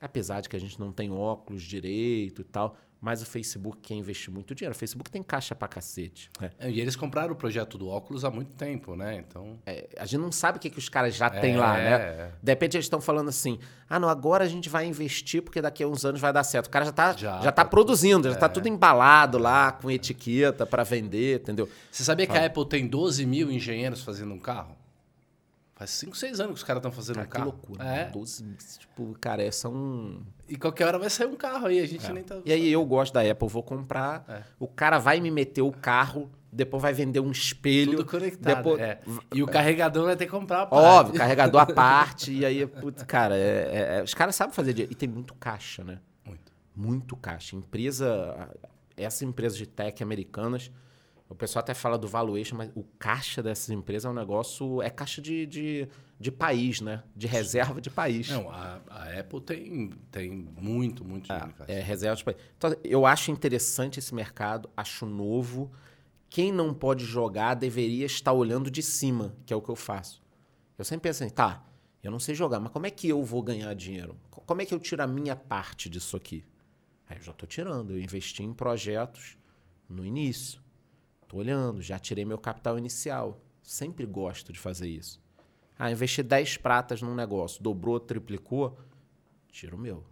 Apesar 0.00 0.42
de 0.42 0.48
que 0.48 0.54
a 0.54 0.60
gente 0.60 0.78
não 0.78 0.92
tem 0.92 1.10
óculos 1.10 1.64
direito 1.64 2.42
e 2.42 2.44
tal. 2.44 2.76
Mas 3.00 3.22
o 3.22 3.26
Facebook 3.26 3.78
quer 3.80 3.94
investir 3.94 4.32
muito 4.32 4.56
dinheiro. 4.56 4.74
O 4.74 4.78
Facebook 4.78 5.08
tem 5.08 5.22
caixa 5.22 5.54
pra 5.54 5.68
cacete. 5.68 6.28
né? 6.40 6.50
É, 6.58 6.68
E 6.68 6.80
eles 6.80 6.96
compraram 6.96 7.32
o 7.32 7.36
projeto 7.36 7.78
do 7.78 7.88
óculos 7.88 8.24
há 8.24 8.30
muito 8.30 8.50
tempo, 8.52 8.96
né? 8.96 9.14
Então. 9.16 9.56
É, 9.64 9.88
a 9.96 10.04
gente 10.04 10.20
não 10.20 10.32
sabe 10.32 10.58
o 10.58 10.60
que, 10.60 10.68
que 10.68 10.78
os 10.80 10.88
caras 10.88 11.14
já 11.14 11.30
têm 11.30 11.54
É, 11.54 11.58
lá, 11.58 11.74
né? 11.74 11.90
é. 11.92 12.30
De 12.42 12.50
repente 12.50 12.76
eles 12.76 12.86
estão 12.86 13.00
falando 13.00 13.28
assim: 13.28 13.60
ah, 13.88 14.00
não, 14.00 14.08
agora 14.08 14.42
a 14.42 14.48
gente 14.48 14.68
vai 14.68 14.84
investir 14.84 15.42
porque 15.42 15.62
daqui 15.62 15.84
a 15.84 15.88
uns 15.88 16.04
anos 16.04 16.20
vai 16.20 16.32
dar 16.32 16.42
certo. 16.42 16.66
O 16.66 16.70
cara 16.70 16.84
já 16.86 16.92
tá, 16.92 17.12
Já, 17.12 17.36
já, 17.40 17.52
tá, 17.52 17.62
tá 17.62 17.64
produzindo, 17.64 18.28
já 18.30 18.36
tá 18.36 18.48
tudo 18.48 18.66
embalado 18.68 19.38
lá, 19.38 19.70
com 19.70 19.88
etiqueta 19.88 20.66
pra 20.66 20.82
vender, 20.82 21.40
entendeu? 21.40 21.68
Você 21.92 22.02
sabia 22.02 22.26
que 22.26 22.36
a 22.36 22.46
Apple 22.46 22.66
tem 22.66 22.86
12 22.86 23.24
mil 23.24 23.48
engenheiros 23.50 24.02
fazendo 24.02 24.34
um 24.34 24.38
carro? 24.40 24.76
Faz 25.78 25.90
5, 25.90 26.16
6 26.16 26.40
anos 26.40 26.52
que 26.54 26.58
os 26.58 26.64
caras 26.64 26.80
estão 26.80 26.90
fazendo 26.90 27.14
Cara, 27.14 27.26
um 27.26 27.30
que 27.30 27.36
carro. 27.36 27.44
loucura. 27.50 27.84
É. 27.84 28.04
12, 28.10 28.44
tipo, 28.80 29.16
cara, 29.20 29.42
é, 29.44 29.50
são. 29.52 30.20
E 30.48 30.56
qualquer 30.56 30.86
hora 30.86 30.98
vai 30.98 31.08
sair 31.08 31.28
um 31.28 31.36
carro 31.36 31.66
aí, 31.68 31.78
a 31.78 31.86
gente 31.86 32.12
nem 32.12 32.24
tá. 32.24 32.40
E 32.44 32.52
aí 32.52 32.68
eu 32.72 32.84
gosto 32.84 33.14
da 33.14 33.20
Apple, 33.22 33.46
vou 33.48 33.62
comprar. 33.62 34.24
É. 34.28 34.42
O 34.58 34.66
cara 34.66 34.98
vai 34.98 35.20
me 35.20 35.30
meter 35.30 35.62
o 35.62 35.70
carro, 35.70 36.28
depois 36.52 36.82
vai 36.82 36.92
vender 36.92 37.20
um 37.20 37.30
espelho. 37.30 37.92
Tudo 37.92 38.06
conectado. 38.06 38.56
Depois, 38.56 38.80
é. 38.80 38.98
E 39.32 39.40
o 39.40 39.46
carregador 39.46 40.06
vai 40.06 40.16
ter 40.16 40.24
que 40.24 40.32
comprar 40.32 40.62
a 40.62 40.66
parte. 40.66 40.84
Óbvio, 40.84 41.14
carregador 41.14 41.60
à 41.60 41.66
parte. 41.72 42.32
e 42.32 42.44
aí, 42.44 42.66
putz, 42.66 43.04
cara, 43.04 43.36
é- 43.36 43.40
é- 43.94 43.98
é- 43.98 44.02
os 44.02 44.14
caras 44.14 44.34
sabem 44.34 44.52
fazer 44.52 44.72
dinheiro. 44.72 44.92
E 44.92 44.96
tem 44.96 45.08
muito 45.08 45.32
caixa, 45.34 45.84
né? 45.84 46.00
Muito. 46.26 46.52
Muito 46.74 47.16
caixa. 47.16 47.54
Empresa, 47.54 48.48
essas 48.96 49.22
empresas 49.22 49.56
de 49.56 49.66
tech 49.66 50.02
americanas, 50.02 50.72
o 51.28 51.34
pessoal 51.34 51.60
até 51.60 51.74
fala 51.74 51.98
do 51.98 52.08
valuation, 52.08 52.56
mas 52.56 52.70
o 52.74 52.82
caixa 52.98 53.42
dessas 53.42 53.68
empresas 53.70 54.06
é 54.06 54.08
um 54.08 54.14
negócio, 54.14 54.80
é 54.80 54.88
caixa 54.88 55.20
de, 55.20 55.44
de, 55.46 55.88
de 56.18 56.32
país, 56.32 56.80
né? 56.80 57.02
De 57.14 57.26
reserva 57.26 57.80
de 57.80 57.90
país. 57.90 58.28
Não, 58.30 58.48
a, 58.50 58.80
a 58.88 59.18
Apple 59.20 59.40
tem, 59.42 59.90
tem 60.10 60.30
muito, 60.30 61.04
muito 61.04 61.26
dinheiro. 61.26 61.52
cara. 61.52 61.70
É, 61.70 61.80
reserva 61.80 62.16
de 62.16 62.24
país. 62.24 62.36
Então, 62.56 62.74
eu 62.82 63.04
acho 63.04 63.30
interessante 63.30 63.98
esse 63.98 64.14
mercado, 64.14 64.70
acho 64.76 65.04
novo. 65.04 65.70
Quem 66.30 66.50
não 66.52 66.72
pode 66.74 67.04
jogar 67.04 67.54
deveria 67.54 68.06
estar 68.06 68.32
olhando 68.32 68.70
de 68.70 68.82
cima, 68.82 69.34
que 69.46 69.52
é 69.52 69.56
o 69.56 69.62
que 69.62 69.68
eu 69.70 69.76
faço. 69.76 70.22
Eu 70.78 70.84
sempre 70.84 71.08
penso 71.08 71.24
assim, 71.24 71.32
tá, 71.32 71.64
eu 72.02 72.10
não 72.10 72.18
sei 72.20 72.34
jogar, 72.34 72.60
mas 72.60 72.70
como 72.72 72.86
é 72.86 72.90
que 72.90 73.08
eu 73.08 73.22
vou 73.24 73.42
ganhar 73.42 73.74
dinheiro? 73.74 74.16
Co- 74.30 74.40
Como 74.42 74.62
é 74.62 74.64
que 74.66 74.72
eu 74.72 74.78
tiro 74.78 75.02
a 75.02 75.06
minha 75.06 75.34
parte 75.36 75.88
disso 75.90 76.16
aqui? 76.16 76.44
Aí 77.08 77.16
eu 77.18 77.22
já 77.22 77.32
estou 77.32 77.46
tirando, 77.48 77.92
eu 77.92 77.98
investi 78.00 78.42
em 78.42 78.52
projetos 78.54 79.36
no 79.88 80.04
início. 80.04 80.60
Estou 81.28 81.40
olhando, 81.40 81.82
já 81.82 81.98
tirei 81.98 82.24
meu 82.24 82.38
capital 82.38 82.78
inicial. 82.78 83.38
Sempre 83.62 84.06
gosto 84.06 84.50
de 84.50 84.58
fazer 84.58 84.88
isso. 84.88 85.20
Ah, 85.78 85.92
investi 85.92 86.22
10 86.22 86.56
pratas 86.56 87.02
num 87.02 87.14
negócio, 87.14 87.62
dobrou, 87.62 88.00
triplicou, 88.00 88.78
tiro 89.52 89.76
o 89.76 89.78
meu. 89.78 90.02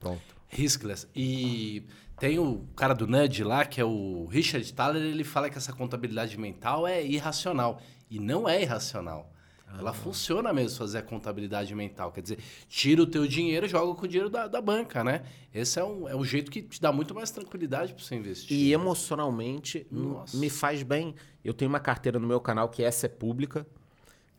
Pronto. 0.00 0.36
Riskless. 0.48 1.06
E 1.14 1.86
tem 2.18 2.40
o 2.40 2.66
cara 2.74 2.92
do 2.92 3.06
Nudge 3.06 3.44
lá, 3.44 3.64
que 3.64 3.80
é 3.80 3.84
o 3.84 4.26
Richard 4.26 4.74
Thaler, 4.74 5.00
ele 5.00 5.22
fala 5.22 5.48
que 5.48 5.58
essa 5.58 5.72
contabilidade 5.72 6.36
mental 6.36 6.88
é 6.88 7.06
irracional. 7.06 7.80
E 8.10 8.18
não 8.18 8.48
é 8.48 8.60
irracional. 8.60 9.32
Ela 9.78 9.92
funciona 9.92 10.52
mesmo 10.52 10.78
fazer 10.78 10.98
a 10.98 11.02
contabilidade 11.02 11.74
mental. 11.74 12.12
Quer 12.12 12.22
dizer, 12.22 12.38
tira 12.68 13.02
o 13.02 13.06
teu 13.06 13.26
dinheiro 13.26 13.66
e 13.66 13.68
joga 13.68 13.94
com 13.94 14.04
o 14.04 14.08
dinheiro 14.08 14.30
da, 14.30 14.46
da 14.46 14.60
banca, 14.60 15.02
né? 15.02 15.24
Esse 15.52 15.78
é 15.78 15.84
um, 15.84 16.08
é 16.08 16.16
um 16.16 16.24
jeito 16.24 16.50
que 16.50 16.62
te 16.62 16.80
dá 16.80 16.92
muito 16.92 17.14
mais 17.14 17.30
tranquilidade 17.30 17.92
para 17.92 18.02
você 18.02 18.14
investir. 18.14 18.56
E 18.56 18.72
emocionalmente 18.72 19.86
Nossa. 19.90 20.36
me 20.36 20.48
faz 20.48 20.82
bem. 20.82 21.14
Eu 21.44 21.52
tenho 21.52 21.68
uma 21.68 21.80
carteira 21.80 22.18
no 22.18 22.26
meu 22.26 22.40
canal 22.40 22.68
que 22.68 22.82
essa 22.82 23.06
é 23.06 23.08
pública, 23.08 23.66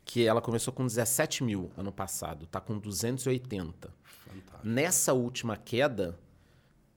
que 0.03 0.25
ela 0.25 0.41
começou 0.41 0.73
com 0.73 0.87
17 0.87 1.43
mil 1.43 1.69
ano 1.77 1.91
passado, 1.91 2.47
tá 2.47 2.61
com 2.61 2.79
280. 2.79 3.93
Fantástico. 4.03 4.59
Nessa 4.63 5.13
última 5.13 5.57
queda, 5.57 6.17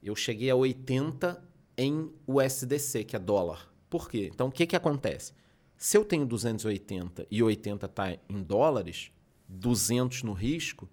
eu 0.01 0.15
cheguei 0.15 0.49
a 0.49 0.55
80 0.55 1.43
em 1.77 2.11
USDC, 2.25 3.03
que 3.03 3.15
é 3.15 3.19
dólar. 3.19 3.71
Por 3.89 4.09
quê? 4.09 4.31
Então, 4.33 4.47
o 4.47 4.51
que, 4.51 4.65
que 4.65 4.75
acontece? 4.75 5.33
Se 5.81 5.97
eu 5.97 6.05
tenho 6.05 6.27
280 6.27 7.25
e 7.31 7.41
80 7.41 7.87
está 7.87 8.15
em 8.29 8.43
dólares, 8.43 9.11
200 9.49 10.21
no 10.21 10.31
risco, 10.31 10.87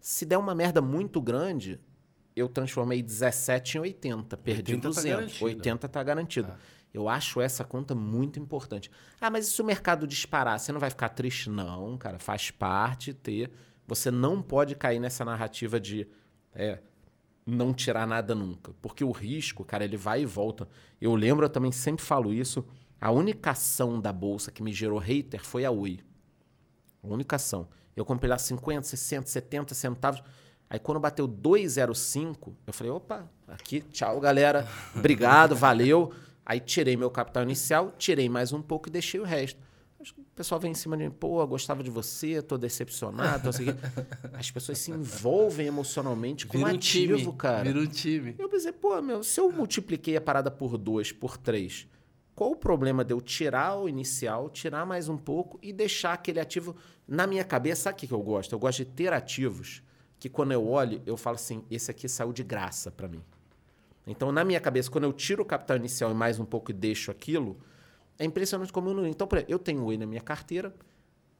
se 0.00 0.26
der 0.26 0.36
uma 0.36 0.52
merda 0.56 0.82
muito 0.82 1.22
grande, 1.22 1.78
eu 2.34 2.48
transformei 2.48 3.00
17 3.00 3.78
em 3.78 3.80
80, 3.82 4.36
perdi 4.38 4.72
80 4.72 4.82
tá 4.82 4.88
200. 4.88 5.04
garantido. 5.16 5.44
80 5.44 5.86
está 5.86 6.02
garantido. 6.02 6.54
Eu 6.92 7.08
acho 7.08 7.40
essa 7.40 7.62
conta 7.62 7.94
muito 7.94 8.40
importante. 8.40 8.90
Ah, 9.20 9.30
mas 9.30 9.46
e 9.46 9.52
se 9.52 9.62
o 9.62 9.64
mercado 9.64 10.04
disparar, 10.04 10.58
você 10.58 10.72
não 10.72 10.80
vai 10.80 10.90
ficar 10.90 11.10
triste? 11.10 11.48
Não, 11.48 11.96
cara, 11.96 12.18
faz 12.18 12.50
parte 12.50 13.14
ter. 13.14 13.52
Você 13.86 14.10
não 14.10 14.42
pode 14.42 14.74
cair 14.74 14.98
nessa 14.98 15.24
narrativa 15.24 15.78
de 15.78 16.08
é, 16.52 16.80
não 17.46 17.72
tirar 17.72 18.04
nada 18.04 18.34
nunca. 18.34 18.74
Porque 18.82 19.04
o 19.04 19.12
risco, 19.12 19.64
cara, 19.64 19.84
ele 19.84 19.96
vai 19.96 20.22
e 20.22 20.26
volta. 20.26 20.68
Eu 21.00 21.14
lembro, 21.14 21.44
eu 21.46 21.50
também 21.50 21.70
sempre 21.70 22.04
falo 22.04 22.32
isso. 22.32 22.66
A 23.04 23.10
única 23.10 23.50
ação 23.50 24.00
da 24.00 24.10
bolsa 24.10 24.50
que 24.50 24.62
me 24.62 24.72
gerou 24.72 24.98
hater 24.98 25.44
foi 25.44 25.66
a 25.66 25.70
Oi. 25.70 26.00
A 27.02 27.06
única 27.06 27.36
ação. 27.36 27.68
Eu 27.94 28.02
comprei 28.02 28.30
lá 28.30 28.38
50, 28.38 28.82
60, 28.82 29.26
70 29.28 29.74
centavos. 29.74 30.22
Aí 30.70 30.78
quando 30.78 30.98
bateu 30.98 31.28
2,05, 31.28 32.54
eu 32.66 32.72
falei, 32.72 32.90
opa, 32.90 33.30
aqui, 33.46 33.82
tchau, 33.92 34.18
galera. 34.20 34.66
Obrigado, 34.96 35.54
valeu. 35.54 36.14
Aí 36.46 36.58
tirei 36.60 36.96
meu 36.96 37.10
capital 37.10 37.42
inicial, 37.42 37.92
tirei 37.98 38.26
mais 38.30 38.54
um 38.54 38.62
pouco 38.62 38.88
e 38.88 38.90
deixei 38.90 39.20
o 39.20 39.24
resto. 39.24 39.60
O 40.00 40.34
pessoal 40.34 40.58
vem 40.58 40.70
em 40.70 40.74
cima 40.74 40.96
de 40.96 41.04
mim, 41.04 41.10
pô, 41.10 41.46
gostava 41.46 41.82
de 41.82 41.90
você, 41.90 42.40
tô 42.40 42.56
decepcionado, 42.56 43.42
tô 43.42 43.48
assim. 43.50 43.66
As 44.32 44.50
pessoas 44.50 44.78
se 44.78 44.90
envolvem 44.90 45.66
emocionalmente 45.66 46.46
com 46.46 46.56
Vira 46.56 46.70
um 46.70 46.74
ativo, 46.74 47.18
time, 47.18 47.32
cara. 47.34 47.64
Vira 47.64 47.80
um 47.80 47.86
time. 47.86 48.34
Eu 48.38 48.48
pensei, 48.48 48.72
pô, 48.72 48.98
meu, 49.02 49.22
se 49.22 49.38
eu 49.38 49.52
multipliquei 49.52 50.16
a 50.16 50.22
parada 50.22 50.50
por 50.50 50.78
dois, 50.78 51.12
por 51.12 51.36
três, 51.36 51.86
qual 52.34 52.50
o 52.50 52.56
problema 52.56 53.04
de 53.04 53.12
eu 53.14 53.20
tirar 53.20 53.76
o 53.78 53.88
inicial, 53.88 54.50
tirar 54.50 54.84
mais 54.84 55.08
um 55.08 55.16
pouco 55.16 55.58
e 55.62 55.72
deixar 55.72 56.12
aquele 56.14 56.40
ativo 56.40 56.74
na 57.06 57.26
minha 57.26 57.44
cabeça? 57.44 57.82
Sabe 57.82 57.96
o 58.04 58.08
que 58.08 58.12
eu 58.12 58.22
gosto? 58.22 58.52
Eu 58.52 58.58
gosto 58.58 58.78
de 58.78 58.86
ter 58.86 59.12
ativos 59.12 59.82
que 60.18 60.28
quando 60.28 60.52
eu 60.52 60.66
olho, 60.66 61.02
eu 61.06 61.16
falo 61.16 61.36
assim, 61.36 61.64
esse 61.70 61.90
aqui 61.90 62.08
saiu 62.08 62.32
de 62.32 62.42
graça 62.42 62.90
para 62.90 63.06
mim. 63.06 63.22
Então, 64.06 64.32
na 64.32 64.44
minha 64.44 64.60
cabeça, 64.60 64.90
quando 64.90 65.04
eu 65.04 65.12
tiro 65.12 65.42
o 65.42 65.46
capital 65.46 65.76
inicial 65.76 66.10
e 66.10 66.14
mais 66.14 66.38
um 66.38 66.44
pouco 66.44 66.70
e 66.70 66.74
deixo 66.74 67.10
aquilo, 67.10 67.58
é 68.18 68.24
impressionante 68.24 68.72
como 68.72 68.90
eu 68.90 68.94
não. 68.94 69.06
Então, 69.06 69.26
por 69.26 69.36
exemplo, 69.38 69.52
eu 69.52 69.58
tenho 69.58 69.84
Oi 69.84 69.96
na 69.96 70.06
minha 70.06 70.20
carteira, 70.20 70.74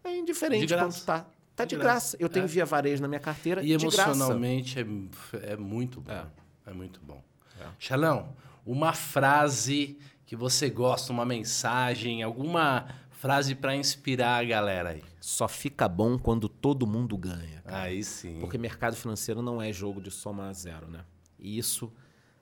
é 0.02 0.16
indiferente 0.16 0.66
De 0.66 0.74
quanto 0.76 1.04
tá. 1.04 1.26
Tá 1.56 1.64
De 1.64 1.70
de, 1.70 1.76
graça. 1.76 2.16
graça. 2.16 2.16
Eu 2.20 2.28
tenho 2.28 2.44
É. 2.44 2.48
via 2.48 2.64
varejo 2.64 3.00
na 3.00 3.08
minha 3.08 3.20
carteira 3.20 3.62
E 3.62 3.72
emocionalmente 3.72 4.78
é, 4.80 5.52
é 5.52 5.56
muito 5.56 6.00
bom. 6.00 6.12
É. 6.12 6.26
É, 6.66 6.72
muito 6.72 7.00
bom. 7.00 7.22
É. 7.60 7.66
Xalão, 7.78 8.34
uma 8.66 8.92
frase 8.92 9.98
que 10.34 10.40
você 10.40 10.68
gosta, 10.68 11.12
uma 11.12 11.24
mensagem, 11.24 12.22
alguma 12.22 12.86
frase 13.10 13.54
para 13.54 13.74
inspirar 13.76 14.40
a 14.40 14.44
galera 14.44 14.90
aí. 14.90 15.02
Só 15.20 15.46
fica 15.48 15.88
bom 15.88 16.18
quando 16.18 16.48
todo 16.48 16.86
mundo 16.86 17.16
ganha. 17.16 17.62
Aí 17.64 18.02
sim. 18.02 18.40
Porque 18.40 18.58
mercado 18.58 18.96
financeiro 18.96 19.40
não 19.40 19.62
é 19.62 19.72
jogo 19.72 20.00
de 20.00 20.10
soma 20.10 20.48
a 20.48 20.52
zero, 20.52 20.88
né? 20.88 21.00
E 21.38 21.56
isso, 21.58 21.92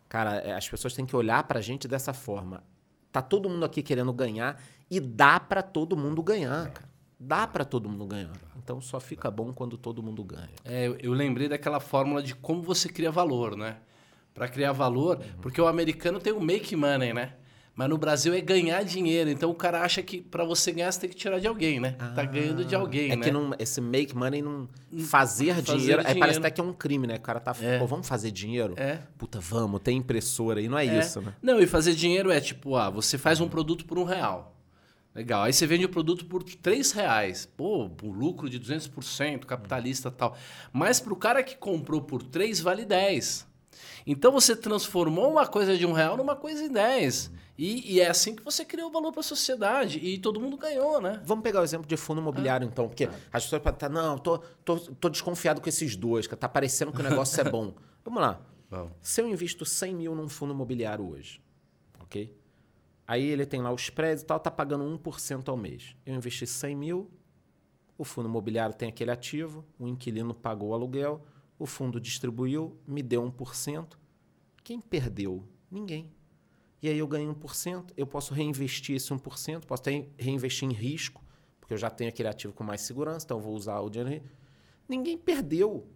Cara, 0.08 0.36
é, 0.36 0.52
as 0.54 0.68
pessoas 0.68 0.92
têm 0.92 1.06
que 1.06 1.16
olhar 1.16 1.42
pra 1.44 1.60
gente 1.62 1.88
dessa 1.88 2.12
forma. 2.12 2.62
Tá 3.10 3.22
todo 3.22 3.48
mundo 3.48 3.64
aqui 3.64 3.82
querendo 3.82 4.12
ganhar 4.12 4.60
e 4.90 5.00
dá 5.00 5.40
pra 5.40 5.62
todo 5.62 5.96
mundo 5.96 6.22
ganhar, 6.22 6.70
cara. 6.70 6.88
Dá 7.18 7.46
pra 7.46 7.64
todo 7.64 7.88
mundo 7.88 8.06
ganhar. 8.06 8.32
Então 8.58 8.78
só 8.78 9.00
fica 9.00 9.30
bom 9.30 9.54
quando 9.54 9.78
todo 9.78 10.02
mundo 10.02 10.22
ganha. 10.22 10.50
É, 10.66 10.86
eu- 10.86 10.96
eu 11.00 11.12
lembrei 11.14 11.48
daquela 11.48 11.80
fórmula 11.80 12.22
de 12.22 12.34
como 12.34 12.60
você 12.62 12.90
cria 12.90 13.10
valor, 13.10 13.56
né? 13.56 13.78
Para 14.34 14.48
criar 14.48 14.72
valor, 14.72 15.18
porque 15.40 15.58
o 15.60 15.66
americano 15.66 16.18
tem 16.20 16.32
o 16.32 16.40
make 16.42 16.76
money, 16.76 17.14
né? 17.14 17.32
Mas 17.74 17.88
no 17.88 17.96
Brasil 17.96 18.34
é 18.34 18.40
ganhar 18.40 18.82
dinheiro. 18.84 19.30
Então 19.30 19.50
o 19.50 19.54
cara 19.54 19.80
acha 19.80 20.02
que 20.02 20.20
para 20.20 20.44
você 20.44 20.72
ganhar 20.72 20.92
você 20.92 21.00
tem 21.00 21.10
que 21.10 21.16
tirar 21.16 21.38
de 21.38 21.46
alguém, 21.46 21.80
né? 21.80 21.92
tá 22.14 22.24
ganhando 22.24 22.64
de 22.64 22.74
alguém, 22.74 23.10
é 23.10 23.16
né? 23.16 23.24
que 23.24 23.30
não, 23.30 23.54
esse 23.58 23.80
make 23.80 24.14
money 24.14 24.42
não. 24.42 24.68
Fazer, 25.06 25.54
Fazer 25.54 25.78
dinheiro. 25.78 26.00
Aí 26.00 26.04
parece 26.04 26.14
dinheiro. 26.14 26.38
até 26.38 26.50
que 26.50 26.60
é 26.60 26.64
um 26.64 26.72
crime, 26.72 27.06
né? 27.06 27.16
O 27.16 27.20
cara 27.20 27.40
tá. 27.40 27.56
É. 27.62 27.78
Pô, 27.78 27.86
vamos 27.86 28.06
fazer 28.06 28.30
dinheiro? 28.30 28.74
É. 28.76 28.98
Puta, 29.16 29.40
vamos, 29.40 29.80
tem 29.80 29.96
impressora 29.96 30.60
aí. 30.60 30.68
Não 30.68 30.78
é, 30.78 30.86
É. 30.86 30.98
isso, 30.98 31.20
né? 31.22 31.32
Não, 31.40 31.60
e 31.60 31.66
fazer 31.66 31.94
dinheiro 31.94 32.30
é 32.30 32.40
tipo, 32.40 32.76
ah, 32.76 32.90
você 32.90 33.16
faz 33.16 33.40
um 33.40 33.48
produto 33.48 33.86
por 33.86 33.98
um 33.98 34.04
real. 34.04 34.54
Legal. 35.14 35.42
Aí 35.42 35.52
você 35.52 35.66
vende 35.66 35.84
o 35.84 35.88
produto 35.90 36.24
por 36.24 36.42
três 36.42 36.90
reais. 36.92 37.44
Pô, 37.44 37.90
um 38.02 38.10
lucro 38.10 38.48
de 38.48 38.58
200%, 38.58 39.44
capitalista 39.44 40.08
e 40.08 40.12
tal. 40.12 40.36
Mas 40.72 41.00
pro 41.00 41.14
cara 41.14 41.42
que 41.42 41.54
comprou 41.56 42.00
por 42.00 42.22
três, 42.22 42.60
vale 42.60 42.84
10. 42.84 43.46
Então 44.06 44.32
você 44.32 44.54
transformou 44.56 45.30
uma 45.30 45.46
coisa 45.46 45.76
de 45.76 45.86
um 45.86 45.92
real 45.92 46.16
numa 46.16 46.34
coisa 46.36 46.62
em 46.64 46.70
10. 46.72 47.30
E, 47.56 47.94
e 47.94 48.00
é 48.00 48.08
assim 48.08 48.34
que 48.34 48.42
você 48.42 48.64
criou 48.64 48.90
valor 48.90 49.12
para 49.12 49.20
a 49.20 49.24
sociedade. 49.24 49.98
E 49.98 50.18
todo 50.18 50.40
mundo 50.40 50.56
ganhou, 50.56 51.00
né? 51.00 51.20
Vamos 51.24 51.42
pegar 51.42 51.60
o 51.60 51.64
exemplo 51.64 51.86
de 51.86 51.96
fundo 51.96 52.20
imobiliário, 52.20 52.66
então, 52.66 52.88
porque 52.88 53.04
Ah. 53.04 53.12
as 53.32 53.44
pessoas 53.44 53.62
podem 53.62 53.76
estar, 53.76 53.88
não, 53.88 54.18
tô, 54.18 54.38
tô, 54.64 54.76
tô 54.78 55.08
desconfiado 55.08 55.60
com 55.60 55.68
esses 55.68 55.94
dois, 55.94 56.26
que 56.26 56.34
tá 56.34 56.48
parecendo 56.48 56.92
que 56.92 57.00
o 57.00 57.02
negócio 57.04 57.40
é 57.40 57.44
bom. 57.44 57.74
Vamos 58.04 58.20
lá. 58.20 58.40
Vamos. 58.68 58.92
Se 59.02 59.20
eu 59.20 59.28
invisto 59.28 59.64
100 59.64 59.94
mil 59.94 60.14
num 60.14 60.28
fundo 60.28 60.52
imobiliário 60.54 61.08
hoje, 61.08 61.40
ok? 62.00 62.34
Aí 63.06 63.24
ele 63.24 63.44
tem 63.44 63.60
lá 63.60 63.70
os 63.72 63.90
prédios 63.90 64.22
e 64.22 64.26
tal, 64.26 64.40
tá 64.40 64.50
pagando 64.50 64.84
1% 64.84 65.48
ao 65.48 65.56
mês. 65.56 65.94
Eu 66.06 66.14
investi 66.14 66.46
100 66.46 66.74
mil, 66.74 67.10
o 67.98 68.04
fundo 68.04 68.28
imobiliário 68.28 68.74
tem 68.74 68.88
aquele 68.88 69.10
ativo, 69.10 69.64
o 69.78 69.86
inquilino 69.86 70.32
pagou 70.32 70.70
o 70.70 70.74
aluguel, 70.74 71.22
o 71.62 71.66
fundo 71.66 72.00
distribuiu, 72.00 72.76
me 72.86 73.02
deu 73.02 73.22
1%. 73.22 73.96
Quem 74.64 74.80
perdeu? 74.80 75.46
Ninguém. 75.70 76.12
E 76.82 76.88
aí 76.88 76.98
eu 76.98 77.06
ganho 77.06 77.32
1%, 77.34 77.92
eu 77.96 78.06
posso 78.06 78.34
reinvestir 78.34 78.96
esse 78.96 79.12
1%, 79.12 79.64
posso 79.64 79.82
até 79.82 80.08
reinvestir 80.18 80.68
em 80.68 80.72
risco, 80.72 81.24
porque 81.60 81.72
eu 81.72 81.78
já 81.78 81.88
tenho 81.88 82.10
aquele 82.10 82.28
ativo 82.28 82.52
com 82.52 82.64
mais 82.64 82.80
segurança, 82.80 83.24
então 83.24 83.38
eu 83.38 83.42
vou 83.42 83.54
usar 83.54 83.78
o 83.78 83.88
dinheiro. 83.88 84.24
Ninguém 84.88 85.16
perdeu. 85.16 85.86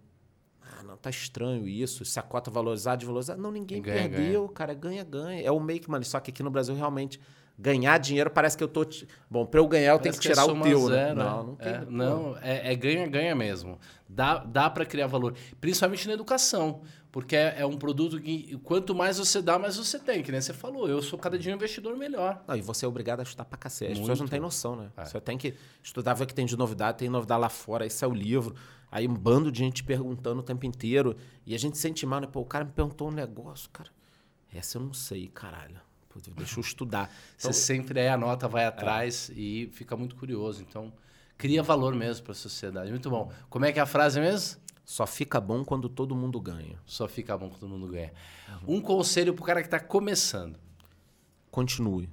Ah, 0.79 0.83
não, 0.83 0.97
tá 0.97 1.09
estranho 1.11 1.67
isso. 1.67 2.05
Se 2.05 2.19
a 2.19 2.23
cota 2.23 2.51
valorizar, 2.51 2.97
desvalorizar. 2.97 3.37
Não, 3.37 3.51
ninguém 3.51 3.81
Ganha, 3.81 4.09
perdeu, 4.09 4.49
cara. 4.49 4.75
Ganha, 4.75 5.03
ganha. 5.05 5.43
É 5.43 5.51
o 5.51 5.59
make 5.59 5.89
money. 5.89 6.05
Só 6.05 6.21
que 6.21 6.31
aqui 6.31 6.43
no 6.43 6.51
Brasil, 6.51 6.75
realmente, 6.75 7.19
ganhar 7.59 7.97
dinheiro 7.99 8.31
parece 8.31 8.57
que 8.57 8.63
eu 8.63 8.69
tô. 8.69 8.85
te- 8.85 9.09
Bom, 9.31 9.47
pra 9.47 9.61
eu 9.61 9.67
ganhar, 9.67 9.93
eu 9.93 9.99
tenho 9.99 10.15
Parece 10.15 10.21
que 10.21 10.29
tirar 10.29 10.45
o 10.45 10.61
teu, 10.61 10.87
zero, 10.89 11.17
né? 11.17 11.25
Não, 11.25 11.47
não 11.47 11.55
tem. 11.57 11.73
É, 11.73 11.85
não, 11.89 12.37
é 12.43 12.73
é 12.73 12.77
ganha-ganha 12.77 13.35
mesmo. 13.35 13.79
Dá, 14.09 14.39
dá 14.39 14.69
para 14.69 14.85
criar 14.85 15.07
valor. 15.07 15.35
Principalmente 15.61 16.07
na 16.07 16.15
educação. 16.15 16.83
Porque 17.11 17.35
é, 17.35 17.55
é 17.61 17.65
um 17.67 17.79
produto 17.79 18.21
que 18.21 18.59
quanto 18.63 18.95
mais 18.95 19.17
você 19.17 19.41
dá, 19.41 19.59
mais 19.59 19.79
você 19.79 19.99
tem. 19.99 20.23
Que 20.23 20.31
nem 20.31 20.39
você 20.39 20.53
falou. 20.53 20.87
Eu 20.87 21.01
sou 21.01 21.19
cada 21.19 21.39
dia 21.39 21.51
um 21.51 21.57
investidor 21.57 21.97
melhor. 21.97 22.45
Não, 22.47 22.55
e 22.55 22.61
você 22.61 22.85
é 22.85 22.89
obrigado 22.89 23.21
a 23.21 23.23
estudar 23.23 23.47
pra 23.47 23.57
cacete. 23.57 23.93
As 23.93 23.99
pessoas 24.01 24.21
não 24.21 24.29
têm 24.29 24.39
noção, 24.39 24.77
né? 24.77 24.91
É. 24.95 25.07
Você 25.07 25.19
tem 25.19 25.39
que 25.39 25.55
estudar, 25.83 26.13
ver 26.13 26.25
o 26.25 26.27
que 26.27 26.35
tem 26.35 26.45
de 26.45 26.59
novidade, 26.59 26.99
tem 26.99 27.09
novidade 27.09 27.41
lá 27.41 27.49
fora, 27.49 27.87
esse 27.87 28.05
é 28.05 28.07
o 28.07 28.13
livro. 28.13 28.55
Aí 28.97 29.07
um 29.07 29.13
bando 29.13 29.53
de 29.53 29.59
gente 29.59 29.85
perguntando 29.85 30.41
o 30.41 30.43
tempo 30.43 30.65
inteiro. 30.65 31.15
E 31.45 31.55
a 31.55 31.59
gente 31.59 31.77
sente 31.77 32.07
mal, 32.07 32.19
né? 32.19 32.27
Pô, 32.27 32.41
o 32.41 32.47
cara 32.47 32.65
me 32.65 32.73
perguntou 32.73 33.09
um 33.09 33.11
negócio, 33.11 33.69
cara. 33.69 33.91
Essa 34.51 34.79
eu 34.79 34.83
não 34.83 34.95
sei, 34.95 35.29
caralho. 35.29 35.79
Pô, 36.09 36.19
deixa 36.35 36.59
eu 36.59 36.63
estudar. 36.63 37.11
Você 37.37 37.49
Então, 37.49 37.53
sempre 37.53 38.01
aí 38.01 38.09
anota, 38.09 38.49
vai 38.49 38.65
atrás 38.65 39.31
e 39.37 39.69
fica 39.75 39.95
muito 39.99 40.17
curioso. 40.17 40.63
Então, 40.63 40.95
cria 41.37 41.63
valor 41.63 41.95
mesmo 41.95 42.25
para 42.25 42.33
a 42.33 42.35
sociedade. 42.35 42.89
Muito 42.89 43.11
bom. 43.11 43.31
Como 43.51 43.67
é 43.67 43.73
que 43.73 43.79
é 43.79 43.83
a 43.83 43.87
frase 43.87 44.19
mesmo? 44.19 44.65
só 44.83 45.07
fica 45.07 45.39
bom 45.41 45.63
quando 45.63 45.91
todo 45.91 46.17
mundo 46.17 46.41
ganha. 46.41 46.79
Só 46.87 47.07
fica 47.07 47.37
bom 47.37 47.51
que 47.51 47.59
todo 47.59 47.69
mundo 47.69 47.89
ganha. 47.89 48.15
Um 48.67 48.81
conselho 48.81 49.35
pro 49.35 49.45
cara 49.45 49.63
que 49.63 49.69
tá 49.69 49.79
começando. 49.79 50.59
Continue. 51.51 52.09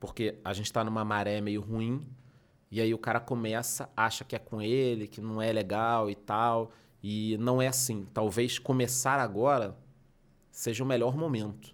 Porque 0.00 0.40
a 0.42 0.52
gente 0.54 0.72
tá 0.72 0.82
numa 0.82 1.04
maré 1.04 1.40
meio 1.40 1.60
ruim. 1.60 2.04
E 2.74 2.80
aí 2.80 2.92
o 2.92 2.98
cara 2.98 3.20
começa, 3.20 3.88
acha 3.96 4.24
que 4.24 4.34
é 4.34 4.38
com 4.40 4.60
ele, 4.60 5.06
que 5.06 5.20
não 5.20 5.40
é 5.40 5.52
legal 5.52 6.10
e 6.10 6.16
tal. 6.16 6.72
E 7.00 7.36
não 7.38 7.62
é 7.62 7.68
assim. 7.68 8.04
Talvez 8.12 8.58
começar 8.58 9.20
agora 9.20 9.78
seja 10.50 10.82
o 10.82 10.86
melhor 10.86 11.16
momento. 11.16 11.72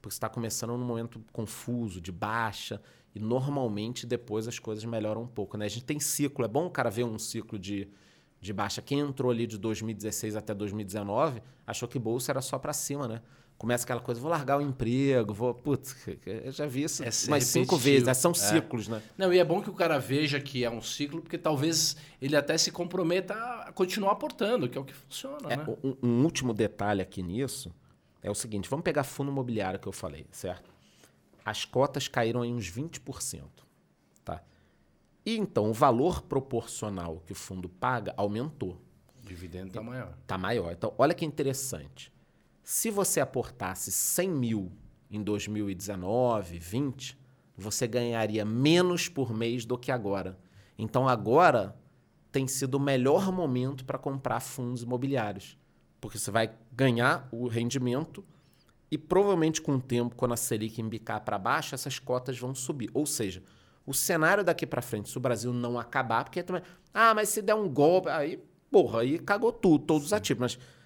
Porque 0.00 0.14
está 0.14 0.26
começando 0.26 0.70
num 0.70 0.86
momento 0.86 1.22
confuso, 1.34 2.00
de 2.00 2.10
baixa. 2.10 2.80
E 3.14 3.20
normalmente 3.20 4.06
depois 4.06 4.48
as 4.48 4.58
coisas 4.58 4.82
melhoram 4.86 5.24
um 5.24 5.26
pouco. 5.26 5.58
Né? 5.58 5.66
A 5.66 5.68
gente 5.68 5.84
tem 5.84 6.00
ciclo. 6.00 6.46
É 6.46 6.48
bom 6.48 6.64
o 6.64 6.70
cara 6.70 6.88
ver 6.88 7.04
um 7.04 7.18
ciclo 7.18 7.58
de, 7.58 7.86
de 8.40 8.50
baixa. 8.50 8.80
Quem 8.80 9.00
entrou 9.00 9.30
ali 9.30 9.46
de 9.46 9.58
2016 9.58 10.34
até 10.34 10.54
2019 10.54 11.42
achou 11.66 11.86
que 11.86 11.98
bolsa 11.98 12.32
era 12.32 12.40
só 12.40 12.58
para 12.58 12.72
cima, 12.72 13.06
né? 13.06 13.20
Começa 13.58 13.82
aquela 13.82 14.00
coisa, 14.00 14.20
vou 14.20 14.30
largar 14.30 14.56
o 14.58 14.60
emprego, 14.62 15.34
vou. 15.34 15.52
Putz, 15.52 15.96
eu 16.24 16.52
já 16.52 16.64
vi 16.64 16.84
isso 16.84 17.02
É 17.02 17.08
umas 17.26 17.42
cinco 17.44 17.76
vezes. 17.76 18.06
né? 18.06 18.14
São 18.14 18.30
É. 18.30 18.34
ciclos, 18.34 18.86
né? 18.86 19.02
Não, 19.16 19.32
e 19.34 19.38
é 19.40 19.44
bom 19.44 19.60
que 19.60 19.68
o 19.68 19.72
cara 19.74 19.98
veja 19.98 20.38
que 20.40 20.62
é 20.64 20.70
um 20.70 20.80
ciclo, 20.80 21.20
porque 21.20 21.36
talvez 21.36 21.96
ele 22.22 22.36
até 22.36 22.56
se 22.56 22.70
comprometa 22.70 23.34
a 23.34 23.72
continuar 23.72 24.12
aportando, 24.12 24.68
que 24.68 24.78
é 24.78 24.80
o 24.80 24.84
que 24.84 24.94
funciona, 24.94 25.52
É, 25.52 25.56
né? 25.56 25.66
um, 25.82 25.96
um 26.00 26.22
último 26.24 26.54
detalhe 26.54 27.02
aqui 27.02 27.20
nisso 27.20 27.74
é 28.22 28.30
o 28.30 28.34
seguinte: 28.34 28.68
vamos 28.70 28.84
pegar 28.84 29.02
fundo 29.02 29.32
imobiliário 29.32 29.80
que 29.80 29.88
eu 29.88 29.92
falei, 29.92 30.24
certo? 30.30 30.70
As 31.44 31.64
cotas 31.64 32.06
caíram 32.06 32.44
em 32.44 32.54
uns 32.54 32.70
20%. 32.70 33.42
Tá? 34.24 34.40
E 35.26 35.36
então 35.36 35.68
o 35.68 35.72
valor 35.72 36.22
proporcional 36.22 37.24
que 37.26 37.32
o 37.32 37.34
fundo 37.34 37.68
paga 37.68 38.14
aumentou. 38.16 38.80
O 39.20 39.26
dividendo 39.26 39.72
tá 39.72 39.82
maior. 39.82 40.14
Tá 40.28 40.38
maior. 40.38 40.72
Então, 40.72 40.94
olha 40.96 41.12
que 41.12 41.24
interessante. 41.24 42.12
Se 42.70 42.90
você 42.90 43.18
aportasse 43.18 43.90
100 43.90 44.28
mil 44.28 44.70
em 45.10 45.22
2019, 45.22 46.58
20, 46.58 47.18
você 47.56 47.86
ganharia 47.86 48.44
menos 48.44 49.08
por 49.08 49.32
mês 49.32 49.64
do 49.64 49.78
que 49.78 49.90
agora. 49.90 50.38
Então, 50.76 51.08
agora 51.08 51.74
tem 52.30 52.46
sido 52.46 52.74
o 52.74 52.78
melhor 52.78 53.32
momento 53.32 53.86
para 53.86 53.96
comprar 53.96 54.40
fundos 54.40 54.82
imobiliários. 54.82 55.56
Porque 55.98 56.18
você 56.18 56.30
vai 56.30 56.54
ganhar 56.70 57.26
o 57.32 57.48
rendimento 57.48 58.22
e 58.90 58.98
provavelmente 58.98 59.62
com 59.62 59.76
o 59.76 59.80
tempo, 59.80 60.14
quando 60.14 60.34
a 60.34 60.36
Selic 60.36 60.78
embicar 60.78 61.22
para 61.22 61.38
baixo, 61.38 61.74
essas 61.74 61.98
cotas 61.98 62.38
vão 62.38 62.54
subir. 62.54 62.90
Ou 62.92 63.06
seja, 63.06 63.42
o 63.86 63.94
cenário 63.94 64.44
daqui 64.44 64.66
para 64.66 64.82
frente, 64.82 65.08
se 65.08 65.16
o 65.16 65.20
Brasil 65.20 65.54
não 65.54 65.78
acabar, 65.78 66.22
porque 66.22 66.42
também, 66.42 66.62
ah, 66.92 67.14
mas 67.14 67.30
se 67.30 67.40
der 67.40 67.54
um 67.54 67.66
golpe, 67.66 68.10
aí, 68.10 68.38
porra, 68.70 69.00
aí 69.00 69.18
cagou 69.18 69.52
tudo, 69.52 69.86
todos 69.86 70.08
os 70.08 70.12
ativos. 70.12 70.40
Mas 70.42 70.77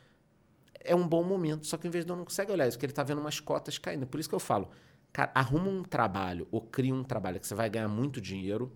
é 0.84 0.94
um 0.94 1.06
bom 1.06 1.22
momento, 1.22 1.66
só 1.66 1.76
que 1.76 1.86
o 1.86 1.88
investidor 1.88 2.16
não 2.16 2.24
consegue 2.24 2.52
olhar 2.52 2.66
isso, 2.66 2.76
porque 2.76 2.86
ele 2.86 2.92
está 2.92 3.02
vendo 3.02 3.20
umas 3.20 3.40
cotas 3.40 3.78
caindo. 3.78 4.06
Por 4.06 4.20
isso 4.20 4.28
que 4.28 4.34
eu 4.34 4.40
falo, 4.40 4.68
cara, 5.12 5.30
arruma 5.34 5.68
um 5.68 5.82
trabalho 5.82 6.46
ou 6.50 6.60
cria 6.60 6.94
um 6.94 7.04
trabalho 7.04 7.40
que 7.40 7.46
você 7.46 7.54
vai 7.54 7.68
ganhar 7.68 7.88
muito 7.88 8.20
dinheiro, 8.20 8.72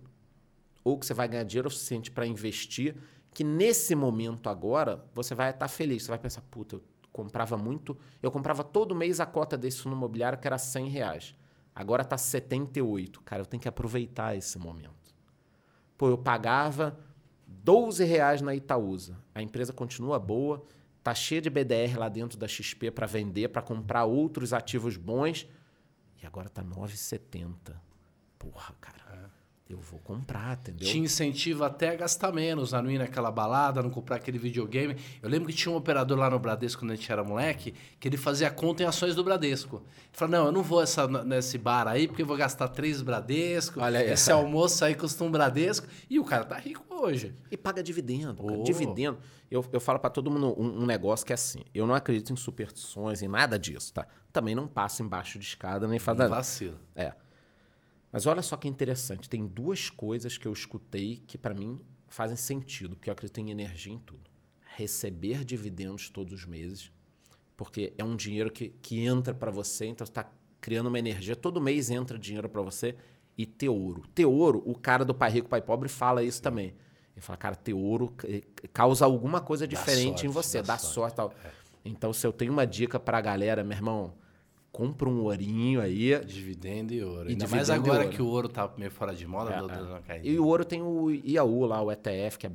ou 0.83 0.97
que 0.97 1.05
você 1.05 1.13
vai 1.13 1.27
ganhar 1.27 1.43
dinheiro 1.43 1.69
suficiente 1.69 2.09
para 2.09 2.25
investir, 2.25 2.95
que 3.33 3.43
nesse 3.43 3.93
momento 3.93 4.49
agora 4.49 5.03
você 5.13 5.35
vai 5.35 5.49
estar 5.49 5.67
feliz. 5.67 6.03
Você 6.03 6.09
vai 6.09 6.17
pensar, 6.17 6.41
puta, 6.49 6.77
eu 6.77 6.83
comprava 7.11 7.57
muito, 7.57 7.97
eu 8.23 8.31
comprava 8.31 8.63
todo 8.63 8.95
mês 8.95 9.19
a 9.19 9.25
cota 9.25 9.57
desse 9.57 9.81
fundo 9.81 9.95
imobiliário 9.95 10.39
que 10.39 10.47
era 10.47 10.57
100 10.57 10.87
reais. 10.87 11.35
Agora 11.75 12.03
está 12.03 12.17
78. 12.17 13.21
Cara, 13.21 13.41
eu 13.41 13.45
tenho 13.45 13.61
que 13.61 13.67
aproveitar 13.67 14.35
esse 14.35 14.57
momento. 14.57 15.13
Pô, 15.97 16.07
eu 16.07 16.17
pagava 16.17 16.97
12 17.45 18.03
reais 18.03 18.41
na 18.41 18.55
Itaúsa. 18.55 19.17
A 19.35 19.41
empresa 19.41 19.73
continua 19.73 20.17
boa, 20.17 20.65
tá 21.07 21.15
cheia 21.15 21.41
de 21.41 21.49
BDR 21.49 21.97
lá 21.97 22.09
dentro 22.09 22.37
da 22.37 22.49
XP 22.49 22.91
para 22.91 23.07
vender, 23.07 23.47
para 23.47 23.61
comprar 23.61 24.03
outros 24.03 24.51
ativos 24.51 24.97
bons. 24.97 25.47
E 26.21 26.25
agora 26.25 26.49
tá 26.49 26.61
9,70. 26.61 27.79
Porra, 28.37 28.75
cara. 28.81 29.31
Eu 29.69 29.79
vou 29.79 29.99
comprar, 29.99 30.57
entendeu? 30.57 30.87
Te 30.87 30.97
incentiva 30.97 31.67
até 31.67 31.89
a 31.89 31.95
gastar 31.95 32.31
menos, 32.31 32.73
a 32.73 32.81
não 32.81 32.89
ir 32.89 32.97
naquela 32.97 33.29
balada, 33.29 33.83
não 33.83 33.89
comprar 33.89 34.15
aquele 34.15 34.37
videogame. 34.37 34.95
Eu 35.21 35.29
lembro 35.29 35.49
que 35.49 35.53
tinha 35.53 35.69
um 35.71 35.75
operador 35.75 36.17
lá 36.17 36.29
no 36.29 36.39
Bradesco, 36.39 36.81
quando 36.81 36.91
a 36.91 36.95
gente 36.95 37.11
era 37.11 37.21
moleque, 37.21 37.73
que 37.99 38.07
ele 38.07 38.15
fazia 38.15 38.49
conta 38.49 38.83
em 38.83 38.85
ações 38.85 39.13
do 39.13 39.23
Bradesco. 39.25 39.77
Ele 39.77 39.85
falou, 40.13 40.31
não, 40.31 40.45
eu 40.45 40.51
não 40.53 40.63
vou 40.63 40.81
essa, 40.81 41.05
nesse 41.25 41.57
bar 41.57 41.85
aí, 41.85 42.07
porque 42.07 42.21
eu 42.21 42.25
vou 42.25 42.37
gastar 42.37 42.69
três 42.69 43.01
Bradesco, 43.01 43.81
Olha 43.81 43.99
aí. 43.99 44.11
esse 44.11 44.31
almoço 44.31 44.85
aí 44.85 44.95
custa 44.95 45.21
um 45.25 45.29
Bradesco. 45.29 45.85
E 46.09 46.17
o 46.17 46.23
cara 46.23 46.45
tá 46.45 46.55
rico 46.57 46.85
hoje. 46.89 47.35
E 47.51 47.57
paga 47.57 47.83
dividendo. 47.83 48.41
cara. 48.43 48.59
Oh. 48.59 48.63
Dividendo. 48.63 49.17
Eu, 49.51 49.65
eu 49.73 49.79
falo 49.81 49.99
para 49.99 50.09
todo 50.09 50.31
mundo 50.31 50.55
um, 50.57 50.83
um 50.83 50.85
negócio 50.85 51.25
que 51.25 51.33
é 51.33 51.35
assim. 51.35 51.59
Eu 51.73 51.85
não 51.85 51.93
acredito 51.93 52.31
em 52.31 52.35
superstições, 52.37 53.21
em 53.21 53.27
nada 53.27 53.59
disso, 53.59 53.93
tá? 53.93 54.07
Também 54.31 54.55
não 54.55 54.65
passo 54.67 55.03
embaixo 55.03 55.37
de 55.37 55.45
escada 55.45 55.87
nem 55.87 55.99
faz 55.99 56.17
Não 56.17 56.25
nada. 56.25 56.35
vacila. 56.37 56.77
É. 56.95 57.13
Mas 58.11 58.25
olha 58.25 58.41
só 58.41 58.55
que 58.57 58.67
interessante. 58.67 59.29
Tem 59.29 59.45
duas 59.45 59.89
coisas 59.89 60.37
que 60.37 60.47
eu 60.47 60.53
escutei 60.53 61.23
que 61.27 61.37
para 61.37 61.53
mim 61.53 61.79
fazem 62.07 62.37
sentido, 62.37 62.95
porque 62.95 63.09
eu 63.09 63.13
acredito 63.13 63.39
em 63.39 63.51
energia 63.51 63.93
em 63.93 63.99
tudo. 63.99 64.29
Receber 64.75 65.43
dividendos 65.43 66.09
todos 66.09 66.33
os 66.33 66.45
meses 66.45 66.91
porque 67.57 67.91
é 67.97 68.03
um 68.03 68.15
dinheiro 68.15 68.51
que, 68.51 68.69
que 68.69 69.03
entra 69.03 69.33
para 69.33 69.49
você, 69.49 69.87
então 69.87 70.05
você 70.05 70.11
está 70.11 70.31
criando 70.61 70.87
uma 70.87 70.99
energia. 70.99 71.35
Todo 71.35 71.59
mês 71.59 71.89
entra 71.89 72.17
dinheiro 72.17 72.47
para 72.47 72.61
você. 72.61 72.95
E 73.35 73.45
ter 73.45 73.69
ouro. 73.69 74.03
Ter 74.15 74.25
ouro, 74.25 74.63
o 74.65 74.73
cara 74.73 75.05
do 75.05 75.13
Pai 75.13 75.29
Rico, 75.29 75.49
Pai 75.49 75.61
Pobre 75.61 75.89
fala 75.89 76.23
isso 76.23 76.41
também. 76.41 76.73
Ele 77.15 77.21
fala, 77.21 77.37
cara, 77.37 77.55
ter 77.55 77.73
ouro 77.73 78.13
causa 78.73 79.05
alguma 79.05 79.41
coisa 79.41 79.67
diferente 79.67 80.21
sorte, 80.21 80.25
em 80.27 80.29
você, 80.29 80.61
dá 80.61 80.73
dá, 80.73 80.77
sorte, 80.77 80.93
sorte 80.93 81.15
tal. 81.15 81.33
Então, 81.85 82.11
se 82.13 82.25
eu 82.25 82.33
tenho 82.33 82.51
uma 82.51 82.65
dica 82.65 82.99
pra 82.99 83.21
galera, 83.21 83.63
meu 83.63 83.77
irmão, 83.77 84.13
compra 84.77 85.09
um 85.09 85.23
ourinho 85.23 85.81
aí. 85.81 86.23
Dividendo 86.23 86.93
e 86.93 87.03
ouro. 87.03 87.27
E 87.29 87.31
Ainda 87.31 87.47
mais 87.47 87.69
agora 87.71 88.03
ouro. 88.03 88.09
que 88.15 88.21
o 88.21 88.27
ouro 88.27 88.47
tá 88.47 88.71
meio 88.77 88.91
fora 88.91 89.15
de 89.15 89.25
moda, 89.25 89.51
É, 89.51 89.57
é. 89.57 89.67
deu 89.75 89.85
uma 89.87 89.99
caída. 90.01 90.27
E 90.27 90.39
o 90.39 90.45
ouro 90.45 90.63
tem 90.63 90.83
o 90.83 91.09
IAU 91.09 91.65
lá, 91.65 91.81
o 91.81 91.91
ETF, 91.91 92.37
que 92.37 92.45
é. 92.47 92.51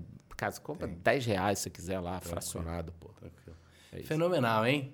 Você 0.50 0.60
compra 0.60 0.88
10 0.88 1.26
reais 1.26 1.58
se 1.58 1.64
você 1.64 1.70
quiser 1.70 2.00
lá, 2.00 2.20
fracionado, 2.20 2.92
pô. 2.98 3.08
Tranquilo. 3.10 3.56
É. 3.92 4.02
Fenomenal, 4.02 4.66
hein? 4.66 4.92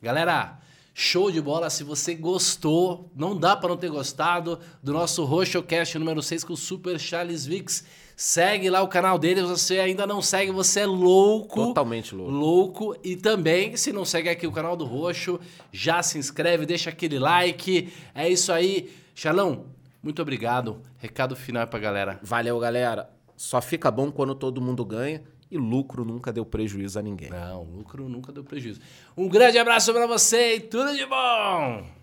Galera, 0.00 0.58
show 0.94 1.30
de 1.30 1.40
bola. 1.42 1.68
Se 1.68 1.84
você 1.84 2.14
gostou, 2.14 3.10
não 3.14 3.36
dá 3.36 3.54
pra 3.56 3.68
não 3.68 3.76
ter 3.76 3.90
gostado 3.90 4.58
do 4.82 4.92
nosso 4.92 5.24
RoxoCast 5.24 5.98
número 5.98 6.22
6 6.22 6.44
com 6.44 6.52
o 6.54 6.56
Super 6.56 6.98
Charles 6.98 7.44
Vix. 7.44 7.84
Segue 8.20 8.68
lá 8.68 8.82
o 8.82 8.88
canal 8.88 9.16
dele. 9.16 9.42
Se 9.42 9.46
você 9.46 9.78
ainda 9.78 10.04
não 10.04 10.20
segue, 10.20 10.50
você 10.50 10.80
é 10.80 10.86
louco. 10.86 11.68
Totalmente 11.68 12.16
louco. 12.16 12.32
Louco. 12.32 12.96
E 13.04 13.14
também, 13.14 13.76
se 13.76 13.92
não 13.92 14.04
segue 14.04 14.28
aqui 14.28 14.44
o 14.44 14.50
canal 14.50 14.76
do 14.76 14.84
Roxo, 14.84 15.38
já 15.70 16.02
se 16.02 16.18
inscreve, 16.18 16.66
deixa 16.66 16.90
aquele 16.90 17.16
like. 17.16 17.92
É 18.12 18.28
isso 18.28 18.52
aí. 18.52 18.92
Charlão, 19.14 19.66
muito 20.02 20.20
obrigado. 20.20 20.82
Recado 20.98 21.36
final 21.36 21.64
pra 21.68 21.78
galera. 21.78 22.18
Valeu, 22.20 22.58
galera. 22.58 23.08
Só 23.36 23.62
fica 23.62 23.88
bom 23.88 24.10
quando 24.10 24.34
todo 24.34 24.60
mundo 24.60 24.84
ganha 24.84 25.22
e 25.48 25.56
lucro 25.56 26.04
nunca 26.04 26.32
deu 26.32 26.44
prejuízo 26.44 26.98
a 26.98 27.02
ninguém. 27.02 27.30
Não, 27.30 27.62
lucro 27.62 28.08
nunca 28.08 28.32
deu 28.32 28.42
prejuízo. 28.42 28.80
Um 29.16 29.28
grande 29.28 29.58
abraço 29.58 29.92
pra 29.92 30.08
você 30.08 30.56
e 30.56 30.60
tudo 30.60 30.92
de 30.92 31.06
bom! 31.06 31.97